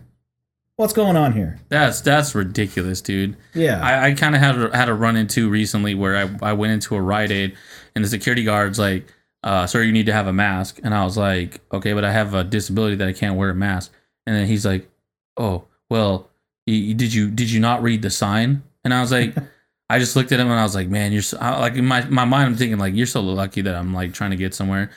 What's 0.75 0.93
going 0.93 1.15
on 1.15 1.33
here? 1.33 1.59
That's 1.69 2.01
that's 2.01 2.33
ridiculous, 2.33 2.99
dude. 3.01 3.37
Yeah. 3.53 3.79
I, 3.83 4.07
I 4.07 4.13
kind 4.13 4.33
of 4.35 4.41
had 4.41 4.57
a- 4.59 4.75
had 4.75 4.89
a 4.89 4.93
run 4.93 5.15
into 5.15 5.47
recently 5.49 5.93
where 5.93 6.17
I, 6.17 6.49
I 6.49 6.53
went 6.53 6.73
into 6.73 6.95
a 6.95 7.01
Rite 7.01 7.31
Aid 7.31 7.55
and 7.95 8.03
the 8.03 8.09
security 8.09 8.43
guard's 8.43 8.79
like, 8.79 9.05
uh, 9.43 9.67
"Sir, 9.67 9.83
you 9.83 9.91
need 9.91 10.07
to 10.07 10.13
have 10.13 10.25
a 10.25 10.33
mask," 10.33 10.79
and 10.83 10.93
I 10.95 11.03
was 11.03 11.15
like, 11.15 11.61
"Okay, 11.71 11.93
but 11.93 12.03
I 12.03 12.11
have 12.11 12.33
a 12.33 12.43
disability 12.43 12.95
that 12.95 13.07
I 13.07 13.13
can't 13.13 13.35
wear 13.35 13.51
a 13.51 13.55
mask." 13.55 13.91
And 14.25 14.35
then 14.35 14.47
he's 14.47 14.65
like, 14.65 14.89
"Oh, 15.37 15.65
well, 15.91 16.29
y- 16.65 16.93
did 16.95 17.13
you 17.13 17.29
did 17.29 17.51
you 17.51 17.59
not 17.59 17.83
read 17.83 18.01
the 18.01 18.09
sign?" 18.09 18.63
And 18.83 18.93
I 18.93 19.01
was 19.01 19.11
like. 19.11 19.35
I 19.89 19.99
just 19.99 20.15
looked 20.15 20.31
at 20.31 20.39
him 20.39 20.49
and 20.49 20.57
I 20.59 20.63
was 20.63 20.73
like, 20.73 20.87
"Man, 20.87 21.11
you're 21.11 21.21
so, 21.21 21.37
I- 21.39 21.59
like 21.59 21.75
in 21.75 21.85
my 21.85 22.03
my 22.05 22.23
mind. 22.25 22.47
I'm 22.47 22.55
thinking 22.55 22.79
like 22.79 22.95
you're 22.95 23.05
so 23.05 23.21
lucky 23.21 23.61
that 23.61 23.75
I'm 23.75 23.93
like 23.93 24.13
trying 24.13 24.31
to 24.31 24.37
get 24.37 24.55
somewhere, 24.55 24.89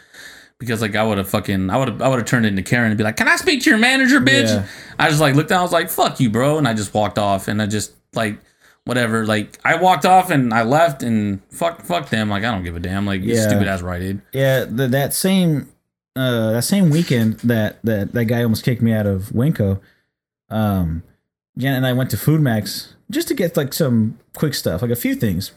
because 0.58 0.80
like 0.80 0.96
I 0.96 1.02
would 1.04 1.18
have 1.18 1.28
fucking 1.28 1.70
I 1.70 1.76
would 1.76 1.88
have 1.88 2.02
I 2.02 2.08
would 2.08 2.18
have 2.18 2.26
turned 2.26 2.46
into 2.46 2.62
Karen 2.62 2.90
and 2.90 2.98
be 2.98 3.04
like, 3.04 3.16
"Can 3.16 3.28
I 3.28 3.36
speak 3.36 3.62
to 3.62 3.70
your 3.70 3.78
manager, 3.78 4.20
bitch?" 4.20 4.48
Yeah. 4.48 4.66
I 4.98 5.08
just 5.08 5.20
like 5.20 5.34
looked 5.34 5.48
down. 5.50 5.60
I 5.60 5.62
was 5.62 5.72
like, 5.72 5.90
"Fuck 5.90 6.20
you, 6.20 6.30
bro," 6.30 6.58
and 6.58 6.66
I 6.66 6.74
just 6.74 6.92
walked 6.94 7.18
off. 7.18 7.48
And 7.48 7.60
I 7.60 7.66
just 7.66 7.92
like 8.14 8.38
whatever. 8.84 9.26
Like 9.26 9.58
I 9.64 9.76
walked 9.76 10.06
off 10.06 10.30
and 10.30 10.54
I 10.54 10.62
left 10.62 11.02
and 11.02 11.40
fuck 11.50 11.82
fuck 11.82 12.08
them. 12.08 12.28
Like 12.30 12.44
I 12.44 12.50
don't 12.50 12.62
give 12.64 12.76
a 12.76 12.80
damn. 12.80 13.06
Like 13.06 13.20
Yeah. 13.22 13.46
stupid 13.48 13.68
ass 13.68 13.82
Rite 13.82 14.02
Aid. 14.02 14.20
Yeah, 14.32 14.64
the, 14.64 14.88
that 14.88 15.12
same 15.12 15.68
uh, 16.14 16.52
that 16.52 16.62
same 16.64 16.90
weekend 16.90 17.38
that 17.40 17.78
that 17.84 18.12
that 18.12 18.24
guy 18.24 18.42
almost 18.42 18.64
kicked 18.64 18.80
me 18.82 18.92
out 18.92 19.06
of 19.06 19.24
Winco. 19.34 19.80
Um, 20.48 21.02
Janet 21.58 21.78
and 21.78 21.86
I 21.86 21.92
went 21.92 22.10
to 22.10 22.16
FoodMaxx 22.16 22.92
just 23.10 23.28
to 23.28 23.34
get 23.34 23.56
like 23.56 23.72
some 23.72 24.18
quick 24.34 24.54
stuff, 24.54 24.82
like 24.82 24.90
a 24.90 24.96
few 24.96 25.14
things, 25.14 25.52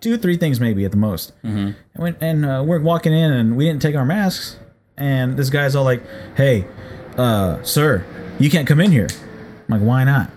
two 0.00 0.16
three 0.18 0.36
things 0.36 0.60
maybe 0.60 0.84
at 0.84 0.90
the 0.90 0.96
most. 0.96 1.32
hmm 1.42 1.70
And, 1.94 1.98
went, 1.98 2.18
and 2.20 2.44
uh, 2.44 2.62
we're 2.66 2.80
walking 2.80 3.12
in 3.12 3.32
and 3.32 3.56
we 3.56 3.64
didn't 3.66 3.82
take 3.82 3.94
our 3.96 4.04
masks. 4.04 4.58
And 4.96 5.36
this 5.36 5.50
guy's 5.50 5.74
all 5.74 5.84
like, 5.84 6.02
"Hey, 6.36 6.66
uh, 7.16 7.62
sir, 7.62 8.04
you 8.38 8.48
can't 8.50 8.66
come 8.68 8.80
in 8.80 8.92
here." 8.92 9.08
I'm 9.10 9.80
like, 9.80 9.82
"Why 9.82 10.04
not? 10.04 10.30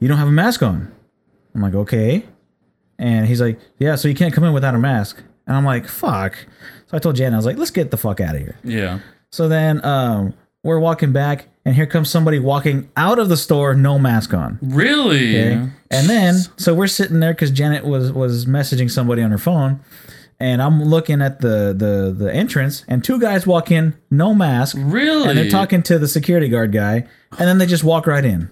You 0.00 0.08
don't 0.08 0.18
have 0.18 0.26
a 0.28 0.32
mask 0.32 0.62
on." 0.62 0.90
I'm 1.54 1.60
like, 1.60 1.74
"Okay." 1.74 2.24
And 2.98 3.26
he's 3.26 3.40
like, 3.40 3.58
"Yeah, 3.78 3.94
so 3.94 4.08
you 4.08 4.14
can't 4.14 4.34
come 4.34 4.42
in 4.44 4.52
without 4.52 4.74
a 4.74 4.78
mask." 4.78 5.22
And 5.46 5.56
I'm 5.56 5.64
like, 5.64 5.86
"Fuck." 5.86 6.36
So 6.86 6.96
I 6.96 6.98
told 6.98 7.14
Jan, 7.16 7.34
I 7.34 7.36
was 7.36 7.46
like, 7.46 7.56
"Let's 7.56 7.70
get 7.70 7.92
the 7.92 7.96
fuck 7.96 8.20
out 8.20 8.34
of 8.34 8.40
here." 8.40 8.56
Yeah. 8.64 8.98
So 9.30 9.48
then 9.48 9.84
um, 9.84 10.34
we're 10.64 10.80
walking 10.80 11.12
back, 11.12 11.46
and 11.64 11.74
here 11.74 11.86
comes 11.86 12.10
somebody 12.10 12.38
walking 12.38 12.90
out 12.96 13.18
of 13.18 13.28
the 13.28 13.36
store, 13.36 13.74
no 13.74 13.98
mask 13.98 14.34
on. 14.34 14.58
Really? 14.62 15.40
Okay. 15.40 15.68
And 15.90 16.08
then 16.08 16.34
so 16.56 16.74
we're 16.74 16.86
sitting 16.86 17.20
there 17.20 17.32
because 17.34 17.50
Janet 17.50 17.84
was 17.84 18.12
was 18.12 18.46
messaging 18.46 18.90
somebody 18.90 19.22
on 19.22 19.30
her 19.30 19.38
phone, 19.38 19.80
and 20.40 20.60
I'm 20.60 20.82
looking 20.82 21.22
at 21.22 21.40
the 21.40 21.74
the 21.76 22.14
the 22.16 22.32
entrance, 22.32 22.84
and 22.88 23.02
two 23.04 23.20
guys 23.20 23.46
walk 23.46 23.70
in, 23.70 23.94
no 24.10 24.34
mask, 24.34 24.76
Really? 24.78 25.28
and 25.28 25.38
they're 25.38 25.50
talking 25.50 25.82
to 25.84 25.98
the 25.98 26.08
security 26.08 26.48
guard 26.48 26.72
guy, 26.72 27.06
and 27.38 27.48
then 27.48 27.58
they 27.58 27.66
just 27.66 27.84
walk 27.84 28.06
right 28.06 28.24
in. 28.24 28.50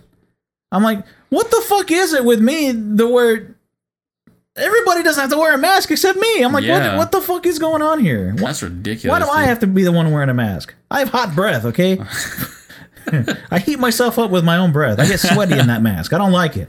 I'm 0.70 0.82
like, 0.82 1.04
what 1.28 1.50
the 1.50 1.60
fuck 1.66 1.90
is 1.90 2.14
it 2.14 2.24
with 2.24 2.40
me? 2.40 2.72
The 2.72 3.06
where 3.08 3.56
everybody 4.56 5.02
doesn't 5.02 5.20
have 5.20 5.30
to 5.30 5.36
wear 5.38 5.54
a 5.54 5.58
mask 5.58 5.90
except 5.90 6.18
me. 6.18 6.42
I'm 6.42 6.52
like, 6.52 6.64
Yeah. 6.64 6.90
what 6.90 6.98
what 6.98 7.12
the 7.12 7.20
fuck 7.20 7.44
is 7.46 7.58
going 7.58 7.82
on 7.82 8.00
here? 8.00 8.32
That's 8.36 8.62
ridiculous. 8.62 9.10
why 9.20 9.24
do 9.24 9.30
I 9.30 9.44
have 9.44 9.58
to 9.60 9.66
be 9.66 9.82
the 9.82 9.92
one 9.92 10.12
wearing 10.12 10.28
a 10.30 10.34
mask? 10.34 10.74
I 10.90 11.00
have 11.00 11.08
hot 11.10 11.34
breath, 11.34 11.64
okay? 11.66 11.98
I 13.50 13.58
heat 13.58 13.78
myself 13.78 14.18
up 14.18 14.30
with 14.30 14.44
my 14.44 14.56
own 14.56 14.72
breath. 14.72 14.98
I 14.98 15.06
get 15.06 15.20
sweaty 15.20 15.58
in 15.58 15.66
that 15.68 15.82
mask. 15.90 16.12
I 16.12 16.18
don't 16.18 16.32
like 16.32 16.56
it. 16.56 16.68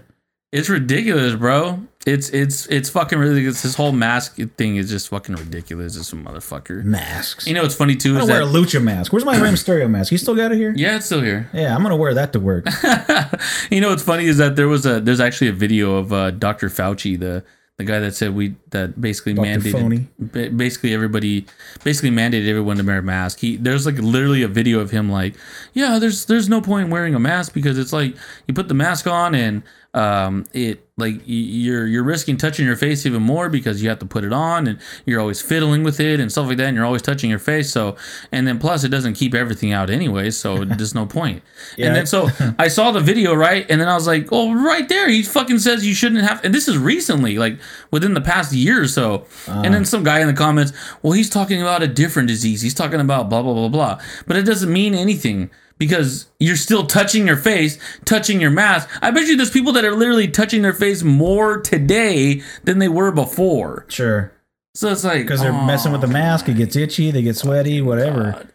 It's 0.52 0.70
ridiculous, 0.70 1.34
bro. 1.34 1.82
It's 2.06 2.30
it's 2.30 2.68
it's 2.68 2.90
fucking 2.90 3.18
ridiculous. 3.18 3.64
This 3.64 3.74
whole 3.76 3.92
mask 3.92 4.38
thing 4.56 4.76
is 4.76 4.88
just 4.90 5.10
fucking 5.10 5.36
ridiculous. 5.36 5.96
It's 5.96 6.14
a 6.14 6.16
motherfucker. 6.16 6.84
Masks. 6.84 7.48
You 7.48 7.56
know 7.56 7.64
what's 7.64 7.74
funny 7.74 7.96
too 7.96 8.12
I'm 8.12 8.22
is 8.22 8.28
gonna 8.28 8.46
wear 8.46 8.50
a 8.50 8.64
lucha 8.64 8.84
mask. 8.84 9.12
Where's 9.12 9.26
my 9.26 9.40
Rey 9.42 9.50
Mysterio 9.50 9.90
mask? 9.90 10.12
You 10.12 10.18
still 10.20 10.36
got 10.36 10.52
it 10.52 10.58
here? 10.58 10.74
yeah, 10.76 10.98
it's 10.98 11.08
still 11.08 11.22
here. 11.22 11.50
Yeah, 11.54 11.76
I'm 11.76 11.82
gonna 11.82 11.96
wear 11.96 12.14
that 12.14 12.34
to 12.34 12.40
work. 12.40 12.68
you 13.72 13.82
know 13.82 13.90
what's 13.90 14.04
funny 14.04 14.26
is 14.26 14.38
that 14.38 14.56
there 14.56 14.68
was 14.68 14.86
a 14.86 15.00
there's 15.00 15.20
actually 15.22 15.48
a 15.48 15.54
video 15.54 15.96
of 15.96 16.14
uh, 16.14 16.32
Dr. 16.32 16.70
Fauci, 16.70 17.20
the 17.20 17.44
the 17.78 17.84
guy 17.84 18.00
that 18.00 18.14
said 18.14 18.36
we 18.36 18.56
that 18.74 19.00
basically 19.02 19.34
Dr. 19.34 19.46
mandated 19.48 20.08
ba- 20.20 20.50
basically 20.50 20.94
everybody 20.94 21.46
basically 21.84 22.12
mandated 22.12 22.48
everyone 22.48 22.78
to 22.78 22.84
wear 22.84 22.98
a 23.00 23.04
mask. 23.04 23.40
He 23.40 23.56
there's 23.56 23.86
like 23.86 23.98
literally 23.98 24.44
a 24.44 24.48
video 24.48 24.80
of 24.82 24.92
him 24.92 25.10
like, 25.10 25.36
yeah, 25.74 25.98
there's 25.98 26.26
there's 26.26 26.50
no 26.50 26.62
point 26.62 26.86
in 26.86 26.92
wearing 26.92 27.16
a 27.16 27.20
mask 27.20 27.54
because 27.54 27.80
it's 27.80 27.94
like 27.94 28.16
you 28.48 28.54
put 28.54 28.68
the 28.68 28.74
mask 28.76 29.08
on 29.08 29.34
and 29.34 29.64
um 29.96 30.44
it 30.54 30.88
like 30.98 31.22
you're 31.26 31.86
you're 31.86 32.04
risking 32.04 32.36
touching 32.36 32.66
your 32.66 32.76
face 32.76 33.06
even 33.06 33.22
more 33.22 33.48
because 33.48 33.82
you 33.84 33.90
have 33.90 34.00
to 34.00 34.08
put 34.08 34.24
it 34.24 34.34
on 34.34 34.66
and 34.66 34.80
you're 35.06 35.20
always 35.20 35.40
fiddling 35.40 35.84
with 35.84 36.00
it 36.00 36.20
and 36.20 36.32
stuff 36.32 36.48
like 36.48 36.58
that 36.58 36.66
and 36.66 36.76
you're 36.76 36.86
always 36.86 37.02
touching 37.04 37.30
your 37.30 37.38
face 37.38 37.70
so 37.72 37.96
and 38.32 38.48
then 38.48 38.58
plus 38.58 38.84
it 38.84 38.90
doesn't 38.90 39.14
keep 39.14 39.36
everything 39.36 39.72
out 39.72 39.92
anyway 39.92 40.32
so 40.32 40.66
there's 40.66 40.96
no 40.96 41.06
point 41.06 41.44
Yeah. 41.78 41.88
and 41.88 41.96
then 41.96 42.06
so 42.08 42.30
I 42.58 42.70
saw 42.70 42.90
the 42.92 43.02
video 43.02 43.36
right 43.36 43.68
and 43.70 43.80
then 43.80 43.88
I 43.88 43.94
was 43.94 44.08
like 44.08 44.30
oh 44.32 44.52
right 44.54 44.88
there 44.90 45.08
he 45.10 45.22
fucking 45.22 45.60
says 45.60 45.86
you 45.86 45.94
shouldn't 45.94 46.22
have 46.24 46.44
and 46.44 46.56
this 46.56 46.68
is 46.68 46.76
recently 46.78 47.38
like 47.38 47.60
within 47.92 48.16
the 48.16 48.22
past 48.22 48.52
year 48.52 48.63
or 48.72 48.88
so 48.88 49.26
and 49.48 49.74
then 49.74 49.82
ah. 49.82 49.86
some 49.86 50.04
guy 50.04 50.20
in 50.20 50.28
the 50.28 50.34
comments 50.34 50.74
well 51.02 51.14
he's 51.14 51.30
talking 51.30 51.62
about 51.62 51.84
a 51.84 51.88
different 51.88 52.28
disease 52.28 52.62
he's 52.62 52.74
talking 52.74 53.00
about 53.00 53.30
blah 53.30 53.42
blah 53.42 53.54
blah 53.54 53.70
blah 53.70 54.02
but 54.28 54.38
it 54.38 54.44
doesn't 54.44 54.72
mean 54.72 54.94
anything 54.94 55.50
because 55.78 56.28
you're 56.40 56.56
still 56.56 56.86
touching 56.86 57.28
your 57.28 57.36
face, 57.36 57.78
touching 58.06 58.40
your 58.40 58.52
mask. 58.52 58.90
I 59.02 59.12
bet 59.12 59.28
you 59.28 59.36
there's 59.36 59.50
people 59.50 59.74
that 59.74 59.84
are 59.84 59.96
literally 59.96 60.28
touching 60.28 60.62
their 60.62 60.74
face 60.74 61.04
more 61.04 61.60
today 61.60 62.42
than 62.64 62.80
they 62.80 62.88
were 62.88 63.12
before. 63.12 63.86
Sure. 63.90 64.32
So 64.76 64.90
it's 64.90 65.04
like 65.04 65.24
Because 65.24 65.42
they're 65.42 65.52
aw. 65.52 65.66
messing 65.66 65.92
with 65.92 66.02
the 66.02 66.08
mask, 66.08 66.50
it 66.50 66.56
gets 66.56 66.76
itchy, 66.76 67.12
they 67.12 67.22
get 67.22 67.36
sweaty, 67.36 67.82
whatever. 67.82 68.48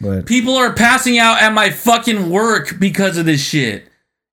But 0.00 0.26
People 0.26 0.54
are 0.56 0.72
passing 0.72 1.18
out 1.18 1.42
at 1.42 1.52
my 1.52 1.70
fucking 1.70 2.30
work 2.30 2.78
because 2.78 3.16
of 3.16 3.26
this 3.26 3.42
shit. 3.42 3.88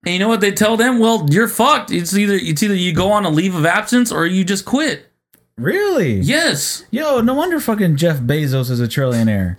And 0.06 0.14
you 0.14 0.20
know 0.20 0.28
what 0.28 0.42
they 0.42 0.52
tell 0.52 0.76
them? 0.76 1.00
Well, 1.00 1.26
you're 1.30 1.48
fucked. 1.48 1.90
It's 1.90 2.16
either 2.16 2.36
it's 2.36 2.62
either 2.62 2.76
you 2.76 2.94
go 2.94 3.12
on 3.12 3.26
a 3.26 3.30
leave 3.30 3.56
of 3.56 3.66
absence 3.66 4.12
or 4.12 4.26
you 4.26 4.44
just 4.44 4.66
quit. 4.66 5.10
Really? 5.58 6.16
Yes. 6.20 6.86
Yo, 6.92 7.22
no 7.22 7.34
wonder 7.34 7.60
fucking 7.60 7.98
Jeff 7.98 8.20
Bezos 8.20 8.70
is 8.70 8.80
a 8.80 8.88
trillionaire. 8.88 9.58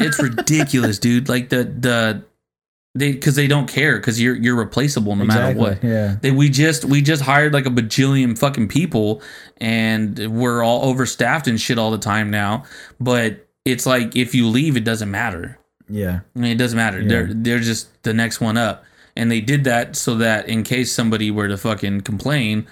It's 0.00 0.20
ridiculous, 0.22 0.98
dude. 0.98 1.28
Like 1.28 1.48
the 1.50 1.64
the 1.64 2.24
they 2.94 3.12
because 3.12 3.36
they 3.36 3.46
don't 3.46 3.68
care 3.68 3.98
because 3.98 4.20
you're 4.20 4.34
you're 4.34 4.56
replaceable 4.56 5.16
no 5.16 5.24
matter 5.24 5.58
what. 5.58 5.82
yeah. 5.82 6.16
They 6.20 6.30
we 6.30 6.48
just 6.48 6.84
we 6.84 7.00
just 7.02 7.22
hired 7.22 7.52
like 7.54 7.66
a 7.66 7.70
bajillion 7.70 8.36
fucking 8.36 8.68
people 8.68 9.22
and 9.58 10.18
we're 10.36 10.62
all 10.62 10.84
overstaffed 10.84 11.46
and 11.46 11.60
shit 11.60 11.78
all 11.78 11.90
the 11.90 11.98
time 11.98 12.30
now. 12.30 12.64
But 13.00 13.46
it's 13.64 13.86
like 13.86 14.16
if 14.16 14.34
you 14.34 14.48
leave, 14.48 14.76
it 14.76 14.84
doesn't 14.84 15.10
matter. 15.10 15.58
Yeah. 15.88 16.20
I 16.34 16.38
mean, 16.38 16.52
it 16.52 16.58
doesn't 16.58 16.76
matter. 16.76 17.06
They're 17.06 17.32
they're 17.32 17.60
just 17.60 18.02
the 18.02 18.12
next 18.14 18.40
one 18.40 18.56
up, 18.56 18.84
and 19.16 19.30
they 19.30 19.40
did 19.40 19.64
that 19.64 19.96
so 19.96 20.16
that 20.16 20.48
in 20.48 20.62
case 20.62 20.92
somebody 20.92 21.30
were 21.30 21.48
to 21.48 21.56
fucking 21.56 22.02
complain, 22.02 22.66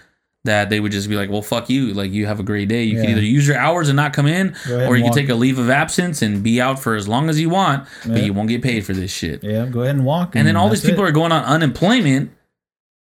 that 0.45 0.71
they 0.71 0.81
would 0.81 0.93
just 0.93 1.09
be 1.09 1.17
like, 1.17 1.31
"Well, 1.31 1.43
fuck 1.43 1.69
you. 1.69 1.93
Like, 1.93 2.13
you 2.13 2.27
have 2.27 2.41
a 2.41 2.43
great 2.43 2.69
day. 2.69 2.85
You 2.85 3.01
can 3.01 3.11
either 3.11 3.23
use 3.23 3.47
your 3.47 3.59
hours 3.59 3.89
and 3.89 3.97
not 3.97 4.13
come 4.13 4.27
in, 4.27 4.55
or 4.69 4.97
you 4.97 5.05
can 5.05 5.13
take 5.13 5.29
a 5.29 5.35
leave 5.35 5.59
of 5.59 5.69
absence 5.69 6.23
and 6.23 6.43
be 6.43 6.61
out 6.61 6.79
for 6.79 6.95
as 6.95 7.07
long 7.07 7.29
as 7.29 7.39
you 7.39 7.51
want, 7.51 7.87
but 8.07 8.23
you 8.23 8.33
won't 8.33 8.49
get 8.49 8.63
paid 8.63 8.85
for 8.87 8.93
this 8.93 9.11
shit." 9.11 9.45
Yeah, 9.45 9.67
go 9.67 9.83
ahead 9.83 9.97
and 9.97 10.05
walk. 10.05 10.35
And 10.35 10.47
then 10.47 10.57
all 10.57 10.69
these 10.69 10.85
people 10.85 11.05
it. 11.05 11.09
are 11.09 11.13
going 11.13 11.33
on 11.33 11.45
unemployment 11.45 12.31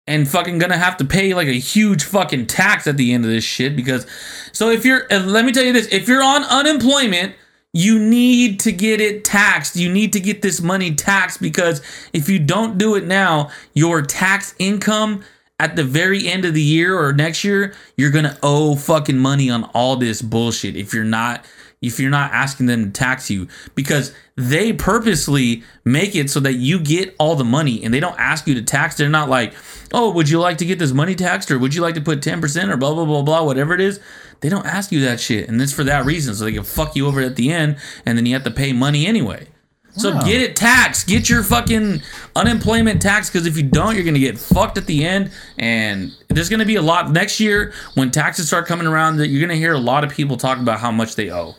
and 0.08 0.28
fucking 0.28 0.60
gonna 0.60 0.78
have 0.78 0.98
to 0.98 1.06
pay 1.06 1.34
like 1.34 1.48
a 1.48 1.54
huge 1.54 2.04
fucking 2.04 2.46
tax 2.48 2.88
at 2.88 2.98
the 2.98 3.14
end 3.14 3.26
of 3.26 3.32
this 3.32 3.44
shit 3.44 3.76
because 3.76 4.06
so 4.52 4.70
if 4.70 4.86
you're 4.86 5.12
uh, 5.12 5.20
let 5.20 5.46
me 5.46 5.52
tell 5.52 5.64
you 5.64 5.74
this 5.74 5.88
if 5.88 6.08
you're 6.08 6.24
on 6.24 6.44
unemployment 6.44 7.34
you 7.74 8.00
need 8.00 8.60
to 8.60 8.72
get 8.72 9.02
it 9.02 9.24
taxed 9.24 9.76
you 9.76 9.92
need 9.92 10.14
to 10.14 10.20
get 10.20 10.42
this 10.42 10.62
money 10.62 10.94
taxed 10.94 11.42
because 11.42 11.82
if 12.14 12.30
you 12.30 12.40
don't 12.40 12.78
do 12.78 12.96
it 12.96 13.06
now 13.06 13.50
your 13.74 14.02
tax 14.02 14.54
income 14.60 15.24
at 15.60 15.76
the 15.76 15.84
very 15.84 16.28
end 16.28 16.46
of 16.46 16.54
the 16.54 16.62
year 16.62 17.00
or 17.00 17.14
next 17.14 17.44
year 17.44 17.74
you're 17.98 18.12
gonna 18.12 18.38
owe 18.44 18.76
fucking 18.76 19.18
money 19.18 19.50
on 19.50 19.64
all 19.74 19.96
this 19.96 20.22
bullshit 20.22 20.76
if 20.76 20.94
you're 20.94 21.04
not 21.04 21.46
if 21.82 22.00
you're 22.00 22.10
not 22.10 22.32
asking 22.32 22.66
them 22.66 22.86
to 22.86 22.92
tax 22.92 23.30
you 23.30 23.48
because 23.76 24.14
they 24.36 24.74
purposely 24.74 25.64
make 25.84 26.16
it 26.16 26.30
so 26.30 26.40
that 26.40 26.54
you 26.54 26.80
get 26.80 27.16
all 27.20 27.36
the 27.36 27.44
money 27.44 27.84
and 27.84 27.94
they 27.94 28.00
don't 28.00 28.20
ask 28.20 28.48
you 28.48 28.56
to 28.56 28.62
tax. 28.62 28.98
They're 28.98 29.10
not 29.10 29.30
like, 29.30 29.54
oh, 29.94 30.12
would 30.12 30.30
you 30.30 30.40
like 30.40 30.58
to 30.60 30.66
get 30.66 30.80
this 30.80 30.92
money 30.92 31.16
taxed 31.16 31.52
or 31.52 31.60
would 31.60 31.76
you 31.76 31.82
like 31.82 31.96
to 31.96 32.02
put 32.02 32.22
10% 32.22 32.70
or 32.70 32.78
blah, 32.78 32.94
blah, 32.94 33.06
blah, 33.06 33.22
blah, 33.22 33.44
whatever 33.44 33.74
it 33.74 33.82
is. 33.82 34.00
They 34.42 34.50
don't 34.50 34.66
ask 34.66 34.92
you 34.92 35.02
that 35.02 35.20
shit. 35.20 35.48
And 35.48 35.62
it's 35.62 35.74
for 35.74 35.84
that 35.84 36.06
reason. 36.06 36.36
So 36.36 36.46
they 36.46 36.54
can 36.54 36.64
fuck 36.64 36.96
you 36.96 37.08
over 37.08 37.22
at 37.22 37.36
the 37.36 37.52
end 37.52 37.78
and 38.06 38.18
then 38.18 38.26
you 38.26 38.34
have 38.34 38.44
to 38.44 38.52
pay 38.52 38.74
money 38.74 39.06
anyway. 39.06 39.48
So 39.98 40.14
Wow. 40.14 40.22
get 40.24 40.42
it 40.42 40.56
taxed. 40.56 41.08
Get 41.08 41.30
your 41.30 41.42
fucking 41.44 42.02
unemployment 42.36 43.02
tax 43.02 43.30
because 43.30 43.48
if 43.48 43.56
you 43.56 43.64
don't, 43.64 43.96
you're 43.96 44.04
gonna 44.04 44.20
get 44.20 44.38
fucked 44.38 44.78
at 44.78 44.86
the 44.88 45.06
end. 45.06 45.32
And 45.58 46.12
there's 46.30 46.50
gonna 46.50 46.66
be 46.66 46.76
a 46.76 46.82
lot 46.82 47.12
next 47.12 47.40
year 47.40 47.72
when 47.94 48.12
taxes 48.12 48.48
start 48.48 48.68
coming 48.68 48.88
around. 48.88 49.18
That 49.18 49.28
you're 49.28 49.42
gonna 49.42 49.56
hear 49.58 49.74
a 49.74 49.80
lot 49.80 50.04
of 50.04 50.12
people 50.12 50.36
talk 50.38 50.58
about 50.60 50.80
how 50.80 50.92
much 50.92 51.16
they 51.16 51.32
owe. 51.32 51.56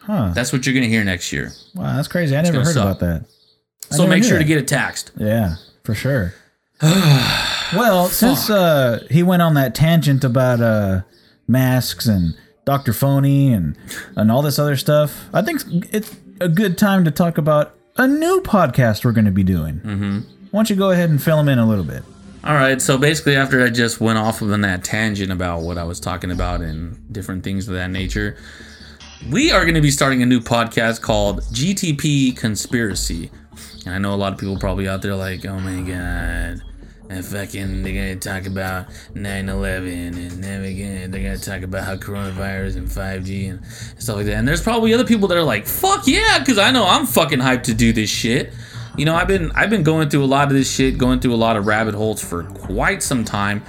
Huh. 0.00 0.32
That's 0.34 0.52
what 0.52 0.66
you're 0.66 0.74
gonna 0.74 0.86
hear 0.86 1.04
next 1.04 1.32
year. 1.32 1.52
Wow, 1.74 1.96
that's 1.96 2.08
crazy. 2.08 2.36
I 2.36 2.42
never 2.42 2.58
heard 2.58 2.74
suck. 2.74 2.84
about 2.84 3.00
that. 3.00 3.24
I 3.90 3.96
So 3.96 4.06
make 4.06 4.22
sure 4.24 4.38
to 4.38 4.44
get 4.44 4.58
it 4.58 4.68
taxed. 4.68 5.12
Yeah, 5.16 5.56
for 5.84 5.94
sure. 5.94 6.34
well, 6.82 8.06
since 8.08 8.50
uh, 8.50 9.04
he 9.10 9.22
went 9.22 9.42
on 9.42 9.54
that 9.54 9.74
tangent 9.74 10.24
about 10.24 10.60
uh, 10.60 11.02
masks 11.46 12.06
and 12.06 12.34
Dr. 12.64 12.92
Phony 12.92 13.52
and 13.52 13.76
and 14.14 14.30
all 14.30 14.42
this 14.42 14.58
other 14.58 14.76
stuff, 14.76 15.24
I 15.32 15.42
think 15.42 15.62
it's 15.92 16.14
a 16.40 16.48
good 16.48 16.78
time 16.78 17.04
to 17.04 17.10
talk 17.10 17.38
about 17.38 17.74
a 17.98 18.06
new 18.06 18.40
podcast 18.40 19.04
we're 19.04 19.12
going 19.12 19.24
to 19.24 19.32
be 19.32 19.42
doing. 19.42 19.80
Mm-hmm. 19.80 20.18
Why 20.50 20.58
don't 20.58 20.70
you 20.70 20.76
go 20.76 20.92
ahead 20.92 21.10
and 21.10 21.22
fill 21.22 21.36
them 21.36 21.48
in 21.48 21.58
a 21.58 21.66
little 21.66 21.84
bit? 21.84 22.02
All 22.44 22.54
right. 22.54 22.80
So 22.80 22.96
basically, 22.96 23.36
after 23.36 23.62
I 23.62 23.68
just 23.68 24.00
went 24.00 24.18
off 24.18 24.40
of 24.40 24.52
on 24.52 24.60
that 24.62 24.84
tangent 24.84 25.32
about 25.32 25.62
what 25.62 25.76
I 25.76 25.84
was 25.84 25.98
talking 25.98 26.30
about 26.30 26.60
and 26.60 27.12
different 27.12 27.42
things 27.42 27.68
of 27.68 27.74
that 27.74 27.90
nature, 27.90 28.36
we 29.30 29.50
are 29.50 29.62
going 29.62 29.74
to 29.74 29.80
be 29.80 29.90
starting 29.90 30.22
a 30.22 30.26
new 30.26 30.40
podcast 30.40 31.02
called 31.02 31.42
GTP 31.42 32.36
Conspiracy. 32.36 33.30
And 33.84 33.94
I 33.94 33.98
know 33.98 34.14
a 34.14 34.16
lot 34.16 34.32
of 34.32 34.38
people 34.38 34.56
probably 34.56 34.88
out 34.88 35.02
there 35.02 35.16
like, 35.16 35.44
oh 35.44 35.58
my 35.58 35.82
god, 35.82 36.62
and 37.10 37.24
fucking 37.24 37.82
they're 37.82 37.92
gonna 37.92 38.16
talk 38.16 38.46
about 38.46 38.86
9/11 39.14 40.16
and 40.16 40.44
then 40.44 40.64
again 40.64 41.10
they're 41.10 41.22
gonna 41.22 41.38
talk 41.38 41.62
about 41.62 41.84
how 41.84 41.96
coronavirus 41.96 42.76
and 42.76 42.88
5G 42.88 43.50
and 43.50 43.60
stuff 43.98 44.16
like 44.16 44.26
that. 44.26 44.34
And 44.34 44.46
there's 44.46 44.62
probably 44.62 44.92
other 44.94 45.04
people 45.04 45.28
that 45.28 45.38
are 45.38 45.44
like, 45.44 45.66
fuck 45.66 46.06
yeah, 46.06 46.38
because 46.38 46.58
I 46.58 46.70
know 46.70 46.86
I'm 46.86 47.06
fucking 47.06 47.40
hyped 47.40 47.64
to 47.64 47.74
do 47.74 47.92
this 47.92 48.10
shit. 48.10 48.52
You 48.96 49.04
know, 49.04 49.14
I've 49.14 49.28
been 49.28 49.52
I've 49.54 49.70
been 49.70 49.84
going 49.84 50.08
through 50.10 50.24
a 50.24 50.26
lot 50.26 50.48
of 50.48 50.54
this 50.54 50.70
shit, 50.70 50.98
going 50.98 51.20
through 51.20 51.34
a 51.34 51.36
lot 51.36 51.56
of 51.56 51.66
rabbit 51.66 51.94
holes 51.94 52.22
for 52.22 52.42
quite 52.44 53.02
some 53.02 53.24
time, 53.24 53.62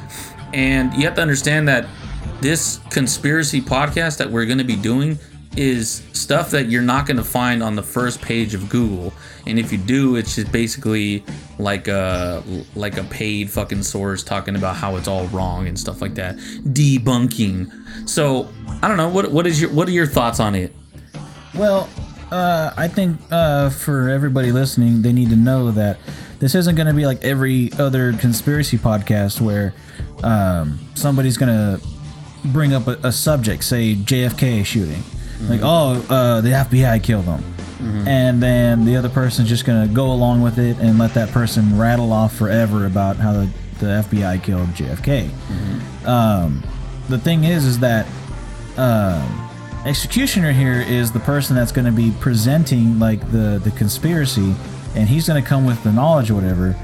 and 0.53 0.93
you 0.93 1.03
have 1.03 1.15
to 1.15 1.21
understand 1.21 1.67
that 1.67 1.85
this 2.41 2.79
conspiracy 2.89 3.61
podcast 3.61 4.17
that 4.17 4.31
we're 4.31 4.45
going 4.45 4.57
to 4.57 4.63
be 4.63 4.75
doing 4.75 5.19
is 5.55 6.03
stuff 6.13 6.51
that 6.51 6.69
you're 6.69 6.81
not 6.81 7.05
going 7.05 7.17
to 7.17 7.23
find 7.23 7.61
on 7.61 7.75
the 7.75 7.83
first 7.83 8.21
page 8.21 8.53
of 8.53 8.69
Google. 8.69 9.13
And 9.49 9.59
if 9.59 9.71
you 9.71 9.77
do, 9.77 10.15
it's 10.15 10.35
just 10.35 10.51
basically 10.51 11.23
like 11.57 11.87
a 11.87 12.43
like 12.75 12.97
a 12.97 13.03
paid 13.05 13.49
fucking 13.49 13.83
source 13.83 14.23
talking 14.23 14.55
about 14.55 14.75
how 14.75 14.95
it's 14.95 15.07
all 15.07 15.27
wrong 15.27 15.67
and 15.67 15.77
stuff 15.77 16.01
like 16.01 16.15
that, 16.15 16.37
debunking. 16.37 18.07
So 18.07 18.49
I 18.81 18.87
don't 18.87 18.97
know 18.97 19.09
what 19.09 19.31
what 19.31 19.47
is 19.47 19.59
your 19.59 19.71
what 19.71 19.87
are 19.87 19.91
your 19.91 20.07
thoughts 20.07 20.39
on 20.39 20.55
it? 20.55 20.73
Well, 21.55 21.89
uh, 22.31 22.71
I 22.77 22.87
think 22.87 23.19
uh, 23.31 23.69
for 23.69 24.09
everybody 24.09 24.51
listening, 24.51 25.01
they 25.01 25.11
need 25.11 25.29
to 25.29 25.35
know 25.35 25.71
that 25.71 25.97
this 26.39 26.55
isn't 26.55 26.75
going 26.75 26.87
to 26.87 26.93
be 26.93 27.05
like 27.05 27.23
every 27.23 27.71
other 27.73 28.13
conspiracy 28.13 28.77
podcast 28.77 29.41
where 29.41 29.73
um, 30.23 30.79
somebody's 30.95 31.37
going 31.37 31.49
to 31.49 31.87
bring 32.49 32.73
up 32.73 32.87
a, 32.87 32.99
a 33.03 33.11
subject, 33.11 33.63
say 33.63 33.95
JFK 33.95 34.65
shooting, 34.65 35.03
like 35.49 35.61
oh 35.63 36.05
uh, 36.09 36.41
the 36.41 36.49
FBI 36.49 37.03
killed 37.03 37.27
him, 37.79 38.07
and 38.07 38.41
then 38.41 38.85
the 38.85 38.95
other 38.95 39.09
person's 39.09 39.49
just 39.49 39.65
going 39.65 39.87
to 39.87 39.93
go 39.93 40.11
along 40.11 40.41
with 40.41 40.59
it 40.59 40.77
and 40.79 40.99
let 40.99 41.13
that 41.13 41.29
person 41.29 41.77
rattle 41.77 42.11
off 42.11 42.35
forever 42.35 42.85
about 42.85 43.15
how 43.17 43.33
the, 43.33 43.49
the 43.79 43.85
FBI 43.85 44.43
killed 44.43 44.67
JFK. 44.69 45.29
Um, 46.05 46.63
the 47.07 47.17
thing 47.17 47.43
is, 47.45 47.65
is 47.65 47.79
that 47.79 48.05
um, 48.77 49.49
executioner 49.85 50.51
here 50.51 50.81
is 50.81 51.11
the 51.11 51.19
person 51.19 51.55
that's 51.55 51.71
going 51.71 51.85
to 51.85 51.91
be 51.91 52.13
presenting 52.19 52.99
like 52.99 53.19
the 53.31 53.59
the 53.63 53.71
conspiracy, 53.71 54.53
and 54.95 55.07
he's 55.07 55.27
going 55.27 55.41
to 55.41 55.47
come 55.47 55.65
with 55.65 55.81
the 55.83 55.91
knowledge 55.91 56.29
or 56.29 56.35
whatever. 56.35 56.75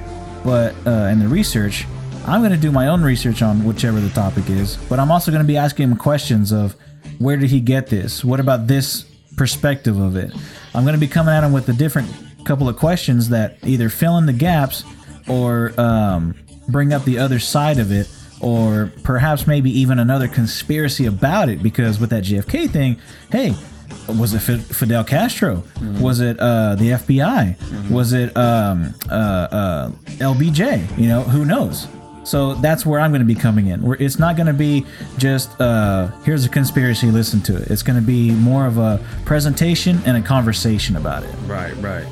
But 0.44 0.76
uh, 0.86 1.10
and 1.10 1.22
the 1.22 1.28
research, 1.28 1.86
I'm 2.26 2.42
going 2.42 2.52
to 2.52 2.58
do 2.58 2.72
my 2.72 2.88
own 2.88 3.04
research 3.04 3.42
on 3.42 3.64
whichever 3.64 4.00
the 4.00 4.10
topic 4.10 4.50
is. 4.50 4.78
But 4.90 5.00
I'm 5.00 5.12
also 5.12 5.32
going 5.32 5.44
to 5.44 5.48
be 5.48 5.58
asking 5.58 5.92
him 5.92 5.98
questions 5.98 6.52
of 6.52 6.76
where 7.20 7.38
did 7.38 7.50
he 7.50 7.60
get 7.60 7.88
this? 7.88 8.24
What 8.24 8.40
about 8.40 8.68
this 8.68 9.06
perspective 9.36 10.00
of 10.00 10.16
it? 10.16 10.32
I'm 10.74 10.84
going 10.84 10.96
to 10.96 11.00
be 11.00 11.08
coming 11.08 11.34
at 11.34 11.44
him 11.44 11.52
with 11.52 11.68
a 11.70 11.74
different 11.74 12.10
couple 12.46 12.70
of 12.70 12.78
questions 12.78 13.30
that 13.30 13.58
either 13.64 13.90
fill 13.90 14.18
in 14.18 14.26
the 14.26 14.34
gaps 14.34 14.84
or 15.28 15.74
um, 15.80 16.36
bring 16.68 16.94
up 16.94 17.04
the 17.04 17.18
other 17.18 17.40
side 17.40 17.80
of 17.80 17.92
it 17.92 18.08
or 18.42 18.92
perhaps 19.04 19.48
maybe 19.48 19.72
even 19.72 19.98
another 20.00 20.28
conspiracy 20.28 21.06
about 21.06 21.50
it 21.50 21.64
because 21.64 22.00
with 22.00 22.10
that 22.12 22.24
JFK 22.24 22.70
thing, 22.70 22.98
hey, 23.32 23.56
was 24.08 24.34
it 24.34 24.40
Fidel 24.40 25.04
Castro? 25.04 25.64
Was 26.00 26.20
it 26.20 26.40
uh, 26.40 26.76
the 26.76 26.92
FBI? 26.92 27.90
Was 27.90 28.14
it 28.14 28.36
um, 28.38 28.94
uh, 29.10 29.14
uh, 29.14 29.90
LBJ? 30.20 30.98
You 30.98 31.08
know, 31.08 31.22
who 31.24 31.46
knows? 31.46 31.88
So 32.26 32.56
that's 32.56 32.86
where 32.86 33.00
I'm 33.00 33.12
going 33.12 33.22
to 33.22 33.26
be 33.26 33.36
coming 33.36 33.68
in. 33.68 33.82
Where 33.84 33.98
it's 34.00 34.18
not 34.18 34.36
going 34.36 34.48
to 34.48 34.54
be 34.54 34.86
just 35.18 35.60
uh, 35.62 36.08
here's 36.24 36.44
a 36.44 36.50
conspiracy, 36.50 37.12
listen 37.12 37.42
to 37.44 37.56
it. 37.56 37.70
It's 37.70 37.84
going 37.84 38.00
to 38.00 38.06
be 38.06 38.32
more 38.32 38.66
of 38.66 38.78
a 38.78 39.00
presentation 39.26 40.00
and 40.06 40.18
a 40.18 40.22
conversation 40.22 40.96
about 40.96 41.24
it. 41.24 41.34
Right, 41.46 41.76
right. 41.78 42.08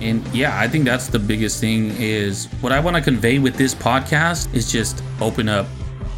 And 0.00 0.26
yeah, 0.28 0.58
I 0.58 0.66
think 0.68 0.84
that's 0.84 1.08
the 1.08 1.18
biggest 1.18 1.60
thing 1.60 1.90
is 1.98 2.46
what 2.60 2.72
I 2.72 2.80
want 2.80 2.96
to 2.96 3.02
convey 3.02 3.38
with 3.38 3.56
this 3.56 3.74
podcast 3.74 4.52
is 4.54 4.70
just 4.70 5.02
open 5.20 5.48
up 5.48 5.66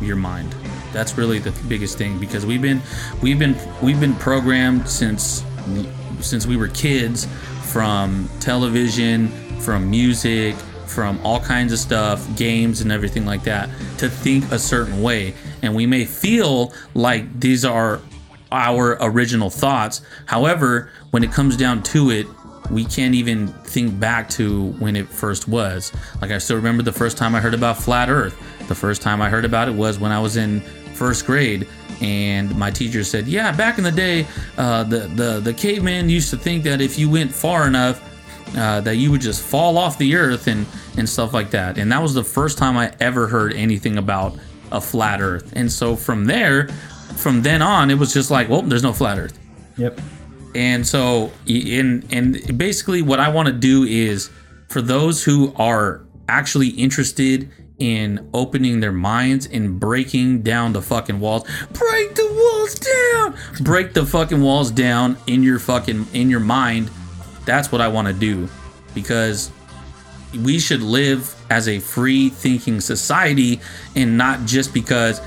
your 0.00 0.16
mind. 0.16 0.54
That's 0.92 1.16
really 1.18 1.38
the 1.38 1.52
biggest 1.68 1.98
thing 1.98 2.18
because 2.18 2.46
we've 2.46 2.62
been 2.62 2.80
we've 3.22 3.38
been 3.38 3.56
we've 3.82 4.00
been 4.00 4.14
programmed 4.16 4.88
since 4.88 5.44
since 6.20 6.46
we 6.46 6.56
were 6.56 6.68
kids 6.68 7.26
from 7.72 8.28
television, 8.40 9.28
from 9.60 9.88
music, 9.88 10.56
from 10.90 11.24
all 11.24 11.40
kinds 11.40 11.72
of 11.72 11.78
stuff, 11.78 12.26
games 12.36 12.80
and 12.80 12.90
everything 12.90 13.24
like 13.24 13.44
that 13.44 13.70
to 13.98 14.08
think 14.08 14.50
a 14.52 14.58
certain 14.58 15.02
way. 15.02 15.34
And 15.62 15.74
we 15.74 15.86
may 15.86 16.04
feel 16.04 16.72
like 16.94 17.40
these 17.40 17.64
are 17.64 18.00
our 18.52 18.98
original 19.00 19.50
thoughts. 19.50 20.02
However, 20.26 20.90
when 21.10 21.22
it 21.22 21.32
comes 21.32 21.56
down 21.56 21.82
to 21.84 22.10
it, 22.10 22.26
we 22.70 22.84
can't 22.84 23.14
even 23.14 23.48
think 23.48 23.98
back 23.98 24.28
to 24.30 24.72
when 24.72 24.96
it 24.96 25.08
first 25.08 25.48
was. 25.48 25.92
Like 26.20 26.30
I 26.30 26.38
still 26.38 26.56
remember 26.56 26.82
the 26.82 26.92
first 26.92 27.16
time 27.16 27.34
I 27.34 27.40
heard 27.40 27.54
about 27.54 27.78
flat 27.78 28.08
Earth. 28.08 28.36
The 28.68 28.74
first 28.74 29.02
time 29.02 29.20
I 29.20 29.28
heard 29.28 29.44
about 29.44 29.68
it 29.68 29.74
was 29.74 29.98
when 29.98 30.12
I 30.12 30.20
was 30.20 30.36
in 30.36 30.60
first 30.94 31.26
grade, 31.26 31.66
and 32.00 32.54
my 32.56 32.70
teacher 32.70 33.02
said, 33.02 33.26
"Yeah, 33.26 33.50
back 33.52 33.78
in 33.78 33.84
the 33.84 33.92
day, 33.92 34.26
uh, 34.56 34.84
the 34.84 35.00
the 35.00 35.40
the 35.40 35.52
caveman 35.52 36.08
used 36.08 36.30
to 36.30 36.36
think 36.36 36.62
that 36.64 36.80
if 36.80 36.98
you 36.98 37.10
went 37.10 37.32
far 37.32 37.66
enough, 37.66 38.00
uh, 38.56 38.80
that 38.80 38.96
you 38.96 39.10
would 39.10 39.20
just 39.20 39.42
fall 39.42 39.78
off 39.78 39.98
the 39.98 40.16
Earth 40.16 40.46
and 40.46 40.66
and 40.96 41.08
stuff 41.08 41.32
like 41.32 41.50
that." 41.50 41.78
And 41.78 41.90
that 41.92 42.02
was 42.02 42.14
the 42.14 42.24
first 42.24 42.58
time 42.58 42.76
I 42.76 42.92
ever 43.00 43.26
heard 43.26 43.52
anything 43.54 43.96
about 43.96 44.38
a 44.72 44.80
flat 44.80 45.20
Earth. 45.20 45.52
And 45.54 45.70
so 45.70 45.96
from 45.96 46.26
there, 46.26 46.68
from 47.16 47.42
then 47.42 47.62
on, 47.62 47.90
it 47.90 47.98
was 47.98 48.12
just 48.12 48.30
like, 48.30 48.48
"Well, 48.48 48.62
there's 48.62 48.82
no 48.82 48.92
flat 48.92 49.18
Earth." 49.18 49.38
Yep. 49.76 50.00
And 50.54 50.86
so, 50.86 51.32
in 51.46 52.04
and 52.10 52.58
basically, 52.58 53.02
what 53.02 53.20
I 53.20 53.28
want 53.28 53.46
to 53.46 53.54
do 53.54 53.84
is 53.84 54.30
for 54.68 54.82
those 54.82 55.24
who 55.24 55.52
are 55.56 56.04
actually 56.28 56.68
interested 56.68 57.50
in 57.78 58.28
opening 58.34 58.80
their 58.80 58.92
minds 58.92 59.46
and 59.46 59.80
breaking 59.80 60.42
down 60.42 60.72
the 60.72 60.82
fucking 60.82 61.18
walls, 61.18 61.44
break 61.72 62.14
the 62.14 62.26
walls 62.26 62.74
down, 62.74 63.34
break 63.62 63.94
the 63.94 64.04
fucking 64.04 64.40
walls 64.40 64.70
down 64.70 65.16
in 65.26 65.42
your 65.42 65.58
fucking 65.58 66.06
in 66.12 66.30
your 66.30 66.40
mind. 66.40 66.90
That's 67.50 67.72
what 67.72 67.80
I 67.80 67.88
want 67.88 68.06
to 68.06 68.14
do 68.14 68.48
because 68.94 69.50
we 70.44 70.60
should 70.60 70.82
live 70.82 71.34
as 71.50 71.66
a 71.66 71.80
free 71.80 72.28
thinking 72.28 72.80
society 72.80 73.60
and 73.96 74.16
not 74.16 74.46
just 74.46 74.72
because 74.72 75.20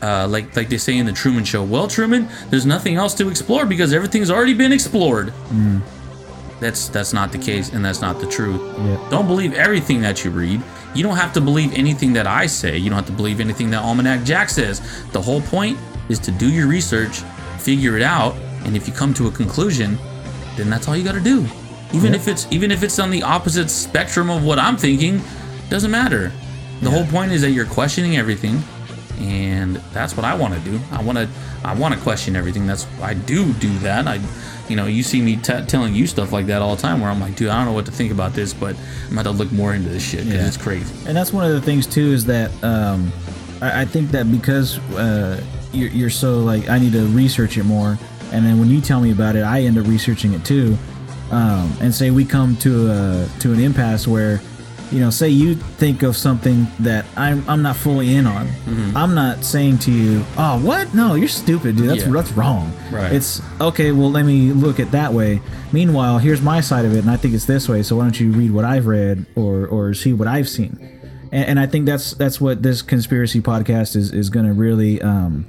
uh, 0.00 0.28
like 0.28 0.54
like 0.54 0.68
they 0.68 0.78
say 0.78 0.96
in 0.96 1.04
the 1.04 1.12
Truman 1.12 1.42
Show. 1.42 1.64
Well, 1.64 1.88
Truman, 1.88 2.28
there's 2.48 2.64
nothing 2.64 2.94
else 2.94 3.12
to 3.14 3.28
explore 3.28 3.66
because 3.66 3.92
everything's 3.92 4.30
already 4.30 4.54
been 4.54 4.70
explored. 4.70 5.32
That's 6.60 6.88
that's 6.88 7.12
not 7.12 7.32
the 7.32 7.38
case, 7.38 7.72
and 7.72 7.84
that's 7.84 8.00
not 8.00 8.20
the 8.20 8.26
truth. 8.28 8.60
Yeah. 8.78 9.08
Don't 9.10 9.26
believe 9.26 9.54
everything 9.54 10.00
that 10.02 10.24
you 10.24 10.30
read. 10.30 10.62
You 10.94 11.02
don't 11.02 11.16
have 11.16 11.32
to 11.32 11.40
believe 11.40 11.72
anything 11.74 12.12
that 12.12 12.28
I 12.28 12.46
say. 12.46 12.78
You 12.78 12.88
don't 12.88 12.98
have 12.98 13.06
to 13.06 13.12
believe 13.12 13.40
anything 13.40 13.68
that 13.70 13.82
Almanac 13.82 14.22
Jack 14.22 14.48
says. 14.48 14.80
The 15.10 15.20
whole 15.20 15.40
point 15.40 15.76
is 16.08 16.20
to 16.20 16.30
do 16.30 16.48
your 16.48 16.68
research, 16.68 17.18
figure 17.58 17.96
it 17.96 18.02
out, 18.02 18.36
and 18.64 18.76
if 18.76 18.86
you 18.86 18.94
come 18.94 19.12
to 19.14 19.26
a 19.26 19.32
conclusion, 19.32 19.98
then 20.56 20.70
that's 20.70 20.86
all 20.86 20.96
you 20.96 21.02
got 21.02 21.16
to 21.16 21.20
do. 21.20 21.44
Even 21.94 22.12
Yep. 22.12 22.20
if 22.20 22.28
it's 22.28 22.46
even 22.50 22.70
if 22.70 22.82
it's 22.82 22.98
on 22.98 23.10
the 23.10 23.22
opposite 23.22 23.70
spectrum 23.70 24.30
of 24.30 24.44
what 24.44 24.58
I'm 24.58 24.76
thinking, 24.76 25.22
doesn't 25.70 25.90
matter. 25.90 26.32
The 26.82 26.90
whole 26.90 27.06
point 27.06 27.32
is 27.32 27.40
that 27.42 27.50
you're 27.52 27.64
questioning 27.66 28.16
everything 28.16 28.62
and 29.20 29.76
that's 29.92 30.16
what 30.16 30.24
I 30.26 30.34
want 30.34 30.54
to 30.54 30.60
do. 30.60 30.80
I 30.90 31.02
want 31.02 31.18
to 31.18 31.28
I 31.64 31.74
want 31.74 31.94
to 31.94 32.00
question 32.00 32.36
everything. 32.36 32.66
That's 32.66 32.86
I 33.00 33.14
do 33.14 33.52
do 33.54 33.76
that. 33.78 34.06
I 34.08 34.20
you 34.68 34.76
know, 34.76 34.86
you 34.86 35.02
see 35.02 35.20
me 35.20 35.36
t- 35.36 35.62
telling 35.66 35.94
you 35.94 36.06
stuff 36.06 36.32
like 36.32 36.46
that 36.46 36.62
all 36.62 36.74
the 36.74 36.80
time 36.82 37.00
where 37.00 37.10
I'm 37.10 37.20
like, 37.20 37.36
dude, 37.36 37.48
I 37.50 37.56
don't 37.56 37.66
know 37.66 37.72
what 37.72 37.84
to 37.86 37.92
think 37.92 38.10
about 38.10 38.32
this, 38.32 38.54
but 38.54 38.74
I'm 39.08 39.12
about 39.12 39.24
to 39.24 39.30
look 39.30 39.52
more 39.52 39.74
into 39.74 39.90
this 39.90 40.02
shit 40.02 40.20
because 40.24 40.40
Yeah. 40.40 40.46
it's 40.48 40.56
crazy. 40.56 40.92
And 41.06 41.14
that's 41.16 41.32
one 41.32 41.44
of 41.44 41.52
the 41.52 41.60
things 41.60 41.86
too 41.86 42.12
is 42.12 42.24
that 42.26 42.50
um, 42.64 43.12
I, 43.60 43.82
I 43.82 43.84
think 43.84 44.10
that 44.12 44.30
because 44.32 44.78
uh, 44.96 45.42
you're, 45.72 45.90
you're 45.90 46.10
so 46.10 46.38
like 46.40 46.68
I 46.68 46.78
need 46.78 46.92
to 46.92 47.06
research 47.08 47.56
it 47.58 47.64
more, 47.64 47.98
and 48.32 48.44
then 48.44 48.58
when 48.58 48.68
you 48.70 48.80
tell 48.80 49.00
me 49.00 49.12
about 49.12 49.36
it, 49.36 49.42
I 49.44 49.60
end 49.62 49.78
up 49.78 49.86
researching 49.86 50.32
it 50.34 50.44
too. 50.44 50.76
Um, 51.30 51.72
and 51.80 51.92
say 51.94 52.10
we 52.10 52.24
come 52.24 52.56
to 52.58 52.90
a 52.90 53.28
to 53.40 53.52
an 53.52 53.60
impasse 53.60 54.06
where, 54.06 54.40
you 54.92 55.00
know, 55.00 55.10
say 55.10 55.28
you 55.30 55.54
think 55.54 56.02
of 56.02 56.16
something 56.16 56.66
that 56.80 57.06
I'm 57.16 57.42
I'm 57.48 57.62
not 57.62 57.76
fully 57.76 58.14
in 58.14 58.26
on. 58.26 58.48
I'm 58.94 59.14
not 59.14 59.44
saying 59.44 59.78
to 59.78 59.90
you, 59.92 60.24
oh, 60.36 60.60
what? 60.64 60.94
No, 60.94 61.14
you're 61.14 61.26
stupid, 61.28 61.76
dude. 61.76 61.88
That's 61.88 62.04
Yeah. 62.04 62.12
that's 62.12 62.32
wrong. 62.32 62.72
Right. 62.92 63.12
It's 63.12 63.40
okay. 63.60 63.90
Well, 63.92 64.10
let 64.10 64.24
me 64.26 64.52
look 64.52 64.78
at 64.78 64.90
that 64.92 65.12
way. 65.12 65.40
Meanwhile, 65.72 66.18
here's 66.18 66.42
my 66.42 66.60
side 66.60 66.84
of 66.84 66.94
it, 66.94 66.98
and 67.00 67.10
I 67.10 67.16
think 67.16 67.34
it's 67.34 67.46
this 67.46 67.68
way. 67.68 67.82
So 67.82 67.96
why 67.96 68.02
don't 68.04 68.20
you 68.20 68.30
read 68.30 68.50
what 68.52 68.64
I've 68.64 68.86
read 68.86 69.26
or 69.34 69.66
or 69.66 69.94
see 69.94 70.12
what 70.12 70.28
I've 70.28 70.48
seen? 70.48 70.78
And, 71.32 71.44
and 71.48 71.58
I 71.58 71.66
think 71.66 71.86
that's 71.86 72.12
that's 72.14 72.40
what 72.40 72.62
this 72.62 72.82
conspiracy 72.82 73.40
podcast 73.40 73.96
is 73.96 74.12
is 74.12 74.30
going 74.30 74.46
to 74.46 74.52
really, 74.52 75.00
um, 75.02 75.46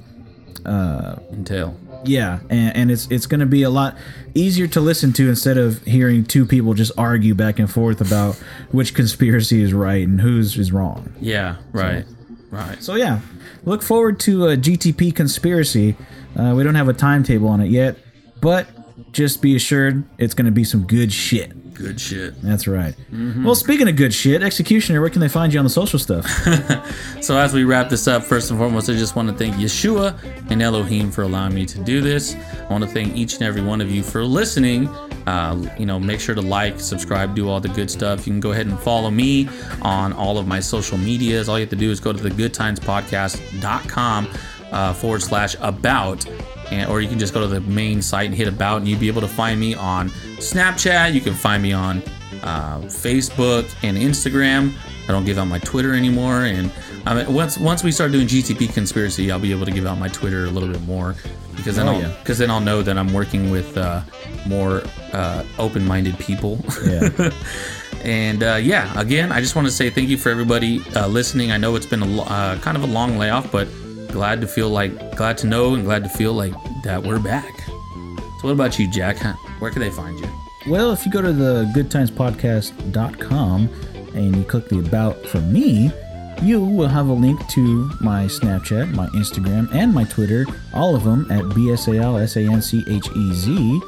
Entail. 1.32 1.76
Yeah. 2.04 2.40
And, 2.50 2.76
and 2.76 2.90
it's 2.90 3.08
it's 3.10 3.26
going 3.26 3.40
to 3.40 3.46
be 3.46 3.62
a 3.62 3.70
lot 3.70 3.96
easier 4.34 4.66
to 4.68 4.80
listen 4.80 5.12
to 5.14 5.28
instead 5.28 5.58
of 5.58 5.82
hearing 5.84 6.24
two 6.24 6.46
people 6.46 6.74
just 6.74 6.92
argue 6.98 7.34
back 7.34 7.58
and 7.58 7.70
forth 7.70 8.00
about 8.00 8.36
which 8.70 8.94
conspiracy 8.94 9.62
is 9.62 9.72
right 9.72 10.06
and 10.06 10.20
whose 10.20 10.58
is 10.58 10.72
wrong. 10.72 11.12
Yeah, 11.20 11.56
right. 11.72 12.04
Right. 12.50 12.82
So 12.82 12.94
yeah, 12.94 13.20
look 13.64 13.82
forward 13.82 14.20
to 14.20 14.46
a 14.46 14.56
GTP 14.56 15.14
conspiracy. 15.14 15.96
Uh, 16.38 16.54
we 16.56 16.62
don't 16.62 16.74
have 16.74 16.88
a 16.88 16.92
timetable 16.92 17.48
on 17.48 17.60
it 17.60 17.70
yet, 17.70 17.98
but 18.40 18.66
just 19.16 19.40
be 19.40 19.56
assured 19.56 20.04
it's 20.18 20.34
going 20.34 20.44
to 20.44 20.52
be 20.52 20.62
some 20.62 20.86
good 20.86 21.10
shit. 21.10 21.72
Good 21.72 21.98
shit. 21.98 22.40
That's 22.42 22.68
right. 22.68 22.94
Well, 23.42 23.54
speaking 23.54 23.88
of 23.88 23.96
good 23.96 24.12
shit, 24.12 24.42
Executioner, 24.42 25.00
where 25.00 25.08
can 25.10 25.20
they 25.20 25.28
find 25.28 25.52
you 25.52 25.58
on 25.58 25.64
the 25.64 25.70
social 25.70 25.98
stuff? 25.98 26.26
So 27.22 27.36
as 27.36 27.52
we 27.52 27.64
wrap 27.64 27.88
this 27.88 28.06
up, 28.06 28.22
first 28.22 28.50
and 28.50 28.58
foremost, 28.60 28.88
I 28.88 28.92
just 28.92 29.16
want 29.16 29.28
to 29.28 29.34
thank 29.34 29.56
Yeshua 29.56 30.16
and 30.48 30.62
Elohim 30.62 31.10
for 31.10 31.22
allowing 31.22 31.54
me 31.54 31.66
to 31.66 31.82
do 31.82 32.00
this. 32.00 32.36
I 32.36 32.68
want 32.70 32.84
to 32.84 32.90
thank 32.90 33.16
each 33.16 33.34
and 33.34 33.42
every 33.42 33.62
one 33.62 33.80
of 33.80 33.90
you 33.90 34.04
for 34.04 34.22
listening. 34.22 34.86
Uh, 35.26 35.56
you 35.76 35.86
know, 35.86 35.98
make 35.98 36.20
sure 36.20 36.36
to 36.36 36.40
like, 36.40 36.78
subscribe, 36.78 37.34
do 37.34 37.48
all 37.48 37.58
the 37.58 37.68
good 37.70 37.90
stuff. 37.90 38.28
You 38.28 38.32
can 38.32 38.38
go 38.38 38.52
ahead 38.52 38.68
and 38.68 38.78
follow 38.78 39.10
me 39.10 39.48
on 39.82 40.12
all 40.12 40.38
of 40.38 40.46
my 40.46 40.60
social 40.60 40.98
medias. 40.98 41.48
All 41.48 41.58
you 41.58 41.62
have 41.62 41.70
to 41.70 41.76
do 41.76 41.90
is 41.90 41.98
go 41.98 42.12
to 42.12 42.18
thegoodtimespodcast.com 42.22 44.28
uh, 44.70 44.92
forward 44.92 45.22
slash 45.22 45.56
about. 45.60 46.24
And, 46.70 46.90
or 46.90 47.00
you 47.00 47.08
can 47.08 47.18
just 47.18 47.32
go 47.34 47.40
to 47.40 47.46
the 47.46 47.60
main 47.60 48.02
site 48.02 48.26
and 48.26 48.34
hit 48.34 48.48
about, 48.48 48.78
and 48.78 48.88
you'll 48.88 48.98
be 49.00 49.08
able 49.08 49.20
to 49.22 49.28
find 49.28 49.58
me 49.60 49.74
on 49.74 50.08
Snapchat. 50.38 51.12
You 51.12 51.20
can 51.20 51.34
find 51.34 51.62
me 51.62 51.72
on 51.72 51.98
uh, 52.42 52.78
Facebook 52.80 53.72
and 53.82 53.96
Instagram. 53.96 54.72
I 55.08 55.12
don't 55.12 55.24
give 55.24 55.38
out 55.38 55.44
my 55.46 55.58
Twitter 55.60 55.94
anymore, 55.94 56.44
and 56.46 56.72
I 57.06 57.14
mean, 57.14 57.32
once 57.32 57.56
once 57.58 57.84
we 57.84 57.92
start 57.92 58.10
doing 58.10 58.26
GTP 58.26 58.72
conspiracy, 58.74 59.30
I'll 59.30 59.38
be 59.38 59.52
able 59.52 59.64
to 59.66 59.70
give 59.70 59.86
out 59.86 59.98
my 59.98 60.08
Twitter 60.08 60.46
a 60.46 60.50
little 60.50 60.68
bit 60.68 60.82
more 60.82 61.14
because 61.56 61.76
then 61.76 61.86
Oh, 61.86 61.92
I'll 61.94 62.00
yeah. 62.02 62.16
because 62.18 62.38
then 62.38 62.50
I'll 62.50 62.60
know 62.60 62.82
that 62.82 62.98
I'm 62.98 63.12
working 63.12 63.50
with 63.52 63.76
uh, 63.78 64.00
more 64.46 64.82
uh, 65.12 65.44
open-minded 65.58 66.18
people. 66.18 66.58
Yeah. 66.84 67.30
And 68.04 68.44
uh, 68.44 68.56
yeah, 68.62 68.92
again, 69.00 69.32
I 69.32 69.40
just 69.40 69.56
want 69.56 69.66
to 69.66 69.72
say 69.72 69.90
thank 69.90 70.08
you 70.08 70.16
for 70.16 70.28
everybody 70.28 70.80
uh, 70.94 71.08
listening. 71.08 71.50
I 71.50 71.56
know 71.56 71.74
it's 71.74 71.86
been 71.86 72.02
a 72.02 72.06
lo- 72.06 72.24
uh, 72.24 72.56
kind 72.60 72.76
of 72.76 72.84
a 72.84 72.86
long 72.86 73.18
layoff, 73.18 73.50
but 73.50 73.66
glad 74.08 74.40
to 74.40 74.46
feel 74.46 74.68
like, 74.68 75.16
glad 75.16 75.38
to 75.38 75.46
know, 75.46 75.74
and 75.74 75.84
glad 75.84 76.04
to 76.04 76.10
feel 76.10 76.32
like 76.32 76.54
that 76.84 77.02
we're 77.02 77.18
back. 77.18 77.60
So, 77.60 78.42
what 78.42 78.52
about 78.52 78.78
you, 78.78 78.90
Jack? 78.90 79.18
Where 79.60 79.70
can 79.70 79.80
they 79.80 79.90
find 79.90 80.18
you? 80.18 80.28
Well, 80.68 80.92
if 80.92 81.06
you 81.06 81.12
go 81.12 81.22
to 81.22 81.32
the 81.32 81.70
goodtimespodcast.com 81.74 83.68
and 84.14 84.36
you 84.36 84.44
click 84.44 84.68
the 84.68 84.80
about 84.80 85.24
for 85.26 85.40
me, 85.40 85.90
you 86.42 86.64
will 86.64 86.88
have 86.88 87.08
a 87.08 87.12
link 87.12 87.46
to 87.48 87.90
my 88.00 88.24
Snapchat, 88.24 88.92
my 88.94 89.06
Instagram, 89.08 89.72
and 89.74 89.94
my 89.94 90.04
Twitter, 90.04 90.44
all 90.74 90.94
of 90.94 91.04
them 91.04 91.30
at 91.30 91.42
BSALSANCHEZ. 91.44 93.48
E 93.48 93.80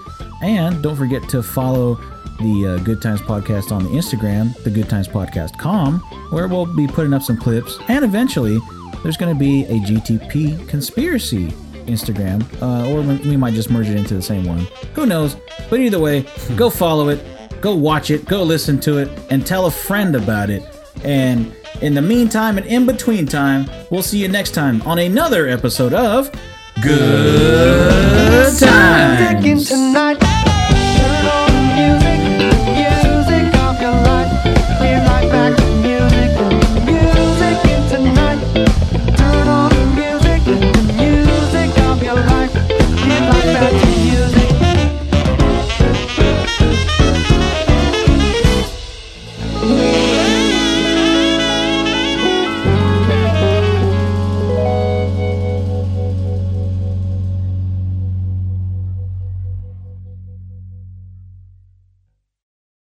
And 0.43 0.83
don't 0.83 0.97
forget 0.97 1.29
to 1.31 1.43
follow 1.43 1.97
the 2.41 2.77
uh, 2.79 2.85
Good 2.85 3.03
Times 3.03 3.21
Podcast 3.21 3.73
on 3.73 3.83
the 3.83 3.91
Instagram, 3.91 4.55
the 4.63 4.71
goodtimespodcast.com, 4.71 5.99
where 6.31 6.49
we'll 6.49 6.67
be 6.67 6.87
putting 6.87 7.13
up 7.13 7.23
some 7.23 7.37
clips. 7.37 7.79
And 7.89 8.05
eventually, 8.05 8.61
there's 9.03 9.17
going 9.17 9.35
to 9.35 9.39
be 9.39 9.65
a 9.65 9.79
GTP 9.81 10.69
conspiracy 10.69 11.49
Instagram, 11.89 12.45
uh, 12.63 12.91
or 12.91 13.01
we 13.29 13.37
might 13.37 13.55
just 13.55 13.71
merge 13.71 13.89
it 13.89 13.97
into 13.97 14.15
the 14.15 14.23
same 14.23 14.45
one. 14.45 14.67
Who 14.95 15.07
knows? 15.07 15.37
But 15.71 15.81
either 15.81 15.99
way, 15.99 16.27
go 16.57 16.71
follow 16.71 17.09
it, 17.09 17.21
go 17.61 17.75
watch 17.75 18.11
it, 18.11 18.27
go 18.27 18.43
listen 18.43 18.79
to 18.81 18.99
it, 18.99 19.11
and 19.31 19.47
tell 19.47 19.67
a 19.67 19.71
friend 19.71 20.15
about 20.15 20.51
it. 20.51 20.63
And 21.05 21.55
in 21.81 21.95
the 21.95 22.03
meantime 22.03 22.59
and 22.59 22.67
in 22.67 22.87
between 22.87 23.27
time, 23.27 23.71
we'll 23.91 24.03
see 24.03 24.19
you 24.19 24.29
next 24.29 24.51
time 24.53 24.83
on 24.83 24.99
another 24.99 25.49
episode 25.49 25.95
of 25.95 26.31
Good 26.83 28.59
Times. 28.59 29.69
tonight. 29.69 30.28